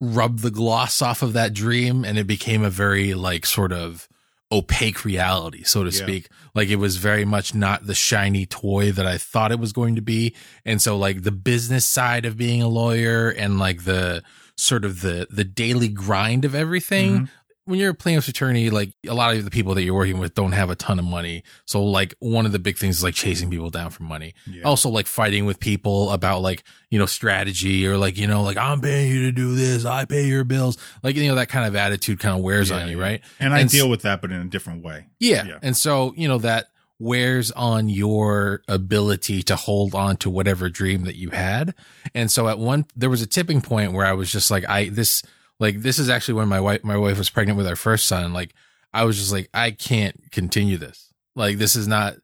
rubbed 0.00 0.40
the 0.40 0.50
gloss 0.50 1.02
off 1.02 1.22
of 1.22 1.32
that 1.32 1.52
dream 1.52 2.04
and 2.04 2.18
it 2.18 2.26
became 2.26 2.62
a 2.62 2.70
very 2.70 3.14
like 3.14 3.46
sort 3.46 3.72
of 3.72 4.08
opaque 4.50 5.04
reality, 5.04 5.62
so 5.64 5.84
to 5.84 5.90
Yeah. 5.90 6.02
speak. 6.02 6.28
Like 6.54 6.68
it 6.68 6.76
was 6.76 6.96
very 6.96 7.24
much 7.24 7.54
not 7.54 7.86
the 7.86 7.94
shiny 7.94 8.46
toy 8.46 8.92
that 8.92 9.06
I 9.06 9.18
thought 9.18 9.52
it 9.52 9.58
was 9.58 9.72
going 9.72 9.94
to 9.96 10.02
be. 10.02 10.34
And 10.64 10.80
so 10.80 10.96
like 10.96 11.22
the 11.22 11.32
business 11.32 11.84
side 11.84 12.24
of 12.24 12.36
being 12.36 12.62
a 12.62 12.68
lawyer 12.68 13.28
and 13.28 13.58
like 13.58 13.84
the 13.84 14.22
sort 14.56 14.84
of 14.84 15.02
the 15.02 15.26
the 15.30 15.44
daily 15.44 15.88
grind 15.88 16.44
of 16.44 16.54
everything 16.54 17.12
mm-hmm. 17.12 17.24
When 17.68 17.78
you're 17.78 17.90
a 17.90 17.94
plaintiff's 17.94 18.28
attorney, 18.28 18.70
like 18.70 18.92
a 19.06 19.12
lot 19.14 19.36
of 19.36 19.44
the 19.44 19.50
people 19.50 19.74
that 19.74 19.82
you're 19.82 19.94
working 19.94 20.18
with 20.18 20.34
don't 20.34 20.52
have 20.52 20.70
a 20.70 20.74
ton 20.74 20.98
of 20.98 21.04
money. 21.04 21.44
So 21.66 21.84
like 21.84 22.14
one 22.18 22.46
of 22.46 22.52
the 22.52 22.58
big 22.58 22.78
things 22.78 22.96
is 22.96 23.02
like 23.04 23.14
chasing 23.14 23.50
people 23.50 23.68
down 23.70 23.90
for 23.90 24.02
money. 24.04 24.34
Yeah. 24.46 24.62
Also 24.64 24.88
like 24.88 25.06
fighting 25.06 25.44
with 25.44 25.60
people 25.60 26.10
about 26.10 26.40
like, 26.40 26.64
you 26.90 26.98
know, 26.98 27.06
strategy 27.06 27.86
or 27.86 27.98
like, 27.98 28.16
you 28.16 28.26
know, 28.26 28.42
like 28.42 28.56
I'm 28.56 28.80
paying 28.80 29.12
you 29.12 29.22
to 29.24 29.32
do 29.32 29.54
this. 29.54 29.84
I 29.84 30.06
pay 30.06 30.26
your 30.26 30.44
bills. 30.44 30.78
Like, 31.02 31.14
you 31.16 31.28
know, 31.28 31.34
that 31.34 31.50
kind 31.50 31.66
of 31.66 31.76
attitude 31.76 32.18
kind 32.20 32.36
of 32.36 32.42
wears 32.42 32.70
Yeah, 32.70 32.76
on 32.78 32.88
you, 32.88 32.96
yeah. 32.98 33.02
right? 33.04 33.20
and 33.38 33.52
I 33.52 33.60
And 33.60 33.68
deal 33.70 33.90
with 33.90 34.02
that, 34.02 34.22
but 34.22 34.32
in 34.32 34.40
a 34.40 34.46
different 34.46 34.82
way. 34.82 35.06
Yeah. 35.20 35.44
Yeah. 35.46 35.58
And 35.62 35.76
so, 35.76 36.14
you 36.16 36.26
know, 36.26 36.38
that 36.38 36.68
wears 36.98 37.50
on 37.52 37.88
your 37.88 38.62
ability 38.66 39.42
to 39.44 39.54
hold 39.54 39.94
on 39.94 40.16
to 40.16 40.28
whatever 40.30 40.68
dream 40.68 41.04
that 41.04 41.14
you 41.16 41.30
had. 41.30 41.74
And 42.14 42.30
so 42.30 42.48
at 42.48 42.58
one, 42.58 42.86
there 42.96 43.10
was 43.10 43.22
a 43.22 43.26
tipping 43.26 43.60
point 43.60 43.92
where 43.92 44.04
I 44.06 44.14
was 44.14 44.32
just 44.32 44.50
like, 44.50 44.68
I, 44.68 44.88
this, 44.88 45.22
like, 45.60 45.82
this 45.82 45.98
is 45.98 46.08
actually 46.08 46.34
when 46.34 46.48
my 46.48 46.60
wife, 46.60 46.84
my 46.84 46.96
wife 46.96 47.18
was 47.18 47.30
pregnant 47.30 47.56
with 47.56 47.66
our 47.66 47.76
first 47.76 48.06
son. 48.06 48.32
Like, 48.32 48.54
I 48.92 49.04
was 49.04 49.18
just 49.18 49.32
like, 49.32 49.48
I 49.52 49.70
can't 49.70 50.30
continue 50.30 50.76
this. 50.76 51.12
Like, 51.34 51.58
this 51.58 51.76
is 51.76 51.86
not, 51.86 52.16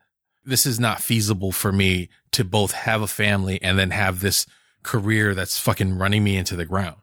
this 0.45 0.67
is 0.67 0.79
not 0.79 1.01
feasible 1.01 1.53
for 1.53 1.73
me 1.73 2.09
to 2.33 2.45
both 2.45 2.73
have 2.73 3.03
a 3.03 3.07
family 3.07 3.61
and 3.63 3.79
then 3.79 3.91
have 3.91 4.21
this 4.21 4.47
career 4.83 5.35
that's 5.35 5.59
fucking 5.59 5.99
running 5.99 6.23
me 6.23 6.37
into 6.37 6.57
the 6.57 6.65
ground. 6.65 6.97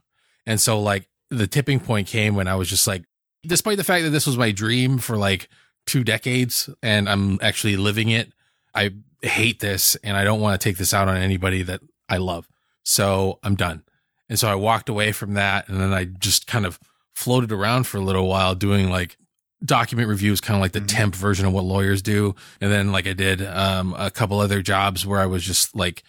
And 0.46 0.60
so 0.60 0.80
like 0.80 1.10
the 1.30 1.48
tipping 1.48 1.80
point 1.80 2.08
came 2.08 2.36
when 2.36 2.48
I 2.48 2.56
was 2.56 2.70
just 2.70 2.88
like, 2.88 3.04
despite 3.44 3.78
the 3.78 3.84
fact 3.84 4.04
that 4.04 4.12
this 4.12 4.28
was 4.28 4.38
my 4.38 4.52
dream 4.52 4.98
for 5.00 5.18
like 5.18 5.50
two 5.86 6.04
decades 6.04 6.70
and 6.82 7.10
I'm 7.10 7.40
actually 7.42 7.78
living 7.78 8.10
it, 8.10 8.32
I 8.74 8.92
hate 9.22 9.60
this 9.60 9.96
and 10.04 10.16
I 10.16 10.24
don't 10.24 10.42
want 10.42 10.60
to 10.60 10.64
take 10.64 10.78
this 10.78 10.94
out 10.94 11.08
on 11.08 11.18
anybody 11.18 11.64
that 11.64 11.82
I 12.08 12.18
love. 12.18 12.48
So 12.84 13.40
I'm 13.44 13.56
done. 13.56 13.84
And 14.32 14.40
so 14.40 14.48
I 14.48 14.56
walked 14.56 14.88
away 14.88 15.12
from 15.12 15.34
that 15.34 15.68
and 15.68 15.82
then 15.82 15.92
I 15.92 16.06
just 16.06 16.48
kind 16.48 16.66
of 16.66 16.80
floated 17.14 17.52
around 17.52 17.84
for 17.86 17.98
a 17.98 18.02
little 18.02 18.30
while 18.30 18.56
doing 18.56 18.90
like 18.90 19.18
document 19.64 20.08
reviews, 20.08 20.40
kind 20.40 20.56
of 20.56 20.62
like 20.62 20.72
the 20.72 20.80
Mhm. 20.80 20.88
temp 20.88 21.16
version 21.16 21.46
of 21.46 21.52
what 21.52 21.66
lawyers 21.66 22.02
do. 22.02 22.34
And 22.62 22.72
then 22.72 22.94
like 22.94 23.08
I 23.08 23.12
did 23.14 23.42
um, 23.42 23.94
a 23.98 24.10
couple 24.10 24.40
other 24.40 24.62
jobs 24.62 25.06
where 25.06 25.20
I 25.20 25.26
was 25.26 25.44
just 25.44 25.76
like 25.76 26.04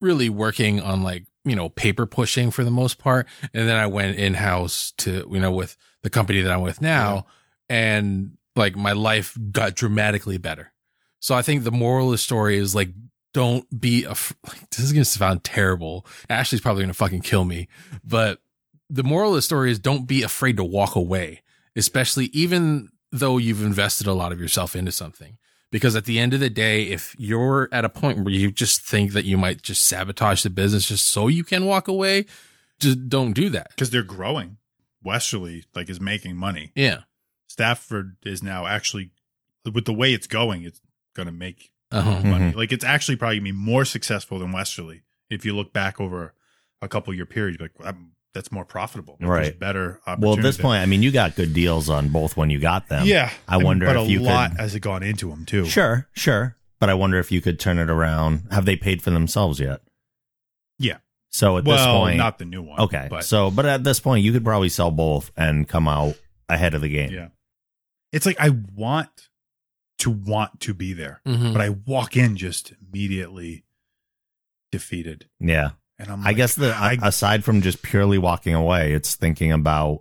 really 0.00 0.28
working 0.28 0.80
on 0.80 1.04
like, 1.04 1.24
you 1.44 1.54
know, 1.54 1.68
paper 1.68 2.04
pushing 2.04 2.50
for 2.50 2.64
the 2.64 2.70
most 2.72 2.98
part. 2.98 3.28
And 3.54 3.68
then 3.68 3.76
I 3.76 3.86
went 3.86 4.18
in 4.18 4.34
house 4.34 4.92
to, 4.98 5.28
you 5.30 5.38
know, 5.38 5.52
with 5.52 5.76
the 6.02 6.10
company 6.10 6.40
that 6.40 6.50
I'm 6.52 6.62
with 6.62 6.80
now. 6.82 7.26
And 7.68 8.36
like 8.56 8.74
my 8.74 8.92
life 8.92 9.38
got 9.52 9.76
dramatically 9.76 10.36
better. 10.36 10.72
So 11.20 11.36
I 11.36 11.42
think 11.42 11.62
the 11.62 11.70
moral 11.70 12.06
of 12.06 12.12
the 12.12 12.18
story 12.18 12.58
is 12.58 12.74
like, 12.74 12.90
don't 13.32 13.80
be, 13.80 14.04
af- 14.04 14.34
like, 14.46 14.68
this 14.70 14.80
is 14.80 14.92
going 14.92 15.04
to 15.04 15.08
sound 15.10 15.44
terrible. 15.44 16.06
Ashley's 16.28 16.60
probably 16.60 16.82
going 16.82 16.90
to 16.90 16.94
fucking 16.94 17.22
kill 17.22 17.44
me, 17.44 17.68
but 18.04 18.40
the 18.90 19.02
moral 19.02 19.30
of 19.30 19.36
the 19.36 19.42
story 19.42 19.70
is 19.70 19.78
don't 19.78 20.06
be 20.06 20.22
afraid 20.22 20.56
to 20.58 20.64
walk 20.64 20.94
away, 20.96 21.42
especially 21.74 22.26
even 22.26 22.90
though 23.10 23.38
you've 23.38 23.62
invested 23.62 24.06
a 24.06 24.12
lot 24.12 24.32
of 24.32 24.40
yourself 24.40 24.76
into 24.76 24.92
something. 24.92 25.38
Because 25.70 25.96
at 25.96 26.04
the 26.04 26.18
end 26.18 26.34
of 26.34 26.40
the 26.40 26.50
day, 26.50 26.82
if 26.84 27.16
you're 27.18 27.70
at 27.72 27.86
a 27.86 27.88
point 27.88 28.18
where 28.18 28.34
you 28.34 28.52
just 28.52 28.82
think 28.82 29.12
that 29.12 29.24
you 29.24 29.38
might 29.38 29.62
just 29.62 29.86
sabotage 29.86 30.42
the 30.42 30.50
business 30.50 30.86
just 30.88 31.08
so 31.08 31.28
you 31.28 31.44
can 31.44 31.64
walk 31.64 31.88
away, 31.88 32.26
just 32.78 33.08
don't 33.08 33.32
do 33.32 33.48
that. 33.48 33.70
because 33.70 33.88
they're 33.88 34.02
growing. 34.02 34.58
Westerly 35.02 35.64
like 35.74 35.88
is 35.88 35.98
making 36.00 36.36
money. 36.36 36.72
Yeah. 36.74 37.00
Stafford 37.48 38.16
is 38.24 38.42
now 38.42 38.66
actually 38.66 39.12
with 39.64 39.86
the 39.86 39.94
way 39.94 40.12
it's 40.12 40.26
going, 40.26 40.62
it's 40.64 40.80
going 41.14 41.26
to 41.26 41.32
make 41.32 41.70
Uh-huh. 41.92 42.20
money. 42.26 42.52
Like 42.52 42.72
it's 42.72 42.84
actually 42.84 43.16
probably 43.16 43.36
gonna 43.38 43.44
be 43.44 43.52
more 43.52 43.84
successful 43.84 44.38
than 44.38 44.52
Westerly 44.52 45.02
if 45.30 45.44
you 45.44 45.54
look 45.54 45.72
back 45.72 46.00
over 46.00 46.34
a 46.80 46.88
couple 46.88 47.12
year 47.14 47.26
period. 47.26 47.60
Like 47.60 47.72
um, 47.84 48.12
that's 48.34 48.50
more 48.50 48.64
profitable. 48.64 49.16
There's 49.20 49.28
Right. 49.30 49.58
better. 49.58 50.00
Well, 50.18 50.36
at 50.36 50.42
this 50.42 50.56
point, 50.56 50.82
I 50.82 50.86
mean, 50.86 51.02
you 51.02 51.10
got 51.10 51.36
good 51.36 51.52
deals 51.52 51.90
on 51.90 52.08
both 52.08 52.36
when 52.36 52.48
you 52.50 52.58
got 52.58 52.88
them. 52.88 53.06
yeah. 53.06 53.30
I 53.46 53.58
wonder 53.58 53.86
but 53.86 53.96
if 53.96 54.08
a 54.08 54.10
you 54.10 54.20
lot 54.20 54.52
could. 54.52 54.60
has 54.60 54.74
it 54.74 54.80
gone 54.80 55.02
into 55.02 55.28
them 55.28 55.44
too. 55.44 55.66
Sure, 55.66 56.08
sure. 56.14 56.56
But 56.80 56.88
I 56.90 56.94
wonder 56.94 57.18
if 57.18 57.30
you 57.30 57.40
could 57.40 57.60
turn 57.60 57.78
it 57.78 57.88
around. 57.90 58.48
Have 58.50 58.64
they 58.64 58.74
paid 58.76 59.02
for 59.02 59.10
themselves 59.10 59.60
yet? 59.60 59.80
Yeah. 60.78 60.96
So 61.30 61.56
at 61.56 61.64
this 61.64 61.84
point, 61.84 62.18
not 62.18 62.38
the 62.38 62.44
new 62.44 62.60
one. 62.62 62.80
okay. 62.80 63.06
but 63.08 63.24
so, 63.24 63.50
but 63.50 63.64
at 63.64 63.84
this 63.84 64.00
point, 64.00 64.24
you 64.24 64.32
could 64.32 64.44
probably 64.44 64.68
sell 64.68 64.90
both 64.90 65.30
and 65.36 65.66
come 65.68 65.86
out 65.88 66.14
ahead 66.48 66.74
of 66.74 66.80
the 66.82 66.88
game. 66.90 67.10
yeah, 67.12 67.28
it's 68.12 68.26
like 68.26 68.36
I 68.40 68.50
want 68.74 69.08
to 70.02 70.10
want 70.10 70.60
to 70.60 70.74
be 70.74 70.92
there, 70.92 71.20
Mhm. 71.26 71.52
but 71.52 71.60
I 71.60 71.70
walk 71.70 72.16
in 72.16 72.36
just 72.36 72.72
immediately 72.80 73.64
defeated, 74.70 75.26
Yeah. 75.40 75.70
and 75.98 76.10
I'm. 76.10 76.20
I 76.22 76.26
like, 76.26 76.36
guess 76.36 76.54
the 76.54 76.74
I, 76.74 76.98
aside 77.02 77.44
from 77.44 77.60
just 77.62 77.82
purely 77.82 78.18
walking 78.18 78.54
away, 78.54 78.92
it's 78.92 79.14
thinking 79.14 79.52
about 79.52 80.00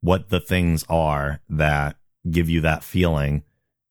what 0.00 0.28
the 0.28 0.40
things 0.40 0.84
are 0.88 1.40
that 1.48 1.96
give 2.30 2.48
you 2.48 2.60
that 2.62 2.84
feeling 2.84 3.42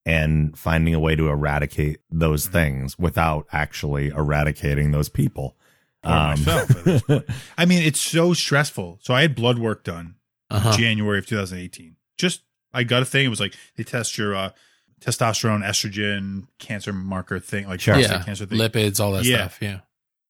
and 0.06 0.58
finding 0.58 0.94
a 0.96 1.00
way 1.00 1.16
to 1.16 1.28
eradicate 1.30 2.00
those 2.10 2.44
Mm-hmm. 2.46 2.54
things 2.54 3.00
without 3.00 3.48
actually 3.52 4.08
eradicating 4.08 4.92
those 4.92 5.10
people. 5.10 5.56
Or 6.04 6.12
myself 6.12 6.72
at 6.72 6.84
this 6.86 7.02
point. 7.02 7.26
I 7.58 7.66
mean, 7.66 7.84
it's 7.84 8.00
so 8.00 8.34
stressful. 8.34 9.00
So 9.02 9.14
I 9.14 9.22
had 9.22 9.36
blood 9.36 9.60
work 9.60 9.84
done 9.84 10.16
Uh-huh. 10.50 10.76
January 10.78 11.20
of 11.20 11.26
2018. 11.28 11.96
Just 12.18 12.42
I 12.74 12.84
got 12.84 13.02
a 13.02 13.06
thing. 13.06 13.26
It 13.26 13.30
was 13.30 13.40
like 13.42 13.56
they 13.76 13.84
test 13.84 14.18
your 14.18 14.34
uh, 14.36 14.52
testosterone, 15.00 15.64
estrogen, 15.64 16.48
cancer 16.60 16.94
marker 16.94 17.40
thing, 17.40 17.68
like 17.68 17.80
Sure. 17.82 17.98
Yeah. 17.98 18.24
cancer 18.24 18.46
thing. 18.46 18.58
Lipids, 18.60 19.00
all 19.00 19.12
that 19.14 19.26
Yeah. 19.26 19.38
stuff. 19.48 19.58
Yeah. 19.62 19.80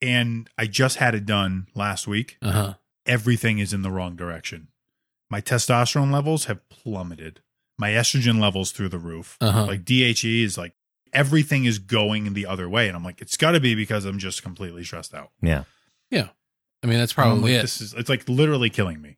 And 0.01 0.49
I 0.57 0.65
just 0.67 0.97
had 0.97 1.15
it 1.15 1.25
done 1.25 1.67
last 1.75 2.07
week. 2.07 2.37
Uh 2.41 2.51
huh. 2.51 2.73
Everything 3.05 3.59
is 3.59 3.73
in 3.73 3.81
the 3.81 3.91
wrong 3.91 4.15
direction. 4.15 4.67
My 5.29 5.41
testosterone 5.41 6.11
levels 6.11 6.45
have 6.45 6.67
plummeted. 6.69 7.41
My 7.77 7.91
estrogen 7.91 8.39
levels 8.39 8.71
through 8.71 8.89
the 8.89 8.97
roof. 8.99 9.37
Uh-huh. 9.41 9.65
Like 9.65 9.85
DHE 9.85 10.43
is 10.43 10.57
like 10.57 10.73
everything 11.13 11.65
is 11.65 11.79
going 11.79 12.33
the 12.33 12.45
other 12.45 12.67
way, 12.69 12.87
and 12.87 12.95
I'm 12.95 13.03
like, 13.03 13.21
it's 13.21 13.37
got 13.37 13.51
to 13.51 13.59
be 13.59 13.73
because 13.75 14.05
I'm 14.05 14.19
just 14.19 14.43
completely 14.43 14.83
stressed 14.83 15.13
out. 15.13 15.31
yeah. 15.41 15.63
Yeah. 16.11 16.29
I 16.83 16.87
mean, 16.87 16.97
that's 16.97 17.13
probably 17.13 17.51
like, 17.53 17.59
it. 17.59 17.61
This 17.63 17.81
is 17.81 17.93
it's 17.93 18.09
like 18.09 18.27
literally 18.29 18.69
killing 18.69 19.01
me. 19.01 19.17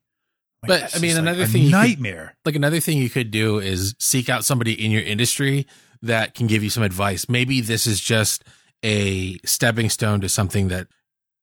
Like, 0.67 0.81
But, 0.81 0.95
I 0.95 0.99
mean, 0.99 1.11
like, 1.15 1.21
another 1.21 1.43
a 1.43 1.47
thing 1.47 1.63
you 1.63 1.67
could- 1.69 1.77
nightmare. 1.77 2.35
like 2.45 2.55
another 2.55 2.79
thing 2.79 2.97
you 2.99 3.09
could 3.09 3.31
do 3.31 3.59
is 3.59 3.95
seek 3.99 4.29
out 4.29 4.45
somebody 4.45 4.73
in 4.73 4.91
your 4.91 5.01
industry 5.01 5.65
that 6.03 6.35
can 6.35 6.47
give 6.47 6.63
you 6.63 6.69
some 6.69 6.83
advice. 6.83 7.27
Maybe 7.27 7.61
this 7.61 7.87
is 7.87 7.99
just 7.99 8.43
a 8.83 9.37
stepping 9.45 9.89
stone 9.89 10.21
to 10.21 10.29
something 10.29 10.67
that 10.69 10.87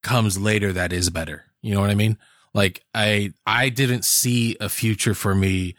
comes 0.02 0.38
later 0.38 0.72
that 0.72 0.92
is 0.92 1.10
better. 1.10 1.44
You 1.62 1.74
know 1.74 1.80
what 1.80 1.90
I 1.90 1.94
mean? 1.96 2.16
Like 2.54 2.84
I 2.94 3.32
I 3.46 3.68
didn't 3.68 4.04
see 4.04 4.56
a 4.60 4.68
future 4.68 5.14
for 5.14 5.34
me 5.34 5.74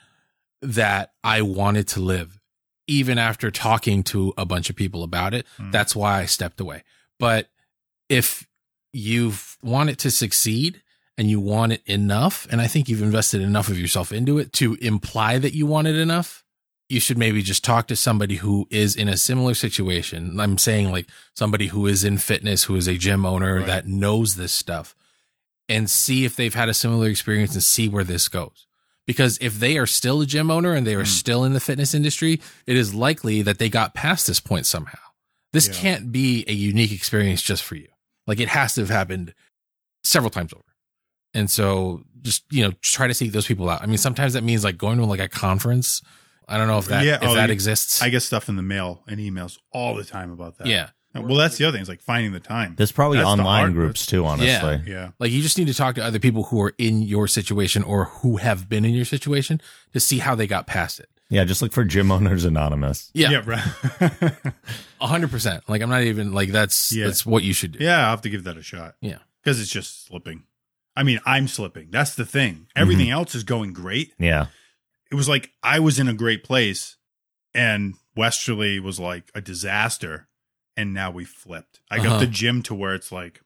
that 0.62 1.14
I 1.24 1.42
wanted 1.42 1.88
to 1.90 2.02
live 2.02 2.40
even 2.88 3.18
after 3.18 3.52
talking 3.52 4.04
to 4.04 4.34
a 4.38 4.46
bunch 4.46 4.70
of 4.70 4.76
people 4.76 5.04
about 5.04 5.34
it. 5.34 5.46
Mm. 5.58 5.72
That's 5.72 5.96
why 5.96 6.20
I 6.22 6.26
stepped 6.26 6.60
away. 6.60 6.84
But 7.20 7.50
if 8.10 8.48
you 8.94 9.34
want 9.62 9.90
it 9.90 10.00
to 10.00 10.12
succeed 10.12 10.82
and 11.20 11.30
you 11.30 11.40
want 11.42 11.74
it 11.74 11.82
enough, 11.86 12.48
and 12.50 12.62
I 12.62 12.68
think 12.68 12.88
you've 12.88 13.02
invested 13.02 13.42
enough 13.42 13.68
of 13.68 13.78
yourself 13.78 14.14
into 14.14 14.38
it 14.40 14.54
to 14.54 14.76
imply 14.76 15.38
that 15.38 15.54
you 15.54 15.66
want 15.66 15.88
it 15.88 15.96
enough, 15.98 16.46
you 16.88 17.02
should 17.02 17.18
maybe 17.18 17.42
just 17.44 17.62
talk 17.64 17.88
to 17.90 17.96
somebody 17.98 18.38
who 18.38 18.66
is 18.72 18.96
in 18.96 19.10
a 19.10 19.18
similar 19.18 19.54
situation. 19.54 20.40
I'm 20.40 20.58
saying 20.58 20.92
like 20.92 21.08
somebody 21.36 21.68
who 21.68 21.86
is 21.88 22.06
in 22.06 22.18
fitness, 22.20 22.64
who 22.64 22.76
is 22.78 22.88
a 22.88 22.98
gym 22.98 23.26
owner 23.26 23.58
Right. 23.58 23.66
that 23.68 23.86
knows 23.86 24.36
this 24.36 24.54
stuff 24.54 24.96
and 25.68 25.90
see 25.90 26.24
if 26.24 26.38
they've 26.38 26.56
had 26.56 26.70
a 26.70 26.74
similar 26.74 27.10
experience 27.10 27.54
and 27.54 27.62
see 27.62 27.90
where 27.90 28.06
this 28.06 28.30
goes. 28.30 28.66
Because 29.06 29.38
if 29.42 29.60
they 29.60 29.78
are 29.78 29.86
still 29.86 30.22
a 30.22 30.26
gym 30.26 30.50
owner 30.50 30.74
and 30.74 30.88
they 30.88 30.96
are 30.96 31.04
Mm. 31.04 31.08
still 31.08 31.44
in 31.44 31.52
the 31.54 31.60
fitness 31.60 31.94
industry, 31.94 32.40
it 32.66 32.78
is 32.78 32.94
likely 32.96 33.42
that 33.42 33.58
they 33.60 33.68
got 33.70 33.94
past 33.94 34.26
this 34.26 34.40
point 34.40 34.66
somehow. 34.66 35.00
This 35.52 35.68
Yeah. 35.68 35.74
can't 35.74 36.12
be 36.14 36.46
a 36.48 36.54
unique 36.54 36.94
experience 36.94 37.42
just 37.42 37.64
for 37.64 37.76
you. 37.76 37.90
Like 38.26 38.40
it 38.40 38.48
has 38.50 38.76
to 38.76 38.82
have 38.82 38.90
happened 38.90 39.34
several 40.04 40.30
times 40.30 40.54
over. 40.54 40.64
And 41.34 41.50
so 41.50 42.04
just, 42.22 42.44
you 42.52 42.64
know, 42.64 42.72
try 42.82 43.08
to 43.08 43.14
seek 43.14 43.32
those 43.32 43.46
people 43.48 43.70
out. 43.70 43.82
I 43.82 43.86
mean, 43.86 43.98
sometimes 43.98 44.34
that 44.34 44.44
means 44.44 44.64
like 44.64 44.78
going 44.78 44.98
to 44.98 45.06
like 45.06 45.20
a 45.20 45.30
conference. 45.30 46.02
I 46.48 46.58
don't 46.58 46.68
know 46.68 46.80
if 46.80 46.88
that, 46.88 47.06
Yeah, 47.06 47.16
if 47.22 47.24
oh, 47.24 47.36
that 47.36 47.50
you- 47.50 47.54
exists. 47.54 48.02
I 48.02 48.10
get 48.10 48.22
stuff 48.22 48.50
in 48.50 48.56
the 48.56 48.64
mail 48.64 49.04
and 49.08 49.20
emails 49.20 49.58
all 49.72 49.96
the 49.96 50.04
time 50.04 50.32
about 50.32 50.58
that. 50.58 50.68
yeah. 50.68 50.90
Well, 51.16 51.36
that's 51.38 51.58
the 51.58 51.66
other 51.66 51.74
thing. 51.74 51.82
It's 51.82 51.90
like 51.90 52.02
finding 52.02 52.34
the 52.34 52.40
time. 52.40 52.76
There's 52.78 52.92
probably 52.92 53.18
That's 53.18 53.28
online 53.30 53.62
hard 53.62 53.74
groups 53.74 54.06
too, 54.06 54.26
honestly. 54.26 54.82
yeah. 54.86 55.10
Like 55.20 55.32
you 55.32 55.42
just 55.42 55.58
need 55.58 55.66
to 55.68 55.74
talk 55.74 55.96
to 55.96 56.04
other 56.04 56.20
people 56.20 56.44
who 56.44 56.62
are 56.62 56.74
in 56.78 57.02
your 57.02 57.28
situation 57.28 57.82
or 57.84 58.06
who 58.06 58.38
have 58.38 58.70
been 58.70 58.86
in 58.86 58.94
your 58.94 59.06
situation 59.06 59.60
to 59.94 60.00
see 60.00 60.20
how 60.20 60.36
they 60.36 60.46
got 60.46 60.68
past 60.68 61.00
it. 61.00 61.10
Yeah, 61.32 61.46
just 61.46 61.62
look 61.64 61.74
for 61.74 61.84
Gym 61.84 62.12
Owners 62.12 62.46
Anonymous. 62.46 63.10
Yeah. 63.16 63.32
Yeah. 63.32 63.42
Right. 63.46 64.44
A 65.02 65.08
hundred 65.08 65.32
percent. 65.32 65.64
Like 65.68 65.82
I'm 65.82 65.90
not 65.90 66.04
even 66.04 66.32
like 66.32 66.50
that's 66.52 66.92
Yeah. 66.92 67.08
that's 67.08 67.26
what 67.26 67.44
you 67.44 67.54
should 67.54 67.74
do. 67.74 67.84
yeah. 67.84 68.00
I'll 68.06 68.12
have 68.12 68.22
to 68.22 68.30
give 68.30 68.44
that 68.46 68.58
a 68.58 68.64
shot. 68.64 68.96
Yeah. 69.02 69.18
Because 69.44 69.60
it's 69.60 69.72
just 69.72 70.06
slipping. 70.08 70.44
I 71.00 71.04
mean, 71.04 71.22
I'm 71.26 71.48
slipping. 71.48 71.88
That's 71.92 72.14
the 72.16 72.26
thing. 72.26 72.68
Everything 72.76 73.10
else 73.10 73.34
is 73.34 73.46
going 73.46 73.72
great. 73.72 74.12
Yeah. 74.20 74.48
It 75.10 75.16
was 75.16 75.30
like 75.30 75.52
I 75.64 75.80
was 75.80 75.98
in 75.98 76.10
a 76.10 76.14
great 76.14 76.44
place 76.44 76.98
and 77.54 77.94
Westerly 78.18 78.82
was 78.82 79.00
like 79.00 79.32
a 79.34 79.40
disaster. 79.40 80.28
And 80.76 80.94
now 80.94 81.10
we 81.10 81.24
flipped. 81.24 81.80
I 81.90 81.98
got 82.00 82.08
Uh-huh. 82.08 82.20
the 82.20 82.28
gym 82.28 82.62
to 82.64 82.76
where 82.76 82.94
it's 82.94 83.14
like 83.14 83.40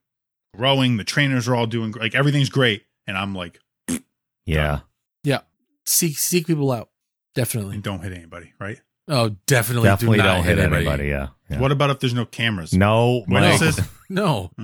growing. 0.57 0.97
The 0.97 1.03
trainers 1.03 1.47
are 1.47 1.55
all 1.55 1.67
doing 1.67 1.91
like 1.91 2.15
everything's 2.15 2.49
great. 2.49 2.85
And 3.05 3.15
I'm 3.15 3.35
like, 3.35 3.59
Yeah. 4.47 4.79
Yeah. 5.23 5.41
Seek 5.85 6.17
seek 6.17 6.47
people 6.47 6.71
out. 6.71 6.89
Definitely. 7.35 7.75
and 7.75 7.83
don't 7.83 8.01
hit 8.01 8.13
anybody, 8.13 8.53
right? 8.59 8.79
Oh, 9.07 9.29
definitely. 9.45 9.89
Definitely 9.89 10.17
do 10.17 10.23
not 10.23 10.35
don't 10.37 10.43
hit 10.45 10.57
anybody. 10.59 11.07
Yeah. 11.09 11.27
yeah. 11.49 11.59
What 11.59 11.71
about 11.71 11.91
if 11.91 11.99
there's 11.99 12.13
no 12.15 12.25
cameras? 12.25 12.73
No. 12.73 13.23
What 13.27 13.41
no. 13.41 13.47
else 13.47 13.79
No. 14.13 14.51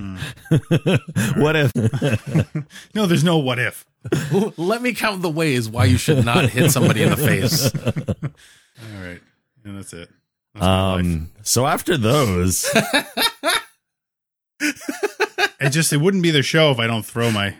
what 1.38 1.56
if? 1.56 1.72
No, 2.96 3.06
there's 3.06 3.24
no 3.24 3.38
what 3.38 3.60
if. 3.60 3.86
Let 4.58 4.82
me 4.82 4.94
count 4.94 5.22
the 5.22 5.30
ways 5.30 5.68
why 5.68 5.86
you 5.86 5.98
should 5.98 6.24
not 6.24 6.50
hit 6.50 6.72
somebody 6.72 7.04
in 7.04 7.10
the 7.10 7.18
face. 7.18 7.74
All 7.76 9.04
right, 9.04 9.20
and 9.64 9.78
that's 9.78 9.94
it. 9.94 10.10
That's 10.54 10.66
um. 10.66 11.32
So 11.44 11.66
after 11.66 11.98
those, 11.98 12.70
It 15.60 15.70
just 15.72 15.92
it 15.92 15.98
wouldn't 15.98 16.24
be 16.24 16.32
the 16.32 16.42
show 16.42 16.72
if 16.72 16.80
I 16.80 16.88
don't 16.88 17.06
throw 17.06 17.32
my 17.32 17.56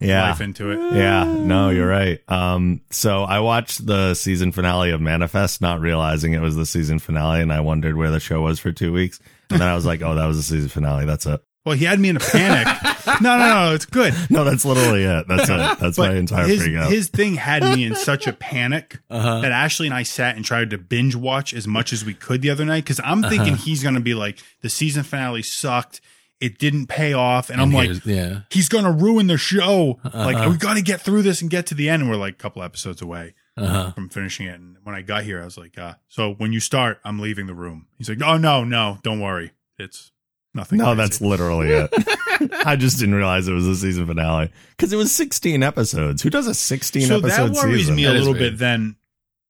yeah. 0.00 0.28
life 0.28 0.40
into 0.40 0.70
it. 0.70 0.96
Yeah, 0.96 1.24
no, 1.24 1.70
you're 1.70 1.88
right. 1.88 2.20
Um, 2.28 2.80
so 2.90 3.22
I 3.24 3.40
watched 3.40 3.86
the 3.86 4.14
season 4.14 4.52
finale 4.52 4.90
of 4.90 5.00
Manifest, 5.00 5.60
not 5.60 5.80
realizing 5.80 6.32
it 6.32 6.40
was 6.40 6.56
the 6.56 6.66
season 6.66 6.98
finale, 6.98 7.40
and 7.40 7.52
I 7.52 7.60
wondered 7.60 7.96
where 7.96 8.10
the 8.10 8.20
show 8.20 8.42
was 8.42 8.58
for 8.58 8.72
two 8.72 8.92
weeks. 8.92 9.20
And 9.50 9.60
then 9.60 9.68
I 9.68 9.74
was 9.74 9.86
like, 9.86 10.02
"Oh, 10.02 10.14
that 10.14 10.26
was 10.26 10.36
the 10.36 10.42
season 10.42 10.68
finale. 10.68 11.04
That's 11.06 11.26
it." 11.26 11.40
Well, 11.64 11.76
he 11.76 11.84
had 11.84 12.00
me 12.00 12.08
in 12.08 12.16
a 12.16 12.20
panic. 12.20 12.66
no, 13.20 13.36
no, 13.36 13.48
no, 13.66 13.74
it's 13.74 13.84
good. 13.84 14.14
No, 14.30 14.44
that's 14.44 14.64
literally 14.64 15.04
it. 15.04 15.26
That's 15.28 15.48
it. 15.50 15.78
That's 15.80 15.98
my 15.98 16.14
entire 16.14 16.46
his, 16.46 16.62
freak 16.62 16.76
out. 16.76 16.90
his 16.90 17.08
thing 17.08 17.34
had 17.34 17.62
me 17.62 17.84
in 17.84 17.94
such 17.94 18.26
a 18.26 18.32
panic 18.32 19.00
Uh-huh. 19.10 19.40
that 19.40 19.52
Ashley 19.52 19.86
and 19.86 19.94
I 19.94 20.02
sat 20.02 20.36
and 20.36 20.44
tried 20.44 20.70
to 20.70 20.78
binge 20.78 21.14
watch 21.14 21.52
as 21.52 21.66
much 21.66 21.92
as 21.92 22.04
we 22.06 22.14
could 22.14 22.40
the 22.40 22.48
other 22.50 22.64
night 22.64 22.84
because 22.84 23.00
I'm 23.04 23.18
Uh-huh. 23.24 23.28
thinking 23.30 23.56
he's 23.56 23.82
going 23.82 23.96
to 23.96 24.00
be 24.00 24.14
like 24.14 24.38
the 24.62 24.70
season 24.70 25.02
finale 25.02 25.42
sucked. 25.42 26.00
It 26.40 26.58
didn't 26.58 26.86
pay 26.86 27.12
off, 27.14 27.50
and, 27.50 27.60
I'm 27.60 27.72
like, 27.72 27.86
here's- 27.90 28.06
yeah. 28.06 28.40
he's 28.50 28.68
going 28.68 28.84
to 28.84 28.92
ruin 28.92 29.26
the 29.26 29.36
show. 29.36 29.98
Uh-huh. 30.04 30.24
Like 30.24 30.48
we 30.48 30.56
got 30.56 30.74
to 30.74 30.82
get 30.82 31.00
through 31.00 31.22
this 31.22 31.42
and 31.42 31.50
get 31.50 31.66
to 31.66 31.74
the 31.74 31.88
end. 31.88 32.02
And 32.02 32.10
we're 32.10 32.16
like 32.16 32.34
a 32.34 32.36
couple 32.38 32.62
episodes 32.62 33.02
away 33.02 33.34
Uh-huh. 33.62 33.90
from 33.92 34.08
finishing 34.08 34.46
it. 34.46 34.54
And 34.60 34.76
when 34.84 34.94
I 34.94 35.02
got 35.02 35.24
here, 35.24 35.40
I 35.40 35.44
was 35.44 35.56
like, 35.58 35.76
uh, 35.78 35.94
so 36.08 36.34
when 36.34 36.52
you 36.52 36.60
start, 36.60 37.00
I'm 37.04 37.18
leaving 37.18 37.46
the 37.46 37.54
room. 37.54 37.86
He's 37.98 38.08
like, 38.08 38.22
oh 38.22 38.36
no, 38.36 38.64
no, 38.64 38.98
don't 39.02 39.20
worry, 39.20 39.52
it's 39.78 40.12
nothing. 40.54 40.78
no, 40.78 40.84
crazy." 40.86 40.96
that's 40.96 41.20
literally 41.20 41.68
it. 41.70 41.92
I 42.66 42.76
just 42.76 42.98
didn't 42.98 43.14
realize 43.16 43.48
it 43.48 43.52
was 43.52 43.66
the 43.66 43.74
season 43.76 44.06
finale 44.06 44.50
because 44.76 44.92
it 44.92 44.96
was 44.96 45.12
16 45.12 45.62
episodes. 45.62 46.22
Who 46.22 46.30
does 46.30 46.46
a 46.46 46.54
16 46.54 47.02
so 47.02 47.18
episode 47.18 47.54
that 47.54 47.62
worries 47.64 47.80
season? 47.80 47.96
me 47.96 48.04
a 48.04 48.12
little 48.12 48.32
weird. 48.32 48.52
bit. 48.52 48.58
Then, 48.58 48.96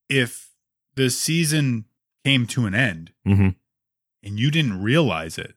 if 0.09 0.49
the 0.95 1.09
season 1.09 1.85
came 2.25 2.45
to 2.47 2.65
an 2.65 2.73
end 2.75 3.11
Mhm. 3.27 3.55
and 4.23 4.39
you 4.39 4.49
didn't 4.51 4.81
realize 4.81 5.37
it, 5.37 5.53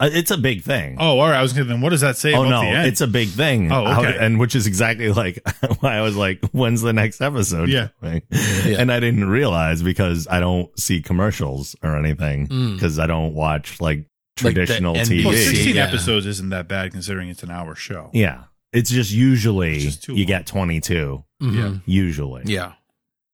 It's 0.00 0.30
a 0.30 0.38
big 0.38 0.62
thing. 0.62 0.96
oh, 1.00 1.18
all 1.18 1.28
right. 1.28 1.38
I 1.38 1.42
was 1.42 1.52
gonna. 1.52 1.64
Then 1.64 1.80
what 1.80 1.90
does 1.90 2.02
that 2.02 2.16
say 2.16 2.32
Oh 2.32 2.42
about 2.42 2.50
no, 2.50 2.60
the 2.60 2.66
end? 2.68 2.86
it's 2.86 3.00
a 3.00 3.06
big 3.08 3.28
thing. 3.30 3.72
Oh, 3.72 3.84
How- 3.84 4.00
okay. 4.04 4.16
and 4.20 4.38
which 4.38 4.54
is 4.54 4.66
exactly 4.68 5.10
like 5.10 5.40
why 5.80 5.96
I 5.96 6.02
was 6.02 6.14
like, 6.16 6.40
"When's 6.52 6.82
the 6.82 6.92
next 6.92 7.20
episode?" 7.20 7.68
Yeah. 7.68 7.88
coming? 8.00 8.22
and 8.30 8.92
I 8.92 9.00
didn't 9.00 9.28
realize 9.28 9.82
because 9.82 10.28
I 10.30 10.38
don't 10.38 10.70
see 10.78 11.02
commercials 11.02 11.74
or 11.82 11.96
anything 11.96 12.46
Mm. 12.46 12.74
because 12.74 12.98
I 13.00 13.06
don't 13.08 13.34
watch 13.34 13.80
like 13.80 13.98
Like 14.40 14.54
the 14.54 14.64
traditional 14.66 14.94
well, 14.94 15.04
TV. 15.04 15.34
16 15.34 15.74
Yeah. 15.74 15.86
episodes 15.86 16.26
isn't 16.26 16.50
that 16.50 16.68
bad 16.68 16.92
considering 16.92 17.28
it's 17.28 17.42
an 17.42 17.50
hour 17.50 17.74
show. 17.74 18.10
Yeah, 18.14 18.44
it's 18.72 18.90
just 18.90 19.10
usually 19.10 19.74
It's 19.78 19.84
just 19.96 20.06
you 20.08 20.14
long. 20.14 20.24
get 20.26 20.46
twenty 20.46 20.80
two. 20.80 21.24
Mhm. 21.42 21.82
Usually, 21.86 22.42
Yeah. 22.46 22.74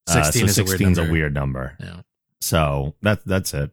Uh, 0.08 0.22
16 0.22 0.48
so 0.48 0.50
is 0.50 0.58
a 0.58 0.64
weird 0.64 0.80
number. 0.80 1.02
a 1.08 1.12
weird 1.12 1.34
number. 1.34 1.76
Yeah. 1.78 1.96
So 2.40 2.94
that 3.02 3.20
that's 3.26 3.52
it. 3.52 3.70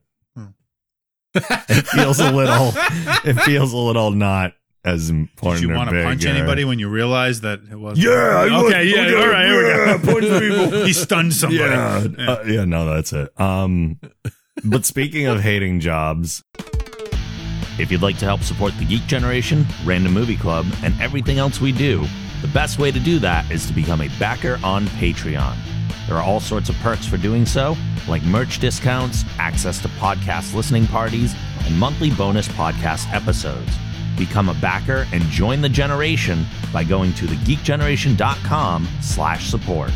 It 1.34 1.88
feels 1.88 2.20
a 2.20 2.32
little. 2.32 2.72
It 3.24 3.40
feels 3.42 3.74
a 3.74 3.78
little 3.78 4.12
not 4.12 4.54
as 4.84 5.10
important. 5.10 5.62
Did 5.62 5.70
you 5.70 5.76
want 5.76 5.90
to 5.92 6.04
punch 6.04 6.26
or- 6.26 6.30
anybody 6.30 6.66
when 6.66 6.80
you 6.80 6.90
realize 6.90 7.42
that 7.42 7.60
it 7.72 7.76
was? 7.80 7.98
Yeah, 7.98 8.12
I. 8.12 8.66
Okay. 8.66 8.84
Yeah. 8.86 9.02
Okay, 9.02 9.16
all 9.16 9.30
right. 9.30 9.46
Here 9.46 9.58
we 9.58 10.04
go. 10.04 10.12
punch 10.12 10.42
people. 10.70 10.86
he 10.86 10.94
stunned 10.94 11.34
somebody. 11.34 11.60
Yeah. 11.64 12.08
Yeah. 12.18 12.32
Uh, 12.32 12.44
yeah, 12.46 12.66
no, 12.66 12.86
that's 12.94 13.14
it. 13.14 13.40
Um, 13.40 14.00
but 14.64 14.86
speaking 14.86 15.28
of 15.28 15.40
hating 15.42 15.80
jobs, 15.80 16.44
if 17.80 17.92
you'd 17.92 18.02
like 18.02 18.18
to 18.20 18.26
help 18.26 18.42
support 18.42 18.74
the 18.78 18.86
Geek 18.86 19.06
Generation, 19.08 19.66
Random 19.86 20.14
Movie 20.14 20.38
Club, 20.38 20.66
and 20.84 21.00
everything 21.02 21.38
else 21.38 21.62
we 21.62 21.72
do, 21.72 22.06
the 22.42 22.48
best 22.48 22.80
way 22.80 22.92
to 22.92 23.00
do 23.00 23.20
that 23.20 23.50
is 23.52 23.66
to 23.68 23.74
become 23.74 24.02
a 24.02 24.10
backer 24.20 24.60
on 24.64 24.86
Patreon. 24.88 25.56
There 26.08 26.18
are 26.18 26.24
all 26.24 26.40
sorts 26.40 26.70
of 26.70 26.76
perks 26.78 27.06
for 27.06 27.18
doing 27.18 27.46
so, 27.46 27.78
like 28.08 28.24
merch 28.24 28.60
discounts, 28.60 29.24
access 29.38 29.80
to 29.82 29.88
podcast 29.90 30.54
listening 30.54 30.88
parties, 30.88 31.36
and 31.66 31.78
monthly 31.78 32.10
bonus 32.12 32.48
podcast 32.50 33.12
episodes. 33.14 33.72
Become 34.18 34.50
a 34.50 34.54
backer 34.56 35.08
and 35.14 35.24
join 35.26 35.62
the 35.62 35.70
generation 35.70 36.46
by 36.74 36.84
going 36.84 37.14
to 37.14 37.26
thegeekgeneration.com 37.26 38.88
slash 39.02 39.50
support. 39.50 39.92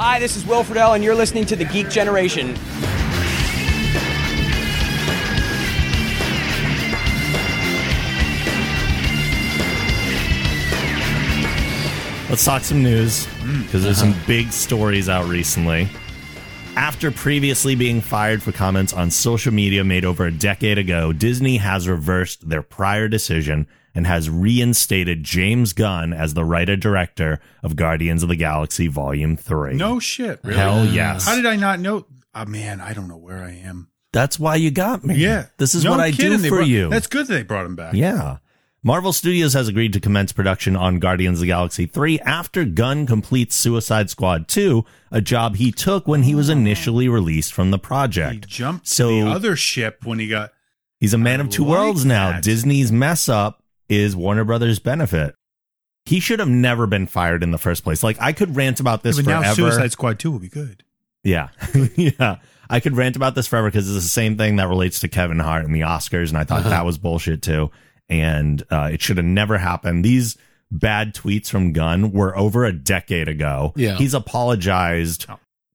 Hi, 0.00 0.18
this 0.20 0.36
is 0.36 0.46
Will 0.46 0.62
Friedle, 0.62 0.94
and 0.94 1.02
you're 1.02 1.14
listening 1.14 1.44
to 1.46 1.56
The 1.56 1.64
Geek 1.64 1.90
Generation. 1.90 2.56
Let's 12.28 12.44
talk 12.44 12.62
some 12.62 12.82
news 12.82 13.26
because 13.62 13.82
there's 13.82 13.96
some 13.98 14.10
uh-huh. 14.10 14.26
big 14.26 14.52
stories 14.52 15.08
out 15.08 15.26
recently. 15.28 15.88
After 16.76 17.10
previously 17.10 17.74
being 17.74 18.02
fired 18.02 18.42
for 18.42 18.52
comments 18.52 18.92
on 18.92 19.10
social 19.10 19.52
media 19.52 19.82
made 19.82 20.04
over 20.04 20.26
a 20.26 20.30
decade 20.30 20.76
ago, 20.76 21.14
Disney 21.14 21.56
has 21.56 21.88
reversed 21.88 22.46
their 22.48 22.60
prior 22.60 23.08
decision 23.08 23.66
and 23.94 24.06
has 24.06 24.28
reinstated 24.28 25.24
James 25.24 25.72
Gunn 25.72 26.12
as 26.12 26.34
the 26.34 26.44
writer 26.44 26.76
director 26.76 27.40
of 27.62 27.76
Guardians 27.76 28.22
of 28.22 28.28
the 28.28 28.36
Galaxy 28.36 28.88
Volume 28.88 29.36
3. 29.38 29.74
No 29.74 29.98
shit. 29.98 30.38
Really? 30.44 30.58
Hell 30.58 30.84
yes. 30.84 31.24
How 31.24 31.34
did 31.34 31.46
I 31.46 31.56
not 31.56 31.80
know? 31.80 32.06
Oh 32.34 32.44
man, 32.44 32.82
I 32.82 32.92
don't 32.92 33.08
know 33.08 33.16
where 33.16 33.42
I 33.42 33.52
am. 33.52 33.88
That's 34.12 34.38
why 34.38 34.56
you 34.56 34.70
got 34.70 35.02
me. 35.02 35.16
Yeah. 35.16 35.46
This 35.56 35.74
is 35.74 35.82
No 35.82 35.92
what 35.92 36.00
I 36.00 36.12
kidding, 36.12 36.32
do 36.32 36.36
they 36.36 36.48
for 36.50 36.56
brought- 36.56 36.68
you. 36.68 36.90
That's 36.90 37.06
good 37.06 37.26
that 37.26 37.32
they 37.32 37.42
brought 37.42 37.64
him 37.64 37.74
back. 37.74 37.94
Yeah. 37.94 38.38
Marvel 38.88 39.12
Studios 39.12 39.52
has 39.52 39.68
agreed 39.68 39.92
to 39.92 40.00
commence 40.00 40.32
production 40.32 40.74
on 40.74 40.98
Guardians 40.98 41.36
of 41.36 41.40
the 41.42 41.46
Galaxy 41.48 41.84
3 41.84 42.20
after 42.20 42.64
Gunn 42.64 43.04
completes 43.06 43.54
Suicide 43.54 44.08
Squad 44.08 44.48
2, 44.48 44.82
a 45.10 45.20
job 45.20 45.56
he 45.56 45.70
took 45.70 46.08
when 46.08 46.22
he 46.22 46.34
was 46.34 46.48
initially 46.48 47.06
released 47.06 47.52
from 47.52 47.70
the 47.70 47.76
He 47.76 47.82
project. 47.82 48.48
jumped 48.48 48.88
So- 48.88 49.10
to 49.10 49.24
the 49.26 49.30
other 49.30 49.56
ship 49.56 50.06
when 50.06 50.18
he 50.18 50.26
got. 50.26 50.52
He's 51.00 51.12
a 51.12 51.18
man 51.18 51.38
I 51.38 51.44
of 51.44 51.50
two 51.50 51.64
like 51.64 51.70
worlds 51.70 52.06
now. 52.06 52.40
Disney's 52.40 52.90
mess 52.90 53.28
up 53.28 53.62
is 53.90 54.16
Warner 54.16 54.44
Brothers' 54.44 54.78
benefit. 54.78 55.34
He 56.06 56.18
should 56.18 56.38
have 56.38 56.48
never 56.48 56.86
been 56.86 57.06
fired 57.06 57.42
in 57.42 57.50
the 57.50 57.58
first 57.58 57.84
place. 57.84 58.02
Like 58.02 58.16
I 58.22 58.32
could 58.32 58.56
rant 58.56 58.80
about 58.80 59.02
this 59.02 59.16
but 59.16 59.26
now 59.26 59.40
forever. 59.42 59.54
Suicide 59.54 59.92
Squad 59.92 60.18
2 60.18 60.30
will 60.30 60.38
be 60.38 60.48
good. 60.48 60.82
Yeah. 61.22 61.48
yeah. 61.94 62.36
I 62.70 62.80
could 62.80 62.96
rant 62.96 63.16
about 63.16 63.34
this 63.34 63.46
forever 63.46 63.68
because 63.68 63.86
it's 63.94 64.02
the 64.02 64.08
same 64.08 64.38
thing 64.38 64.56
that 64.56 64.68
relates 64.70 65.00
to 65.00 65.08
Kevin 65.08 65.40
Hart 65.40 65.66
and 65.66 65.74
the 65.74 65.80
Oscars. 65.82 66.30
And 66.30 66.38
I 66.38 66.44
thought 66.44 66.60
Uh-huh. 66.60 66.70
that 66.70 66.86
was 66.86 66.96
bullshit 66.96 67.42
too. 67.42 67.70
And 68.08 68.62
uh, 68.70 68.90
it 68.92 69.02
should 69.02 69.16
have 69.18 69.26
never 69.26 69.58
happened. 69.58 70.04
These 70.04 70.36
bad 70.70 71.14
tweets 71.14 71.48
from 71.50 71.72
Gunn 71.72 72.12
were 72.12 72.36
over 72.36 72.64
a 72.64 72.72
decade 72.72 73.28
ago. 73.28 73.72
Yeah. 73.76 73.96
He's 73.96 74.14
apologized 74.14 75.26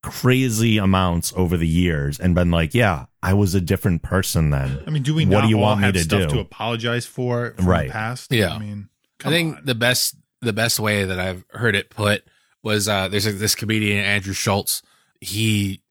crazy 0.01 0.77
amounts 0.77 1.31
over 1.35 1.55
the 1.57 1.67
years 1.67 2.19
and 2.19 2.35
been 2.35 2.51
like, 2.51 2.73
yeah, 2.73 3.05
I 3.21 3.33
was 3.33 3.55
a 3.55 3.61
different 3.61 4.01
person 4.01 4.49
then. 4.49 4.83
I 4.85 4.89
mean, 4.89 5.01
do 5.03 5.13
we 5.15 5.25
What 5.25 5.31
not 5.31 5.41
do 5.43 5.47
you 5.49 5.57
all 5.57 5.61
want 5.63 5.81
me 5.81 5.91
to 5.93 5.99
stuff 5.99 6.23
do? 6.23 6.35
to 6.35 6.39
apologize 6.39 7.05
for 7.05 7.53
from 7.55 7.67
Right. 7.67 7.87
the 7.87 7.93
past? 7.93 8.31
Yeah. 8.31 8.53
I 8.53 8.59
mean, 8.59 8.89
I 9.23 9.29
think 9.29 9.57
on. 9.57 9.65
the 9.65 9.75
best 9.75 10.15
the 10.41 10.51
best 10.53 10.77
way 10.79 11.05
that 11.05 11.19
I've 11.19 11.45
heard 11.51 11.73
it 11.75 11.89
put 11.89 12.25
was 12.63 12.89
uh 12.89 13.07
there's 13.07 13.25
a, 13.25 13.31
this 13.31 13.55
comedian 13.55 14.03
Andrew 14.03 14.33
Schulz. 14.33 14.81
He 15.21 15.81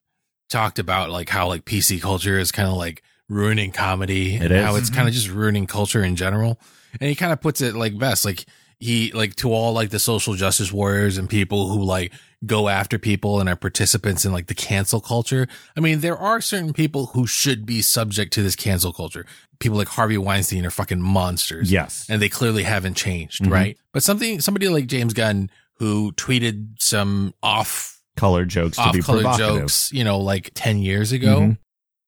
talked 0.50 0.78
about 0.78 1.08
like 1.08 1.30
how 1.30 1.48
like 1.48 1.64
PC 1.64 2.00
culture 2.02 2.38
is 2.38 2.52
kind 2.52 2.68
of 2.68 2.74
like 2.76 3.02
ruining 3.32 3.72
comedy 3.72 4.36
It 4.36 4.42
and 4.42 4.52
is. 4.52 4.64
how 4.64 4.76
it's 4.76 4.90
kind 4.90 5.08
of 5.08 5.14
just 5.14 5.28
ruining 5.28 5.66
culture 5.66 6.04
in 6.04 6.16
general. 6.16 6.60
And 7.00 7.08
he 7.08 7.14
kind 7.16 7.32
of 7.32 7.40
puts 7.40 7.60
it 7.60 7.74
like 7.74 7.98
best 7.98 8.24
like 8.24 8.44
he 8.78 9.12
like 9.12 9.36
to 9.36 9.52
all 9.52 9.72
like 9.72 9.90
the 9.90 9.98
social 10.00 10.34
justice 10.34 10.72
warriors 10.72 11.16
and 11.16 11.28
people 11.30 11.68
who 11.70 11.82
like 11.82 12.12
go 12.44 12.68
after 12.68 12.98
people 12.98 13.38
and 13.38 13.48
are 13.48 13.54
participants 13.56 14.24
in 14.24 14.32
like 14.32 14.48
the 14.48 14.54
cancel 14.54 15.00
culture. 15.00 15.46
I 15.76 15.80
mean, 15.80 16.00
there 16.00 16.18
are 16.18 16.40
certain 16.40 16.72
people 16.72 17.06
who 17.06 17.26
should 17.26 17.64
be 17.64 17.80
subject 17.80 18.32
to 18.34 18.42
this 18.42 18.56
cancel 18.56 18.92
culture. 18.92 19.24
People 19.60 19.78
like 19.78 19.86
Harvey 19.88 20.18
Weinstein 20.18 20.66
are 20.66 20.70
fucking 20.70 21.00
monsters 21.00 21.70
Yes. 21.70 22.04
and 22.08 22.20
they 22.20 22.28
clearly 22.28 22.64
haven't 22.64 22.94
changed, 22.96 23.42
Mhm. 23.44 23.50
right? 23.52 23.78
But 23.92 24.02
something 24.02 24.40
somebody 24.40 24.68
like 24.68 24.88
James 24.88 25.14
Gunn 25.14 25.48
who 25.78 26.12
tweeted 26.12 26.74
some 26.80 27.32
off 27.42 28.00
Color 28.16 28.44
jokes 28.44 28.76
to 28.76 28.82
off 28.82 28.92
be 28.92 29.00
color 29.00 29.22
provocative. 29.22 29.60
jokes, 29.62 29.90
you 29.92 30.02
know, 30.04 30.18
like 30.18 30.50
10 30.54 30.78
years 30.78 31.12
ago. 31.12 31.40
Mhm. 31.40 31.58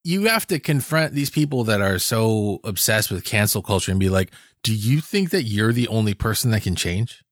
You 0.05 0.27
have 0.27 0.47
to 0.49 0.59
confront 0.61 1.15
these 1.15 1.31
people 1.31 1.65
that 1.65 1.81
are 1.81 1.99
so 1.99 2.61
obsessed 2.63 3.11
with 3.11 3.25
cancel 3.25 3.63
culture 3.63 3.91
and 3.91 3.99
be 3.99 4.11
like, 4.11 4.31
"Do 4.63 4.75
you 4.75 5.01
think 5.01 5.31
that 5.31 5.45
you're 5.45 5.73
the 5.73 5.89
only 5.89 6.13
person 6.15 6.51
that 6.51 6.63
can 6.63 6.77
change?" 6.77 7.23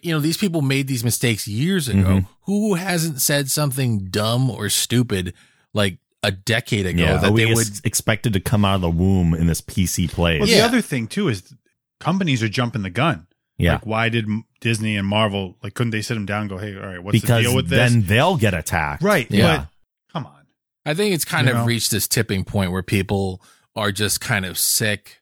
You 0.00 0.12
know, 0.12 0.20
these 0.20 0.36
people 0.36 0.62
made 0.62 0.86
these 0.86 1.02
mistakes 1.02 1.48
years 1.48 1.88
ago. 1.88 1.98
Mhm. 2.20 2.26
Who 2.42 2.74
hasn't 2.74 3.20
said 3.20 3.50
something 3.50 4.06
dumb 4.10 4.48
or 4.50 4.68
stupid 4.68 5.34
like 5.72 5.98
a 6.22 6.30
decade 6.30 6.86
ago 6.86 7.02
Yeah, 7.02 7.16
that 7.18 7.34
they 7.34 7.52
would 7.52 7.68
expected 7.84 8.32
to 8.34 8.40
come 8.40 8.64
out 8.64 8.76
of 8.76 8.80
the 8.82 8.90
womb 8.90 9.34
in 9.34 9.46
this 9.46 9.60
PC 9.60 10.06
place. 10.06 10.40
Well, 10.40 10.48
Yeah. 10.48 10.58
the 10.58 10.64
other 10.64 10.80
thing 10.82 11.06
too 11.06 11.28
is 11.28 11.42
companies 12.00 12.42
are 12.42 12.48
jumping 12.48 12.82
the 12.82 12.90
gun. 12.90 13.26
Yeah. 13.58 13.74
Like, 13.74 13.86
why 13.86 14.08
did 14.08 14.26
Disney 14.60 14.96
and 14.96 15.06
Marvel 15.06 15.56
like 15.62 15.74
couldn't 15.74 15.90
they 15.90 16.02
sit 16.02 16.14
them 16.14 16.26
down 16.26 16.42
and 16.42 16.50
go, 16.50 16.58
hey, 16.58 16.76
all 16.76 16.86
right, 16.86 17.02
what's 17.02 17.20
because 17.20 17.42
the 17.44 17.48
deal 17.48 17.56
with 17.56 17.68
this? 17.68 17.90
then 17.92 18.02
they'll 18.06 18.36
get 18.36 18.54
attacked. 18.54 19.02
right. 19.02 19.26
Yeah. 19.30 19.42
But 19.42 19.52
come 19.52 19.60
on. 19.60 19.68
I 20.86 20.94
think 20.94 21.14
it's 21.14 21.24
kind 21.24 21.46
You 21.46 21.52
of 21.54 21.60
know? 21.60 21.64
reached 21.66 21.90
this 21.90 22.06
tipping 22.08 22.44
point 22.44 22.72
where 22.72 22.82
people 22.82 23.42
are 23.76 23.90
just 23.92 24.20
kind 24.20 24.44
of 24.44 24.58
sick. 24.58 25.20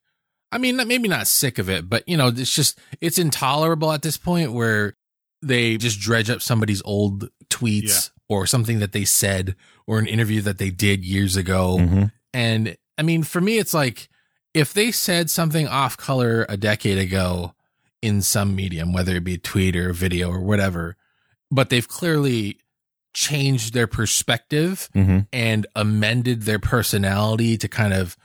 I 0.51 0.59
mean, 0.59 0.77
maybe 0.77 1.09
not 1.09 1.27
sick 1.27 1.59
of 1.59 1.71
it, 1.71 1.89
but 1.89 2.07
you 2.09 2.17
know, 2.17 2.29
it's 2.29 2.55
just 2.55 2.79
it's 3.01 3.19
intolerable 3.19 3.93
at 3.93 4.03
this 4.03 4.17
point 4.17 4.53
where 4.53 4.97
they 5.41 5.77
just 5.77 6.01
dredge 6.01 6.29
up 6.31 6.43
somebody's 6.43 6.83
old 6.85 7.29
tweets 7.49 8.11
or 8.29 8.47
something 8.47 8.79
that 8.81 8.93
they 8.93 9.05
said 9.05 9.57
or 9.87 9.99
an 9.99 10.07
interview 10.07 10.41
that 10.43 10.59
they 10.59 10.71
did 10.71 11.05
years 11.05 11.37
ago. 11.37 11.79
Mhm. 11.81 12.13
And 12.35 12.77
I 12.99 13.03
mean, 13.03 13.23
for 13.23 13.41
me, 13.41 13.59
it's 13.59 13.75
like 13.75 14.09
if 14.55 14.75
they 14.75 14.93
said 14.93 15.31
something 15.31 15.67
off 15.67 15.97
color 15.97 16.45
a 16.49 16.57
decade 16.57 16.99
ago 16.99 17.55
in 18.03 18.21
some 18.21 18.55
medium, 18.55 18.93
whether 18.93 19.17
it 19.17 19.25
be 19.25 19.35
a 19.35 19.39
tweet 19.39 19.75
or 19.77 19.91
a 19.91 19.95
video 19.95 20.29
or 20.31 20.41
whatever, 20.41 20.97
but 21.51 21.71
they've 21.71 21.89
clearly 21.89 22.59
changed 23.15 23.75
their 23.75 23.87
perspective 23.87 24.89
Mhm. 24.95 25.27
and 25.33 25.67
amended 25.77 26.43
their 26.43 26.59
personality 26.59 27.57
to 27.59 27.69
kind 27.69 27.93
of 27.93 28.17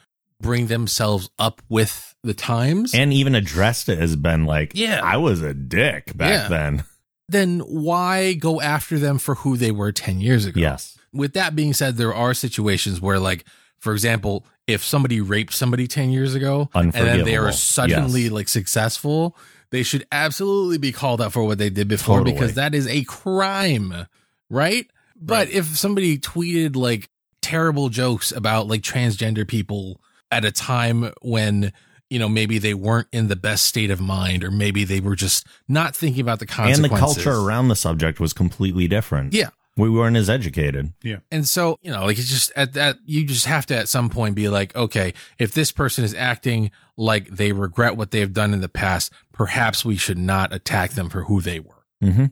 bring 0.42 0.68
themselves 0.68 1.30
up 1.40 1.62
with 1.68 2.14
the 2.24 2.34
times, 2.34 2.94
And 2.94 3.12
even 3.12 3.34
addressed 3.36 3.90
it 3.90 3.98
as 4.00 4.16
been 4.16 4.46
like, 4.46 4.72
Yeah. 4.76 5.02
I 5.04 5.18
was 5.18 5.42
a 5.42 5.54
dick 5.54 6.16
back 6.16 6.32
Yeah. 6.32 6.48
then. 6.48 6.84
then 7.30 7.60
why 7.60 8.32
go 8.34 8.62
after 8.62 8.98
them 8.98 9.18
for 9.18 9.36
who 9.36 9.58
they 9.58 9.72
were 9.72 9.92
10 9.92 10.22
years 10.22 10.46
ago? 10.46 10.60
Yes. 10.62 10.94
with 11.14 11.34
that 11.34 11.56
being 11.56 11.74
said, 11.74 11.98
there 11.98 12.14
are 12.14 12.34
situations 12.34 13.02
where, 13.02 13.18
like, 13.20 13.44
for 13.80 13.94
example, 13.94 14.46
if 14.68 14.84
somebody 14.84 15.20
raped 15.20 15.54
somebody 15.54 15.88
10 15.88 16.12
years 16.12 16.36
ago 16.36 16.70
and 16.76 16.92
then 16.94 17.26
they 17.26 17.36
are 17.38 17.52
suddenly 17.52 18.24
Yes. 18.24 18.32
like 18.32 18.48
successful, 18.50 19.36
they 19.72 19.82
should 19.84 20.06
absolutely 20.12 20.78
be 20.78 20.92
called 20.92 21.20
out 21.22 21.34
for 21.34 21.44
what 21.44 21.58
they 21.58 21.70
did 21.72 21.88
before 21.88 22.20
Totally. 22.20 22.34
because 22.34 22.54
that 22.54 22.76
is 22.76 22.86
a 22.88 23.04
crime, 23.06 24.06
right? 24.50 24.90
But 25.20 25.50
if 25.50 25.66
somebody 25.78 26.18
tweeted 26.18 26.76
like 26.76 27.10
terrible 27.42 27.90
jokes 27.90 28.32
about 28.32 28.68
like 28.68 28.82
transgender 28.82 29.48
people 29.48 30.02
at 30.32 30.46
a 30.46 30.52
time 30.52 31.12
when 31.22 31.72
you 32.10 32.20
know 32.20 32.30
maybe 32.30 32.58
they 32.58 32.74
weren't 32.74 33.08
in 33.12 33.28
the 33.28 33.36
best 33.36 33.66
state 33.66 33.90
of 33.90 34.00
mind 34.02 34.44
or 34.44 34.52
maybe 34.52 34.84
they 34.84 35.00
were 35.00 35.16
just 35.16 35.48
not 35.68 35.96
thinking 35.96 36.22
about 36.22 36.40
the 36.40 36.46
consequences 36.46 36.84
And 36.84 36.92
the 36.92 37.00
culture 37.00 37.40
around 37.40 37.70
the 37.70 37.76
subject 37.76 38.20
was 38.20 38.34
completely 38.34 38.88
different. 38.88 39.34
Yeah. 39.34 39.50
We 39.76 39.90
weren't 39.90 40.18
as 40.18 40.30
educated. 40.30 40.94
Yeah 41.04 41.20
and 41.32 41.48
so, 41.48 41.80
you 41.82 41.92
know, 41.92 42.06
like 42.06 42.18
it's 42.18 42.30
just 42.30 42.52
at 42.56 42.74
that, 42.74 42.98
you 43.06 43.26
just 43.26 43.46
have 43.46 43.66
to 43.68 43.78
at 43.78 43.88
some 43.88 44.10
point 44.10 44.36
be 44.36 44.50
like, 44.50 44.76
okay, 44.76 45.14
if 45.38 45.54
this 45.54 45.72
person 45.72 46.04
is 46.04 46.14
acting 46.14 46.72
like 46.98 47.28
they 47.28 47.52
regret 47.52 47.96
what 47.96 48.12
they've 48.12 48.34
done 48.34 48.54
in 48.54 48.62
the 48.62 48.70
past, 48.70 49.12
perhaps 49.32 49.86
we 49.86 49.96
should 49.96 50.18
not 50.18 50.54
attack 50.54 50.92
them 50.92 51.10
for 51.10 51.24
who 51.24 51.42
they 51.42 51.60
were. 51.60 51.86
Mm-hmm. 52.04 52.26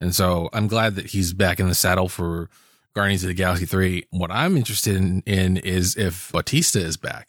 And 0.00 0.14
so 0.14 0.48
I'm 0.52 0.66
glad 0.68 0.94
that 0.96 1.06
he's 1.06 1.32
back 1.32 1.60
in 1.60 1.68
the 1.68 1.74
saddle 1.74 2.08
for 2.08 2.48
Guardians 2.94 3.22
of 3.22 3.28
the 3.28 3.34
Galaxy 3.34 3.66
3. 3.66 4.04
What 4.10 4.30
I'm 4.30 4.56
interested 4.56 4.96
in, 4.96 5.22
in 5.26 5.56
is 5.58 5.96
if 5.96 6.32
Bautista 6.32 6.80
is 6.80 6.96
back. 6.96 7.28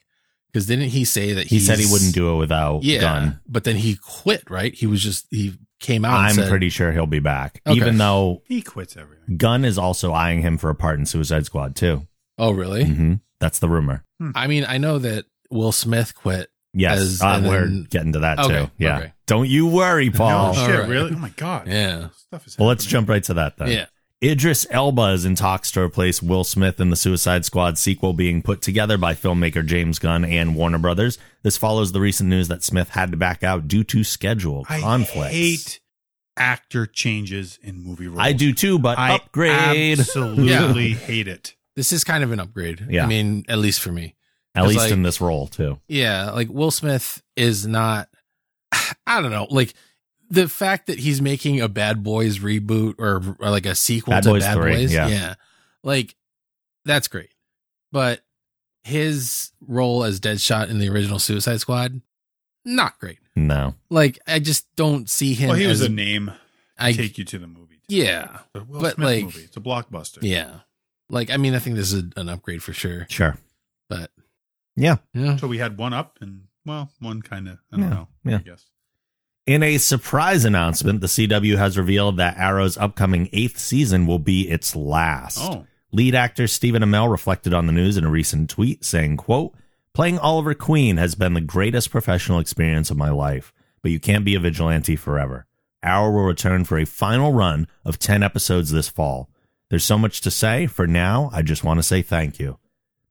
Because 0.51 0.65
didn't 0.65 0.89
he 0.89 1.05
say 1.05 1.33
that 1.33 1.47
He 1.47 1.59
said 1.59 1.79
he 1.79 1.85
wouldn't 1.91 2.13
do 2.13 2.33
it 2.33 2.37
without 2.37 2.83
Yeah. 2.83 2.99
Gunn. 3.01 3.39
But 3.47 3.63
then 3.63 3.77
he 3.77 3.95
quit, 3.95 4.49
right? 4.49 4.73
He 4.73 4.85
was 4.85 5.01
just, 5.01 5.25
he 5.29 5.55
came 5.79 6.03
out 6.03 6.13
I'm 6.19 6.35
said, 6.35 6.49
pretty 6.49 6.69
sure 6.69 6.91
he'll 6.91 7.05
be 7.07 7.19
back. 7.19 7.61
Okay. 7.65 7.77
Even 7.77 7.97
though 7.97 8.41
He 8.45 8.61
quits 8.61 8.97
everything. 8.97 9.37
Gunn 9.37 9.63
is 9.63 9.77
also 9.77 10.11
eyeing 10.11 10.41
him 10.41 10.57
for 10.57 10.69
a 10.69 10.75
part 10.75 10.99
in 10.99 11.05
Suicide 11.05 11.45
Squad 11.45 11.75
too. 11.75 12.05
oh, 12.37 12.51
really? 12.51 12.83
hmm 12.85 13.13
That's 13.39 13.59
the 13.59 13.69
rumor. 13.69 14.03
I 14.35 14.47
mean, 14.47 14.65
I 14.67 14.77
know 14.77 14.99
that 14.99 15.25
Will 15.49 15.71
Smith 15.71 16.13
quit. 16.15 16.49
Yes, 16.73 16.99
As- 16.99 17.21
uh, 17.21 17.27
and 17.27 17.47
we're 17.47 17.59
then- 17.65 17.87
getting 17.89 18.13
to 18.13 18.19
that 18.19 18.35
too. 18.43 18.71
Yeah, 18.77 18.97
okay. 18.99 19.13
don't 19.27 19.49
you 19.49 19.67
worry, 19.67 20.09
No 20.09 20.17
Paul. 20.17 20.53
shit, 20.53 20.63
All 20.75 20.81
right. 20.81 20.89
really? 20.89 21.11
Oh 21.13 21.17
my 21.19 21.29
god. 21.35 21.67
Yeah. 21.67 22.09
Stuff 22.15 22.47
is 22.47 22.57
well, 22.57 22.67
let's 22.69 22.85
jump 22.85 23.09
right 23.09 23.23
to 23.25 23.33
that 23.35 23.57
then. 23.57 23.67
Yeah. 23.69 23.85
Idris 24.23 24.67
Elba 24.69 25.13
is 25.13 25.25
in 25.25 25.33
talks 25.35 25.71
to 25.71 25.81
replace 25.81 26.21
Will 26.21 26.43
Smith 26.43 26.79
in 26.79 26.91
the 26.91 26.95
Suicide 26.95 27.43
Squad 27.43 27.79
sequel 27.79 28.13
being 28.13 28.43
put 28.43 28.61
together 28.61 28.95
by 28.97 29.15
filmmaker 29.15 29.65
James 29.65 29.97
Gunn 29.97 30.23
and 30.23 30.55
Warner 30.55 30.77
Brothers. 30.77 31.17
This 31.41 31.57
follows 31.57 31.91
the 31.91 31.99
recent 31.99 32.29
news 32.29 32.47
that 32.47 32.63
Smith 32.63 32.89
had 32.89 33.09
to 33.11 33.17
back 33.17 33.41
out 33.43 33.67
due 33.67 33.83
to 33.85 34.03
schedule 34.03 34.63
I 34.69 34.79
conflicts. 34.79 35.33
hate 35.33 35.79
actor 36.37 36.85
changes 36.85 37.57
in 37.63 37.81
movie 37.83 38.07
roles. 38.07 38.19
I 38.19 38.33
do 38.33 38.53
too, 38.53 38.77
but 38.79 38.97
I 38.99 39.15
upgrade. 39.15 39.99
absolutely 39.99 40.93
hate 40.93 41.27
it. 41.27 41.55
This 41.75 41.91
is 41.91 42.03
kind 42.03 42.23
of 42.23 42.31
an 42.31 42.39
upgrade. 42.39 42.85
Yeah. 42.89 43.05
I 43.05 43.07
mean, 43.07 43.43
at 43.49 43.57
least 43.57 43.79
for 43.81 43.91
me. 43.91 44.13
At 44.55 44.65
least 44.67 44.79
like- 44.79 44.91
in 44.91 45.03
this 45.03 45.21
role 45.21 45.47
too. 45.47 45.79
Yeah. 45.87 46.31
Like 46.31 46.49
Will 46.49 46.71
Smith 46.71 47.21
is 47.35 47.65
not, 47.65 48.09
I 49.07 49.21
don't 49.21 49.31
know, 49.31 49.47
like 49.49 49.73
the 50.29 50.47
fact 50.47 50.87
that 50.87 50.99
he's 50.99 51.21
making 51.21 51.61
a 51.61 51.67
Bad 51.67 52.03
Boys 52.03 52.39
reboot 52.39 52.95
or, 52.99 53.35
or 53.39 53.49
like 53.49 53.65
a 53.65 53.75
sequel 53.75 54.11
Bad 54.11 54.23
to 54.23 54.29
Boys 54.29 54.43
Bad 54.43 54.53
3, 54.55 54.71
Boys. 54.73 54.93
yeah. 54.93 55.35
Like 55.83 56.15
that's 56.85 57.07
great. 57.07 57.31
But 57.91 58.21
his 58.83 59.51
role 59.67 60.03
as 60.03 60.19
Deadshot 60.19 60.69
in 60.69 60.79
the 60.79 60.89
original 60.89 61.19
Suicide 61.19 61.59
Squad, 61.59 62.01
not 62.65 62.99
great. 62.99 63.19
No. 63.35 63.75
Like 63.89 64.19
I 64.27 64.39
just 64.39 64.73
don't 64.75 65.09
see 65.09 65.33
him 65.33 65.49
Well, 65.49 65.57
he 65.57 65.67
was 65.67 65.81
as 65.81 65.87
a 65.87 65.91
name. 65.91 66.31
I 66.77 66.91
take 66.93 67.17
you 67.17 67.23
to 67.25 67.37
the 67.39 67.47
movie. 67.47 67.81
yeah. 67.87 68.39
The 68.53 68.63
Will 68.63 68.81
but 68.81 68.95
Smith 68.95 69.05
like- 69.05 69.23
movie. 69.25 69.41
It's 69.43 69.57
a 69.57 69.61
blockbuster. 69.61 70.19
Yeah. 70.21 70.59
Like 71.09 71.29
I 71.29 71.37
mean 71.37 71.53
I 71.55 71.59
think 71.59 71.75
this 71.75 71.91
is 71.93 72.03
an 72.15 72.29
upgrade 72.29 72.63
for 72.63 72.73
sure. 72.73 73.05
Sure. 73.09 73.37
But 73.89 74.11
Yeah. 74.75 74.97
yeah. 75.13 75.35
So 75.37 75.47
we 75.47 75.57
had 75.57 75.77
one 75.77 75.93
up 75.93 76.17
and 76.21 76.43
well, 76.65 76.89
one 76.99 77.21
kind 77.21 77.47
of. 77.47 77.59
I 77.71 77.77
don't 77.77 77.85
Yeah, 77.85 77.89
know. 77.93 78.07
yeah. 78.25 78.35
I 78.37 78.41
guess. 78.41 78.65
In 79.47 79.63
a 79.63 79.77
surprise 79.79 80.45
announcement, 80.45 81.01
the 81.01 81.07
CW 81.07 81.57
has 81.57 81.77
revealed 81.77 82.17
that 82.17 82.37
Arrow's 82.37 82.77
upcoming 82.77 83.27
eighth 83.33 83.57
season 83.57 84.05
will 84.05 84.19
be 84.19 84.47
its 84.49 84.75
last. 84.75 85.39
Oh, 85.41 85.65
Lead 85.91 86.15
actor 86.15 86.47
Stephen 86.47 86.83
Amell 86.83 87.11
reflected 87.11 87.53
on 87.53 87.65
the 87.65 87.73
news 87.73 87.97
in 87.97 88.05
a 88.05 88.09
recent 88.09 88.49
tweet 88.49 88.85
saying, 88.85 89.17
quote, 89.17 89.53
Playing 89.93 90.19
Oliver 90.19 90.53
Queen 90.53 90.95
has 90.97 91.15
been 91.15 91.33
the 91.33 91.41
greatest 91.41 91.89
professional 91.91 92.39
experience 92.39 92.89
of 92.91 92.97
my 92.97 93.09
life, 93.09 93.51
but 93.81 93.91
you 93.91 93.99
can't 93.99 94.23
be 94.23 94.35
a 94.35 94.39
vigilante 94.39 94.95
forever. 94.95 95.47
Arrow 95.83 96.11
will 96.11 96.23
return 96.23 96.63
for 96.63 96.77
a 96.77 96.85
final 96.85 97.33
run 97.33 97.67
of 97.83 97.99
10 97.99 98.23
episodes 98.23 98.71
this 98.71 98.87
fall. 98.87 99.29
There's 99.69 99.83
so 99.83 99.97
much 99.97 100.21
to 100.21 100.31
say. 100.31 100.67
For 100.67 100.85
now, 100.87 101.29
I 101.33 101.41
just 101.41 101.63
want 101.63 101.79
to 101.79 101.83
say 101.83 102.01
thank 102.03 102.39
you. 102.39 102.57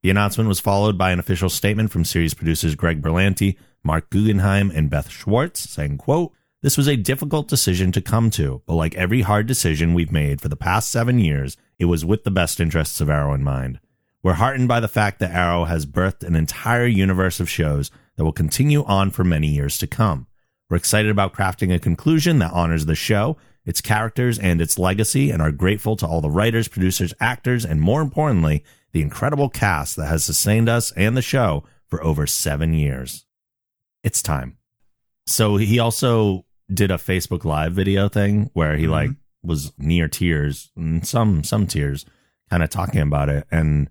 The 0.02 0.10
announcement 0.10 0.48
was 0.48 0.60
followed 0.60 0.96
by 0.96 1.12
an 1.12 1.18
official 1.18 1.50
statement 1.50 1.90
from 1.90 2.06
series 2.06 2.32
producers 2.32 2.74
Greg 2.74 3.02
Berlanti, 3.02 3.56
Marc 3.82 4.08
Guggenheim, 4.08 4.70
and 4.70 4.88
Beth 4.88 5.10
Schwartz 5.10 5.68
saying, 5.68 5.98
quote, 5.98 6.32
This 6.62 6.78
was 6.78 6.88
a 6.88 6.96
difficult 6.96 7.48
decision 7.48 7.92
to 7.92 8.00
come 8.00 8.30
to, 8.30 8.62
but 8.64 8.76
like 8.76 8.94
every 8.94 9.20
hard 9.20 9.46
decision 9.46 9.92
we've 9.92 10.12
made 10.12 10.40
for 10.40 10.48
the 10.48 10.56
past 10.56 10.90
seven 10.90 11.18
years, 11.18 11.58
it 11.78 11.84
was 11.84 12.04
with 12.04 12.24
the 12.24 12.30
best 12.30 12.60
interests 12.60 13.02
of 13.02 13.10
Arrow 13.10 13.34
in 13.34 13.44
mind. 13.44 13.78
We're 14.22 14.34
heartened 14.34 14.68
by 14.68 14.80
the 14.80 14.88
fact 14.88 15.18
that 15.18 15.34
Arrow 15.34 15.64
has 15.64 15.84
birthed 15.84 16.22
an 16.22 16.34
entire 16.34 16.86
universe 16.86 17.38
of 17.38 17.50
shows 17.50 17.90
that 18.16 18.24
will 18.24 18.32
continue 18.32 18.84
on 18.84 19.10
for 19.10 19.24
many 19.24 19.48
years 19.48 19.76
to 19.78 19.86
come. 19.86 20.26
We're 20.70 20.76
excited 20.78 21.10
about 21.10 21.34
crafting 21.34 21.74
a 21.74 21.78
conclusion 21.78 22.38
that 22.38 22.52
honors 22.52 22.86
the 22.86 22.94
show, 22.94 23.36
its 23.66 23.80
characters, 23.80 24.38
and 24.38 24.62
its 24.62 24.78
legacy, 24.78 25.30
and 25.30 25.42
are 25.42 25.52
grateful 25.52 25.96
to 25.96 26.06
all 26.06 26.20
the 26.20 26.30
writers, 26.30 26.68
producers, 26.68 27.12
actors, 27.20 27.66
and 27.66 27.80
more 27.80 28.00
importantly, 28.00 28.64
the 28.92 29.02
incredible 29.02 29.48
cast 29.48 29.96
that 29.96 30.06
has 30.06 30.24
sustained 30.24 30.68
us 30.68 30.92
and 30.92 31.16
the 31.16 31.22
show 31.22 31.64
for 31.86 32.02
over 32.02 32.26
seven 32.26 32.74
years. 32.74 33.26
It's 34.02 34.22
time. 34.22 34.56
So 35.26 35.56
he 35.56 35.78
also 35.78 36.44
did 36.72 36.90
a 36.90 36.96
Facebook 36.96 37.44
Live 37.44 37.72
video 37.72 38.08
thing 38.08 38.50
where 38.52 38.76
he 38.76 38.84
mm-hmm. 38.84 38.92
like 38.92 39.10
was 39.42 39.72
near 39.78 40.08
tears, 40.08 40.70
mm, 40.78 41.04
some 41.04 41.44
some 41.44 41.66
tears, 41.66 42.06
kind 42.48 42.62
of 42.62 42.70
talking 42.70 43.00
about 43.00 43.28
it. 43.28 43.46
And 43.50 43.88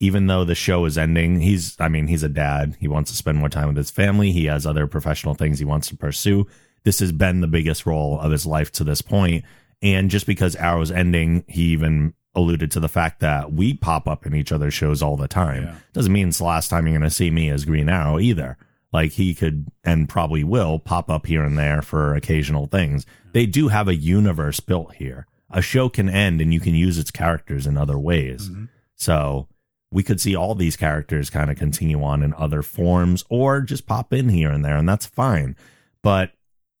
even 0.00 0.26
though 0.26 0.44
the 0.44 0.54
show 0.54 0.84
is 0.84 0.98
ending, 0.98 1.40
he's 1.40 1.76
I 1.78 1.88
mean 1.88 2.06
he's 2.06 2.22
a 2.22 2.28
dad. 2.28 2.76
He 2.80 2.88
wants 2.88 3.10
to 3.10 3.16
spend 3.16 3.38
more 3.38 3.48
time 3.48 3.68
with 3.68 3.76
his 3.76 3.90
family. 3.90 4.32
He 4.32 4.46
has 4.46 4.66
other 4.66 4.86
professional 4.86 5.34
things 5.34 5.58
he 5.58 5.64
wants 5.64 5.88
to 5.88 5.96
pursue. 5.96 6.46
This 6.84 7.00
has 7.00 7.12
been 7.12 7.40
the 7.40 7.46
biggest 7.46 7.84
role 7.84 8.18
of 8.18 8.32
his 8.32 8.46
life 8.46 8.72
to 8.72 8.84
this 8.84 9.02
point. 9.02 9.44
And 9.82 10.10
just 10.10 10.26
because 10.26 10.56
Arrow's 10.56 10.90
ending, 10.90 11.44
he 11.46 11.64
even 11.72 12.14
alluded 12.34 12.70
to 12.70 12.80
the 12.80 12.88
fact 12.88 13.20
that 13.20 13.52
we 13.52 13.74
pop 13.74 14.06
up 14.06 14.24
in 14.26 14.34
each 14.34 14.52
other's 14.52 14.74
shows 14.74 15.02
all 15.02 15.16
the 15.16 15.28
time. 15.28 15.64
Yeah. 15.64 15.74
Doesn't 15.92 16.12
mean 16.12 16.28
it's 16.28 16.38
the 16.38 16.44
last 16.44 16.68
time 16.68 16.86
you're 16.86 16.98
going 16.98 17.08
to 17.08 17.14
see 17.14 17.30
me 17.30 17.48
as 17.50 17.64
Green 17.64 17.88
Arrow 17.88 18.18
either. 18.18 18.56
Like 18.92 19.12
he 19.12 19.34
could 19.34 19.68
and 19.84 20.08
probably 20.08 20.44
will 20.44 20.78
pop 20.78 21.10
up 21.10 21.26
here 21.26 21.44
and 21.44 21.58
there 21.58 21.82
for 21.82 22.14
occasional 22.14 22.66
things. 22.66 23.06
They 23.32 23.46
do 23.46 23.68
have 23.68 23.88
a 23.88 23.94
universe 23.94 24.60
built 24.60 24.94
here. 24.96 25.26
A 25.50 25.62
show 25.62 25.88
can 25.88 26.08
end 26.08 26.40
and 26.40 26.52
you 26.54 26.60
can 26.60 26.74
use 26.74 26.98
its 26.98 27.10
characters 27.10 27.66
in 27.66 27.76
other 27.76 27.98
ways. 27.98 28.48
Mm-hmm. 28.48 28.64
So 28.94 29.48
we 29.92 30.02
could 30.02 30.20
see 30.20 30.36
all 30.36 30.54
these 30.54 30.76
characters 30.76 31.30
kind 31.30 31.50
of 31.50 31.56
continue 31.56 32.02
on 32.02 32.22
in 32.22 32.34
other 32.34 32.62
forms 32.62 33.24
or 33.28 33.60
just 33.60 33.86
pop 33.86 34.12
in 34.12 34.28
here 34.28 34.50
and 34.50 34.64
there, 34.64 34.76
and 34.76 34.88
that's 34.88 35.06
fine. 35.06 35.56
But 36.02 36.32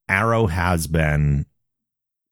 Arrow 0.08 0.46
has 0.46 0.86
been 0.86 1.46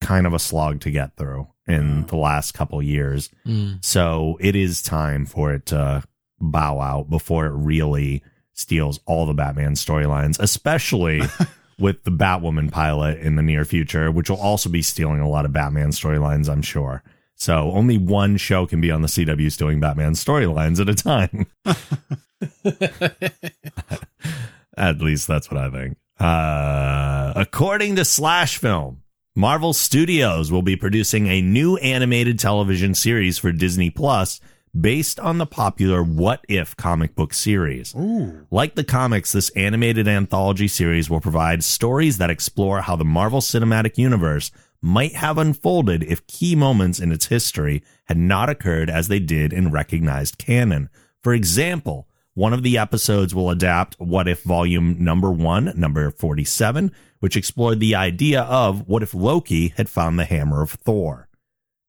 kind 0.01 0.27
of 0.27 0.33
a 0.33 0.39
slog 0.39 0.81
to 0.81 0.91
get 0.91 1.17
through 1.17 1.49
in 1.69 2.07
the 2.07 2.17
last 2.17 2.53
couple 2.53 2.83
years. 2.83 3.31
Mm. 3.47 3.85
So 3.85 4.39
it 4.41 4.57
is 4.57 4.83
time 4.83 5.27
for 5.27 5.53
it 5.53 5.67
to 5.67 6.03
bow 6.41 6.81
out 6.81 7.11
before 7.11 7.47
it 7.47 7.53
really 7.53 8.23
steals 8.55 9.01
all 9.07 9.27
the 9.27 9.35
Batman 9.35 9.75
storylines, 9.75 10.39
especially 10.41 11.23
with 11.79 12.03
the 12.05 12.11
Batwoman 12.11 12.73
pilot 12.73 13.21
in 13.21 13.37
the 13.37 13.43
near 13.43 13.65
future, 13.65 14.11
which 14.11 14.31
will 14.31 14.41
also 14.41 14.69
be 14.69 14.83
stealing 14.83 15.21
a 15.21 15.29
lot 15.29 15.45
of 15.45 15.53
Batman 15.53 15.91
storylines, 15.91 16.49
I'm 16.49 16.63
sure. 16.63 17.03
So 17.35 17.71
only 17.73 17.99
one 17.99 18.37
show 18.37 18.67
can 18.67 18.81
be 18.81 18.91
on 18.91 19.03
the 19.03 19.09
CW 19.09 19.53
stealing 19.53 19.79
Batman 19.79 20.15
storylines 20.15 20.81
at 20.81 20.89
a 20.89 20.95
time. 20.95 21.47
at 24.77 25.01
least 25.01 25.29
that's 25.29 25.51
what 25.51 25.61
I 25.61 25.71
think. 25.71 25.99
Uh, 26.19 27.33
according 27.37 27.97
to 27.97 28.05
Slash 28.05 28.59
Film, 28.59 29.03
Marvel 29.39 29.73
Studios 29.73 30.51
will 30.51 30.63
be 30.63 30.75
producing 30.75 31.29
a 31.29 31.41
new 31.41 31.77
animated 31.77 32.41
television 32.41 32.93
series 32.93 33.39
for 33.39 33.53
Disney 33.53 33.89
Plus 33.89 34.41
based 34.79 35.21
on 35.21 35.39
the 35.39 35.47
popular 35.47 36.03
What 36.03 36.45
If 36.49 36.77
comic 36.77 37.15
book 37.15 37.33
series. 37.33 37.95
Like 38.51 38.75
the 38.75 38.83
comics, 38.83 39.31
this 39.31 39.51
animated 39.51 40.09
anthology 40.09 40.67
series 40.67 41.09
will 41.09 41.21
provide 41.21 41.63
stories 41.63 42.19
that 42.19 42.31
explore 42.31 42.81
how 42.81 42.97
the 42.97 43.05
Marvel 43.05 43.41
Cinematic 43.41 43.97
Universe 43.97 44.51
might 44.83 45.15
have 45.15 45.39
unfolded 45.39 46.03
if 46.03 46.27
key 46.27 46.57
moments 46.57 46.99
in 46.99 47.13
its 47.13 47.27
history 47.27 47.85
had 48.07 48.17
not 48.17 48.49
occurred 48.49 48.91
as 48.91 49.07
they 49.07 49.21
did 49.21 49.53
in 49.53 49.71
recognized 49.71 50.39
canon. 50.39 50.89
For 51.23 51.33
example, 51.33 52.09
one 52.35 52.53
of 52.53 52.65
the 52.65 52.79
episodes 52.79 53.37
will 53.37 53.51
adapt 53.51 54.01
What 54.01 54.27
If 54.27 54.43
Volume 54.43 54.97
Number 54.99 55.31
1, 55.31 55.75
number 55.77 56.11
47, 56.11 56.93
which 57.21 57.37
explored 57.37 57.81
the 57.81 57.95
idea 57.95 58.43
of 58.43 58.87
what 58.89 59.03
if 59.03 59.15
Loki 59.15 59.69
had 59.77 59.89
found 59.89 60.19
the 60.19 60.25
hammer 60.25 60.63
of 60.63 60.73
Thor. 60.73 61.29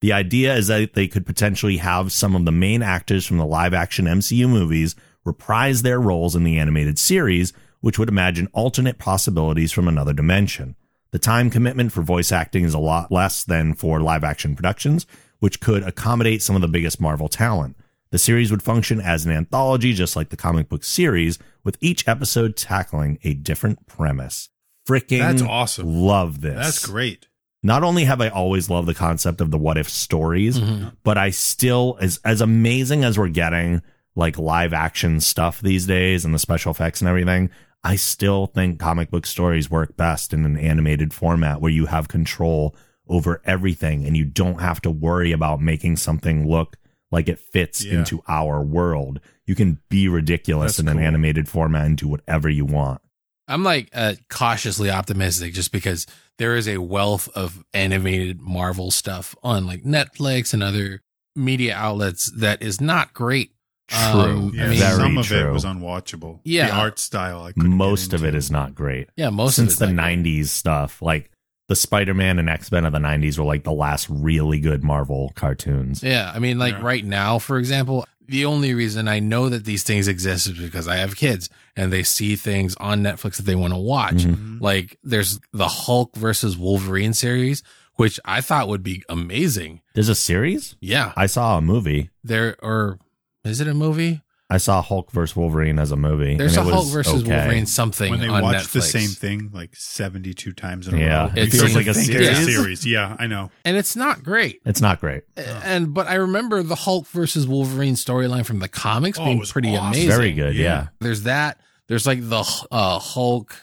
The 0.01 0.13
idea 0.13 0.55
is 0.55 0.67
that 0.67 0.93
they 0.93 1.07
could 1.07 1.25
potentially 1.25 1.77
have 1.77 2.11
some 2.11 2.35
of 2.35 2.45
the 2.45 2.51
main 2.51 2.81
actors 2.81 3.25
from 3.25 3.37
the 3.37 3.45
live 3.45 3.73
action 3.73 4.05
MCU 4.05 4.47
movies 4.49 4.95
reprise 5.25 5.81
their 5.81 5.99
roles 5.99 6.35
in 6.35 6.43
the 6.43 6.57
animated 6.57 6.97
series, 6.97 7.53
which 7.81 7.99
would 7.99 8.09
imagine 8.09 8.47
alternate 8.53 8.97
possibilities 8.97 9.71
from 9.71 9.87
another 9.87 10.13
dimension. 10.13 10.75
The 11.11 11.19
time 11.19 11.49
commitment 11.49 11.91
for 11.91 12.01
voice 12.01 12.31
acting 12.31 12.63
is 12.63 12.73
a 12.73 12.79
lot 12.79 13.11
less 13.11 13.43
than 13.43 13.73
for 13.73 13.99
live 13.99 14.23
action 14.23 14.55
productions, 14.55 15.05
which 15.39 15.59
could 15.59 15.83
accommodate 15.83 16.41
some 16.41 16.55
of 16.55 16.61
the 16.61 16.67
biggest 16.67 17.01
Marvel 17.01 17.27
talent. 17.27 17.75
The 18.11 18.19
series 18.19 18.51
would 18.51 18.63
function 18.63 19.01
as 19.01 19.25
an 19.25 19.31
anthology, 19.31 19.93
just 19.93 20.15
like 20.15 20.29
the 20.29 20.37
comic 20.37 20.69
book 20.69 20.83
series, 20.83 21.39
with 21.63 21.77
each 21.81 22.07
episode 22.07 22.55
tackling 22.55 23.19
a 23.23 23.33
different 23.33 23.85
premise. 23.85 24.49
Freaking 24.89 25.19
That's 25.19 25.41
awesome. 25.41 26.01
Love 26.01 26.41
this. 26.41 26.55
That's 26.55 26.85
great. 26.85 27.27
Not 27.61 27.83
only 27.83 28.05
have 28.05 28.21
I 28.21 28.29
always 28.29 28.69
loved 28.69 28.87
the 28.87 28.93
concept 28.93 29.41
of 29.41 29.51
the 29.51 29.57
what 29.57 29.77
if 29.77 29.89
stories, 29.89 30.59
mm-hmm. 30.59 30.89
but 31.03 31.17
I 31.17 31.29
still 31.29 31.97
as 32.01 32.19
as 32.23 32.41
amazing 32.41 33.03
as 33.03 33.17
we're 33.17 33.27
getting 33.27 33.81
like 34.15 34.37
live 34.37 34.73
action 34.73 35.19
stuff 35.19 35.61
these 35.61 35.85
days 35.85 36.25
and 36.25 36.33
the 36.33 36.39
special 36.39 36.71
effects 36.71 37.01
and 37.01 37.07
everything, 37.09 37.49
I 37.83 37.95
still 37.95 38.47
think 38.47 38.79
comic 38.79 39.11
book 39.11 39.25
stories 39.25 39.69
work 39.69 39.95
best 39.95 40.33
in 40.33 40.45
an 40.45 40.57
animated 40.57 41.13
format 41.13 41.61
where 41.61 41.71
you 41.71 41.85
have 41.85 42.07
control 42.07 42.75
over 43.07 43.41
everything 43.45 44.05
and 44.05 44.15
you 44.15 44.25
don't 44.25 44.59
have 44.59 44.81
to 44.81 44.91
worry 44.91 45.31
about 45.31 45.61
making 45.61 45.97
something 45.97 46.47
look 46.47 46.77
like 47.11 47.27
it 47.27 47.39
fits 47.39 47.83
Yeah. 47.83 47.99
into 47.99 48.21
our 48.27 48.61
world. 48.61 49.19
You 49.45 49.55
can 49.55 49.79
be 49.89 50.07
ridiculous 50.07 50.77
That's 50.77 50.87
in 50.87 50.97
an 50.97 51.03
animated 51.03 51.49
format 51.49 51.85
and 51.85 51.97
do 51.97 52.07
whatever 52.07 52.49
you 52.49 52.65
want. 52.65 53.01
I'm 53.49 53.63
like 53.63 53.89
uh, 53.93 54.13
cautiously 54.29 54.89
optimistic 54.89 55.53
just 55.53 55.71
because 55.71 56.05
there 56.37 56.55
is 56.55 56.67
a 56.67 56.77
wealth 56.77 57.27
of 57.35 57.63
animated 57.73 58.39
Marvel 58.39 58.91
stuff 58.91 59.35
on 59.43 59.65
like 59.65 59.83
Netflix 59.83 60.53
and 60.53 60.63
other 60.63 61.01
media 61.35 61.75
outlets 61.75 62.31
that 62.37 62.61
is 62.61 62.79
not 62.79 63.13
great. 63.13 63.51
Um, 63.91 64.51
Yeah, 64.53 64.65
I 64.65 64.69
mean, 64.69 64.79
some 64.79 65.17
of 65.17 65.25
true. 65.25 65.49
it 65.49 65.51
was 65.51 65.65
unwatchable. 65.65 66.41
Yeah. 66.43 66.67
the 66.67 66.73
art 66.75 66.99
style. 66.99 67.41
I 67.41 67.53
Most 67.55 68.13
of 68.13 68.23
it 68.23 68.35
is 68.35 68.51
not 68.51 68.75
great. 68.75 69.09
yeah, 69.17 69.29
most 69.31 69.55
since 69.55 69.73
of 69.73 69.79
the 69.79 69.85
it's 69.85 69.93
not 69.93 70.03
great. 70.05 70.17
90s 70.25 70.45
stuff 70.47 71.01
like 71.01 71.31
the 71.69 71.75
spider-man 71.75 72.39
and 72.39 72.49
x-men 72.49 72.85
of 72.85 72.93
the 72.93 72.99
90s 72.99 73.37
were 73.37 73.45
like 73.45 73.63
the 73.63 73.71
last 73.71 74.07
really 74.09 74.59
good 74.59 74.83
marvel 74.83 75.31
cartoons 75.35 76.01
Yeah, 76.03 76.31
I 76.33 76.39
mean, 76.39 76.57
like 76.59 76.75
Yeah. 76.75 76.81
right 76.85 77.05
now, 77.05 77.39
for 77.39 77.57
example, 77.57 78.05
the 78.27 78.45
only 78.45 78.73
reason 78.75 79.07
I 79.07 79.19
know 79.19 79.49
that 79.49 79.65
these 79.65 79.81
things 79.83 80.07
exist 80.07 80.47
is 80.47 80.57
because 80.59 80.87
I 80.87 80.97
have 80.97 81.15
kids 81.15 81.49
and 81.79 81.91
they 81.93 82.03
see 82.03 82.35
things 82.35 82.75
on 82.79 83.01
Netflix 83.01 83.37
that 83.37 83.45
they 83.45 83.55
want 83.55 83.73
to 83.73 83.79
watch. 83.79 84.15
Mhm. 84.25 84.59
Like 84.61 84.97
there's 85.03 85.39
the 85.53 85.67
Hulk 85.67 86.15
versus 86.15 86.57
Wolverine 86.57 87.13
series, 87.13 87.63
which 87.95 88.19
I 88.25 88.41
thought 88.41 88.67
would 88.67 88.83
be 88.83 89.03
amazing. 89.09 89.81
there's 89.93 90.09
a 90.09 90.15
series 90.15 90.75
Yeah, 90.81 91.11
i 91.17 91.25
saw 91.25 91.57
a 91.57 91.61
movie 91.61 92.09
there 92.23 92.55
or 92.61 92.99
is 93.43 93.59
it 93.61 93.67
a 93.67 93.73
movie? 93.73 94.21
i 94.51 94.57
saw 94.57 94.81
hulk 94.81 95.11
versus 95.11 95.35
wolverine 95.35 95.77
as 95.77 95.91
a 95.91 95.95
movie 95.95 96.35
There's 96.35 96.57
a 96.57 96.61
it 96.61 96.63
Hulk 96.63 96.85
was 96.85 96.91
versus 96.91 97.21
okay. 97.23 97.35
Wolverine 97.37 97.65
something 97.67 98.09
when 98.09 98.19
they 98.19 98.27
on 98.29 98.41
watch 98.41 98.55
Netflix. 98.55 98.71
the 98.71 98.81
same 98.81 99.09
thing 99.09 99.49
like 99.53 99.75
72 99.75 100.53
times 100.53 100.87
in 100.87 100.95
a 100.95 100.97
Yeah. 100.99 101.25
row. 101.27 101.31
It 101.35 101.51
feels 101.51 101.75
like 101.75 101.85
a 101.87 101.93
think 101.93 102.09
it's 102.09 102.37
series. 102.39 102.55
series. 102.55 102.85
Yeah, 102.85 103.15
I 103.19 103.27
know. 103.27 103.51
and 103.65 103.77
it's 103.77 103.95
not 103.95 104.23
great. 104.23 104.59
it's 104.65 104.81
not 104.81 104.99
great 105.01 105.23
And 105.37 105.93
but 105.93 106.07
I 106.07 106.15
remember 106.15 106.63
the 106.63 106.75
Hulk 106.75 107.05
versus 107.09 107.45
Wolverine 107.47 107.95
storyline 107.95 108.45
from 108.45 108.57
the 108.59 108.67
comics 108.69 109.19
Oh, 109.19 109.25
being 109.25 109.41
pretty 109.41 109.75
awesome. 109.75 109.87
amazing. 109.89 110.09
very 110.09 110.31
good 110.33 110.55
yeah, 110.55 110.63
Yeah. 110.63 110.87
There's 110.99 111.23
that. 111.23 111.59
There's 111.89 112.07
like 112.07 112.21
the 112.21 112.45
uh, 112.71 112.99
Hulk 112.99 113.53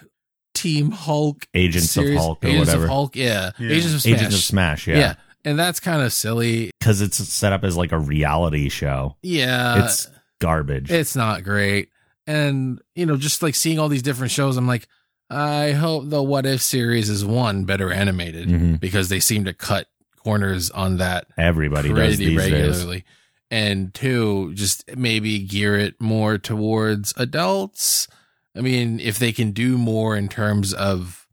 Team 0.55 0.90
Hulk 0.90 1.47
agents 1.55 1.90
series, 1.90 2.16
of 2.16 2.23
hulk 2.23 2.44
or 2.44 2.48
Agents 2.48 2.66
whatever 2.69 2.85
of 2.85 2.90
Hulk, 2.90 3.16
yeah. 3.16 3.53
Yeah. 3.59 3.70
Agents 3.70 3.94
of 3.94 4.03
Smash. 4.03 4.15
agents 4.19 4.35
of 4.36 4.43
smash 4.43 4.86
yeah. 4.89 4.98
yeah 4.98 5.15
And 5.44 5.59
that's 5.59 5.81
kind 5.81 6.03
of 6.03 6.12
silly. 6.12 6.70
because 6.81 7.01
it's 7.03 7.16
set 7.16 7.53
up 7.53 7.62
as 7.65 7.77
like 7.77 7.93
a 7.93 7.98
reality 7.98 8.69
show 8.69 9.16
Yeah. 9.23 9.85
it's 9.85 10.09
garbage 10.40 10.90
it's 10.90 11.15
not 11.16 11.44
great. 11.44 11.89
And, 12.27 12.81
you 12.94 13.07
know, 13.07 13.16
just 13.16 13.43
like 13.43 13.55
seeing 13.55 13.78
all 13.78 13.89
these 13.89 14.03
different 14.03 14.32
shows, 14.32 14.57
I'm 14.57 14.66
like, 14.66 14.89
I 15.31 15.73
hope 15.73 16.09
the 16.11 16.23
What 16.23 16.44
If 16.47 16.61
series 16.62 17.09
is 17.11 17.24
one 17.24 17.65
better 17.65 17.93
animated 17.93 18.48
Mhm. 18.48 18.81
because 18.81 19.09
they 19.09 19.20
seem 19.20 19.44
to 19.44 19.53
cut 19.55 19.86
corners 20.24 20.70
on 20.70 20.97
that 20.97 21.27
everybody 21.39 21.90
does 21.90 21.97
pretty 22.16 22.16
these 22.16 22.40
days 22.43 22.53
regularly. 22.53 23.05
And 23.51 23.94
two, 23.94 24.53
just 24.55 24.97
maybe 24.97 25.39
gear 25.39 25.77
it 25.78 26.01
more 26.01 26.36
towards 26.39 27.12
adults. 27.16 28.09
I 28.57 28.61
mean, 28.61 29.01
if 29.01 29.19
they 29.19 29.33
can 29.33 29.51
do 29.53 29.77
more 29.78 30.16
in 30.16 30.28
terms 30.28 30.73
of 30.73 31.27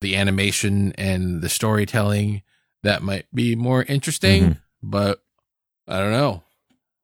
the 0.00 0.14
animation 0.16 0.92
and 0.98 1.40
the 1.40 1.48
storytelling, 1.48 2.42
that 2.82 3.02
might 3.02 3.26
be 3.34 3.54
more 3.56 3.82
interesting. 3.84 4.42
Mhm. 4.44 4.58
But 4.82 5.22
I 5.88 5.98
don't 5.98 6.12
know. 6.12 6.42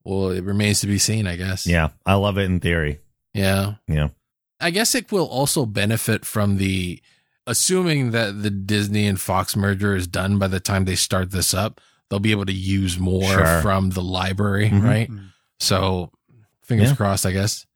Well, 0.05 0.31
it 0.31 0.43
remains 0.44 0.81
to 0.81 0.86
be 0.86 0.99
seen, 0.99 1.27
I 1.27 1.36
guess. 1.36 1.66
yeah 1.66 1.90
i 2.05 2.15
love 2.15 2.36
it 2.36 2.43
in 2.44 2.59
theory 2.61 2.99
Yeah. 3.35 3.74
yeah 3.89 4.09
I 4.61 4.70
guess 4.70 4.94
it 4.94 5.11
will 5.12 5.27
also 5.27 5.65
benefit 5.66 6.24
from 6.24 6.57
the 6.59 7.01
assuming 7.47 8.11
that 8.12 8.43
the 8.43 8.51
Disney 8.51 9.07
and 9.09 9.20
Fox 9.20 9.57
merger 9.57 9.97
is 9.97 10.07
done 10.07 10.39
by 10.39 10.47
the 10.49 10.61
time 10.61 10.85
they 10.85 10.94
start 10.94 11.31
this 11.32 11.53
up, 11.55 11.81
they'll 12.09 12.20
be 12.20 12.31
able 12.31 12.47
to 12.47 12.53
use 12.53 12.99
more 12.99 13.24
Sure. 13.24 13.61
from 13.62 13.90
the 13.90 14.03
library, 14.03 14.70
Mhm. 14.70 14.82
right? 14.85 15.11
Mhm. 15.11 15.31
So 15.59 16.12
fingers 16.62 16.90
Yeah. 16.90 16.94
crossed, 16.97 17.27
I 17.27 17.32
guess. 17.32 17.66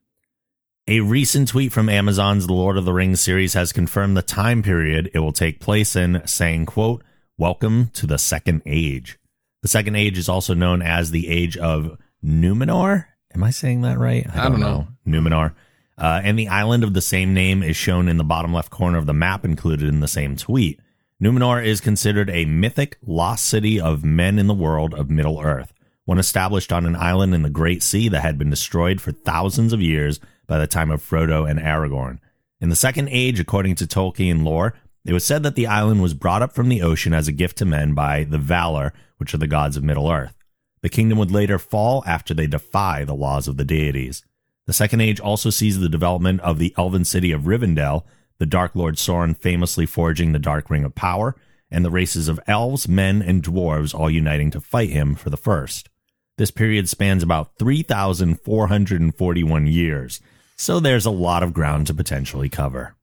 A 0.89 1.01
recent 1.01 1.49
tweet 1.49 1.73
from 1.73 1.89
Amazon's 1.89 2.47
The 2.47 2.53
Lord 2.53 2.77
of 2.77 2.85
the 2.85 2.93
Rings 2.93 3.19
series 3.19 3.55
has 3.55 3.73
confirmed 3.73 4.15
the 4.15 4.21
time 4.21 4.63
period 4.63 5.11
it 5.13 5.19
will 5.19 5.33
take 5.33 5.59
place 5.59 5.97
in, 5.97 6.25
saying, 6.25 6.65
quote, 6.65 7.03
Welcome 7.37 7.87
to 7.95 8.07
the 8.07 8.17
Second 8.17 8.61
Age. 8.65 9.19
The 9.63 9.67
Second 9.67 9.97
Age 9.97 10.17
is 10.17 10.29
also 10.29 10.53
known 10.53 10.81
as 10.81 11.11
the 11.11 11.27
Age 11.27 11.57
of 11.57 11.97
Numenor. 12.23 13.03
Am 13.35 13.43
I 13.43 13.49
saying 13.49 13.81
that 13.81 13.99
right? 13.99 14.25
I 14.33 14.47
don't 14.47 14.61
know. 14.61 14.87
Numenor. 15.05 15.55
Uh, 15.97 16.21
and 16.23 16.39
the 16.39 16.47
island 16.47 16.85
of 16.85 16.93
the 16.93 17.01
same 17.01 17.33
name 17.33 17.63
is 17.63 17.75
shown 17.75 18.07
in 18.07 18.15
the 18.15 18.23
bottom 18.23 18.53
left 18.53 18.71
corner 18.71 18.97
of 18.97 19.07
the 19.07 19.13
map 19.13 19.43
included 19.43 19.89
in 19.89 19.99
the 19.99 20.07
same 20.07 20.37
tweet. 20.37 20.79
Numenor 21.21 21.65
is 21.65 21.81
considered 21.81 22.29
a 22.29 22.45
mythic 22.45 22.97
lost 23.05 23.43
city 23.43 23.77
of 23.77 24.05
men 24.05 24.39
in 24.39 24.47
the 24.47 24.53
world 24.53 24.93
of 24.93 25.09
Middle 25.09 25.41
Earth, 25.41 25.73
one 26.05 26.17
established 26.17 26.71
on 26.71 26.85
an 26.85 26.95
island 26.95 27.35
in 27.35 27.41
the 27.41 27.49
Great 27.49 27.83
Sea 27.83 28.07
that 28.07 28.21
had 28.21 28.37
been 28.37 28.49
destroyed 28.49 29.01
for 29.01 29.11
thousands 29.11 29.73
of 29.73 29.81
years 29.81 30.21
by 30.47 30.57
the 30.57 30.67
time 30.67 30.89
of 30.89 31.01
Frodo 31.01 31.49
and 31.49 31.59
Aragorn. 31.59 32.19
In 32.59 32.69
the 32.69 32.75
Second 32.75 33.09
Age, 33.09 33.39
according 33.39 33.75
to 33.75 33.85
Tolkien 33.85 34.43
lore, 34.43 34.73
it 35.05 35.13
was 35.13 35.23
said 35.23 35.43
that 35.43 35.55
the 35.55 35.67
island 35.67 36.01
was 36.01 36.13
brought 36.13 36.41
up 36.41 36.53
from 36.53 36.69
the 36.69 36.81
ocean 36.81 37.13
as 37.13 37.27
a 37.27 37.31
gift 37.31 37.57
to 37.59 37.65
men 37.65 37.93
by 37.93 38.23
the 38.23 38.39
Valar, 38.39 38.91
which 39.17 39.33
are 39.33 39.37
the 39.37 39.47
gods 39.47 39.77
of 39.77 39.83
Middle 39.83 40.11
Earth. 40.11 40.35
The 40.81 40.89
kingdom 40.89 41.17
would 41.17 41.31
later 41.31 41.59
fall 41.59 42.03
after 42.05 42.33
they 42.33 42.47
defy 42.47 43.03
the 43.03 43.15
laws 43.15 43.47
of 43.47 43.57
the 43.57 43.65
deities. 43.65 44.23
The 44.65 44.73
Second 44.73 45.01
Age 45.01 45.19
also 45.19 45.49
sees 45.49 45.79
the 45.79 45.89
development 45.89 46.41
of 46.41 46.59
the 46.59 46.73
elven 46.77 47.05
city 47.05 47.31
of 47.31 47.43
Rivendell, 47.43 48.03
the 48.37 48.45
Dark 48.45 48.75
Lord 48.75 48.95
Sauron 48.95 49.37
famously 49.37 49.85
forging 49.85 50.31
the 50.31 50.39
Dark 50.39 50.69
Ring 50.69 50.83
of 50.83 50.93
Power, 50.93 51.35
and 51.71 51.83
the 51.83 51.91
races 51.91 52.27
of 52.27 52.39
elves, 52.47 52.87
men, 52.87 53.21
and 53.21 53.43
dwarves 53.43 53.93
all 53.93 54.09
uniting 54.09 54.51
to 54.51 54.61
fight 54.61 54.89
him 54.89 55.15
for 55.15 55.29
the 55.29 55.37
first. 55.37 55.89
This 56.37 56.51
period 56.51 56.87
spans 56.87 57.23
about 57.23 57.57
3,441 57.57 59.67
years, 59.67 60.21
so 60.57 60.79
there's 60.79 61.05
a 61.05 61.11
lot 61.11 61.43
of 61.43 61.53
ground 61.53 61.87
to 61.87 61.93
potentially 61.93 62.49
cover. 62.49 62.95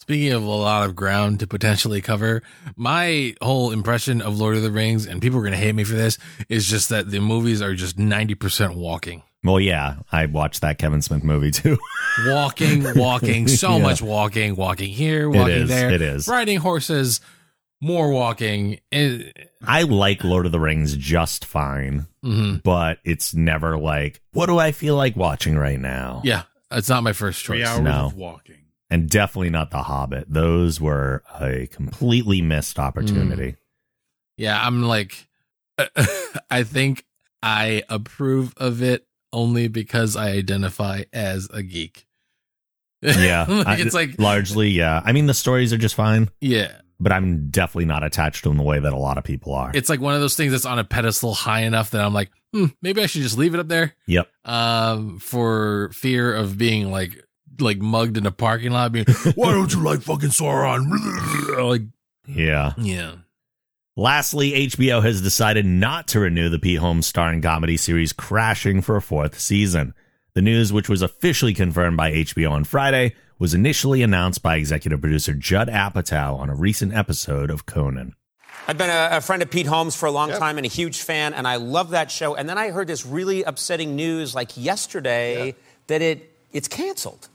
Speaking 0.00 0.32
of 0.32 0.42
a 0.42 0.46
lot 0.46 0.88
of 0.88 0.96
ground 0.96 1.38
to 1.40 1.46
potentially 1.46 2.00
cover, 2.00 2.42
my 2.74 3.36
whole 3.40 3.70
impression 3.70 4.20
of 4.20 4.36
Lord 4.36 4.56
of 4.56 4.62
the 4.62 4.70
Rings, 4.72 5.06
and 5.06 5.22
people 5.22 5.38
are 5.38 5.42
going 5.42 5.52
to 5.52 5.58
hate 5.58 5.76
me 5.76 5.84
for 5.84 5.94
this, 5.94 6.18
is 6.48 6.66
just 6.66 6.88
that 6.88 7.08
the 7.08 7.20
movies 7.20 7.62
are 7.62 7.74
just 7.74 7.96
90% 7.96 8.74
walking. 8.74 9.22
Well, 9.44 9.60
yeah, 9.60 9.96
I 10.10 10.26
watched 10.26 10.60
that 10.62 10.78
Kevin 10.78 11.02
Smith 11.02 11.22
movie 11.22 11.50
too. 11.52 11.78
Walking, 12.26 12.84
walking, 12.96 13.46
so 13.46 13.70
Yeah. 13.76 13.82
much 13.82 14.02
walking, 14.02 14.56
walking 14.56 14.90
here, 14.90 15.28
walking 15.30 15.62
is, 15.62 15.68
there. 15.68 15.90
it 15.90 16.02
is. 16.02 16.26
Riding 16.26 16.58
horses, 16.58 17.20
more 17.80 18.10
walking. 18.10 18.80
It, 18.90 19.50
I 19.64 19.82
like 19.82 20.24
Lord 20.24 20.46
of 20.46 20.52
the 20.52 20.60
Rings 20.60 20.96
just 20.96 21.44
fine, 21.44 22.06
mhm. 22.24 22.60
but 22.64 22.98
it's 23.04 23.34
never 23.34 23.78
like, 23.78 24.20
what 24.32 24.46
do 24.46 24.58
I 24.58 24.72
feel 24.72 24.96
like 24.96 25.14
watching 25.16 25.56
right 25.56 25.78
now? 25.78 26.22
Yeah, 26.24 26.42
it's 26.78 26.88
not 26.88 27.02
my 27.02 27.12
first 27.12 27.40
choice. 27.42 27.46
Three 27.46 27.58
choice. 27.60 27.68
hours 27.68 27.80
No. 27.82 28.06
of 28.06 28.14
walking. 28.16 28.56
And 28.90 29.08
definitely 29.08 29.50
not 29.50 29.70
The 29.70 29.82
Hobbit. 29.84 30.26
Those 30.28 30.80
were 30.80 31.22
a 31.40 31.66
completely 31.68 32.42
missed 32.42 32.78
opportunity. 32.78 33.52
Mm. 33.52 33.56
Yeah, 34.36 34.60
I'm 34.66 34.82
like, 34.82 35.28
I 36.50 36.62
think 36.62 37.04
I 37.42 37.82
approve 37.88 38.52
of 38.58 38.82
it 38.82 39.06
only 39.32 39.68
because 39.68 40.14
I 40.16 40.32
identify 40.32 41.04
as 41.12 41.48
a 41.52 41.62
geek. 41.62 42.06
Yeah. 43.02 43.46
Like, 43.48 43.66
I- 43.66 43.76
it's 43.78 43.94
like, 43.94 44.18
largely, 44.18 44.68
yeah. 44.68 45.00
I 45.04 45.12
mean, 45.12 45.26
the 45.26 45.34
stories 45.34 45.72
are 45.72 45.78
just 45.78 45.94
fine, 45.96 46.28
yeah, 46.40 46.81
but 47.02 47.12
I'm 47.12 47.50
definitely 47.50 47.86
not 47.86 48.02
attached 48.04 48.44
to 48.44 48.48
them 48.48 48.58
the 48.58 48.64
way 48.64 48.78
that 48.78 48.92
a 48.92 48.96
lot 48.96 49.18
of 49.18 49.24
people 49.24 49.52
are. 49.54 49.70
it's 49.74 49.88
like 49.88 50.00
one 50.00 50.14
of 50.14 50.20
those 50.20 50.36
things 50.36 50.52
that's 50.52 50.64
on 50.64 50.78
a 50.78 50.84
pedestal 50.84 51.34
high 51.34 51.62
enough 51.62 51.90
that 51.90 52.00
I'm 52.00 52.14
like, 52.14 52.30
hmm, 52.52 52.66
maybe 52.80 53.02
I 53.02 53.06
should 53.06 53.22
just 53.22 53.36
leave 53.38 53.54
it 53.54 53.60
up 53.60 53.68
there. 53.68 53.94
yep. 54.06 54.28
Um, 54.44 55.18
for 55.18 55.90
fear 55.92 56.34
of 56.34 56.56
being 56.58 56.90
like, 56.90 57.22
like 57.60 57.78
mugged 57.78 58.16
in 58.16 58.24
a 58.26 58.30
parking 58.32 58.72
lot, 58.72 58.92
being, 58.92 59.06
why 59.34 59.52
don't 59.52 59.72
you 59.72 59.82
like 59.82 60.00
fucking 60.02 60.30
Sauron? 60.30 60.88
like, 61.70 61.82
Yeah. 62.26 62.72
yeah. 62.78 63.16
Lastly, 63.94 64.52
HBO 64.68 65.02
has 65.02 65.20
decided 65.20 65.66
not 65.66 66.08
to 66.08 66.20
renew 66.20 66.48
the 66.48 66.58
Pete 66.58 66.78
Holmes 66.78 67.06
starring 67.06 67.42
comedy 67.42 67.76
series 67.76 68.12
Crashing 68.14 68.80
for 68.80 68.96
a 68.96 69.02
fourth 69.02 69.38
season. 69.38 69.92
The 70.34 70.40
news, 70.40 70.72
which 70.72 70.88
was 70.88 71.02
officially 71.02 71.52
confirmed 71.52 71.98
by 71.98 72.10
HBO 72.12 72.52
on 72.52 72.64
Friday, 72.64 73.14
was 73.42 73.54
initially 73.54 74.02
announced 74.02 74.40
by 74.40 74.54
executive 74.54 75.00
producer 75.00 75.34
Judd 75.34 75.66
Apatow 75.66 76.38
on 76.38 76.48
a 76.48 76.54
recent 76.54 76.94
episode 76.94 77.50
of 77.50 77.66
Conan. 77.66 78.14
I've 78.68 78.78
been 78.78 78.88
a, 78.88 79.16
a 79.16 79.20
friend 79.20 79.42
of 79.42 79.50
Pete 79.50 79.66
Holmes 79.66 79.96
for 79.96 80.06
a 80.06 80.12
long 80.12 80.30
time 80.30 80.58
and 80.58 80.64
a 80.64 80.68
huge 80.68 81.02
fan, 81.02 81.34
and 81.34 81.48
I 81.48 81.56
love 81.56 81.90
that 81.90 82.08
show. 82.08 82.36
And 82.36 82.48
then 82.48 82.56
I 82.56 82.70
heard 82.70 82.86
this 82.86 83.04
really 83.04 83.42
upsetting 83.42 83.96
news, 83.96 84.32
like 84.32 84.56
yesterday, 84.56 85.56
that 85.88 86.00
it 86.00 86.32
it's 86.52 86.68
canceled. 86.68 87.28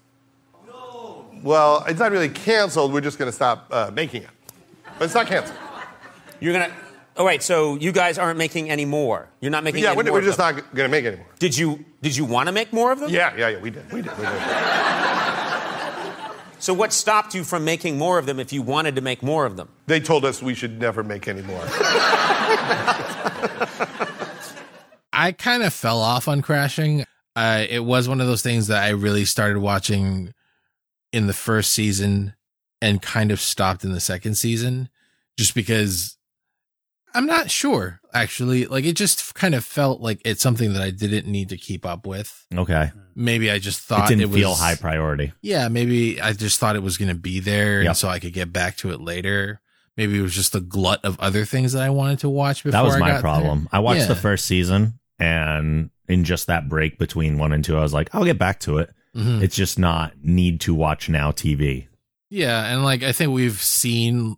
No. 0.66 1.26
Well, 1.44 1.84
it's 1.86 2.00
not 2.00 2.14
really 2.14 2.30
canceled. 2.30 2.94
We're 2.94 3.02
just 3.02 3.20
going 3.20 3.30
to 3.30 3.36
stop 3.36 3.68
uh, 3.70 3.92
making 3.94 4.24
it. 4.24 4.30
But 4.98 5.06
it's 5.06 5.14
not 5.14 5.28
canceled. 5.28 5.60
You're 6.40 6.54
gonna. 6.54 6.72
Oh 7.18 7.26
wait, 7.26 7.44
so 7.44 7.76
you 7.76 7.92
guys 7.92 8.18
aren't 8.18 8.38
making 8.38 8.70
any 8.70 8.86
more? 8.86 9.28
You're 9.42 9.52
not 9.52 9.66
making 9.66 9.84
yeah, 9.84 9.90
any 9.90 9.98
we're, 9.98 10.04
more. 10.04 10.14
we're 10.14 10.20
of 10.20 10.26
just 10.26 10.38
them? 10.38 10.56
not 10.56 10.74
going 10.74 10.88
to 10.88 10.92
make 10.92 11.04
it 11.04 11.10
anymore. 11.10 11.28
Did 11.38 11.58
you 11.58 11.84
Did 12.02 12.16
you 12.16 12.24
want 12.24 12.48
to 12.48 12.54
make 12.54 12.72
more 12.72 12.94
of 12.94 13.02
them? 13.02 13.10
Yeah, 13.10 13.36
yeah, 13.36 13.50
yeah. 13.50 13.60
We 13.60 13.72
did. 13.72 13.92
We 13.92 14.02
did. 14.02 14.18
We 14.18 14.24
did. 14.24 15.24
So 16.60 16.74
what 16.74 16.92
stopped 16.92 17.36
you 17.36 17.44
from 17.44 17.64
making 17.66 17.98
more 17.98 18.18
of 18.18 18.26
them 18.26 18.40
if 18.40 18.52
you 18.52 18.62
wanted 18.62 18.96
to 18.96 19.02
make 19.02 19.22
more 19.22 19.46
of 19.46 19.58
them? 19.58 19.70
They 19.86 20.00
told 20.00 20.26
us 20.26 20.42
we 20.42 20.56
should 20.56 20.80
never 20.80 21.04
make 21.04 21.28
any 21.28 21.42
more. 21.44 21.62
I 25.14 25.32
kind 25.38 25.64
of 25.64 25.74
fell 25.74 26.00
off 26.00 26.28
on 26.28 26.42
crashing. 26.42 27.06
Uh, 27.36 27.66
it 27.70 27.84
was 27.84 28.10
one 28.10 28.22
of 28.22 28.28
those 28.28 28.42
things 28.42 28.68
that 28.68 28.84
I 28.84 28.90
really 28.90 29.26
started 29.26 29.60
watching 29.60 30.34
in 31.14 31.28
the 31.28 31.34
first 31.34 31.72
season 31.72 32.34
and 32.82 33.02
kind 33.02 33.32
of 33.32 33.40
stopped 33.40 33.84
in 33.84 33.92
the 33.92 34.00
second 34.00 34.36
season 34.36 34.90
just 35.38 35.56
because 35.56 36.18
I'm 37.14 37.26
not 37.26 37.50
sure 37.50 38.00
actually. 38.14 38.66
Like 38.66 38.86
it 38.86 38.96
just 38.96 39.36
kind 39.36 39.56
of 39.56 39.64
felt 39.64 40.02
like 40.02 40.22
it's 40.26 40.42
something 40.42 40.74
that 40.74 40.82
I 40.82 40.92
didn't 40.92 41.28
need 41.28 41.50
to 41.50 41.58
keep 41.58 41.86
up 41.86 42.06
with. 42.06 42.46
Okay. 42.54 42.92
Maybe 43.20 43.50
I 43.50 43.58
just 43.58 43.80
thought 43.82 44.06
It 44.12 44.16
didn't 44.16 44.22
it, 44.22 44.30
was 44.30 44.36
feel 44.40 44.54
high 44.54 44.76
priority. 44.76 45.34
Yeah, 45.42 45.70
maybe 45.70 46.22
I 46.22 46.34
just 46.34 46.60
thought 46.60 46.76
it 46.76 46.84
was 46.84 46.98
going 46.98 47.10
to 47.10 47.16
be 47.16 47.40
there 47.40 47.82
Yep. 47.82 47.88
and 47.90 47.98
so 47.98 48.08
I 48.10 48.20
could 48.20 48.32
get 48.34 48.54
back 48.54 48.78
to 48.78 48.92
it 48.92 49.02
later. 49.02 49.60
Maybe 49.98 50.20
it 50.20 50.22
was 50.22 50.36
just 50.36 50.54
a 50.54 50.60
glut 50.60 51.04
of 51.04 51.20
other 51.20 51.44
things 51.44 51.74
that 51.74 51.82
I 51.82 51.90
wanted 51.90 52.20
to 52.20 52.30
watch 52.30 52.64
before 52.64 52.74
That 52.74 52.84
was 52.86 52.98
my 53.00 53.20
problem. 53.20 53.62
there. 53.62 53.70
I 53.72 53.80
watched 53.80 54.02
Yeah. 54.02 54.08
the 54.08 54.16
first 54.16 54.46
season, 54.46 55.00
and 55.18 55.90
in 56.08 56.24
just 56.26 56.46
that 56.46 56.70
break 56.70 57.00
between 57.00 57.40
one 57.40 57.52
and 57.54 57.66
two, 57.66 57.76
I 57.76 57.82
was 57.82 57.94
like, 57.94 58.10
I'll 58.14 58.24
get 58.24 58.38
back 58.38 58.60
to 58.62 58.78
it. 58.78 58.94
Mhm. 59.16 59.42
It's 59.42 59.56
just 59.56 59.80
not 59.80 60.14
need 60.22 60.62
to 60.62 60.76
watch 60.76 61.10
now 61.10 61.32
TV. 61.32 61.88
Yeah, 62.30 62.66
and 62.72 62.84
like 62.84 63.02
I 63.02 63.12
think 63.14 63.32
we've 63.34 63.60
seen 63.60 64.36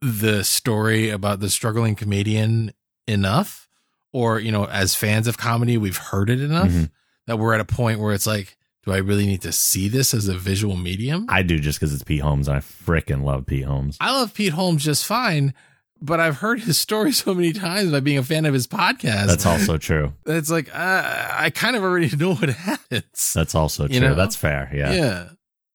the 0.00 0.44
story 0.44 1.10
about 1.10 1.40
the 1.40 1.50
struggling 1.50 1.96
comedian 1.96 2.72
enough, 3.08 3.66
or 4.12 4.38
you 4.38 4.52
know, 4.52 4.66
as 4.66 4.94
fans 4.94 5.26
of 5.26 5.36
comedy, 5.36 5.76
we've 5.76 5.96
heard 5.96 6.30
it 6.30 6.40
enough 6.40 6.68
Mhm. 6.68 6.90
That 7.26 7.38
we're 7.38 7.54
at 7.54 7.60
a 7.60 7.64
point 7.64 8.00
where 8.00 8.12
it's 8.12 8.26
like, 8.26 8.56
do 8.84 8.92
I 8.92 8.98
really 8.98 9.26
need 9.26 9.42
to 9.42 9.52
see 9.52 9.88
this 9.88 10.14
as 10.14 10.28
a 10.28 10.34
visual 10.34 10.76
medium? 10.76 11.26
I 11.28 11.42
do 11.42 11.58
just 11.58 11.78
because 11.78 11.92
it's 11.92 12.02
Pete 12.02 12.22
Holmes, 12.22 12.48
and 12.48 12.56
I 12.56 12.60
freaking 12.60 13.24
love 13.24 13.46
Pete 13.46 13.64
Holmes. 13.64 13.96
I 14.00 14.12
love 14.12 14.32
Pete 14.32 14.54
Holmes 14.54 14.82
just 14.82 15.04
fine, 15.04 15.52
but 16.00 16.18
I've 16.18 16.38
heard 16.38 16.60
his 16.60 16.78
story 16.78 17.12
so 17.12 17.34
many 17.34 17.52
times 17.52 17.92
by 17.92 18.00
being 18.00 18.18
a 18.18 18.22
fan 18.22 18.46
of 18.46 18.54
his 18.54 18.66
podcast. 18.66 19.26
That's 19.26 19.46
also 19.46 19.76
true. 19.76 20.14
it's 20.26 20.50
like 20.50 20.74
uh, 20.74 21.28
I 21.32 21.50
kind 21.50 21.76
of 21.76 21.82
already 21.82 22.14
know 22.16 22.34
what 22.34 22.48
happens. 22.48 23.32
That's 23.34 23.54
also 23.54 23.86
true. 23.86 23.94
You 23.94 24.00
know? 24.00 24.14
That's 24.14 24.36
fair. 24.36 24.70
Yeah. 24.74 24.92
Yeah. 24.92 25.28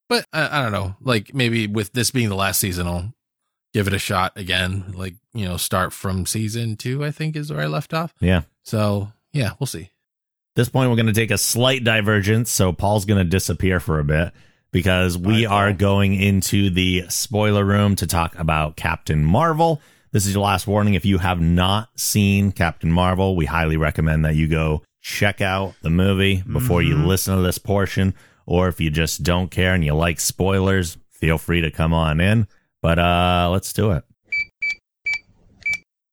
But 0.10 0.26
I, 0.34 0.60
I 0.60 0.64
don't 0.64 0.72
know. 0.72 0.96
Like 1.02 1.34
maybe 1.34 1.68
with 1.68 1.94
this 1.94 2.12
being 2.12 2.30
the 2.30 2.36
last 2.36 2.60
season, 2.60 2.88
I'll 2.88 3.14
give 3.74 3.88
it 3.88 3.94
a 3.94 4.00
shot 4.00 4.34
again. 4.36 4.94
Like, 4.96 5.16
you 5.34 5.46
know, 5.46 5.58
start 5.58 5.94
from 5.94 6.26
season 6.26 6.76
two, 6.76 7.04
I 7.04 7.12
think 7.12 7.36
is 7.36 7.52
where 7.52 7.62
I 7.62 7.68
left 7.68 7.94
off. 7.94 8.14
Yeah. 8.20 8.44
So 8.64 9.12
yeah, 9.34 9.52
we'll 9.60 9.68
see. 9.68 9.92
This 10.56 10.70
point, 10.70 10.90
we're 10.90 10.96
going 10.96 11.06
to 11.08 11.14
take 11.14 11.32
a 11.32 11.38
slight 11.38 11.84
divergence. 11.84 12.52
So 12.52 12.72
Paul's 12.72 13.06
going 13.06 13.24
to 13.24 13.30
disappear 13.30 13.80
for 13.80 14.00
a 14.00 14.04
bit 14.04 14.32
because 14.72 15.18
we 15.18 15.46
are 15.46 15.74
going 15.74 16.16
into 16.16 16.70
the 16.70 17.06
spoiler 17.10 17.64
room 17.64 17.96
to 17.98 18.08
talk 18.08 18.38
about 18.38 18.76
Captain 18.76 19.24
Marvel. 19.24 19.82
This 20.12 20.26
is 20.26 20.34
your 20.34 20.44
last 20.44 20.66
warning. 20.66 20.94
If 20.94 21.06
you 21.06 21.18
have 21.18 21.42
not 21.42 21.90
seen 22.00 22.54
Captain 22.54 22.92
Marvel, 22.92 23.36
we 23.36 23.46
highly 23.46 23.76
recommend 23.76 24.24
that 24.24 24.36
you 24.36 24.48
go 24.48 24.82
check 25.02 25.42
out 25.42 25.76
the 25.82 25.90
movie 25.90 26.42
before 26.42 26.82
you 26.82 26.96
listen 26.98 27.36
to 27.36 27.42
this 27.42 27.58
portion. 27.58 28.14
Or 28.46 28.68
if 28.70 28.80
you 28.80 28.90
just 28.90 29.24
don't 29.24 29.52
care 29.52 29.74
and 29.74 29.84
you 29.84 29.94
like 29.94 30.20
spoilers, 30.20 30.98
feel 31.12 31.38
free 31.38 31.62
to 31.62 31.72
come 31.72 31.94
on 31.94 32.22
in. 32.22 32.48
But 32.82 32.98
uh 32.98 33.50
let's 33.52 33.74
do 33.74 33.92
it. 33.92 34.04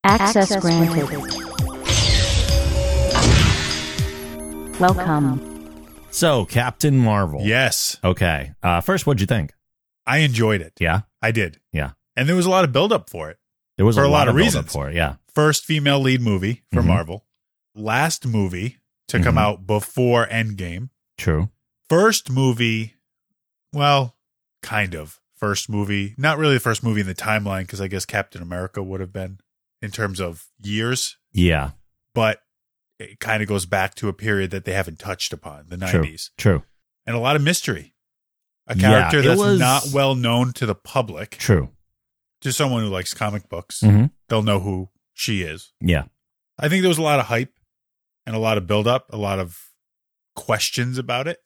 Access 0.04 0.56
granted. 0.56 1.41
Welcome. 4.80 5.48
So, 6.10 6.44
Captain 6.44 6.98
Marvel. 6.98 7.40
Yes, 7.42 7.98
Okay. 8.04 8.52
Uh 8.62 8.80
first 8.80 9.06
what'd 9.06 9.20
you 9.20 9.26
think? 9.26 9.52
I 10.06 10.18
enjoyed 10.18 10.60
it. 10.60 10.72
Yeah. 10.80 11.02
I 11.20 11.30
did. 11.30 11.60
Yeah. 11.72 11.92
And 12.16 12.28
there 12.28 12.36
was 12.36 12.46
a 12.46 12.50
lot 12.50 12.64
of 12.64 12.72
buildup 12.72 13.08
for 13.08 13.30
it. 13.30 13.38
There 13.76 13.86
was 13.86 13.96
For 13.96 14.02
a, 14.04 14.08
a 14.08 14.10
lot 14.10 14.28
of 14.28 14.34
buildup 14.34 14.46
reasons. 14.46 14.72
for 14.72 14.90
it. 14.90 14.96
Yeah. 14.96 15.16
First 15.34 15.64
female 15.64 16.00
lead 16.00 16.20
movie 16.20 16.62
for 16.72 16.82
Mhm. 16.82 16.86
Marvel. 16.86 17.24
Last 17.74 18.26
movie 18.26 18.78
to 19.08 19.20
come 19.22 19.36
Mhm. 19.36 19.40
out 19.40 19.66
before 19.66 20.26
Endgame. 20.26 20.90
True. 21.16 21.50
First 21.88 22.28
movie, 22.30 22.94
well, 23.72 24.16
kind 24.62 24.94
of. 24.94 25.20
First 25.36 25.68
movie, 25.70 26.14
not 26.18 26.38
really 26.38 26.54
the 26.54 26.60
first 26.60 26.82
movie 26.82 27.00
in 27.00 27.06
the 27.06 27.14
timeline 27.14 27.62
because 27.62 27.80
I 27.80 27.88
guess 27.88 28.04
Captain 28.04 28.42
America 28.42 28.82
would 28.82 29.00
have 29.00 29.12
been 29.12 29.38
in 29.80 29.90
terms 29.90 30.20
of 30.20 30.46
years, 30.60 31.16
Yeah. 31.32 31.70
but 32.14 32.41
it 33.10 33.20
kind 33.20 33.42
of 33.42 33.48
goes 33.48 33.66
back 33.66 33.94
to 33.96 34.08
a 34.08 34.12
period 34.12 34.50
that 34.50 34.64
they 34.64 34.72
haven't 34.72 34.98
touched 34.98 35.32
upon, 35.32 35.66
the 35.68 35.76
90s. 35.76 36.30
True. 36.36 36.62
And 37.06 37.16
a 37.16 37.18
lot 37.20 37.36
of 37.36 37.42
mystery. 37.42 37.94
A 38.68 38.74
character 38.76 39.18
it 39.18 39.22
that's 39.22 39.40
was- 39.40 39.58
not 39.58 39.88
well 39.92 40.14
known 40.14 40.52
to 40.54 40.66
the 40.66 40.74
public. 40.74 41.32
True. 41.32 41.70
To 42.42 42.52
someone 42.52 42.82
who 42.82 42.88
likes 42.88 43.12
comic 43.14 43.48
books, 43.48 43.80
Mhm. 43.80 44.10
they'll 44.28 44.42
know 44.42 44.60
who 44.60 44.88
she 45.12 45.42
is. 45.42 45.72
Yeah. 45.80 46.04
I 46.58 46.68
think 46.68 46.82
there 46.82 46.88
was 46.88 46.98
a 46.98 47.02
lot 47.02 47.18
of 47.20 47.26
hype 47.26 47.52
and 48.26 48.34
a 48.36 48.38
lot 48.38 48.58
of 48.58 48.66
build 48.66 48.86
up, 48.86 49.06
a 49.12 49.16
lot 49.16 49.38
of 49.38 49.58
questions 50.36 50.98
about 50.98 51.26
it. 51.28 51.38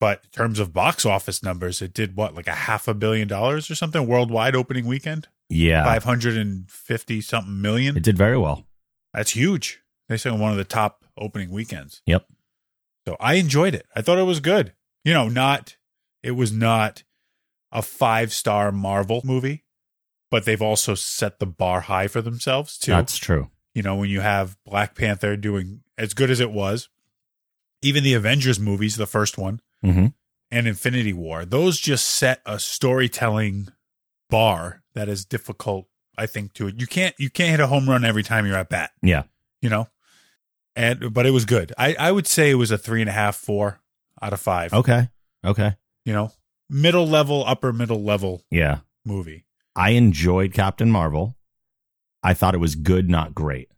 But 0.00 0.22
in 0.24 0.30
terms 0.30 0.58
of 0.58 0.72
box 0.72 1.06
office 1.06 1.42
numbers, 1.42 1.80
it 1.80 1.94
did 1.94 2.16
what, 2.16 2.34
like 2.34 2.48
a 2.48 2.54
half 2.54 2.88
a 2.88 2.94
billion 2.94 3.28
dollars 3.28 3.70
or 3.70 3.74
something 3.74 4.06
worldwide 4.06 4.56
opening 4.56 4.86
weekend? 4.86 5.28
Yeah. 5.48 5.84
550 5.84 7.20
something 7.20 7.60
million. 7.60 7.96
It 7.96 8.02
did 8.02 8.18
very 8.18 8.38
well. 8.38 8.66
That's 9.14 9.32
huge. 9.32 9.80
They 10.08 10.16
say 10.16 10.30
one 10.30 10.50
of 10.50 10.56
the 10.58 10.64
top 10.64 11.04
opening 11.18 11.50
weekends. 11.50 12.02
Yep. 12.06 12.26
So 13.06 13.16
I 13.20 13.34
enjoyed 13.34 13.74
it. 13.74 13.86
I 13.96 14.02
thought 14.02 14.18
it 14.18 14.22
was 14.24 14.40
good. 14.40 14.72
You 15.04 15.12
know, 15.14 15.28
not, 15.28 15.76
it 16.22 16.32
was 16.32 16.52
not 16.52 17.02
a 17.72 17.82
five 17.82 18.32
star 18.32 18.70
Marvel 18.72 19.22
movie, 19.24 19.64
but 20.30 20.44
they've 20.44 20.62
also 20.62 20.94
set 20.94 21.38
the 21.38 21.46
bar 21.46 21.80
high 21.82 22.06
for 22.08 22.20
themselves 22.22 22.78
too. 22.78 22.92
That's 22.92 23.16
true. 23.18 23.50
you 23.74 23.82
know, 23.82 23.96
when 23.96 24.10
you 24.10 24.20
have 24.20 24.56
Black 24.64 24.94
Panther 24.94 25.36
doing 25.36 25.80
as 25.98 26.14
good 26.14 26.30
as 26.30 26.40
it 26.40 26.50
was, 26.52 26.88
even 27.82 28.04
the 28.04 28.14
Avengers 28.14 28.60
movies, 28.60 28.96
the 28.96 29.06
first 29.06 29.36
one, 29.38 29.60
Mm-hmm. 29.84 30.06
and 30.52 30.68
Infinity 30.68 31.12
War, 31.12 31.44
those 31.44 31.80
just 31.80 32.08
set 32.08 32.40
a 32.46 32.60
storytelling 32.60 33.68
bar 34.30 34.82
that 34.94 35.08
is 35.08 35.24
difficult, 35.24 35.88
I 36.16 36.26
think, 36.26 36.52
to 36.54 36.68
it. 36.68 36.78
You 36.80 36.86
can't 36.86 37.14
you 37.18 37.30
can't 37.30 37.50
hit 37.50 37.58
a 37.60 37.66
home 37.66 37.88
run 37.90 38.04
every 38.04 38.22
time 38.22 38.46
you're 38.46 38.56
at 38.56 38.68
bat, 38.68 38.92
Yeah. 39.02 39.24
You 39.62 39.70
know? 39.70 39.88
and 40.76 41.12
but 41.12 41.24
it 41.26 41.30
was 41.30 41.44
good. 41.44 41.72
I 41.78 41.94
I 41.98 42.12
would 42.12 42.26
say 42.26 42.50
it 42.50 42.54
was 42.54 42.70
a 42.70 42.78
three 42.78 43.00
and 43.02 43.08
a 43.10 43.12
half, 43.12 43.36
four 43.36 43.80
out 44.20 44.32
of 44.32 44.40
five. 44.40 44.72
Okay. 44.72 45.08
Okay. 45.44 45.76
You 46.04 46.12
know, 46.12 46.32
middle 46.70 47.06
level, 47.06 47.44
upper 47.46 47.72
middle 47.72 48.02
level 48.02 48.42
Yeah. 48.50 48.78
movie. 49.04 49.44
I 49.76 49.90
enjoyed 49.90 50.52
Captain 50.54 50.90
Marvel. 50.90 51.36
I 52.22 52.34
thought 52.34 52.54
it 52.54 52.58
was 52.58 52.74
good, 52.74 53.08
not 53.10 53.34
great. 53.34 53.68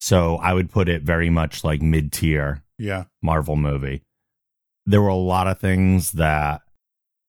So 0.00 0.36
I 0.36 0.54
would 0.54 0.70
put 0.70 0.88
it 0.88 1.02
very 1.02 1.30
much 1.30 1.64
like 1.64 1.82
mid 1.82 2.12
tier 2.12 2.62
Yeah. 2.78 3.04
Marvel 3.22 3.56
movie. 3.56 4.02
There 4.86 5.02
were 5.02 5.08
a 5.08 5.14
lot 5.16 5.48
of 5.48 5.58
things 5.58 6.12
that 6.12 6.62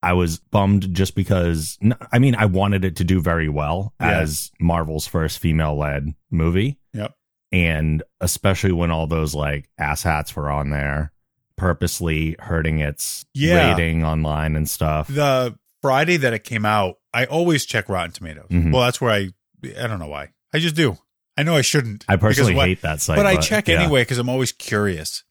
I 0.02 0.14
was 0.14 0.38
bummed 0.38 0.94
just 0.94 1.16
because, 1.16 1.78
I 2.12 2.20
mean, 2.20 2.36
I 2.36 2.46
wanted 2.46 2.86
it 2.86 2.96
to 2.98 3.04
do 3.04 3.20
very 3.20 3.50
well 3.50 3.94
Yeah. 4.00 4.20
as 4.20 4.52
Marvel's 4.60 5.08
first 5.08 5.40
female 5.40 5.76
led 5.78 6.14
movie. 6.32 6.78
Yep. 6.94 7.16
And 7.52 8.04
especially 8.22 8.72
when 8.72 8.92
all 8.92 9.08
those 9.08 9.34
like 9.34 9.70
ass 9.78 10.04
hats 10.04 10.36
were 10.36 10.50
on 10.50 10.70
there, 10.70 11.12
purposely 11.58 12.36
hurting 12.40 12.80
its 12.80 13.26
Yeah. 13.34 13.72
rating 13.72 14.04
online 14.04 14.56
and 14.56 14.70
stuff. 14.70 15.08
The 15.08 15.58
Friday 15.82 16.18
that 16.18 16.34
it 16.34 16.44
came 16.44 16.66
out, 16.66 16.96
I 17.14 17.26
always 17.26 17.66
check 17.66 17.90
Rotten 17.90 18.12
Tomatoes. 18.12 18.48
Mhm. 18.50 18.72
Well, 18.72 18.84
that's 18.84 19.02
where 19.02 19.12
I 19.12 19.30
I 19.78 19.88
don't 19.88 20.00
know 20.00 20.08
why. 20.08 20.30
I 20.54 20.60
just 20.60 20.76
do. 20.76 20.98
I 21.36 21.44
know 21.44 21.56
I 21.56 21.62
shouldn't. 21.62 22.06
I 22.08 22.16
personally 22.18 22.54
hate 22.56 22.82
that 22.82 23.02
site. 23.02 23.18
but 23.18 23.26
I 23.26 23.38
check 23.38 23.68
yeah. 23.68 23.82
anyway 23.82 24.02
because 24.02 24.18
I'm 24.18 24.30
always 24.30 24.52
curious. 24.52 25.24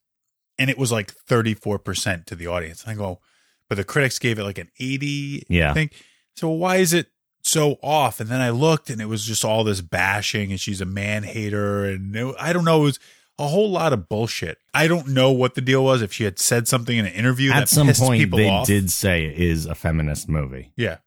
And 0.59 0.69
it 0.69 0.77
was 0.77 0.91
like 0.91 1.13
34% 1.27 2.25
to 2.27 2.35
the 2.35 2.47
audience. 2.47 2.83
I 2.85 2.93
go, 2.95 3.21
but 3.69 3.75
the 3.75 3.83
critics 3.83 4.19
gave 4.19 4.37
it 4.39 4.43
like 4.43 4.57
an 4.57 4.69
80. 4.79 5.45
Yeah. 5.49 5.71
I 5.71 5.73
think. 5.73 5.93
So 6.35 6.49
why 6.49 6.77
is 6.77 6.93
it 6.93 7.07
so 7.41 7.77
off? 7.81 8.19
And 8.19 8.29
then 8.29 8.41
I 8.41 8.49
looked 8.49 8.89
and 8.89 9.01
it 9.01 9.05
was 9.05 9.25
just 9.25 9.43
all 9.45 9.63
this 9.63 9.81
bashing 9.81 10.51
and 10.51 10.59
she's 10.59 10.81
a 10.81 10.85
man 10.85 11.23
hater. 11.23 11.85
And 11.85 12.15
it, 12.15 12.35
I 12.39 12.53
don't 12.53 12.65
know. 12.65 12.81
It 12.81 12.85
was 12.85 12.99
a 13.37 13.47
whole 13.47 13.69
lot 13.71 13.93
of 13.93 14.09
bullshit. 14.09 14.57
I 14.73 14.87
don't 14.87 15.07
know 15.09 15.31
what 15.31 15.55
the 15.55 15.61
deal 15.61 15.83
was. 15.83 16.01
If 16.01 16.11
she 16.13 16.25
had 16.25 16.37
said 16.39 16.67
something 16.67 16.97
in 16.97 17.05
an 17.05 17.13
interview 17.13 17.51
At 17.51 17.61
that 17.61 17.69
some 17.69 17.87
point, 17.87 18.19
people 18.19 18.37
they 18.37 18.49
off. 18.49 18.67
did 18.67 18.91
say 18.91 19.25
it 19.25 19.37
is 19.39 19.65
a 19.65 19.75
feminist 19.75 20.27
movie, 20.27 20.71
Yeah. 20.75 20.97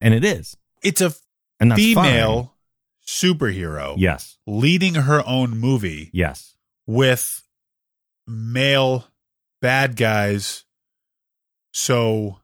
and 0.00 0.12
it 0.12 0.24
is, 0.24 0.56
It's 0.82 1.00
a 1.00 1.12
and 1.60 1.72
female 1.74 2.54
superhero 3.06 3.94
Yes, 3.96 4.38
leading 4.46 4.94
her 4.94 5.22
own 5.26 5.56
movie 5.56 6.10
yes, 6.12 6.54
with 6.86 7.42
male 8.26 9.06
bad 9.62 9.96
guys. 9.96 10.64
So, 11.72 12.38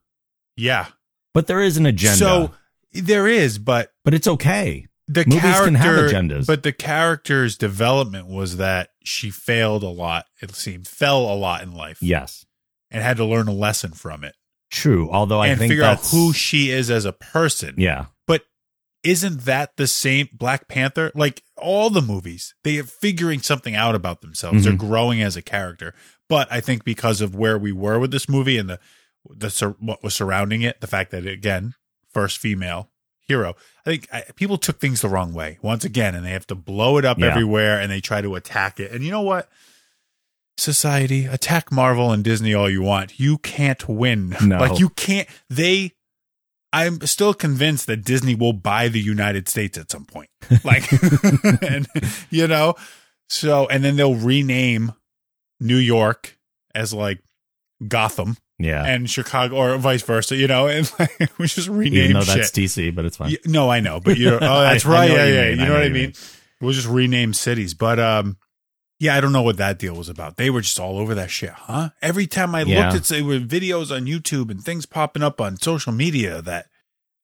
yeah. 0.56 0.86
but 1.32 1.46
there 1.46 1.60
is 1.60 1.76
an 1.76 1.86
agenda. 1.86 2.16
So 2.18 2.50
there 2.94 3.26
is, 3.26 3.58
but 3.58 3.90
but 4.04 4.14
it's 4.14 4.26
okay. 4.28 4.86
the 5.08 5.24
Movies 5.26 5.40
character, 5.42 5.64
can 5.64 5.74
have 5.74 5.96
agendas. 5.96 6.46
but 6.46 6.62
the 6.62 6.72
character's 6.72 7.56
development 7.58 8.26
was 8.28 8.56
that 8.56 8.88
she 9.04 9.30
failed 9.30 9.82
a 9.82 9.88
lot. 9.88 10.26
It 10.40 10.54
seemed 10.54 10.86
fell 10.88 11.20
a 11.30 11.34
lot 11.36 11.62
in 11.62 11.72
life, 11.72 11.98
Yes, 12.00 12.46
and 12.90 13.02
had 13.02 13.16
to 13.18 13.24
learn 13.24 13.48
a 13.48 13.52
lesson 13.52 13.92
from 13.92 14.24
it, 14.24 14.34
true. 14.70 15.10
Although 15.10 15.40
I 15.40 15.48
and 15.48 15.58
think 15.58 15.70
figure 15.70 15.84
out 15.84 16.00
who 16.06 16.32
she 16.32 16.70
is 16.70 16.90
as 16.90 17.04
a 17.04 17.12
person. 17.12 17.74
Yeah, 17.76 18.06
But 18.26 18.42
isn't 19.02 19.42
that 19.42 19.76
the 19.76 19.86
same 19.86 20.28
Black 20.32 20.68
Panther? 20.68 21.10
Like 21.14 21.42
all 21.58 21.90
the 21.90 22.00
movies, 22.02 22.54
they 22.64 22.78
are 22.78 22.84
figuring 22.84 23.40
something 23.40 23.74
out 23.74 23.94
about 23.94 24.22
themselves. 24.22 24.64
They're 24.64 24.72
Mhm. 24.72 24.78
growing 24.78 25.20
as 25.22 25.36
a 25.36 25.42
character. 25.42 25.94
But 26.28 26.48
I 26.50 26.60
think 26.62 26.84
because 26.84 27.20
of 27.20 27.34
where 27.34 27.58
we 27.58 27.70
were 27.72 27.98
with 27.98 28.10
this 28.10 28.28
movie 28.30 28.56
and 28.56 28.70
the 28.70 28.78
the 29.28 29.74
what 29.78 30.02
was 30.02 30.14
surrounding 30.14 30.62
it, 30.62 30.80
the 30.80 30.86
fact 30.86 31.10
that 31.10 31.26
again, 31.26 31.74
first 32.14 32.38
female 32.38 32.88
hero, 33.26 33.54
I 33.84 33.90
think 33.90 34.08
I, 34.12 34.22
people 34.36 34.56
took 34.56 34.80
things 34.80 35.00
the 35.02 35.08
wrong 35.08 35.34
way 35.34 35.58
once 35.60 35.84
again, 35.84 36.14
and 36.14 36.24
they 36.24 36.30
have 36.30 36.46
to 36.46 36.54
blow 36.54 36.96
it 36.98 37.04
up 37.04 37.18
Yeah. 37.18 37.26
everywhere, 37.26 37.80
and 37.80 37.90
they 37.90 38.00
try 38.00 38.20
to 38.22 38.34
attack 38.36 38.80
it. 38.80 38.92
And 38.92 39.04
you 39.04 39.10
know 39.10 39.22
what? 39.22 39.50
Society 40.56 41.26
attack 41.26 41.72
Marvel 41.72 42.12
and 42.12 42.22
Disney 42.22 42.54
all 42.54 42.70
you 42.70 42.80
want. 42.82 43.18
You 43.18 43.38
can't 43.38 43.88
win. 43.88 44.36
No. 44.44 44.58
Like 44.58 44.78
you 44.78 44.88
can't. 44.90 45.28
They 45.50 45.92
I'm 46.72 47.00
still 47.06 47.34
convinced 47.34 47.86
that 47.86 48.04
Disney 48.04 48.34
will 48.34 48.52
buy 48.52 48.88
the 48.88 49.00
United 49.00 49.48
States 49.48 49.78
at 49.78 49.90
some 49.90 50.04
point. 50.04 50.28
Like, 50.64 50.84
and, 51.62 51.86
you 52.30 52.46
know, 52.48 52.74
so, 53.28 53.66
and 53.68 53.82
then 53.84 53.96
they'll 53.96 54.14
rename 54.16 54.92
New 55.60 55.76
York 55.76 56.36
as 56.74 56.92
like 56.92 57.20
Gotham 57.86 58.36
yeah. 58.58 58.84
and 58.84 59.08
Chicago 59.08 59.56
or 59.56 59.76
vice 59.78 60.02
versa, 60.02 60.36
you 60.36 60.46
know, 60.46 60.66
and 60.68 60.90
like, 60.98 61.30
we 61.38 61.46
just 61.46 61.68
rename 61.68 61.94
Even 61.94 62.12
though 62.14 62.20
shit. 62.22 62.36
that's 62.36 62.50
DC, 62.50 62.94
but 62.94 63.04
it's 63.04 63.16
fine. 63.16 63.36
No, 63.46 63.70
I 63.70 63.80
know, 63.80 64.00
but 64.00 64.16
you're, 64.18 64.34
oh, 64.42 64.60
that's 64.60 64.84
I- 64.86 64.88
I 64.88 64.92
right. 64.92 65.08
know 65.08 65.14
yeah, 65.16 65.20
what 65.22 65.28
you 65.28 65.34
yeah. 65.34 65.44
You 65.46 65.52
I 65.52 65.54
know 65.56 65.64
know 65.66 65.72
what 65.74 65.82
I 65.82 65.88
mean? 65.88 65.92
mean. 65.92 66.12
We'll 66.60 66.72
just 66.72 66.88
rename 66.88 67.34
cities. 67.34 67.74
But, 67.74 67.98
um, 67.98 68.36
yeah, 69.00 69.16
I 69.16 69.20
don't 69.20 69.32
know 69.32 69.42
what 69.42 69.56
that 69.58 69.78
deal 69.78 69.94
was 69.94 70.08
about. 70.08 70.36
They 70.36 70.50
were 70.50 70.60
just 70.60 70.78
all 70.78 70.98
over 70.98 71.14
that 71.16 71.30
shit, 71.30 71.50
huh? 71.50 71.90
Every 72.00 72.26
time 72.26 72.54
I 72.54 72.62
Yeah. 72.62 72.84
looked 72.84 72.96
at, 72.96 73.06
say, 73.06 73.22
with 73.22 73.48
videos 73.50 73.94
on 73.94 74.06
YouTube 74.06 74.50
and 74.50 74.62
things 74.62 74.86
popping 74.86 75.22
up 75.22 75.40
on 75.40 75.56
social 75.58 75.92
media 75.92 76.40
that, 76.42 76.66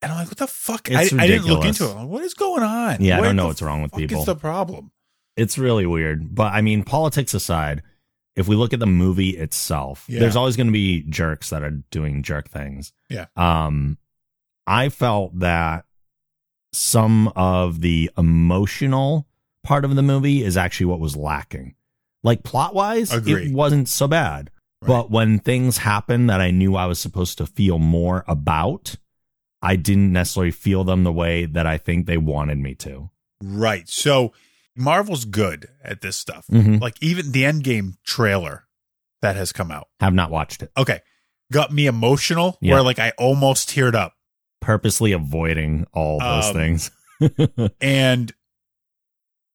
and 0.02 0.10
I'm 0.12 0.18
like, 0.18 0.28
what 0.28 0.38
the 0.38 0.46
fuck? 0.46 0.90
I, 0.90 1.02
I 1.02 1.26
didn't 1.26 1.46
look 1.46 1.64
into 1.64 1.84
it. 1.84 1.94
Like, 1.94 2.08
what 2.08 2.22
is 2.24 2.34
going 2.34 2.62
on? 2.62 2.96
Yeah, 3.00 3.18
I 3.18 3.22
don't 3.22 3.36
know 3.36 3.46
what's 3.46 3.62
wrong 3.62 3.82
with 3.82 3.92
people. 3.92 4.18
Is 4.20 4.26
the 4.26 4.34
problem? 4.34 4.90
it's 5.36 5.56
really 5.56 5.86
weird. 5.86 6.34
But 6.34 6.52
I 6.52 6.60
mean, 6.60 6.82
politics 6.82 7.32
aside, 7.34 7.82
if 8.36 8.48
we 8.48 8.56
look 8.56 8.72
at 8.72 8.80
the 8.80 8.86
movie 8.86 9.30
itself, 9.36 10.04
Yeah. 10.08 10.20
there's 10.20 10.36
always 10.36 10.56
going 10.56 10.68
to 10.68 10.72
be 10.72 11.02
jerks 11.02 11.50
that 11.50 11.62
are 11.62 11.82
doing 11.90 12.22
jerk 12.22 12.48
things. 12.48 12.92
Yeah. 13.08 13.26
Um, 13.36 13.98
I 14.66 14.88
felt 14.88 15.38
that 15.40 15.84
some 16.72 17.28
of 17.34 17.80
the 17.80 18.10
emotional 18.16 19.26
part 19.64 19.84
of 19.84 19.94
the 19.96 20.02
movie 20.02 20.42
is 20.44 20.56
actually 20.56 20.86
what 20.86 21.00
was 21.00 21.16
lacking. 21.16 21.74
Like 22.22 22.42
plot 22.42 22.74
wise, 22.74 23.12
it 23.12 23.52
wasn't 23.52 23.88
so 23.88 24.06
bad. 24.06 24.50
Right. 24.82 24.88
But 24.88 25.10
when 25.10 25.38
things 25.40 25.78
happened 25.78 26.30
that 26.30 26.40
I 26.40 26.50
knew 26.50 26.76
I 26.76 26.86
was 26.86 26.98
supposed 26.98 27.38
to 27.38 27.46
feel 27.46 27.78
more 27.78 28.24
about, 28.28 28.96
I 29.62 29.76
didn't 29.76 30.12
necessarily 30.12 30.52
feel 30.52 30.84
them 30.84 31.04
the 31.04 31.12
way 31.12 31.46
that 31.46 31.66
I 31.66 31.76
think 31.78 32.06
they 32.06 32.16
wanted 32.16 32.58
me 32.58 32.74
to. 32.76 33.10
Right. 33.42 33.88
So 33.88 34.32
Marvel's 34.76 35.24
good 35.24 35.68
at 35.82 36.00
this 36.00 36.16
stuff. 36.16 36.46
Mhm. 36.50 36.80
Like 36.80 36.96
even 37.02 37.32
the 37.32 37.42
Endgame 37.42 37.94
trailer 38.04 38.66
that 39.22 39.36
has 39.36 39.52
come 39.52 39.70
out. 39.70 39.88
Have 40.00 40.14
not 40.14 40.30
watched 40.30 40.62
it. 40.62 40.70
Okay. 40.76 41.00
Got 41.52 41.72
me 41.72 41.86
emotional 41.86 42.56
Yeah. 42.60 42.74
where 42.74 42.82
like 42.82 42.98
I 42.98 43.10
almost 43.18 43.68
teared 43.68 43.94
up. 43.94 44.14
Purposely 44.60 45.12
avoiding 45.12 45.86
all 45.92 46.18
those 46.20 46.46
Um, 46.48 46.54
things. 46.54 46.90
And 47.80 48.32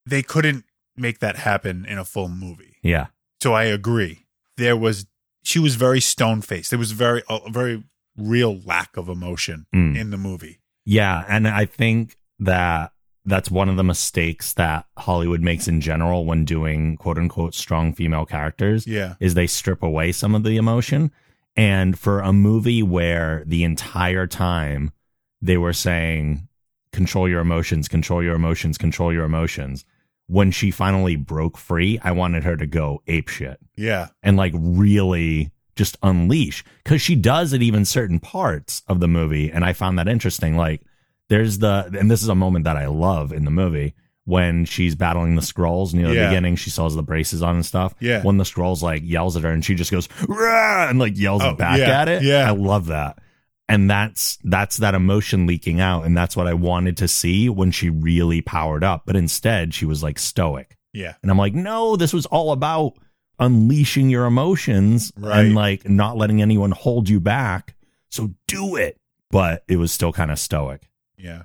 they 0.05 0.21
couldn't 0.21 0.65
make 0.95 1.19
that 1.19 1.35
happen 1.37 1.85
in 1.85 1.97
a 1.97 2.05
full 2.05 2.29
movie. 2.29 2.75
yeah. 2.83 3.07
So 3.41 3.53
I 3.53 3.63
agree. 3.65 4.25
There 4.57 4.77
was 4.77 5.05
she 5.43 5.59
was 5.59 5.75
very 5.75 6.01
stone 6.01 6.41
faced. 6.41 6.69
There 6.71 6.79
was 6.79 6.91
very 6.91 7.21
a 7.29 7.39
very 7.51 7.83
real 8.17 8.59
lack 8.61 8.97
of 8.97 9.07
emotion 9.09 9.65
Mm. 9.75 9.95
in 9.97 10.09
the 10.09 10.17
movie. 10.17 10.61
Yeah, 10.85 11.23
and 11.27 11.47
I 11.47 11.65
think 11.65 12.17
that 12.39 12.91
that's 13.25 13.49
one 13.51 13.69
of 13.69 13.75
the 13.75 13.83
mistakes 13.83 14.53
that 14.53 14.85
Hollywood 14.97 15.41
makes 15.41 15.67
in 15.67 15.81
general 15.81 16.25
when 16.25 16.45
doing 16.45 16.95
quote 16.97 17.17
unquote 17.17 17.53
strong 17.55 17.93
female 17.93 18.25
characters 18.25 18.85
Yeah. 18.85 19.15
is 19.19 19.33
they 19.33 19.47
strip 19.47 19.81
away 19.83 20.11
some 20.11 20.35
of 20.35 20.43
the 20.43 20.57
emotion. 20.57 21.11
And 21.57 21.97
for 21.97 22.19
a 22.19 22.33
movie 22.33 22.83
where 22.83 23.43
the 23.45 23.63
entire 23.63 24.27
time 24.27 24.91
they 25.41 25.57
were 25.57 25.73
saying 25.73 26.47
control 26.91 27.27
your 27.27 27.41
emotions, 27.41 27.87
control 27.87 28.23
your 28.23 28.35
emotions, 28.35 28.77
control 28.77 29.11
your 29.13 29.25
emotions, 29.25 29.85
when 30.27 30.49
she 30.51 30.71
finally 30.71 31.15
broke 31.15 31.57
free, 31.57 31.99
I 32.03 32.11
wanted 32.11 32.43
her 32.45 32.57
to 32.57 32.65
go 32.65 33.01
ape 33.07 33.27
shit 33.29 33.59
Yeah. 33.75 34.07
and 34.23 34.37
like 34.37 34.53
really 34.55 35.51
just 35.75 35.97
unleash 36.01 36.63
because 36.83 37.01
she 37.01 37.15
does 37.15 37.53
at 37.53 37.61
even 37.61 37.83
certain 37.85 38.19
parts 38.19 38.81
of 38.87 39.01
the 39.01 39.09
movie 39.09 39.51
and 39.51 39.65
i 39.65 39.73
found 39.73 39.99
that 39.99 40.07
interesting 40.07 40.55
like 40.55 40.81
there's 41.29 41.59
the 41.59 41.89
and 41.99 42.09
this 42.09 42.21
is 42.21 42.29
a 42.29 42.35
moment 42.35 42.65
that 42.65 42.77
i 42.77 42.87
love 42.87 43.31
in 43.33 43.45
the 43.45 43.51
movie 43.51 43.93
when 44.27 44.65
she's 44.65 44.95
battling 44.95 45.35
the 45.35 45.41
Skrulls 45.41 45.93
near 45.93 46.07
the 46.07 46.15
Yeah. 46.15 46.29
beginning 46.29 46.55
she 46.55 46.69
sells 46.71 46.95
the 46.95 47.03
braces 47.03 47.43
on 47.43 47.55
and 47.55 47.65
stuff 47.65 47.93
Yeah. 47.99 48.23
when 48.23 48.37
the 48.37 48.43
Skrulls 48.43 48.81
like 48.81 49.03
yells 49.05 49.35
at 49.37 49.43
her 49.43 49.51
and 49.51 49.63
she 49.63 49.75
just 49.75 49.91
goes 49.91 50.07
Rah! 50.27 50.89
and 50.89 50.97
like 50.99 51.17
yells 51.17 51.41
Oh, 51.43 51.53
back 51.55 51.79
yeah, 51.79 52.01
at 52.01 52.07
it 52.09 52.23
yeah. 52.23 52.47
i 52.47 52.51
love 52.51 52.87
that 52.87 53.19
and 53.69 53.89
that's 53.89 54.37
that's 54.43 54.77
that 54.77 54.95
emotion 54.95 55.45
leaking 55.47 55.79
out 55.79 56.05
and 56.05 56.15
that's 56.17 56.35
what 56.35 56.47
i 56.47 56.53
wanted 56.53 56.97
to 56.97 57.07
see 57.07 57.49
when 57.49 57.71
she 57.71 57.89
really 57.89 58.41
powered 58.41 58.83
up 58.83 59.03
but 59.05 59.15
instead 59.15 59.73
she 59.73 59.85
was 59.85 60.01
like 60.03 60.17
stoic 60.19 60.75
Yeah. 60.93 61.13
and 61.21 61.29
I'm 61.31 61.37
like, 61.37 61.53
no, 61.53 61.95
this 61.95 62.13
was 62.13 62.25
all 62.27 62.51
about 62.51 62.93
unleashing 63.39 64.09
your 64.09 64.25
emotions 64.25 65.11
Right. 65.17 65.45
and 65.45 65.55
like 65.55 65.87
not 65.89 66.15
letting 66.17 66.41
anyone 66.41 66.71
hold 66.71 67.09
you 67.09 67.19
back. 67.19 67.75
So 68.09 68.31
do 68.47 68.75
it. 68.77 68.97
But 69.29 69.63
it 69.67 69.75
was 69.75 69.91
still 69.91 70.13
kind 70.13 70.31
of 70.31 70.39
stoic. 70.39 70.87
Yeah. 71.25 71.43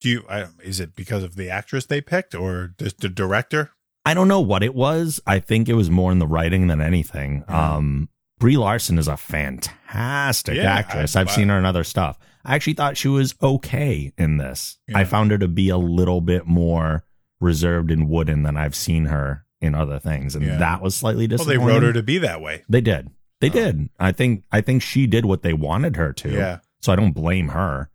Do 0.00 0.08
you 0.10 0.24
I, 0.28 0.46
is 0.62 0.80
it 0.80 0.94
because 0.96 1.22
of 1.22 1.36
the 1.36 1.48
actress 1.50 1.86
they 1.86 2.00
picked 2.00 2.34
or 2.34 2.74
just 2.78 2.98
the 3.00 3.08
director? 3.08 3.70
I 4.04 4.14
don't 4.14 4.28
know 4.28 4.40
what 4.40 4.62
it 4.62 4.74
was. 4.74 5.20
I 5.26 5.38
think 5.40 5.68
it 5.68 5.74
was 5.74 5.90
more 5.90 6.12
in 6.12 6.18
the 6.18 6.26
writing 6.26 6.66
than 6.68 6.80
anything. 6.80 7.44
Um, 7.48 8.08
Brie 8.38 8.56
Larson 8.56 8.98
is 8.98 9.08
a 9.08 9.16
fantastic 9.16 10.56
Yeah, 10.56 10.72
actress. 10.74 11.16
I- 11.16 11.22
I've 11.22 11.30
seen 11.30 11.48
her 11.48 11.58
in 11.58 11.64
other 11.64 11.84
stuff. 11.84 12.18
I 12.44 12.54
actually 12.54 12.74
thought 12.74 12.96
she 12.96 13.08
was 13.08 13.34
okay 13.42 14.12
in 14.16 14.36
this. 14.36 14.78
Yeah. 14.86 14.98
I 14.98 15.04
found 15.04 15.30
her 15.32 15.38
to 15.38 15.48
be 15.48 15.68
a 15.68 15.76
little 15.78 16.20
bit 16.20 16.46
more 16.46 17.04
reserved 17.40 17.90
and 17.90 18.08
wooden 18.08 18.44
than 18.44 18.56
I've 18.56 18.76
seen 18.76 19.06
her 19.06 19.44
in 19.60 19.74
other 19.74 19.98
things, 19.98 20.36
and 20.36 20.44
Yeah. 20.44 20.58
that 20.58 20.80
was 20.82 20.94
slightly 20.94 21.26
disappointing. 21.26 21.60
Well, 21.60 21.68
they 21.68 21.74
wrote 21.74 21.82
her 21.82 21.92
to 21.94 22.02
be 22.02 22.18
that 22.18 22.40
way. 22.40 22.62
They 22.68 22.80
did. 22.82 23.10
They 23.40 23.48
did. 23.48 23.88
I 23.98 24.12
think. 24.12 24.44
I 24.52 24.60
think 24.60 24.82
she 24.82 25.06
did 25.06 25.24
what 25.24 25.42
they 25.42 25.52
wanted 25.52 25.96
her 25.96 26.12
to. 26.12 26.30
Yeah. 26.30 26.58
So 26.80 26.92
I 26.92 26.96
don't 26.96 27.12
blame 27.12 27.48
her, 27.48 27.90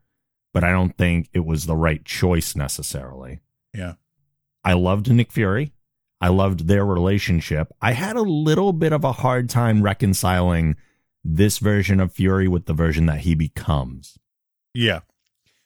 but 0.53 0.63
I 0.63 0.71
don't 0.71 0.95
think 0.97 1.29
it 1.33 1.45
was 1.45 1.65
the 1.65 1.75
right 1.75 2.03
choice 2.05 2.55
necessarily. 2.55 3.39
Yeah. 3.73 3.93
I 4.63 4.73
loved 4.73 5.11
Nick 5.11 5.31
Fury. 5.31 5.73
I 6.19 6.27
loved 6.27 6.67
their 6.67 6.85
relationship. 6.85 7.73
I 7.81 7.93
had 7.93 8.15
a 8.15 8.21
little 8.21 8.73
bit 8.73 8.93
of 8.93 9.03
a 9.03 9.11
hard 9.11 9.49
time 9.49 9.81
reconciling 9.81 10.75
this 11.23 11.57
version 11.57 11.99
of 11.99 12.13
Fury 12.13 12.47
with 12.47 12.65
the 12.65 12.73
version 12.73 13.07
that 13.07 13.21
he 13.21 13.33
becomes. 13.33 14.17
Yeah. 14.73 14.99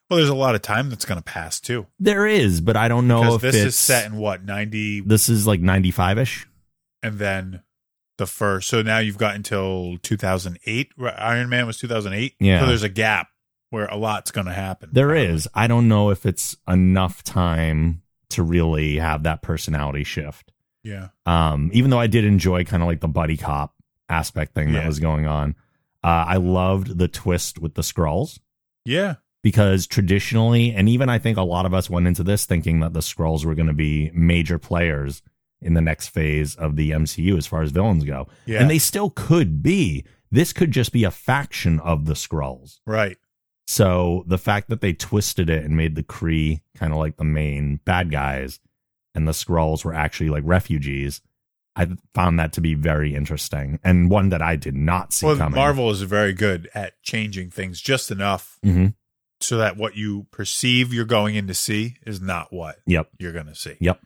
Well, 0.09 0.17
there's 0.17 0.29
a 0.29 0.35
lot 0.35 0.55
of 0.55 0.61
time 0.61 0.89
that's 0.89 1.03
going 1.05 1.17
to 1.19 1.23
pass 1.23 1.59
too. 1.59 1.87
There 1.99 2.25
is, 2.27 2.61
but 2.61 2.77
I 2.77 2.87
don't 2.87 3.07
know 3.07 3.21
Because 3.21 3.35
if 3.35 3.41
this 3.41 3.55
is 3.55 3.75
set 3.77 4.05
in 4.05 4.17
what 4.17 4.43
ninety, 4.45 5.01
this 5.01 5.29
is 5.29 5.47
like 5.47 5.61
95 5.61 6.19
ish. 6.19 6.47
and 7.01 7.17
then 7.19 7.63
the 8.17 8.25
first. 8.27 8.69
So 8.69 8.81
now 8.81 8.99
you've 8.99 9.17
got 9.17 9.35
until 9.35 9.97
2008. 10.03 10.91
Iron 11.17 11.49
Man 11.49 11.65
was 11.67 11.77
2008. 11.79 12.35
Yeah. 12.39 12.61
So 12.61 12.67
there's 12.67 12.83
a 12.83 12.87
gap 12.89 13.27
where 13.75 13.85
a 13.87 13.97
lot's 13.97 14.31
going 14.31 14.47
to 14.47 14.53
happen. 14.53 14.89
There 14.93 15.13
is. 15.13 15.47
I 15.53 15.67
don't 15.67 15.87
know 15.87 16.09
if 16.09 16.25
it's 16.25 16.55
enough 16.67 17.23
time 17.23 18.01
to 18.29 18.41
really 18.41 18.97
have 18.97 19.23
that 19.23 19.41
personality 19.41 20.03
shift. 20.03 20.51
Yeah. 20.83 21.09
Um, 21.25 21.69
even 21.73 21.91
though 21.91 21.99
I 21.99 22.07
did 22.07 22.25
enjoy 22.25 22.63
kind 22.63 22.81
of 22.81 22.87
like 22.87 23.01
the 23.01 23.07
buddy 23.07 23.37
cop 23.37 23.75
aspect 24.09 24.53
thing 24.53 24.71
that 24.73 24.87
was 24.87 24.99
going 24.99 25.25
on. 25.27 25.55
Uh, 26.03 26.25
I 26.27 26.37
loved 26.37 26.97
the 26.97 27.07
twist 27.07 27.57
with 27.59 27.73
the 27.73 27.81
Skrulls 27.81 28.39
Yeah. 28.85 29.15
because 29.43 29.87
traditionally, 29.87 30.71
and 30.71 30.87
even 30.87 31.09
I 31.09 31.17
think 31.19 31.37
a 31.37 31.41
lot 31.43 31.65
of 31.65 31.73
us 31.73 31.89
went 31.89 32.05
into 32.07 32.23
this 32.23 32.45
thinking 32.45 32.79
that 32.81 32.93
the 32.93 32.99
Skrulls 32.99 33.43
were 33.43 33.55
going 33.55 33.67
to 33.67 33.73
be 33.73 34.11
major 34.13 34.59
players 34.59 35.21
in 35.61 35.73
the 35.73 35.81
next 35.81 36.09
phase 36.09 36.55
of 36.55 36.75
the 36.75 36.91
MCU 36.91 37.35
as 37.37 37.47
far 37.47 37.63
as 37.63 37.71
villains 37.71 38.03
go. 38.03 38.27
Yeah. 38.45 38.61
And 38.61 38.69
they 38.69 38.77
still 38.77 39.09
could 39.09 39.63
be. 39.63 40.05
This 40.31 40.53
could 40.53 40.69
just 40.71 40.91
be 40.91 41.03
a 41.03 41.11
faction 41.11 41.79
of 41.79 42.05
the 42.05 42.13
Skrulls. 42.13 42.79
Right. 42.85 43.17
So 43.67 44.23
the 44.27 44.37
fact 44.37 44.69
that 44.69 44.81
they 44.81 44.93
twisted 44.93 45.49
it 45.49 45.63
and 45.63 45.75
made 45.75 45.95
the 45.95 46.03
Kree 46.03 46.61
kind 46.75 46.93
of 46.93 46.99
like 46.99 47.17
the 47.17 47.23
main 47.23 47.79
bad 47.85 48.11
guys 48.11 48.59
and 49.15 49.27
the 49.27 49.31
Skrulls 49.31 49.83
were 49.83 49.93
actually 49.93 50.29
like 50.29 50.43
refugees, 50.45 51.21
I 51.75 51.87
found 52.13 52.39
that 52.39 52.53
to 52.53 52.61
be 52.61 52.73
very 52.75 53.15
interesting 53.15 53.79
and 53.83 54.09
one 54.09 54.29
that 54.29 54.41
I 54.41 54.55
did 54.55 54.75
not 54.75 55.13
see 55.13 55.25
Well, 55.25 55.37
coming. 55.37 55.55
Marvel 55.57 55.89
is 55.89 56.01
very 56.03 56.31
good 56.33 56.69
at 56.75 57.01
changing 57.01 57.49
things 57.49 57.81
just 57.81 58.11
enough 58.11 58.57
hmm 58.63 58.87
so 59.41 59.57
that 59.57 59.75
what 59.75 59.97
you 59.97 60.25
perceive 60.31 60.93
you're 60.93 61.03
going 61.03 61.35
in 61.35 61.45
to 61.47 61.53
see 61.53 61.97
is 62.07 62.21
not 62.21 62.53
what 62.53 62.77
Yep. 62.87 63.09
you're 63.19 63.33
going 63.33 63.45
to 63.47 63.53
see. 63.53 63.75
Yep. 63.81 63.99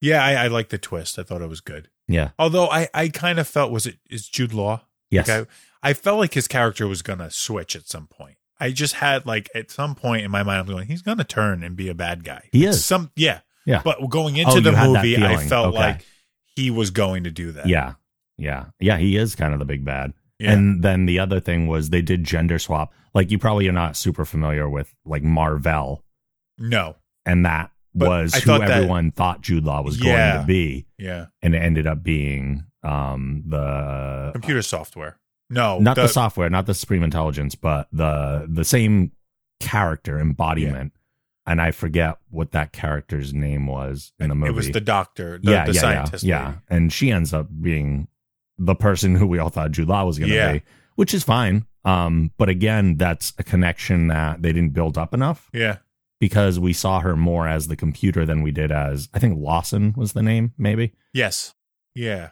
Yeah, 0.00 0.24
I, 0.24 0.44
I 0.44 0.46
like 0.46 0.68
the 0.68 0.78
twist. 0.78 1.18
I 1.18 1.24
thought 1.24 1.42
it 1.42 1.48
was 1.48 1.60
good. 1.60 1.88
Yeah. 2.06 2.30
Although 2.38 2.68
I, 2.68 2.88
I 2.94 3.08
kind 3.08 3.40
of 3.40 3.48
felt 3.48 3.72
was 3.72 3.84
it 3.86 3.98
is 4.08 4.28
Jude 4.28 4.54
Law? 4.54 4.82
Yes. 5.10 5.26
Like, 5.28 5.48
I, 5.82 5.90
I 5.90 5.92
felt 5.92 6.18
like 6.18 6.34
his 6.34 6.46
character 6.46 6.86
was 6.86 7.02
gonna 7.02 7.30
switch 7.32 7.74
at 7.74 7.88
some 7.88 8.06
point. 8.06 8.36
I 8.60 8.70
just 8.70 8.94
had 8.94 9.26
like 9.26 9.50
at 9.54 9.70
some 9.70 9.94
point 9.94 10.24
in 10.24 10.30
my 10.30 10.42
mind 10.42 10.60
I'm 10.60 10.66
going, 10.66 10.86
he's 10.86 11.02
gonna 11.02 11.24
turn 11.24 11.62
and 11.62 11.76
be 11.76 11.88
a 11.88 11.94
bad 11.94 12.24
guy. 12.24 12.48
He 12.52 12.64
is. 12.66 12.84
Some 12.84 13.10
yeah. 13.16 13.40
Yeah. 13.66 13.80
But 13.84 13.98
going 14.10 14.36
into 14.36 14.52
Oh, 14.52 14.60
the 14.60 14.70
that 14.72 14.86
movie, 14.88 15.16
I 15.16 15.36
felt 15.46 15.68
Okay. 15.68 15.78
like 15.78 16.06
he 16.54 16.70
was 16.70 16.90
going 16.90 17.24
to 17.24 17.30
do 17.30 17.52
that. 17.52 17.66
Yeah. 17.66 17.94
Yeah. 18.36 18.66
Yeah. 18.78 18.98
He 18.98 19.16
is 19.16 19.34
kind 19.34 19.52
of 19.54 19.58
the 19.58 19.64
big 19.64 19.84
bad. 19.84 20.12
Yeah. 20.38 20.52
And 20.52 20.82
then 20.82 21.06
the 21.06 21.18
other 21.18 21.40
thing 21.40 21.66
was 21.66 21.90
they 21.90 22.02
did 22.02 22.24
gender 22.24 22.58
swap. 22.58 22.92
Like 23.14 23.30
you 23.30 23.38
probably 23.38 23.66
are 23.68 23.72
not 23.72 23.96
super 23.96 24.24
familiar 24.24 24.68
with 24.68 24.94
like 25.04 25.22
Marvel 25.22 26.04
No. 26.58 26.96
and 27.24 27.46
that 27.46 27.70
But 27.94 28.08
was 28.08 28.34
I 28.34 28.40
who 28.40 28.46
thought 28.46 28.60
that- 28.60 28.70
everyone 28.70 29.10
thought 29.12 29.40
Jude 29.40 29.64
Law 29.64 29.82
was 29.82 29.98
Yeah. 29.98 30.32
going 30.34 30.40
to 30.42 30.46
be. 30.46 30.86
Yeah. 30.98 31.26
And 31.42 31.54
it 31.54 31.58
ended 31.62 31.86
up 31.86 32.02
being 32.02 32.64
um 32.82 33.44
the 33.46 34.30
Computer 34.32 34.60
software. 34.62 35.16
No. 35.50 35.78
not 35.78 35.96
the, 35.96 36.08
software, 36.08 36.48
not 36.50 36.66
the 36.66 36.74
Supreme 36.74 37.02
Intelligence, 37.02 37.54
but 37.54 37.88
the 37.92 38.46
the 38.48 38.64
same 38.64 39.12
character 39.60 40.18
embodiment. 40.18 40.92
And 41.46 41.60
I 41.60 41.72
forget 41.72 42.16
what 42.30 42.52
that 42.52 42.72
character's 42.72 43.34
name 43.34 43.66
was 43.66 44.12
in 44.18 44.30
the 44.30 44.34
movie. 44.34 44.50
It 44.50 44.54
was 44.56 44.70
the 44.70 44.80
doctor, 44.80 45.38
the, 45.42 45.50
yeah, 45.50 45.66
the 45.66 45.74
yeah, 45.74 45.80
scientist. 45.80 46.24
yeah, 46.24 46.48
yeah. 46.48 46.54
And 46.70 46.90
she 46.92 47.10
ends 47.10 47.34
up 47.34 47.48
being 47.60 48.08
the 48.56 48.74
person 48.74 49.14
who 49.14 49.26
we 49.26 49.38
all 49.38 49.50
thought 49.50 49.70
Jude 49.72 49.88
Law 49.88 50.04
was 50.06 50.18
going 50.18 50.30
to 50.30 50.34
Yeah. 50.34 50.52
be, 50.54 50.62
which 50.96 51.12
is 51.12 51.22
fine. 51.22 51.66
Um, 51.84 52.30
but 52.38 52.48
again, 52.48 52.96
that's 52.96 53.34
a 53.36 53.42
connection 53.44 54.06
that 54.08 54.40
they 54.40 54.54
didn't 54.54 54.72
build 54.72 54.96
up 54.96 55.12
enough 55.12 55.50
Yeah. 55.52 55.78
because 56.18 56.58
we 56.58 56.72
saw 56.72 57.00
her 57.00 57.14
more 57.14 57.46
as 57.46 57.68
the 57.68 57.76
computer 57.76 58.24
than 58.24 58.40
we 58.40 58.50
did 58.50 58.72
as 58.72 59.10
I 59.12 59.18
think 59.18 59.38
Lawson 59.38 59.92
was 59.98 60.14
the 60.14 60.22
name, 60.22 60.54
maybe. 60.56 60.94
Yes. 61.12 61.52
Yeah. 61.94 62.30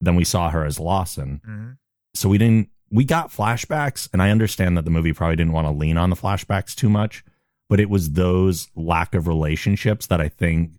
Then 0.00 0.14
we 0.14 0.22
saw 0.24 0.50
her 0.50 0.64
as 0.64 0.78
Lawson. 0.78 1.40
hmm 1.44 1.70
so 2.16 2.28
we 2.28 2.38
didn't 2.38 2.68
we 2.90 3.04
got 3.04 3.30
flashbacks 3.30 4.08
and 4.12 4.22
i 4.22 4.30
understand 4.30 4.76
that 4.76 4.84
the 4.84 4.90
movie 4.90 5.12
probably 5.12 5.36
didn't 5.36 5.52
want 5.52 5.66
to 5.66 5.70
lean 5.72 5.96
on 5.96 6.10
the 6.10 6.16
flashbacks 6.16 6.74
too 6.74 6.88
much 6.88 7.24
but 7.68 7.80
it 7.80 7.90
was 7.90 8.12
those 8.12 8.68
lack 8.76 9.14
of 9.14 9.26
relationships 9.26 10.06
that 10.06 10.20
i 10.20 10.28
think 10.28 10.72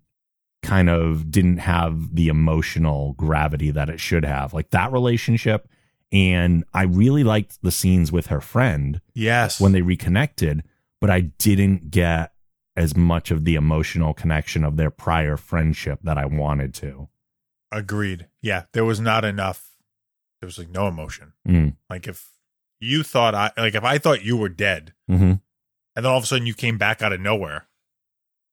kind 0.63 0.89
of 0.89 1.29
didn't 1.29 1.57
have 1.59 2.15
the 2.15 2.27
emotional 2.29 3.13
gravity 3.13 3.71
that 3.71 3.89
it 3.89 3.99
should 3.99 4.25
have 4.25 4.53
like 4.53 4.69
that 4.71 4.91
relationship 4.91 5.67
and 6.11 6.63
i 6.73 6.83
really 6.83 7.23
liked 7.23 7.61
the 7.61 7.71
scenes 7.71 8.11
with 8.11 8.27
her 8.27 8.41
friend 8.41 9.01
Yes. 9.13 9.59
when 9.61 9.71
they 9.73 9.81
reconnected 9.81 10.63
but 10.99 11.09
i 11.09 11.21
didn't 11.21 11.91
get 11.91 12.31
as 12.75 12.95
much 12.95 13.31
of 13.31 13.43
the 13.43 13.55
emotional 13.55 14.13
connection 14.13 14.63
of 14.63 14.77
their 14.77 14.89
prior 14.91 15.35
friendship 15.37 15.99
that 16.03 16.17
i 16.17 16.25
wanted 16.25 16.73
to 16.75 17.07
Agreed. 17.69 18.27
Yeah. 18.41 18.63
There 18.71 18.85
was 18.85 19.01
not 19.01 19.25
enough. 19.25 19.66
There 20.41 20.47
was 20.47 20.57
like 20.57 20.69
no 20.69 20.87
emotion. 20.87 21.33
mm. 21.47 21.75
Like 21.89 22.07
if 22.07 22.29
you 22.79 23.03
thought 23.03 23.33
I 23.35 23.51
like 23.57 23.75
if 23.75 23.83
I 23.83 23.97
thought 23.97 24.23
you 24.23 24.37
were 24.37 24.49
dead 24.49 24.93
hmm 25.07 25.33
and 25.95 26.05
then 26.05 26.05
all 26.05 26.17
of 26.17 26.23
a 26.23 26.27
sudden 26.27 26.45
you 26.45 26.53
came 26.53 26.77
back 26.77 27.01
out 27.01 27.11
of 27.11 27.19
nowhere, 27.19 27.67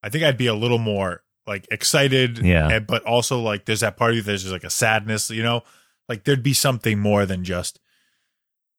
I 0.02 0.09
think 0.09 0.24
I'd 0.24 0.39
be 0.39 0.47
a 0.47 0.55
little 0.55 0.78
more 0.78 1.23
like 1.47 1.66
excited. 1.70 2.39
Yeah. 2.39 2.69
and- 2.70 2.86
but 2.86 3.05
also 3.05 3.40
like 3.40 3.66
there's 3.66 3.81
that 3.81 3.97
part 3.98 4.12
of 4.12 4.16
you 4.16 4.23
there's 4.23 4.43
just 4.43 4.52
like 4.52 4.65
a 4.65 4.70
sadness, 4.70 5.28
you 5.31 5.43
know? 5.43 5.62
Like 6.09 6.24
there'd 6.24 6.43
be 6.43 6.55
something 6.55 6.98
more 6.98 7.27
than 7.27 7.44
just, 7.44 7.81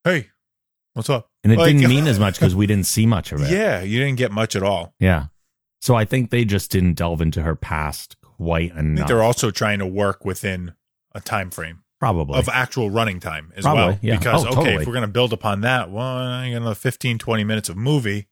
hey, 0.03 0.30
what's 0.94 1.10
up? 1.11 1.30
and 1.44 1.53
it 1.53 1.60
Like- 1.60 1.76
didn't 1.76 1.90
mean 1.95 2.07
as 2.07 2.19
much 2.19 2.36
because 2.40 2.56
we 2.56 2.65
didn't 2.65 2.88
see 2.88 3.06
much 3.06 3.32
of 3.32 3.41
it 3.41 3.52
Yeah, 3.52 3.82
you 3.82 3.99
didn't 3.99 4.18
get 4.18 4.32
much 4.32 4.56
at 4.56 4.64
all. 4.64 4.95
Yeah. 4.99 5.27
So 5.82 5.94
I 5.94 6.06
think 6.06 6.32
they 6.32 6.44
just 6.44 6.72
didn't 6.72 6.94
delve 6.95 7.22
into 7.22 7.44
her 7.44 7.56
past 7.56 8.15
quite 8.22 8.72
enough. 8.76 9.07
they're 9.07 9.22
also 9.22 9.52
trying 9.52 9.77
to 9.80 9.86
work 9.86 10.26
within 10.26 10.73
a 11.14 11.22
time 11.22 11.52
frame 11.52 11.84
Probably. 12.00 12.38
of 12.38 12.50
actual 12.50 12.90
running 12.90 13.20
time 13.20 13.52
as 13.56 13.64
Probably, 13.64 13.84
well. 13.84 14.00
yeah. 14.02 14.18
Because 14.18 14.44
Oh, 14.46 14.50
okay, 14.50 14.56
totally. 14.56 14.76
if 14.82 14.88
we're 14.88 14.94
gonna 14.94 15.08
build 15.08 15.32
upon 15.34 15.62
that, 15.62 15.90
well, 15.92 16.06
I 16.06 16.50
got 16.50 16.58
another 16.58 16.76
15, 16.76 17.18
20 17.18 17.44
minutes 17.44 17.70
of 17.70 17.78
movie, 17.78 18.28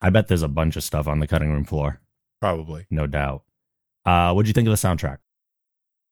I 0.00 0.10
bet 0.10 0.28
there's 0.28 0.42
a 0.42 0.48
bunch 0.48 0.76
of 0.76 0.84
stuff 0.84 1.08
on 1.08 1.20
the 1.20 1.26
cutting 1.26 1.50
room 1.50 1.64
floor. 1.64 2.00
probably. 2.40 2.86
No 2.90 3.06
doubt. 3.06 3.42
Uh, 4.04 4.32
what'd 4.32 4.46
you 4.46 4.52
think 4.52 4.68
of 4.68 4.78
the 4.78 4.88
soundtrack? 4.88 5.18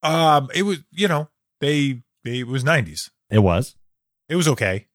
Um, 0.02 0.48
it 0.54 0.62
was 0.64 0.78
you 0.90 1.06
know 1.08 1.28
they, 1.60 2.02
they 2.24 2.40
it 2.40 2.46
was 2.46 2.64
nineties. 2.64 3.10
It 3.30 3.38
was. 3.40 3.76
It 4.28 4.36
was 4.36 4.48
okay. 4.48 4.88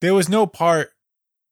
There 0.00 0.14
was 0.14 0.28
no 0.28 0.46
part 0.46 0.92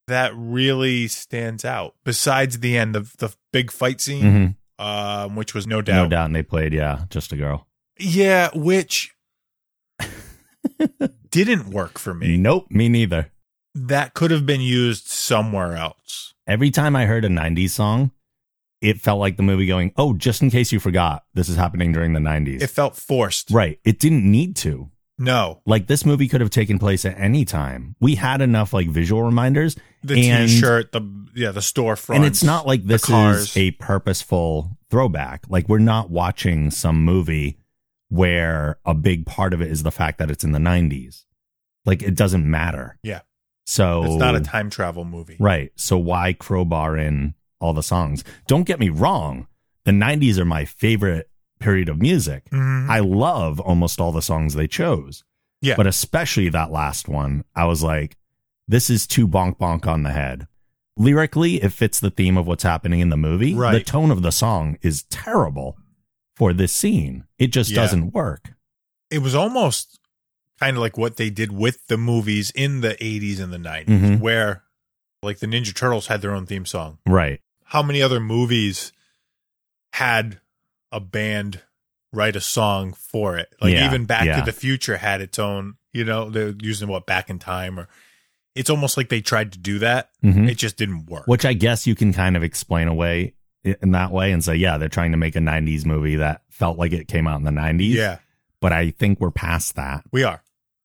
that 0.07 0.33
really 0.35 1.07
stands 1.09 1.65
out 1.65 1.95
besides 2.05 2.61
the 2.61 2.77
end 2.79 2.97
of 2.97 3.17
the 3.19 3.35
big 3.53 3.71
fight 3.71 4.01
scene, 4.01 4.57
Mhm. 4.79 4.83
um, 4.85 5.37
which 5.37 5.53
was 5.55 5.67
no 5.67 5.83
doubt. 5.83 6.05
No 6.05 6.09
doubt. 6.09 6.27
And 6.27 6.35
they 6.37 6.43
played, 6.43 6.73
yeah, 6.73 7.05
just 7.11 7.31
a 7.33 7.37
girl. 7.37 7.67
Yeah, 7.99 8.49
which 8.55 9.15
didn't 11.31 11.71
work 11.71 11.99
for 11.99 12.15
me. 12.15 12.37
Nope, 12.37 12.67
me 12.71 12.89
neither. 12.89 13.31
That 13.75 14.15
could 14.15 14.31
have 14.31 14.47
been 14.47 14.61
used 14.61 15.09
somewhere 15.09 15.77
else. 15.77 16.35
Every 16.47 16.71
time 16.71 16.97
I 16.97 17.07
heard 17.07 17.25
a 17.25 17.29
90s 17.29 17.71
song, 17.71 18.11
it 18.81 19.01
felt 19.01 19.21
like 19.21 19.37
the 19.37 19.43
movie 19.43 19.67
going, 19.67 19.93
oh, 19.97 20.15
just 20.15 20.41
in 20.43 20.51
case 20.51 20.73
you 20.73 20.81
forgot, 20.81 21.25
this 21.35 21.49
is 21.49 21.57
happening 21.57 21.93
during 21.93 22.13
the 22.13 22.21
90s. 22.21 22.63
It 22.63 22.71
felt 22.71 22.97
forced. 22.97 23.51
right. 23.51 23.79
It 23.85 23.99
didn't 23.99 24.29
need 24.29 24.57
to. 24.57 24.91
No, 25.21 25.63
Like 25.67 25.89
this 25.89 26.07
movie 26.07 26.29
could 26.29 26.41
have 26.41 26.51
taken 26.51 26.79
place 26.79 27.05
at 27.05 27.19
any 27.19 27.45
time. 27.45 27.97
We 27.99 28.15
had 28.15 28.41
enough 28.41 28.73
like 28.73 28.89
visual 28.89 29.25
reminders. 29.25 29.75
the 30.05 30.31
and- 30.31 30.49
T-shirt, 30.49 30.93
the 30.93 31.03
yeah, 31.35 31.51
the 31.51 31.61
storefront, 31.61 32.17
And 32.17 32.25
it's 32.25 32.45
not 32.45 32.67
like 32.69 32.85
this 32.85 33.09
is 33.11 33.57
a 33.57 33.73
purposeful 33.73 34.79
throwback. 34.91 35.45
Like 35.49 35.69
we're 35.69 35.79
not 35.79 36.09
watching 36.09 36.71
some 36.71 37.05
movie 37.05 37.58
where 38.09 38.79
a 38.85 38.95
big 38.95 39.27
part 39.27 39.53
of 39.55 39.61
it 39.61 39.71
is 39.71 39.83
the 39.83 39.91
fact 39.91 40.19
that 40.19 40.31
it's 40.31 40.45
in 40.45 40.53
the 40.53 40.59
90s. 40.59 41.25
Like 41.85 42.03
it 42.03 42.15
doesn't 42.15 42.49
matter. 42.49 42.99
Yeah. 43.03 43.21
So 43.67 44.05
It's 44.05 44.15
not 44.17 44.35
a 44.35 44.41
time 44.41 44.71
travel 44.71 45.05
movie. 45.05 45.37
Right. 45.39 45.73
So 45.77 45.99
why 45.99 46.33
crowbar 46.33 46.97
in 46.97 47.35
all 47.61 47.75
the 47.75 47.83
songs? 47.83 48.25
Don't 48.47 48.65
get 48.65 48.81
me 48.81 48.89
wrong. 48.89 49.47
The 49.85 49.93
90s 49.93 50.39
are 50.39 50.45
my 50.45 50.65
favorite 50.65 51.31
period 51.61 51.89
of 51.89 51.99
music. 52.01 52.49
Mhm. 52.51 52.89
I 52.89 53.01
love 53.01 53.61
almost 53.61 54.01
all 54.01 54.13
the 54.13 54.23
songs 54.23 54.55
they 54.55 54.69
chose. 54.69 55.25
Yeah. 55.61 55.75
But 55.77 55.87
especially 55.87 56.49
that 56.51 56.71
last 56.71 57.09
one, 57.09 57.45
I 57.55 57.65
was 57.65 57.83
like, 57.83 58.17
this 58.69 58.89
is 58.91 59.07
too 59.07 59.27
bonk 59.27 59.59
bonk 59.59 59.87
on 59.87 60.03
the 60.03 60.13
head. 60.13 60.47
Lyrically, 60.97 61.63
it 61.63 61.73
fits 61.73 62.01
the 62.01 62.11
theme 62.11 62.37
of 62.37 62.47
what's 62.47 62.63
happening 62.65 63.01
in 63.01 63.09
the 63.09 63.17
movie. 63.17 63.55
Right. 63.55 63.73
The 63.73 63.81
tone 63.85 64.11
of 64.11 64.23
the 64.23 64.33
song 64.33 64.79
is 64.83 65.05
terrible 65.05 65.77
for 66.39 66.53
this 66.53 66.73
scene. 66.73 67.25
It 67.39 67.49
just 67.49 67.71
Yeah. 67.71 67.77
doesn't 67.77 68.13
work. 68.15 68.53
It 69.11 69.19
was 69.19 69.35
almost 69.35 69.99
kind 70.61 70.77
of 70.77 70.81
like 70.81 70.97
what 70.97 71.17
they 71.17 71.31
did 71.31 71.53
with 71.53 71.87
the 71.89 71.97
movies 71.99 72.51
in 72.55 72.81
the 72.81 72.97
80s 73.05 73.41
and 73.41 73.53
the 73.53 73.59
90s, 73.59 74.01
Mhm. 74.01 74.21
where 74.21 74.63
like 75.23 75.39
the 75.41 75.47
Ninja 75.47 75.75
Turtles 75.75 76.07
had 76.07 76.23
their 76.23 76.33
own 76.33 76.47
theme 76.47 76.65
song. 76.67 76.99
Right. 77.07 77.41
How 77.65 77.83
many 77.83 78.01
other 78.01 78.21
movies 78.21 78.93
had 79.93 80.41
a 80.93 81.01
band 81.01 81.63
write 82.13 82.37
a 82.37 82.41
song 82.41 82.93
for 82.93 83.37
it? 83.37 83.55
Like 83.61 83.73
Yeah, 83.75 83.87
even 83.87 84.05
Back 84.05 84.27
yeah. 84.27 84.39
to 84.39 84.45
the 84.45 84.53
Future 84.53 84.97
had 84.99 85.21
its 85.21 85.39
own, 85.39 85.75
you 85.93 86.05
know, 86.05 86.31
they're 86.31 86.55
using 86.61 86.89
what 86.89 87.07
Back 87.07 87.29
in 87.31 87.39
Time 87.39 87.79
or 87.79 87.89
it's 88.55 88.71
almost 88.71 88.97
like 88.97 89.09
they 89.09 89.21
tried 89.21 89.53
to 89.53 89.59
do 89.59 89.79
that. 89.81 90.11
Mhm. 90.25 90.49
It 90.51 90.57
just 90.57 90.77
didn't 90.77 91.07
work. 91.07 91.27
Which 91.27 91.45
I 91.45 91.53
guess 91.53 91.87
you 91.87 91.95
can 91.95 92.13
kind 92.13 92.37
of 92.37 92.43
explain 92.43 92.89
away 92.89 93.35
in 93.83 93.93
that 93.93 94.11
way 94.13 94.33
and 94.33 94.45
say, 94.45 94.55
yeah, 94.57 94.79
they're 94.79 94.89
trying 94.89 95.13
to 95.13 95.17
make 95.19 95.37
a 95.37 95.41
90s 95.41 95.85
movie 95.87 96.17
that 96.17 96.43
felt 96.51 96.79
like 96.79 96.93
it 96.93 97.09
came 97.09 97.27
out 97.27 97.39
in 97.39 97.45
the 97.45 97.51
90s. 97.51 97.93
yeah, 97.95 98.19
But 98.61 98.73
I 98.73 98.91
think 98.91 99.21
we're 99.21 99.31
past 99.31 99.77
that, 99.77 100.05
we 100.13 100.25
are. 100.25 100.43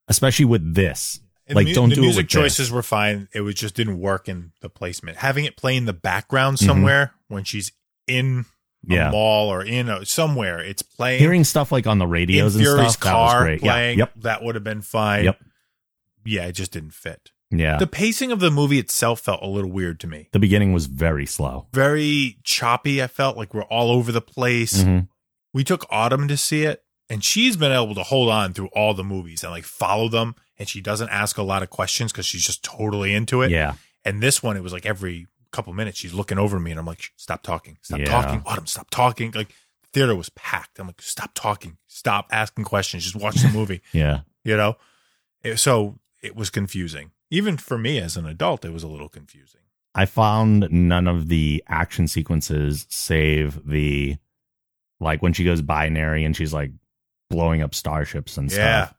especially 0.08 0.46
with 0.46 0.74
this. 0.76 1.20
And 1.48 1.56
like, 1.58 1.68
mu- 1.68 1.74
don't 1.74 1.90
do 1.90 2.02
music 2.02 2.20
it 2.20 2.24
with 2.38 2.44
this. 2.46 2.56
choices 2.58 2.72
were 2.72 2.84
fine. 2.84 3.28
It 3.34 3.42
was 3.42 3.56
just 3.56 3.76
didn't 3.76 4.00
work 4.00 4.30
in 4.30 4.52
the 4.62 4.70
placement. 4.70 5.18
Having 5.18 5.46
it 5.46 5.58
play 5.58 5.76
in 5.76 5.86
the 5.86 5.94
background 5.94 6.58
Mhm. 6.58 6.66
somewhere 6.66 7.14
when 7.28 7.44
she's 7.44 7.72
in 8.08 8.46
a 8.90 8.94
Yeah. 8.94 9.10
mall 9.12 9.50
or 9.50 9.62
in 9.64 9.90
a, 9.90 10.06
somewhere, 10.06 10.60
it's 10.62 10.82
playing. 10.82 11.20
Hearing 11.20 11.44
stuff 11.44 11.72
like 11.72 11.86
on 11.86 11.98
the 12.00 12.08
radios 12.08 12.56
in 12.56 12.62
and 12.62 12.68
Fury's 12.68 12.94
stuff, 12.94 13.04
that 13.04 13.14
was 13.22 13.32
car 13.32 13.44
great. 13.44 13.62
Yeah. 13.64 13.72
playing, 13.72 13.98
Yep. 14.00 14.12
that 14.22 14.44
would 14.44 14.56
have 14.56 14.64
been 14.64 14.82
fine. 14.82 15.26
Yep. 15.26 15.40
Yeah, 16.26 16.46
it 16.46 16.54
just 16.54 16.72
didn't 16.72 16.94
fit. 16.94 17.32
Yeah. 17.56 17.78
The 17.78 17.88
pacing 17.88 18.32
of 18.32 18.40
the 18.40 18.50
movie 18.52 18.80
itself 18.80 19.20
felt 19.20 19.42
a 19.44 19.48
little 19.48 19.70
weird 19.72 20.00
to 20.02 20.08
me. 20.08 20.30
The 20.32 20.40
beginning 20.40 20.74
was 20.74 20.88
very 20.88 21.26
slow. 21.26 21.68
Very 21.74 22.38
choppy. 22.44 23.02
I 23.02 23.08
felt 23.08 23.38
like 23.38 23.54
we're 23.54 23.64
all 23.66 23.92
over 23.92 24.12
the 24.12 24.22
place. 24.22 24.84
Mhm. 24.84 25.08
We 25.54 25.64
took 25.64 25.86
Autumn 25.90 26.28
to 26.30 26.38
see 26.38 26.64
it, 26.64 26.84
and 27.10 27.24
she's 27.24 27.56
been 27.56 27.72
able 27.72 27.94
to 27.96 28.04
hold 28.04 28.30
on 28.30 28.54
through 28.54 28.70
all 28.74 28.94
the 28.94 29.04
movies 29.04 29.44
and 29.44 29.52
like 29.52 29.66
follow 29.66 30.10
them. 30.10 30.36
And 30.58 30.68
she 30.70 30.82
doesn't 30.82 31.10
ask 31.10 31.38
a 31.38 31.44
lot 31.44 31.64
of 31.64 31.70
questions 31.70 32.12
because 32.12 32.26
she's 32.26 32.46
just 32.46 32.64
totally 32.64 33.14
into 33.14 33.42
it. 33.42 33.52
Yeah. 33.52 33.74
And 34.06 34.22
this 34.22 34.42
one, 34.44 34.56
it 34.58 34.64
was 34.64 34.74
like 34.74 34.86
every 34.86 35.28
couple 35.52 35.74
minutes 35.74 35.98
she's 36.00 36.14
looking 36.14 36.38
over 36.40 36.60
me, 36.60 36.72
and 36.72 36.80
I'm 36.80 36.86
like, 36.86 37.12
"Stop 37.16 37.44
talking, 37.44 37.78
stop 37.82 38.00
Yeah. 38.00 38.06
talking, 38.06 38.42
Autumn, 38.46 38.66
stop 38.68 38.90
talking." 38.90 39.32
Like 39.32 39.50
the 39.50 39.88
theater 39.94 40.16
was 40.16 40.30
packed. 40.30 40.80
I'm 40.80 40.88
like, 40.88 41.02
"Stop 41.02 41.32
talking, 41.36 41.78
stop 41.88 42.28
asking 42.32 42.64
questions, 42.66 43.04
just 43.04 43.16
watch 43.16 43.36
the 43.36 43.50
movie." 43.50 43.82
Yeah. 43.94 44.22
you 44.44 44.58
know. 44.58 44.76
It- 45.44 45.58
so 45.60 46.00
it 46.22 46.36
was 46.36 46.50
confusing, 46.50 47.12
even 47.34 47.58
for 47.58 47.78
me 47.78 47.98
as 48.00 48.16
an 48.16 48.26
adult. 48.26 48.64
It 48.64 48.72
was 48.72 48.84
a 48.84 48.88
little 48.88 49.10
confusing. 49.10 49.62
I 49.96 50.06
found 50.06 50.68
none 50.72 51.08
of 51.08 51.28
the 51.28 51.64
action 51.68 52.08
sequences 52.08 52.86
save 52.90 53.60
the 53.68 54.18
like 55.00 55.22
when 55.22 55.34
she 55.34 55.44
goes 55.44 55.62
binary 55.62 56.24
and 56.24 56.36
she's 56.36 56.54
like 56.54 56.72
blowing 57.30 57.62
up 57.62 57.74
starships 57.76 58.38
and 58.38 58.52
Yeah. 58.52 58.86
stuff. 58.86 58.96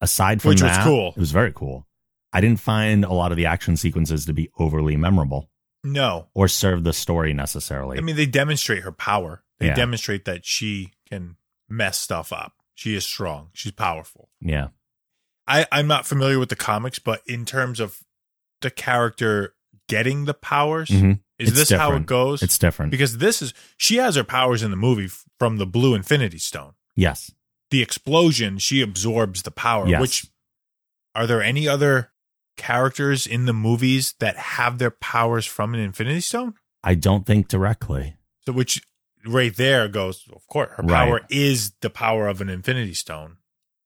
Aside 0.00 0.42
from 0.42 0.50
Which 0.50 0.62
was 0.62 0.72
that, 0.72 0.84
cool. 0.84 1.14
It 1.16 1.20
was 1.20 1.30
very 1.32 1.52
cool. 1.52 1.86
I 2.32 2.40
didn't 2.40 2.60
find 2.60 3.04
a 3.04 3.12
lot 3.12 3.30
of 3.30 3.36
the 3.38 3.46
action 3.46 3.76
sequences 3.76 4.26
to 4.26 4.32
be 4.34 4.50
overly 4.58 4.96
memorable 4.96 5.48
No, 5.82 6.28
or 6.34 6.48
serve 6.48 6.84
the 6.84 6.92
story 6.92 7.32
necessarily. 7.32 7.96
I 7.98 8.00
mean 8.02 8.16
they 8.16 8.26
demonstrate 8.26 8.82
her 8.82 8.92
power. 8.92 9.42
They 9.58 9.66
Yeah. 9.68 9.74
demonstrate 9.74 10.26
that 10.26 10.44
she 10.44 10.92
can 11.08 11.36
mess 11.68 11.98
stuff 11.98 12.32
up. 12.32 12.54
She 12.74 12.94
is 12.94 13.04
strong. 13.06 13.48
She's 13.54 13.72
powerful. 13.72 14.28
yeah. 14.40 14.68
I, 15.48 15.66
I'm 15.70 15.86
not 15.86 16.06
familiar 16.06 16.38
with 16.38 16.48
the 16.48 16.56
comics, 16.56 16.98
but 16.98 17.22
in 17.26 17.44
terms 17.44 17.78
of 17.80 18.00
the 18.62 18.70
character 18.70 19.54
getting 19.88 20.24
the 20.24 20.34
powers, 20.34 20.88
Mhm. 20.88 21.20
is 21.38 21.50
It's 21.50 21.56
this 21.70 21.70
how 21.78 21.92
it 21.92 22.06
goes? 22.06 22.42
It's 22.42 22.58
different. 22.58 22.90
because 22.90 23.18
this 23.18 23.40
is 23.42 23.54
she 23.76 23.96
has 23.96 24.16
her 24.16 24.24
powers 24.24 24.62
in 24.62 24.70
the 24.70 24.76
movie 24.76 25.08
from 25.38 25.58
the 25.58 25.66
blue 25.66 25.94
infinity 25.94 26.38
stone. 26.38 26.72
yes. 26.94 27.30
The 27.72 27.82
explosion, 27.82 28.58
she 28.58 28.80
absorbs 28.80 29.42
the 29.42 29.50
power. 29.50 29.88
Yes. 29.88 30.00
Which 30.00 30.26
are 31.16 31.26
there 31.26 31.42
any 31.42 31.66
other 31.66 32.12
characters 32.56 33.26
in 33.26 33.44
the 33.46 33.52
movies 33.52 34.14
that 34.20 34.36
have 34.36 34.78
their 34.78 34.90
powers 34.92 35.46
from 35.46 35.74
an 35.74 35.80
infinity 35.80 36.20
stone? 36.20 36.54
I 36.84 36.94
don't 36.94 37.26
think 37.26 37.48
directly. 37.48 38.14
So 38.44 38.52
which 38.52 38.80
right 39.24 39.54
there 39.54 39.88
goes, 39.88 40.22
of 40.32 40.46
course, 40.46 40.70
her 40.76 40.82
Right. 40.84 41.06
power 41.08 41.20
is 41.28 41.72
the 41.80 41.90
power 41.90 42.28
of 42.28 42.40
an 42.40 42.48
infinity 42.48 42.94
stone. 42.94 43.38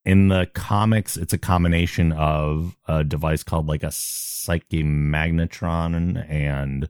In 0.04 0.28
the 0.28 0.48
comics, 0.54 1.16
it's 1.16 1.32
a 1.32 1.38
combination 1.38 2.12
of 2.12 2.76
a 2.88 3.04
device 3.04 3.42
called 3.42 3.66
like 3.66 3.82
a 3.82 3.90
psyche 3.92 4.82
magnetron 4.82 6.26
and 6.30 6.88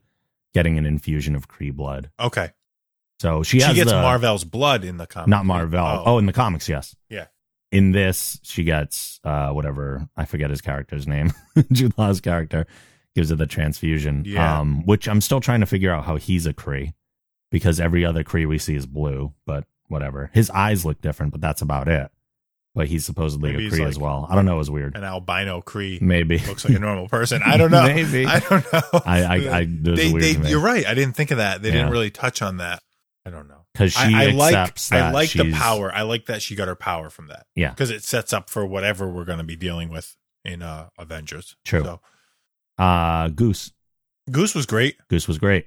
getting 0.55 0.79
an 0.79 0.87
infusion 0.87 1.35
of 1.35 1.49
Kree 1.49 1.75
blood. 1.75 2.11
Okay. 2.21 2.51
So 3.19 3.43
she 3.43 3.59
She, 3.59 3.65
has 3.65 3.75
gets 3.75 3.91
the, 3.91 4.01
Marvel's 4.01 4.45
blood 4.45 4.85
in 4.85 4.97
the 4.97 5.07
comic. 5.07 5.29
not 5.29 5.45
Marvel. 5.45 5.79
Oh. 5.81 6.03
Oh. 6.07 6.19
in 6.19 6.27
the 6.27 6.33
comics, 6.33 6.69
yes. 6.69 6.95
Yeah. 7.09 7.27
In 7.73 7.93
this, 7.93 8.39
she 8.43 8.65
gets 8.65 9.21
uh 9.25 9.51
whatever 9.51 10.09
I 10.17 10.25
forget 10.25 10.51
his 10.51 10.61
character's 10.61 11.07
name. 11.07 11.33
Jude 11.73 11.95
Law's 11.99 12.21
character 12.21 12.67
gives 13.15 13.31
her 13.31 13.37
the 13.37 13.47
transfusion. 13.47 14.25
Yeah. 14.27 14.61
Um, 14.61 14.87
which 14.87 15.09
I'm 15.09 15.21
still 15.21 15.41
trying 15.41 15.61
to 15.61 15.67
figure 15.67 15.93
out 15.93 16.05
how 16.05 16.17
he's 16.17 16.47
a 16.47 16.55
Kree 16.55 16.95
because 17.51 17.81
every 17.81 18.05
other 18.05 18.23
Kree 18.25 18.47
we 18.49 18.59
see 18.59 18.77
is 18.77 18.87
blue, 18.87 19.33
but 19.47 19.65
whatever. 19.89 20.31
His 20.33 20.49
eyes 20.51 20.85
look 20.85 21.01
different, 21.01 21.33
but 21.33 21.41
that's 21.41 21.63
about 21.63 21.89
it. 21.89 22.11
But 22.75 22.87
he's 22.87 23.05
supposedly 23.05 23.51
Maybe 23.51 23.67
a 23.67 23.71
he's 23.71 23.79
Kree 23.79 23.81
like 23.81 23.89
as 23.89 23.99
well. 23.99 24.27
I 24.31 24.37
don't 24.37 24.47
know. 24.47 24.55
It 24.55 24.59
was 24.59 24.71
weird. 24.71 24.95
An 24.97 25.03
albino 25.03 25.61
Kree 25.61 26.01
Maybe 26.01 26.39
looks 26.39 26.65
like 26.65 26.77
a 26.77 26.79
normal 26.79 27.09
person. 27.09 27.43
I 27.45 27.57
don't 27.57 27.71
know. 27.73 27.83
Maybe. 27.87 28.27
I 28.27 28.39
don't 28.39 28.73
know. 28.73 28.83
I- 29.05 29.23
I- 29.25 29.59
I- 29.61 29.65
they, 29.69 30.13
they, 30.13 30.49
you're 30.49 30.61
right. 30.61 30.87
I 30.87 30.95
didn't 30.95 31.15
think 31.17 31.33
of 31.33 31.39
that. 31.39 31.63
They 31.63 31.71
didn't 31.73 31.91
really 31.91 32.11
touch 32.11 32.43
on 32.43 32.59
that. 32.59 32.83
I 33.27 33.31
don't 33.31 33.49
know. 33.49 33.67
because 33.75 33.93
she 33.93 33.99
I, 34.15 34.25
I 34.25 34.31
like 34.31 34.79
I 34.93 35.11
like 35.11 35.31
the 35.33 35.53
power. 35.53 35.93
I 35.93 36.03
like 36.03 36.27
that 36.27 36.43
she 36.43 36.55
got 36.55 36.69
her 36.69 36.75
power 36.77 37.11
from 37.11 37.27
that. 37.29 37.47
Yeah. 37.55 37.71
because 37.71 37.91
it 37.91 38.03
sets 38.05 38.33
up 38.33 38.49
for 38.49 38.65
whatever 38.65 39.09
we're 39.11 39.25
going 39.27 39.39
to 39.39 39.45
be 39.45 39.57
dealing 39.57 39.89
with 39.91 40.17
in 40.45 40.63
uh 40.63 40.89
Avengers. 40.99 41.57
True. 41.65 41.83
So 41.85 42.01
Uh, 42.79 43.29
Goose. 43.29 43.73
Goose 44.31 44.55
was 44.55 44.65
great. 44.67 44.97
Goose 45.09 45.27
was 45.29 45.39
great. 45.39 45.67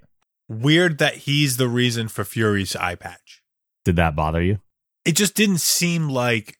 Weird 0.49 0.97
that 0.99 1.15
he's 1.15 1.57
the 1.57 1.67
reason 1.67 2.07
for 2.07 2.23
Fury's 2.23 2.75
eye 2.75 2.95
patch. 2.95 3.41
Did 3.85 3.97
that 3.97 4.15
bother 4.15 4.41
you? 4.41 4.59
It 5.05 5.15
just 5.15 5.35
didn't 5.35 5.59
seem 5.59 6.09
like 6.09 6.57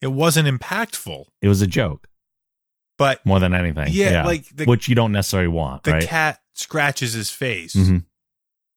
it 0.00 0.08
wasn't 0.08 0.48
impactful. 0.48 1.26
It 1.42 1.48
was 1.48 1.62
a 1.62 1.66
joke 1.66 2.06
But 2.98 3.24
more 3.24 3.40
than 3.40 3.54
anything. 3.54 3.88
Yeah, 3.90 4.24
like 4.24 4.48
the- 4.54 4.64
which 4.66 4.88
you 4.88 4.94
don't 4.94 5.12
necessarily 5.12 5.48
want, 5.48 5.84
the 5.84 5.92
right? 5.92 6.02
cat 6.06 6.40
scratches 6.54 7.12
his 7.14 7.30
face. 7.30 7.74
Mhm. 7.74 8.04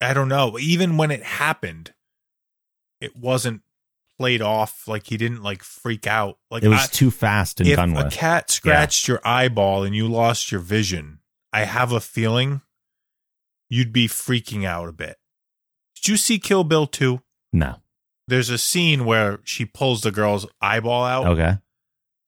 I 0.02 0.14
don't 0.14 0.30
know. 0.30 0.58
Even 0.60 0.98
when 0.98 1.12
it 1.12 1.24
happened, 1.24 1.94
it 3.02 3.16
wasn't 3.16 3.62
played 4.18 4.42
off. 4.42 4.88
Like 4.88 5.08
he 5.08 5.18
didn't 5.18 5.44
like 5.44 5.64
freak 5.64 6.08
out. 6.08 6.40
Like 6.50 6.64
It 6.64 6.70
was 6.70 6.84
I- 6.84 6.88
too 6.88 7.12
fast 7.12 7.60
and 7.60 7.68
if 7.70 7.76
done 7.76 7.96
a 7.98 8.10
cat 8.10 8.50
scratched 8.52 9.08
your 9.08 9.20
eyeball 9.28 9.84
and 9.84 9.94
you 9.96 10.08
lost 10.08 10.52
your 10.52 10.62
vision, 10.62 11.20
I 11.52 11.66
have 11.66 11.92
a 11.92 12.00
feeling 12.00 12.62
you'd 13.70 13.92
be 13.94 14.08
freaking 14.08 14.66
out 14.66 14.88
a 14.88 14.94
bit. 14.94 15.18
Did 15.96 16.08
you 16.08 16.18
see 16.18 16.40
Kill 16.40 16.64
Bill 16.64 16.88
2? 16.88 17.22
no. 17.52 17.82
There's 18.28 18.50
a 18.50 18.58
scene 18.58 19.06
where 19.06 19.40
she 19.44 19.66
pulls 19.66 20.02
the 20.02 20.12
girl's 20.12 20.46
eyeball 20.62 21.04
out. 21.04 21.28
Okay. 21.28 21.58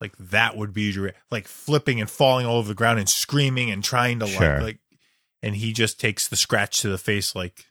Like 0.02 0.16
that 0.18 0.58
would 0.58 0.74
be 0.74 0.94
like 1.32 1.48
flipping 1.48 2.02
and 2.02 2.10
falling 2.10 2.46
all 2.46 2.58
over 2.58 2.68
the 2.68 2.74
ground 2.76 3.00
and 3.00 3.08
screaming 3.10 3.72
and 3.72 3.84
trying 3.84 4.20
to 4.20 4.28
Sure. 4.28 4.56
like 4.56 4.64
like 4.64 4.80
and 5.42 5.56
he 5.56 5.72
just 5.74 6.00
takes 6.00 6.28
the 6.28 6.36
scratch 6.36 6.82
to 6.82 6.90
the 6.90 6.98
face 6.98 7.36
like, 7.36 7.66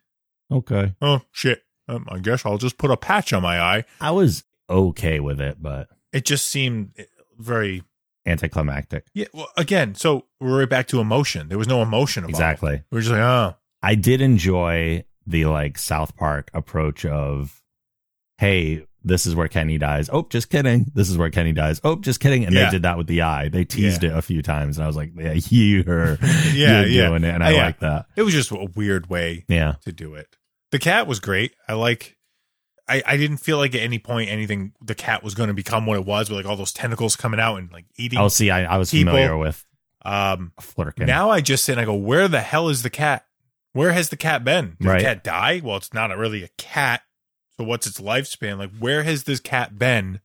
Okay. 0.51 0.95
"Oh 1.03 1.23
shit. 1.33 1.63
Um, 1.89 2.07
I 2.09 2.19
guess 2.19 2.47
I'll 2.47 2.57
just 2.59 2.79
put 2.79 2.91
a 2.91 2.97
patch 2.97 3.33
on 3.33 3.43
my 3.43 3.61
eye." 3.61 3.85
I 4.01 4.11
was 4.13 4.45
okay 4.71 5.21
with 5.21 5.41
it, 5.41 5.59
but 5.61 5.89
It 6.13 6.25
just 6.25 6.47
seemed 6.47 6.93
very 7.39 7.83
anticlimactic. 8.27 9.07
Yeah, 9.15 9.27
well, 9.35 9.49
again, 9.57 9.95
so 9.95 10.27
we're 10.41 10.61
right 10.61 10.69
back 10.69 10.87
to 10.89 11.01
emotion. 11.01 11.49
There 11.49 11.59
was 11.59 11.69
no 11.69 11.83
emotion. 11.83 12.25
Exactly. 12.25 12.83
We 12.91 12.99
are 12.99 13.03
just 13.03 13.13
like, 13.13 13.21
oh, 13.21 13.57
I 13.83 13.95
did 13.97 14.21
enjoy 14.21 15.05
the 15.27 15.45
like 15.47 15.79
South 15.79 16.17
Park 16.17 16.51
approach 16.55 17.05
of, 17.05 17.61
hey, 18.39 18.87
this 19.07 19.27
is 19.27 19.35
where 19.35 19.49
Kenny 19.49 19.77
dies. 19.79 20.09
Oh, 20.13 20.27
just 20.31 20.49
kidding. 20.51 20.87
This 20.95 21.11
is 21.11 21.19
where 21.19 21.31
Kenny 21.31 21.53
dies. 21.53 21.81
Oh, 21.85 21.97
just 21.97 22.21
kidding. 22.21 22.45
And 22.47 22.55
Yeah. 22.55 22.65
they 22.67 22.71
did 22.73 22.83
that 22.83 22.97
with 22.97 23.07
the 23.07 23.23
eye. 23.23 23.49
They 23.49 23.65
teased 23.65 24.03
Yeah. 24.03 24.11
it 24.13 24.17
a 24.19 24.23
few 24.23 24.41
times, 24.43 24.79
and 24.79 24.85
I 24.85 24.87
was 24.87 24.97
like, 24.97 25.13
yeah, 25.17 25.33
you're, 25.51 26.19
Yeah, 26.23 26.81
you're 26.81 26.87
yeah. 26.87 27.09
doing 27.09 27.25
it, 27.25 27.35
and 27.35 27.45
I 27.45 27.51
Yeah. 27.53 27.65
like 27.65 27.81
that. 27.81 28.07
it 28.17 28.23
was 28.23 28.33
just 28.35 28.51
a 28.51 28.69
weird 28.75 29.09
way 29.11 29.45
Yeah. 29.49 29.75
to 29.85 29.93
do 29.93 30.15
it. 30.15 30.29
The 30.71 30.79
cat 30.79 31.07
was 31.07 31.21
great. 31.21 31.55
I 31.69 31.75
like. 31.75 32.17
I, 32.87 33.03
I 33.07 33.17
didn't 33.17 33.39
feel 33.39 33.57
like 33.57 33.75
at 33.75 33.81
any 33.81 33.99
point 33.99 34.29
anything 34.29 34.73
the 34.83 34.95
cat 34.95 35.23
was 35.23 35.35
going 35.35 35.47
to 35.49 35.55
become 35.55 35.87
what 35.87 35.97
it 35.99 36.05
was 36.05 36.29
with 36.29 36.37
like 36.37 36.45
all 36.47 36.57
those 36.57 36.73
tentacles 36.73 37.17
coming 37.17 37.41
out 37.41 37.57
and 37.57 37.73
like 37.73 37.87
eating. 37.97 38.19
Oh, 38.19 38.29
see, 38.29 38.51
I, 38.51 38.65
I 38.75 38.77
was 38.77 38.91
people. 38.91 39.13
familiar 39.15 39.39
with 39.39 39.65
Um, 40.05 40.53
Flerken. 40.61 41.07
now 41.07 41.31
I 41.31 41.41
just 41.41 41.65
sit 41.65 41.73
and 41.73 41.81
I 41.81 41.87
go, 41.87 41.95
where 41.95 42.29
the 42.29 42.43
hell 42.43 42.69
is 42.69 42.83
the 42.83 42.91
cat? 42.91 43.25
Where 43.73 43.93
has 43.93 44.11
the 44.11 44.19
cat 44.19 44.45
been? 44.45 44.77
Did 44.79 44.87
Right. 44.87 44.99
the 44.99 45.05
cat 45.05 45.25
die? 45.25 45.63
Well, 45.65 45.79
it's 45.79 45.95
not 45.95 46.15
really 46.19 46.43
a 46.45 46.49
cat. 46.59 47.01
So 47.59 47.65
what's 47.65 47.87
its 47.87 48.01
lifespan? 48.01 48.59
Like, 48.59 48.71
where 48.79 49.03
has 49.05 49.25
this 49.25 49.41
cat 49.41 49.79
been 49.79 50.21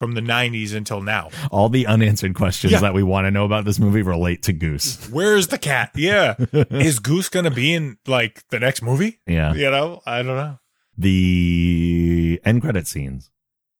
from 0.00 0.12
the 0.12 0.20
'90s 0.20 0.74
until 0.74 1.00
now? 1.00 1.30
All 1.50 1.68
the 1.68 1.86
unanswered 1.86 2.34
questions 2.34 2.72
Yeah. 2.74 2.80
that 2.80 2.94
we 2.94 3.02
want 3.02 3.24
to 3.26 3.30
know 3.30 3.44
about 3.44 3.64
this 3.64 3.78
movie 3.78 4.02
relate 4.02 4.42
to 4.44 4.52
Goose. 4.52 5.08
Where's 5.10 5.46
the 5.48 5.58
cat? 5.58 5.90
Yeah. 5.94 6.34
Is 6.52 6.98
Goose 6.98 7.28
going 7.28 7.44
to 7.44 7.50
be 7.50 7.72
in 7.74 7.98
like 8.06 8.44
the 8.50 8.60
next 8.60 8.82
movie? 8.82 9.20
Yeah. 9.26 9.54
You 9.54 9.70
know, 9.70 10.02
I 10.06 10.18
don't 10.22 10.36
know. 10.36 10.58
The 10.96 12.40
end 12.44 12.60
credit 12.62 12.86
scenes. 12.86 13.30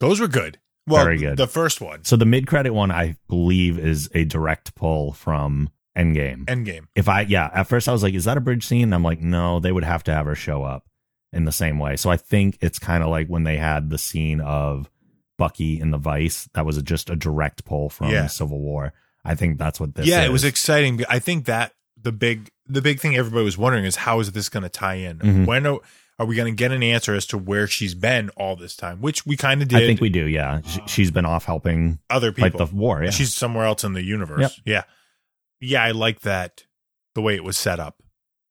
Those 0.00 0.20
were 0.20 0.28
good. 0.28 0.58
Well, 0.86 1.04
Very 1.04 1.18
good. 1.18 1.36
The 1.36 1.46
first 1.46 1.80
one, 1.82 2.04
So 2.04 2.16
the 2.16 2.24
mid 2.24 2.46
credit 2.46 2.72
one, 2.72 2.90
I 2.90 3.16
believe, 3.28 3.78
is 3.78 4.08
a 4.14 4.24
direct 4.24 4.74
pull 4.74 5.12
from 5.12 5.68
Endgame. 5.96 6.46
Endgame. 6.46 6.86
if 6.94 7.08
I 7.08 7.22
yeah, 7.22 7.50
at 7.52 7.66
first 7.66 7.88
I 7.88 7.92
was 7.92 8.02
like, 8.02 8.14
is 8.14 8.24
that 8.24 8.38
a 8.38 8.40
bridge 8.40 8.64
scene? 8.64 8.92
I'm 8.94 9.02
like, 9.02 9.20
no, 9.20 9.60
they 9.60 9.72
would 9.72 9.84
have 9.84 10.02
to 10.04 10.14
have 10.14 10.24
her 10.26 10.34
show 10.34 10.62
up 10.62 10.87
in 11.32 11.44
the 11.44 11.52
same 11.52 11.78
way. 11.78 11.96
So 11.96 12.10
I 12.10 12.16
think 12.16 12.58
it's 12.60 12.78
kind 12.78 13.02
of 13.02 13.10
like 13.10 13.28
when 13.28 13.44
they 13.44 13.56
had 13.56 13.90
the 13.90 13.98
scene 13.98 14.40
of 14.40 14.88
Bucky 15.36 15.80
in 15.80 15.90
the 15.90 15.98
Vice. 15.98 16.48
That 16.54 16.66
was 16.66 16.80
just 16.82 17.10
a 17.10 17.16
direct 17.16 17.64
pull 17.64 17.90
from 17.90 18.10
Yeah. 18.10 18.26
Civil 18.26 18.60
War. 18.60 18.92
I 19.24 19.34
think 19.34 19.58
that's 19.58 19.78
what 19.78 19.94
this. 19.94 20.06
yeah, 20.06 20.22
is. 20.22 20.28
it 20.28 20.32
was 20.32 20.44
exciting. 20.44 21.00
I 21.08 21.18
think 21.18 21.44
that 21.46 21.72
the 22.00 22.12
big 22.12 22.50
the 22.66 22.80
big 22.82 23.00
thing 23.00 23.16
everybody 23.16 23.44
was 23.44 23.58
wondering 23.58 23.84
is 23.84 23.96
how 23.96 24.20
is 24.20 24.32
this 24.32 24.48
going 24.48 24.62
to 24.62 24.68
tie 24.68 24.94
in? 24.96 25.18
Mhm. 25.18 25.46
When 25.46 25.66
are, 25.66 25.78
are 26.18 26.26
we 26.26 26.34
going 26.36 26.52
to 26.52 26.56
get 26.56 26.70
an 26.72 26.82
answer 26.82 27.14
as 27.14 27.24
to 27.26 27.38
where 27.38 27.66
she's 27.66 27.94
been 27.94 28.30
all 28.30 28.56
this 28.56 28.74
time? 28.76 29.00
Which 29.00 29.24
we 29.26 29.36
kind 29.36 29.62
of 29.62 29.68
did. 29.68 29.76
I 29.82 29.86
think 29.86 30.00
we 30.00 30.08
do. 30.08 30.26
Yeah, 30.26 30.60
She, 30.62 30.80
she's 30.86 31.10
been 31.10 31.24
off 31.24 31.44
helping 31.44 31.98
other 32.10 32.32
people. 32.32 32.58
like 32.60 32.70
the 32.70 32.74
war. 32.76 33.02
Yeah, 33.04 33.10
She's 33.10 33.34
somewhere 33.34 33.64
else 33.66 33.84
in 33.84 33.92
the 33.94 34.02
universe. 34.02 34.40
Yep. 34.40 34.52
Yeah. 34.64 34.82
Yeah, 35.60 35.82
I 35.84 35.90
like 35.92 36.20
that 36.20 36.64
the 37.14 37.22
way 37.22 37.34
it 37.34 37.44
was 37.44 37.56
set 37.56 37.80
up. 37.80 38.02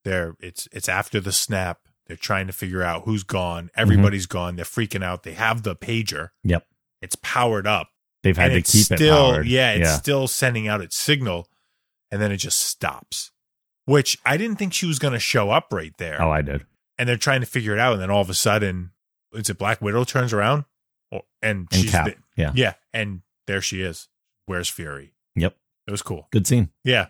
There 0.04 0.36
it's 0.40 0.68
it's 0.72 0.88
after 0.90 1.20
the 1.20 1.32
snap. 1.32 1.80
They're 2.07 2.17
trying 2.17 2.47
to 2.47 2.53
figure 2.53 2.81
out 2.84 3.03
who's 3.03 3.23
gone. 3.23 3.69
Everybody's 3.75 4.25
gone. 4.25 4.55
They're 4.55 4.65
freaking 4.65 5.03
out. 5.03 5.23
They 5.23 5.34
have 5.34 5.63
the 5.63 5.75
pager. 5.75 6.29
Yep. 6.43 6.65
It's 7.01 7.15
powered 7.21 7.67
up. 7.67 7.89
they've 8.23 8.35
had 8.38 8.49
to 8.53 8.61
keep 8.61 8.85
still, 8.85 8.97
it 8.97 9.31
powered. 9.34 9.47
Yeah, 9.47 9.73
it's 9.73 9.89
yeah. 9.89 9.95
still 9.95 10.27
sending 10.27 10.67
out 10.67 10.81
its 10.81 10.97
signal 10.97 11.47
and 12.11 12.21
then 12.21 12.31
it 12.31 12.38
just 12.38 12.59
stops. 12.59 13.31
Which 13.85 14.17
I 14.25 14.38
didn't 14.38 14.57
think 14.57 14.73
she 14.73 14.85
was 14.85 14.99
gonna 14.99 15.19
show 15.19 15.49
up 15.49 15.67
right 15.71 15.93
there. 15.97 16.21
oh, 16.21 16.29
I 16.31 16.41
did. 16.41 16.65
And 16.97 17.07
they're 17.07 17.15
trying 17.17 17.41
to 17.41 17.47
figure 17.47 17.73
it 17.73 17.79
out, 17.79 17.93
and 17.93 18.01
then 18.01 18.09
all 18.09 18.21
of 18.21 18.29
a 18.29 18.34
sudden 18.34 18.91
is 19.34 19.49
it 19.49 19.57
Black 19.57 19.81
Widow 19.81 20.03
turns 20.03 20.34
around? 20.34 20.65
Or, 21.11 21.21
and, 21.41 21.67
And 21.71 21.81
she's 21.81 21.91
the- 21.91 22.15
Yeah. 22.35 22.51
yeah, 22.55 22.73
and 22.93 23.21
there 23.45 23.61
she 23.61 23.81
is. 23.81 24.07
Where's 24.45 24.69
Fury? 24.69 25.13
Yep. 25.35 25.55
It 25.88 25.91
was 25.91 26.01
cool. 26.01 26.27
Good 26.31 26.47
scene. 26.47 26.69
Yeah. 26.84 27.07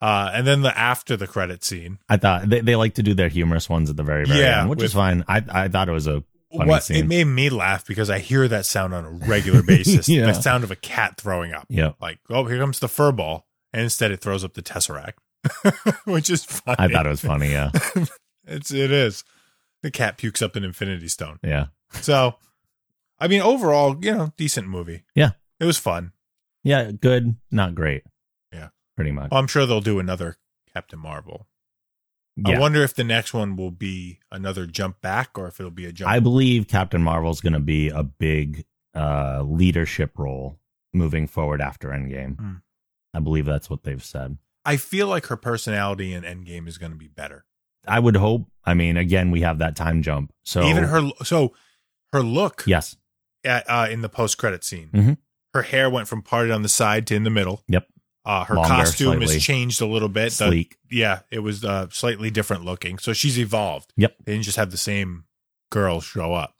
Uh, 0.00 0.30
and 0.34 0.46
then 0.46 0.60
the 0.62 0.76
after 0.78 1.16
the 1.16 1.26
credit 1.26 1.64
scene. 1.64 1.98
I 2.08 2.16
thought 2.18 2.48
they, 2.48 2.60
they 2.60 2.76
like 2.76 2.94
to 2.94 3.02
do 3.02 3.14
their 3.14 3.28
humorous 3.28 3.68
ones 3.68 3.88
at 3.90 3.96
the 3.96 4.02
very 4.02 4.26
very 4.26 4.40
Yeah, 4.40 4.60
end, 4.60 4.70
which 4.70 4.78
with- 4.78 4.86
is 4.86 4.92
fine. 4.94 5.24
I 5.28 5.42
I 5.48 5.68
thought 5.68 5.88
it 5.88 5.92
was 5.92 6.06
a 6.06 6.22
funny 6.52 6.68
What 6.70 6.84
scene. 6.84 6.96
it 6.96 7.06
made 7.06 7.24
me 7.24 7.48
laugh 7.50 7.86
because 7.86 8.10
I 8.10 8.18
hear 8.18 8.46
that 8.48 8.66
sound 8.66 8.92
on 8.94 9.04
a 9.04 9.10
regular 9.10 9.62
basis. 9.62 10.08
Yeah. 10.16 10.26
The 10.26 10.34
sound 10.34 10.64
of 10.64 10.70
a 10.70 10.76
cat 10.76 11.16
throwing 11.18 11.52
up. 11.52 11.66
Yeah. 11.68 11.92
Like, 12.00 12.18
oh, 12.30 12.44
here 12.44 12.58
comes 12.58 12.78
the 12.78 12.88
fur 12.88 13.10
ball. 13.12 13.46
And 13.72 13.82
instead 13.82 14.10
it 14.10 14.20
throws 14.20 14.44
up 14.44 14.54
the 14.54 14.62
Tesseract. 14.62 15.14
Which 16.04 16.30
is 16.30 16.44
funny. 16.44 16.76
I 16.78 16.88
thought 16.88 17.06
it 17.06 17.10
was 17.10 17.20
funny. 17.20 17.50
Yeah, 17.50 17.70
it's 18.46 18.72
it 18.72 18.90
is. 18.90 19.22
The 19.82 19.90
cat 19.90 20.16
pukes 20.18 20.42
up 20.42 20.56
an 20.56 20.64
infinity 20.64 21.08
stone. 21.08 21.38
yeah, 21.42 21.66
So 21.92 22.34
I 23.18 23.28
mean 23.28 23.40
overall, 23.42 23.96
you 24.02 24.12
know, 24.12 24.32
decent 24.36 24.68
movie. 24.68 25.04
Yeah. 25.14 25.30
It 25.60 25.64
was 25.64 25.78
fun. 25.78 26.12
yeah. 26.64 26.90
Good, 26.90 27.36
not 27.50 27.74
great. 27.74 28.02
Pretty 28.96 29.12
much. 29.12 29.28
I'm 29.32 29.46
sure 29.46 29.66
they'll 29.66 29.80
do 29.80 29.98
another 29.98 30.36
Captain 30.72 30.98
Marvel. 30.98 31.46
yeah. 32.36 32.56
I 32.56 32.58
wonder 32.60 32.82
if 32.82 32.94
the 32.94 33.04
next 33.04 33.32
one 33.34 33.56
will 33.56 33.70
be 33.70 34.20
another 34.32 34.66
jump 34.66 35.00
back 35.00 35.38
or 35.38 35.46
if 35.48 35.60
it'll 35.60 35.70
be 35.70 35.86
a 35.86 35.92
jump 35.92 36.10
I 36.10 36.18
believe 36.20 36.66
Captain 36.68 37.02
Marvel's 37.02 37.40
going 37.40 37.52
to 37.54 37.60
be 37.60 37.88
a 37.88 38.02
big 38.02 38.64
uh, 38.94 39.42
leadership 39.46 40.18
role 40.18 40.58
moving 40.94 41.26
forward 41.26 41.60
after 41.60 41.88
Endgame. 41.90 42.38
Hmm. 42.38 42.52
I 43.14 43.20
believe 43.20 43.44
that's 43.46 43.68
what 43.70 43.82
they've 43.84 44.02
said. 44.04 44.38
I 44.64 44.76
feel 44.76 45.06
like 45.08 45.26
her 45.26 45.36
personality 45.36 46.12
in 46.12 46.22
Endgame 46.24 46.66
is 46.68 46.76
going 46.78 46.92
to 46.92 46.98
be 46.98 47.08
better. 47.08 47.44
I 47.86 48.00
would 48.00 48.16
hope. 48.16 48.50
I 48.64 48.74
mean, 48.74 48.96
again, 48.96 49.30
we 49.30 49.42
have 49.42 49.58
that 49.58 49.76
time 49.76 50.02
jump. 50.02 50.32
So 50.44 50.64
Even 50.64 50.84
her, 50.84 51.10
so 51.22 51.54
her 52.12 52.20
look 52.22 52.64
yes, 52.66 52.96
at, 53.44 53.64
uh, 53.70 53.86
in 53.90 54.00
the 54.02 54.08
post 54.08 54.38
credit 54.38 54.64
scene, 54.64 54.90
Mhm. 54.92 55.18
her 55.54 55.62
hair 55.62 55.88
went 55.88 56.08
from 56.08 56.20
parted 56.22 56.50
on 56.52 56.62
the 56.62 56.68
side 56.68 57.06
to 57.06 57.14
in 57.14 57.22
the 57.22 57.30
middle. 57.30 57.62
Yep. 57.68 57.86
Uh, 58.26 58.44
her 58.44 58.56
Longer, 58.56 58.68
costume 58.74 59.20
has 59.20 59.40
changed 59.42 59.80
a 59.80 59.86
little 59.86 60.08
bit. 60.08 60.32
The- 60.32 60.68
yeah, 60.90 61.20
it 61.30 61.38
was 61.38 61.64
uh, 61.64 61.86
slightly 61.90 62.30
different 62.30 62.64
looking. 62.64 62.98
So 62.98 63.12
she's 63.12 63.38
evolved. 63.38 63.92
Yep. 63.96 64.16
They 64.24 64.32
didn't 64.32 64.44
just 64.44 64.56
have 64.56 64.72
the 64.72 64.76
same 64.76 65.24
girl 65.70 66.00
show 66.00 66.34
up. 66.34 66.54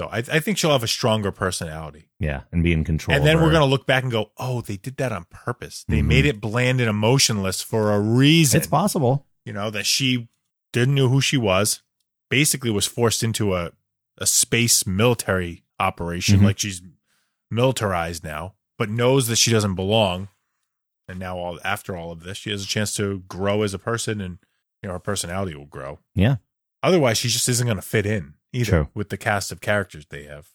So 0.00 0.06
I, 0.08 0.18
I 0.18 0.40
think 0.40 0.58
she'll 0.58 0.72
have 0.72 0.82
a 0.82 0.88
stronger 0.88 1.30
personality. 1.30 2.08
Yeah, 2.18 2.40
and 2.50 2.62
be 2.64 2.72
in 2.72 2.82
control. 2.84 3.14
and 3.16 3.24
then 3.26 3.36
we're 3.40 3.50
going 3.50 3.60
to 3.62 3.66
look 3.66 3.86
back 3.86 4.02
and 4.02 4.10
go, 4.10 4.32
oh, 4.38 4.62
they 4.62 4.76
did 4.78 4.96
that 4.96 5.12
on 5.12 5.26
purpose. 5.30 5.84
They 5.88 6.00
Mhm. 6.00 6.06
made 6.06 6.24
it 6.26 6.40
bland 6.40 6.80
and 6.80 6.88
emotionless 6.90 7.60
for 7.62 7.92
a 7.92 8.00
reason. 8.00 8.58
It's 8.58 8.66
possible. 8.66 9.26
you 9.44 9.52
know, 9.52 9.70
that 9.70 9.86
she 9.86 10.28
didn't 10.72 10.94
know 10.96 11.08
who 11.08 11.20
she 11.20 11.36
was, 11.36 11.82
basically 12.30 12.70
was 12.70 12.86
forced 12.86 13.22
into 13.22 13.54
a, 13.54 13.72
a 14.18 14.26
space 14.26 14.86
military 14.86 15.64
operation, 15.78 16.40
Mhm. 16.40 16.44
like 16.44 16.58
she's 16.58 16.82
militarized 17.50 18.24
now, 18.24 18.54
but 18.78 18.90
knows 18.90 19.26
that 19.28 19.36
she 19.36 19.50
doesn't 19.50 19.74
belong. 19.74 20.28
And 21.10 21.18
now, 21.18 21.36
all 21.36 21.58
after 21.64 21.96
all 21.96 22.12
of 22.12 22.22
this, 22.22 22.38
she 22.38 22.50
has 22.50 22.62
a 22.62 22.66
chance 22.66 22.94
to 22.94 23.24
grow 23.28 23.62
as 23.62 23.74
a 23.74 23.78
person, 23.78 24.20
and 24.20 24.38
you 24.82 24.86
know 24.86 24.92
her 24.92 25.00
personality 25.00 25.56
will 25.56 25.66
grow. 25.66 25.98
Yeah. 26.14 26.36
Otherwise, 26.82 27.18
she 27.18 27.28
just 27.28 27.48
isn't 27.48 27.66
going 27.66 27.76
to 27.76 27.82
fit 27.82 28.06
in 28.06 28.34
either 28.52 28.70
True. 28.70 28.88
with 28.94 29.08
the 29.08 29.16
cast 29.16 29.52
of 29.52 29.60
characters 29.60 30.06
they 30.08 30.24
have. 30.24 30.48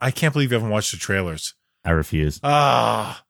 I 0.00 0.10
can't 0.10 0.32
believe 0.32 0.50
you 0.50 0.56
haven't 0.56 0.70
watched 0.70 0.90
the 0.90 0.98
trailers. 0.98 1.54
I 1.84 1.90
refuse. 1.90 2.40
Ah, 2.42 3.24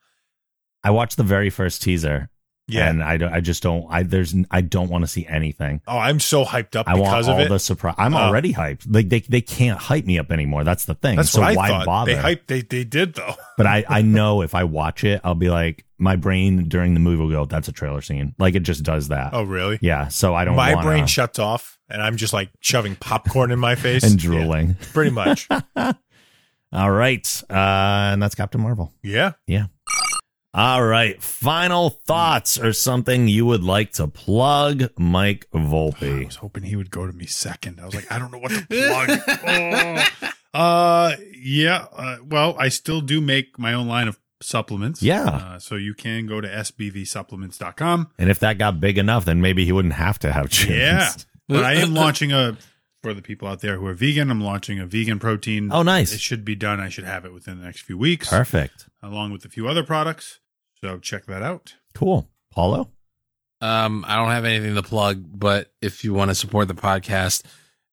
I 0.83 0.91
watched 0.91 1.17
the 1.17 1.23
very 1.23 1.51
first 1.51 1.83
teaser. 1.83 2.31
Yeah. 2.73 2.89
and 2.89 3.03
I 3.03 3.17
don't. 3.17 3.33
I 3.33 3.41
just 3.41 3.63
don't. 3.63 3.87
I 3.91 4.03
there's. 4.03 4.35
I 4.51 4.61
don't 4.61 4.89
want 4.89 5.03
to 5.03 5.09
see 5.09 5.27
anything. 5.27 5.81
oh, 5.87 5.99
I'm 5.99 6.21
so 6.21 6.45
hyped 6.45 6.77
up 6.77 6.87
I 6.89 6.95
want 6.95 7.05
because 7.11 7.29
of 7.29 7.35
all 7.35 7.41
it. 7.41 7.49
the 7.49 7.59
surprise. 7.59 7.95
I'm 7.99 8.15
Oh. 8.15 8.19
already 8.19 8.53
hyped. 8.53 8.87
Like 8.89 9.09
they, 9.09 9.21
they 9.21 9.41
can't 9.41 9.79
hype 9.79 10.05
me 10.07 10.19
up 10.19 10.31
anymore. 10.33 10.65
That's 10.65 10.85
the 10.85 10.95
thing. 10.95 11.17
That's 11.17 11.31
so 11.31 11.41
why 11.41 11.55
thought. 11.55 11.87
bother? 11.87 12.15
They 12.15 12.21
hyped. 12.21 12.47
They 12.47 12.63
they 12.63 12.85
did 12.85 13.15
though. 13.15 13.35
but 13.57 13.67
I, 13.67 13.85
I 13.89 14.03
know 14.03 14.43
if 14.43 14.55
I 14.55 14.65
watch 14.65 15.05
it, 15.05 15.21
I'll 15.25 15.35
be 15.35 15.51
like, 15.51 15.85
my 15.99 16.17
brain 16.17 16.69
during 16.69 16.95
the 16.95 17.01
movie 17.01 17.23
will 17.23 17.31
go, 17.31 17.45
"That's 17.45 17.69
a 17.69 17.73
trailer 17.73 18.01
scene." 18.01 18.35
Like 18.39 18.55
it 18.55 18.61
just 18.65 18.83
does 18.83 19.09
that. 19.09 19.31
Oh, 19.35 19.43
really? 19.43 19.79
Yeah. 19.83 20.09
So 20.09 20.35
I 20.35 20.45
don't. 20.45 20.57
my 20.57 20.75
wanna, 20.75 20.87
brain 20.87 21.07
shuts 21.07 21.39
off 21.39 21.79
and 21.89 22.01
I'm 22.03 22.17
just 22.17 22.33
like 22.33 22.51
shoving 22.61 22.97
popcorn 22.97 23.51
in 23.51 23.59
my 23.59 23.75
face 23.77 24.03
and 24.05 24.13
Yeah, 24.23 24.29
drooling. 24.31 24.77
pretty 24.93 25.11
much. 25.11 25.49
All 26.73 26.91
right, 26.91 27.43
uh, 27.51 27.55
and 28.13 28.23
that's 28.23 28.37
Captain 28.37 28.61
Marvel. 28.61 28.93
Yeah. 29.03 29.33
Yeah. 29.49 29.67
All 30.53 30.85
right, 30.85 31.23
final 31.23 31.91
thoughts 31.91 32.59
or 32.59 32.73
something 32.73 33.29
you 33.29 33.47
would 33.47 33.63
like 33.63 33.93
to 33.95 34.09
plug, 34.09 34.91
Mike 34.99 35.47
Volpe. 35.55 36.23
I 36.23 36.25
was 36.27 36.37
hoping 36.37 36.65
he 36.65 36.75
would 36.75 36.91
go 36.91 37.07
to 37.07 37.13
me 37.13 37.27
second. 37.27 37.79
I 37.81 37.85
was 37.87 37.95
like, 37.95 38.11
I 38.11 38.19
don't 38.19 38.33
know 38.33 38.39
what 38.39 38.51
to 38.53 38.67
plug. 38.67 40.03
Oh. 40.53 40.59
Uh, 40.61 41.17
yeah. 41.41 41.87
Uh, 41.93 42.17
well, 42.29 42.57
I 42.59 42.71
still 42.71 43.01
do 43.01 43.21
make 43.21 43.57
my 43.57 43.73
own 43.73 43.87
line 43.87 44.09
of 44.09 44.19
supplements. 44.43 45.01
Yeah. 45.01 45.25
Uh, 45.25 45.59
so 45.61 45.77
you 45.77 45.95
can 45.95 46.27
go 46.27 46.41
to 46.41 46.49
sbvsupplements.com. 46.49 48.11
And 48.19 48.31
if 48.31 48.41
that 48.41 48.59
got 48.59 48.81
big 48.81 48.99
enough, 48.99 49.25
then 49.25 49.41
maybe 49.41 49.65
he 49.65 49.71
wouldn't 49.71 49.95
have 49.95 50.19
to 50.21 50.33
have 50.33 50.51
chins. 50.51 50.77
Yeah. 50.77 51.11
But 51.49 51.65
I 51.65 51.75
am 51.75 51.95
launching 51.95 52.31
a, 52.33 52.57
for 53.03 53.13
the 53.13 53.23
people 53.23 53.49
out 53.49 53.61
there 53.61 53.77
who 53.77 53.85
are 53.87 53.95
vegan, 53.95 54.31
I'm 54.31 54.41
launching 54.41 54.79
a 54.79 54.87
vegan 54.87 55.19
protein. 55.19 55.71
Oh, 55.73 55.83
nice. 55.83 56.13
It 56.13 56.21
should 56.21 56.45
be 56.45 56.55
done. 56.55 56.79
I 56.79 56.89
should 56.89 57.03
have 57.03 57.25
it 57.25 57.33
within 57.33 57.59
the 57.59 57.65
next 57.65 57.81
few 57.81 57.99
weeks, 57.99 58.29
Perfect. 58.31 58.87
Along 59.03 59.33
with 59.33 59.45
a 59.45 59.49
few 59.49 59.69
other 59.69 59.83
products. 59.83 60.41
So 60.81 60.99
check 60.99 61.27
that 61.27 61.43
out. 61.43 61.75
Cool. 61.95 62.29
Paulo? 62.53 62.91
Um, 63.61 64.05
I 64.09 64.17
don't 64.17 64.31
have 64.31 64.45
anything 64.47 64.75
to 64.75 64.83
plug, 64.83 65.23
but 65.39 65.71
if 65.83 66.03
you 66.05 66.15
want 66.15 66.31
to 66.31 66.35
support 66.35 66.67
the 66.69 66.75
podcast, 66.75 67.43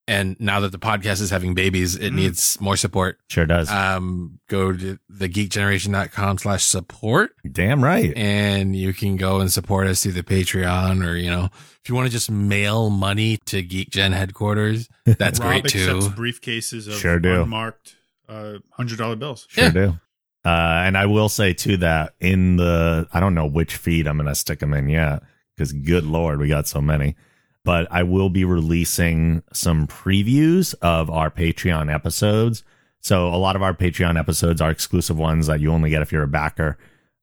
and 0.09 0.39
now 0.39 0.61
that 0.61 0.71
the 0.71 0.79
podcast 0.79 1.19
is 1.19 1.29
having 1.29 1.53
babies, 1.53 1.95
it 1.97 2.13
Mm. 2.13 2.15
needs 2.15 2.57
more 2.61 2.77
support. 2.77 3.19
Sure 3.29 3.45
does. 3.45 3.69
Um, 3.69 4.39
go 4.47 4.71
to 4.71 4.97
thegeekgeneration.com 5.11 6.37
slash 6.37 6.63
support 6.63 7.31
Damn 7.51 7.83
right. 7.83 8.15
and 8.15 8.73
you 8.73 8.93
can 8.93 9.17
go 9.17 9.41
and 9.41 9.51
support 9.51 9.87
us 9.87 10.03
through 10.03 10.13
the 10.13 10.23
Patreon 10.23 11.05
or, 11.05 11.17
you 11.17 11.29
know, 11.29 11.49
if 11.83 11.89
you 11.89 11.95
want 11.95 12.05
to 12.07 12.11
just 12.11 12.31
mail 12.31 12.89
money 12.89 13.37
to 13.47 13.61
Geek 13.61 13.89
Gen 13.89 14.13
headquarters, 14.13 14.87
that's 15.05 15.39
Rob 15.41 15.49
great 15.49 15.65
accepts 15.65 16.05
too. 16.07 16.11
briefcases 16.13 16.87
of 16.87 16.93
Sure 16.93 17.19
do. 17.19 17.41
unmarked 17.41 17.95
uh, 18.29 18.59
$100 18.79 19.19
bills. 19.19 19.45
Sure 19.49 19.65
Yeah. 19.65 19.69
do. 19.71 19.99
Uh, 20.47 20.83
and 20.85 20.97
I 20.97 21.07
will 21.07 21.27
say 21.27 21.51
too 21.51 21.75
that 21.77 22.13
in 22.21 22.55
the, 22.55 23.05
I 23.11 23.19
don't 23.19 23.33
know 23.33 23.45
which 23.45 23.75
feed 23.75 24.07
I'm 24.07 24.15
going 24.15 24.29
to 24.29 24.35
stick 24.35 24.59
them 24.59 24.73
in 24.73 24.87
yet 24.87 25.21
because 25.53 25.73
good 25.73 26.05
Lord, 26.05 26.39
we 26.39 26.47
got 26.47 26.69
so 26.69 26.79
many. 26.79 27.17
But 27.65 27.89
I 27.91 28.03
will 28.03 28.29
be 28.29 28.45
releasing 28.45 29.43
some 29.51 29.87
previews 29.87 30.73
of 30.81 31.09
our 31.09 31.29
Patreon 31.29 31.93
episodes. 31.93 32.63
So 33.01 33.27
a 33.27 33.35
lot 33.35 33.57
of 33.57 33.61
our 33.61 33.73
Patreon 33.73 34.17
episodes 34.17 34.61
are 34.61 34.71
exclusive 34.71 35.17
ones 35.17 35.47
that 35.47 35.59
you 35.59 35.69
only 35.69 35.89
get 35.89 36.01
if 36.01 36.13
you're 36.13 36.23
a 36.23 36.29
backer 36.29 36.77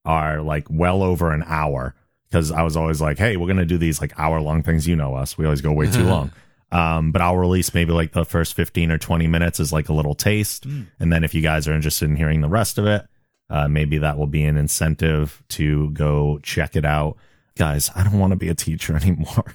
are 0.05 0.43
like 0.43 0.67
well 0.69 1.03
over 1.03 1.33
an 1.33 1.45
hour. 1.47 1.95
Cause 2.31 2.51
I 2.51 2.61
was 2.61 2.77
always 2.77 3.01
like, 3.01 3.17
Hey, 3.17 3.39
we're 3.39 3.47
going 3.47 3.57
to 3.57 3.65
do 3.65 3.79
these 3.79 4.03
like 4.03 4.13
hour 4.19 4.39
long 4.43 4.63
things. 4.63 4.87
You 4.87 4.97
know 4.97 5.15
us. 5.15 5.39
We 5.39 5.47
always 5.47 5.63
go 5.63 5.73
way 5.73 5.91
too 5.91 6.05
long. 6.05 6.31
Um, 6.71 7.11
but 7.11 7.23
I'll 7.23 7.39
release 7.39 7.73
maybe 7.73 7.93
like 7.93 8.13
the 8.13 8.25
first 8.25 8.53
15 8.53 8.91
or 8.91 8.99
20 8.99 9.29
minutes 9.29 9.61
as 9.61 9.73
like 9.73 9.89
a 9.89 9.95
little 9.95 10.15
taste. 10.15 10.67
And 10.99 11.11
then 11.11 11.25
if 11.25 11.33
you 11.33 11.41
guys 11.41 11.67
are 11.69 11.73
interested 11.73 12.11
in 12.11 12.17
hearing 12.17 12.43
the 12.43 12.49
rest 12.49 12.77
of 12.77 12.85
it, 12.85 13.07
uh, 13.51 13.69
maybe 13.69 13.99
that 13.99 14.19
will 14.19 14.27
be 14.27 14.45
an 14.45 14.57
incentive 14.57 15.43
to 15.51 15.91
go 15.91 16.39
check 16.43 16.77
it 16.77 16.85
out. 16.85 17.17
Guys, 17.57 17.91
I 17.95 18.03
don't 18.03 18.19
want 18.19 18.33
to 18.33 18.37
be 18.37 18.49
a 18.49 18.55
teacher 18.55 18.97
anymore. 19.03 19.55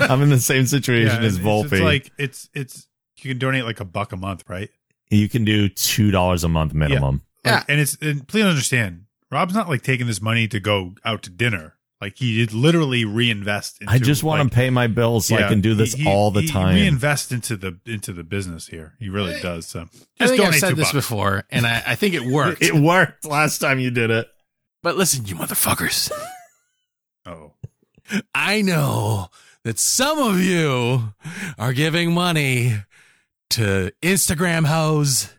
I'm 0.00 0.22
in 0.22 0.30
the 0.30 0.40
same 0.40 0.66
situation 0.66 1.22
as 1.22 1.36
it's, 1.36 1.44
Volpe. 1.44 1.72
It's 1.72 1.80
like 1.80 2.12
it's 2.18 2.48
it's 2.54 2.86
you 3.18 3.30
can 3.30 3.38
donate 3.38 3.64
like 3.64 3.80
a 3.80 3.84
buck 3.84 4.12
a 4.12 4.16
month, 4.16 4.44
right? 4.48 4.70
You 5.10 5.28
can 5.28 5.44
do 5.44 5.68
two 5.68 6.10
dollars 6.10 6.44
a 6.44 6.48
month 6.48 6.74
minimum. 6.74 7.22
Like, 7.44 7.64
and 7.68 7.80
it's 7.80 7.96
and 8.00 8.26
please 8.26 8.44
understand, 8.44 9.04
Rob's 9.30 9.54
not 9.54 9.68
like 9.68 9.82
taking 9.82 10.06
this 10.06 10.22
money 10.22 10.46
to 10.48 10.60
go 10.60 10.94
out 11.04 11.22
to 11.24 11.30
dinner. 11.30 11.74
Like 12.02 12.18
he 12.18 12.38
did 12.38 12.52
literally 12.52 13.04
reinvest. 13.04 13.80
Into, 13.80 13.92
I 13.92 13.98
just 13.98 14.24
want 14.24 14.40
like, 14.40 14.50
to 14.50 14.54
pay 14.56 14.70
my 14.70 14.88
bills 14.88 15.28
so 15.28 15.36
I 15.36 15.46
can 15.46 15.60
do 15.60 15.74
this 15.76 15.94
he- 15.94 16.02
he- 16.02 16.10
all 16.10 16.32
the 16.32 16.40
he 16.40 16.48
time. 16.48 16.74
Reinvest 16.74 17.30
into 17.30 17.56
the 17.56 17.78
into 17.86 18.12
the 18.12 18.24
business 18.24 18.66
here. 18.66 18.94
He 18.98 19.08
really 19.08 19.40
does. 19.40 19.68
So 19.68 19.82
I 20.18 20.24
just 20.24 20.34
think 20.34 20.40
I've 20.44 20.56
said 20.56 20.74
this 20.74 20.86
bucks. 20.86 20.92
before, 20.92 21.44
and 21.48 21.64
I, 21.64 21.80
I 21.86 21.94
think 21.94 22.14
it 22.14 22.22
worked. 22.26 22.60
it 22.60 22.74
worked 22.74 23.24
last 23.24 23.58
time 23.60 23.78
you 23.78 23.92
did 23.92 24.10
it. 24.10 24.26
but 24.82 24.96
listen, 24.96 25.26
you 25.26 25.36
motherfuckers. 25.36 26.10
Oh, 27.24 27.52
I 28.34 28.62
know 28.62 29.28
that 29.62 29.78
some 29.78 30.18
of 30.18 30.40
you 30.40 31.14
are 31.56 31.72
giving 31.72 32.12
money 32.12 32.78
to 33.50 33.92
Instagram 34.02 34.66
hoes 34.66 35.32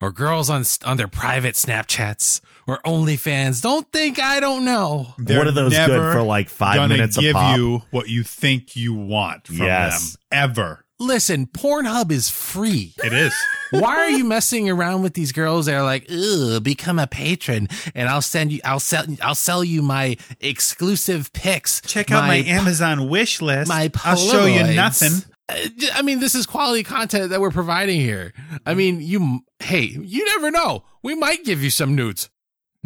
or 0.00 0.10
girls 0.12 0.50
on 0.50 0.64
on 0.84 0.96
their 0.96 1.08
private 1.08 1.54
Snapchats 1.54 2.40
or 2.66 2.80
OnlyFans. 2.86 3.62
Don't 3.62 3.90
think 3.92 4.18
I 4.20 4.40
don't 4.40 4.64
know. 4.64 5.14
What 5.18 5.46
are 5.46 5.50
those 5.50 5.72
good 5.72 5.88
never 5.88 6.12
for, 6.12 6.22
like, 6.22 6.48
five 6.48 6.76
gonna 6.76 6.88
minutes 6.88 7.16
a 7.16 7.20
Give 7.20 7.34
pop? 7.34 7.56
you 7.56 7.82
what 7.90 8.08
you 8.08 8.22
think 8.22 8.76
you 8.76 8.94
want 8.94 9.46
from 9.46 9.56
Yes. 9.56 10.12
them 10.12 10.18
ever. 10.32 10.80
Listen, 11.00 11.46
Pornhub 11.46 12.12
is 12.12 12.30
free. 12.30 12.94
It 13.02 13.12
is. 13.12 13.34
Why 13.72 13.96
are 13.96 14.10
you 14.10 14.24
messing 14.24 14.70
around 14.70 15.02
with 15.02 15.14
these 15.14 15.32
girls 15.32 15.66
that 15.66 15.74
are 15.74 15.82
like, 15.82 16.06
"Ugh, 16.08 16.62
become 16.62 17.00
a 17.00 17.08
patron, 17.08 17.68
and 17.96 18.08
I'll 18.08 18.22
send 18.22 18.52
you, 18.52 18.60
I'll 18.64 18.78
sell, 18.78 19.04
I'll 19.20 19.34
sell 19.34 19.64
you 19.64 19.82
my 19.82 20.16
exclusive 20.40 21.32
pics. 21.32 21.80
Check 21.84 22.12
out 22.12 22.26
my, 22.28 22.36
Amazon 22.36 23.08
wish 23.08 23.42
list. 23.42 23.68
my 23.68 23.90
I'll 24.04 24.16
show 24.16 24.46
you 24.46 24.62
nothing. 24.74 25.22
Uh, 25.48 25.56
I 25.94 26.02
mean, 26.02 26.20
this 26.20 26.34
is 26.34 26.46
quality 26.46 26.82
content 26.82 27.30
that 27.30 27.40
we're 27.40 27.50
providing 27.50 28.00
here. 28.00 28.32
I 28.64 28.74
mean, 28.74 29.00
you, 29.00 29.40
hey, 29.58 29.82
you 29.84 30.24
never 30.26 30.50
know. 30.50 30.84
We 31.02 31.14
might 31.14 31.44
give 31.44 31.62
you 31.62 31.70
some 31.70 31.94
nudes. 31.94 32.30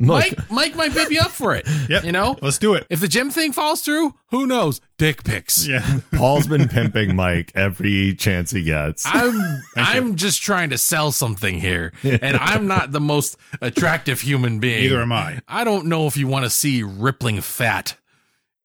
Mike, 0.00 0.38
Mike 0.48 0.76
might 0.76 0.94
bid 0.94 1.10
you 1.10 1.20
up 1.20 1.32
for 1.32 1.56
it. 1.56 1.66
Yep. 1.88 2.04
You 2.04 2.12
know, 2.12 2.36
Let's 2.42 2.58
do 2.58 2.74
it. 2.74 2.86
if 2.90 3.00
the 3.00 3.08
gym 3.08 3.30
thing 3.30 3.50
falls 3.52 3.80
through, 3.80 4.14
who 4.30 4.46
knows? 4.46 4.80
Dick 4.98 5.24
pics. 5.24 5.66
Yeah. 5.66 6.00
Paul's 6.14 6.46
been 6.46 6.68
pimping 6.68 7.16
Mike 7.16 7.50
every 7.54 8.14
chance 8.14 8.50
he 8.50 8.62
gets. 8.62 9.04
I'm 9.06 9.40
I'm 9.76 10.16
just 10.16 10.42
trying 10.42 10.68
to 10.70 10.78
sell 10.78 11.12
something 11.12 11.58
here, 11.58 11.92
and 12.04 12.36
I'm 12.36 12.66
not 12.66 12.92
the 12.92 13.00
most 13.00 13.38
attractive 13.62 14.20
human 14.20 14.60
being. 14.60 14.82
Neither 14.82 15.00
am 15.00 15.12
I. 15.12 15.40
I 15.48 15.64
don't 15.64 15.86
know 15.86 16.06
if 16.06 16.16
you 16.18 16.26
want 16.28 16.44
to 16.44 16.50
see 16.50 16.82
rippling 16.82 17.40
fat 17.40 17.96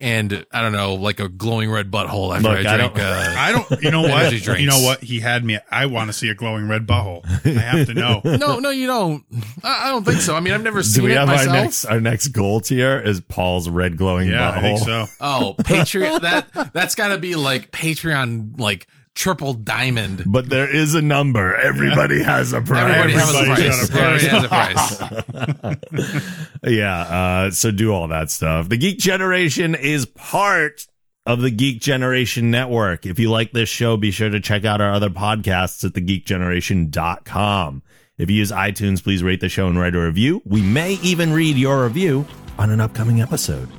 and 0.03 0.45
I 0.51 0.61
don't 0.61 0.73
know, 0.73 0.95
like 0.95 1.21
a 1.21 1.29
glowing 1.29 1.71
red 1.71 1.89
butthole 1.89 2.35
after 2.35 2.49
Look, 2.49 2.65
I 2.65 2.73
I 2.73 2.77
drink. 2.77 2.93
don't- 2.95 3.03
uh, 3.05 3.35
I 3.37 3.51
don't. 3.53 3.81
You 3.83 3.89
know 3.91 4.01
what? 4.09 4.29
Drinks. 4.31 4.59
You 4.61 4.67
know 4.67 4.81
what? 4.81 5.01
He 5.01 5.21
had 5.21 5.45
me. 5.45 5.57
I 5.71 5.85
want 5.85 6.09
to 6.09 6.13
see 6.13 6.27
a 6.29 6.35
glowing 6.35 6.67
red 6.67 6.85
butthole. 6.85 7.25
I 7.45 7.59
have 7.61 7.87
to 7.87 7.93
know. 7.93 8.21
no, 8.25 8.59
no, 8.59 8.69
you 8.69 8.85
don't. 8.85 9.23
I 9.63 9.87
I 9.87 9.91
don't 9.91 10.03
think 10.05 10.19
so. 10.19 10.35
I 10.35 10.41
mean, 10.41 10.53
I've 10.53 10.61
never 10.61 10.79
Do 10.81 10.87
seen 10.87 11.03
we 11.05 11.13
it 11.13 11.17
have 11.17 11.27
myself. 11.29 11.47
our 11.55 11.63
next 11.63 11.85
our 11.85 12.01
next 12.01 12.27
goal 12.29 12.59
tier 12.59 12.99
is 12.99 13.21
Paul's 13.21 13.69
red 13.69 13.95
glowing 13.97 14.29
Yeah, 14.29 14.51
butthole? 14.51 14.57
I 14.57 14.61
think 14.61 14.79
so. 14.79 15.05
Oh, 15.21 15.55
Patreon. 15.59 16.21
that 16.21 16.73
that's 16.73 16.95
got 16.95 17.07
to 17.07 17.17
be 17.17 17.35
like 17.35 17.71
Patreon, 17.71 18.59
like 18.59 18.87
triple 19.15 19.53
diamond. 19.53 20.23
But 20.25 20.49
there 20.49 20.73
is 20.73 20.95
a 20.95 21.01
number. 21.01 21.55
Everybody 21.55 22.21
has 22.23 22.53
a 22.53 22.61
price. 22.61 22.95
Everybody 22.95 23.13
has 23.13 23.79
a 23.79 23.85
price. 23.85 24.29
a 24.29 24.33
Everybody 24.35 24.73
has 24.75 25.01
a 25.01 25.75
price. 26.21 26.63
yeah. 26.63 26.99
Uh, 27.01 27.51
so 27.51 27.71
do 27.71 27.93
all 27.93 28.07
that 28.09 28.31
stuff. 28.31 28.69
The 28.69 28.77
Geek 28.77 28.97
Generation 28.99 29.75
is 29.75 30.05
part 30.05 30.87
of 31.25 31.41
the 31.41 31.51
Geek 31.51 31.79
Generation 31.79 32.51
Network. 32.51 33.05
If 33.05 33.17
you 33.19 33.29
like 33.31 33.51
this 33.51 33.69
show, 33.69 33.95
be 33.97 34.11
sure 34.11 34.29
to 34.29 34.39
check 34.39 34.65
out 34.65 34.81
our 34.81 34.91
other 34.91 35.09
podcasts 35.09 35.83
at 35.85 35.93
thegeekgeneration.com. 35.93 37.83
If 38.17 38.29
you 38.29 38.35
use 38.37 38.51
iTunes, 38.51 39.01
please 39.03 39.23
rate 39.23 39.39
the 39.41 39.49
show 39.49 39.67
and 39.67 39.79
write 39.79 39.95
a 39.95 39.99
review. 40.01 40.41
We 40.45 40.61
may 40.61 40.93
even 41.01 41.33
read 41.33 41.55
your 41.57 41.83
review 41.83 42.25
on 42.59 42.69
an 42.69 42.79
upcoming 42.79 43.21
episode. 43.21 43.69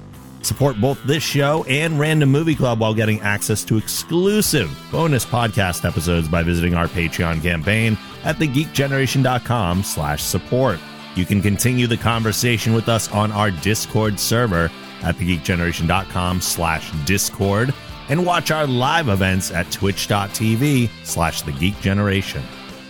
Support 0.44 0.80
both 0.80 1.02
this 1.04 1.22
show 1.22 1.64
and 1.64 1.98
Random 1.98 2.30
Movie 2.30 2.54
Club 2.54 2.78
while 2.80 2.94
getting 2.94 3.20
access 3.20 3.64
to 3.64 3.78
exclusive 3.78 4.70
bonus 4.92 5.24
podcast 5.24 5.88
episodes 5.88 6.28
by 6.28 6.42
visiting 6.42 6.74
our 6.74 6.86
Patreon 6.86 7.42
campaign 7.42 7.96
at 8.24 8.36
thegeekgeneration.com 8.36 9.82
slash 9.82 10.22
support. 10.22 10.78
You 11.14 11.24
can 11.24 11.40
continue 11.40 11.86
the 11.86 11.96
conversation 11.96 12.74
with 12.74 12.88
us 12.88 13.10
on 13.10 13.32
our 13.32 13.50
Discord 13.50 14.20
server 14.20 14.70
at 15.02 15.16
thegeekgeneration.com 15.16 16.40
slash 16.40 16.90
discord 17.04 17.72
and 18.08 18.26
watch 18.26 18.50
our 18.50 18.66
live 18.66 19.08
events 19.08 19.50
at 19.50 19.70
twitch.tv 19.70 20.90
slash 21.04 21.42
thegeekgeneration. 21.42 22.42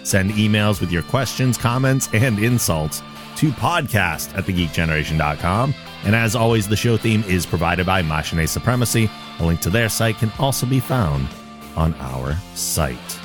Send 0.03 0.33
emails 0.33 0.81
with 0.81 0.91
your 0.91 1.03
questions, 1.05 1.57
comments, 1.57 2.09
and 2.13 2.39
insults 2.39 3.01
to 3.37 3.51
podcast 3.53 4.37
at 4.37 4.45
thegeekgeneration.com. 4.45 5.75
And 6.05 6.15
as 6.15 6.37
always, 6.37 6.69
the 6.69 6.77
show 6.77 6.97
theme 6.97 7.25
is 7.27 7.47
provided 7.47 7.87
by 7.87 8.03
Machine 8.03 8.47
Supremacy. 8.47 9.11
A 9.41 9.45
link 9.45 9.61
to 9.63 9.71
their 9.71 9.89
site 9.89 10.19
can 10.19 10.31
also 10.39 10.67
be 10.67 10.81
found 10.81 11.29
on 11.77 11.95
our 11.95 12.37
site. 12.55 13.21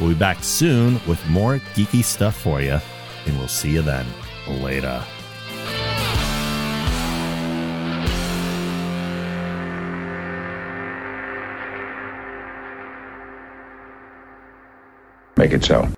We'll 0.00 0.10
be 0.10 0.14
back 0.14 0.42
soon 0.42 1.00
with 1.06 1.24
more 1.28 1.58
geeky 1.74 2.02
stuff 2.02 2.36
for 2.36 2.60
you, 2.60 2.78
and 3.26 3.38
we'll 3.38 3.48
see 3.48 3.70
you 3.70 3.82
then. 3.82 4.06
Later. 4.48 5.04
Make 15.36 15.52
it 15.52 15.64
so. 15.64 15.88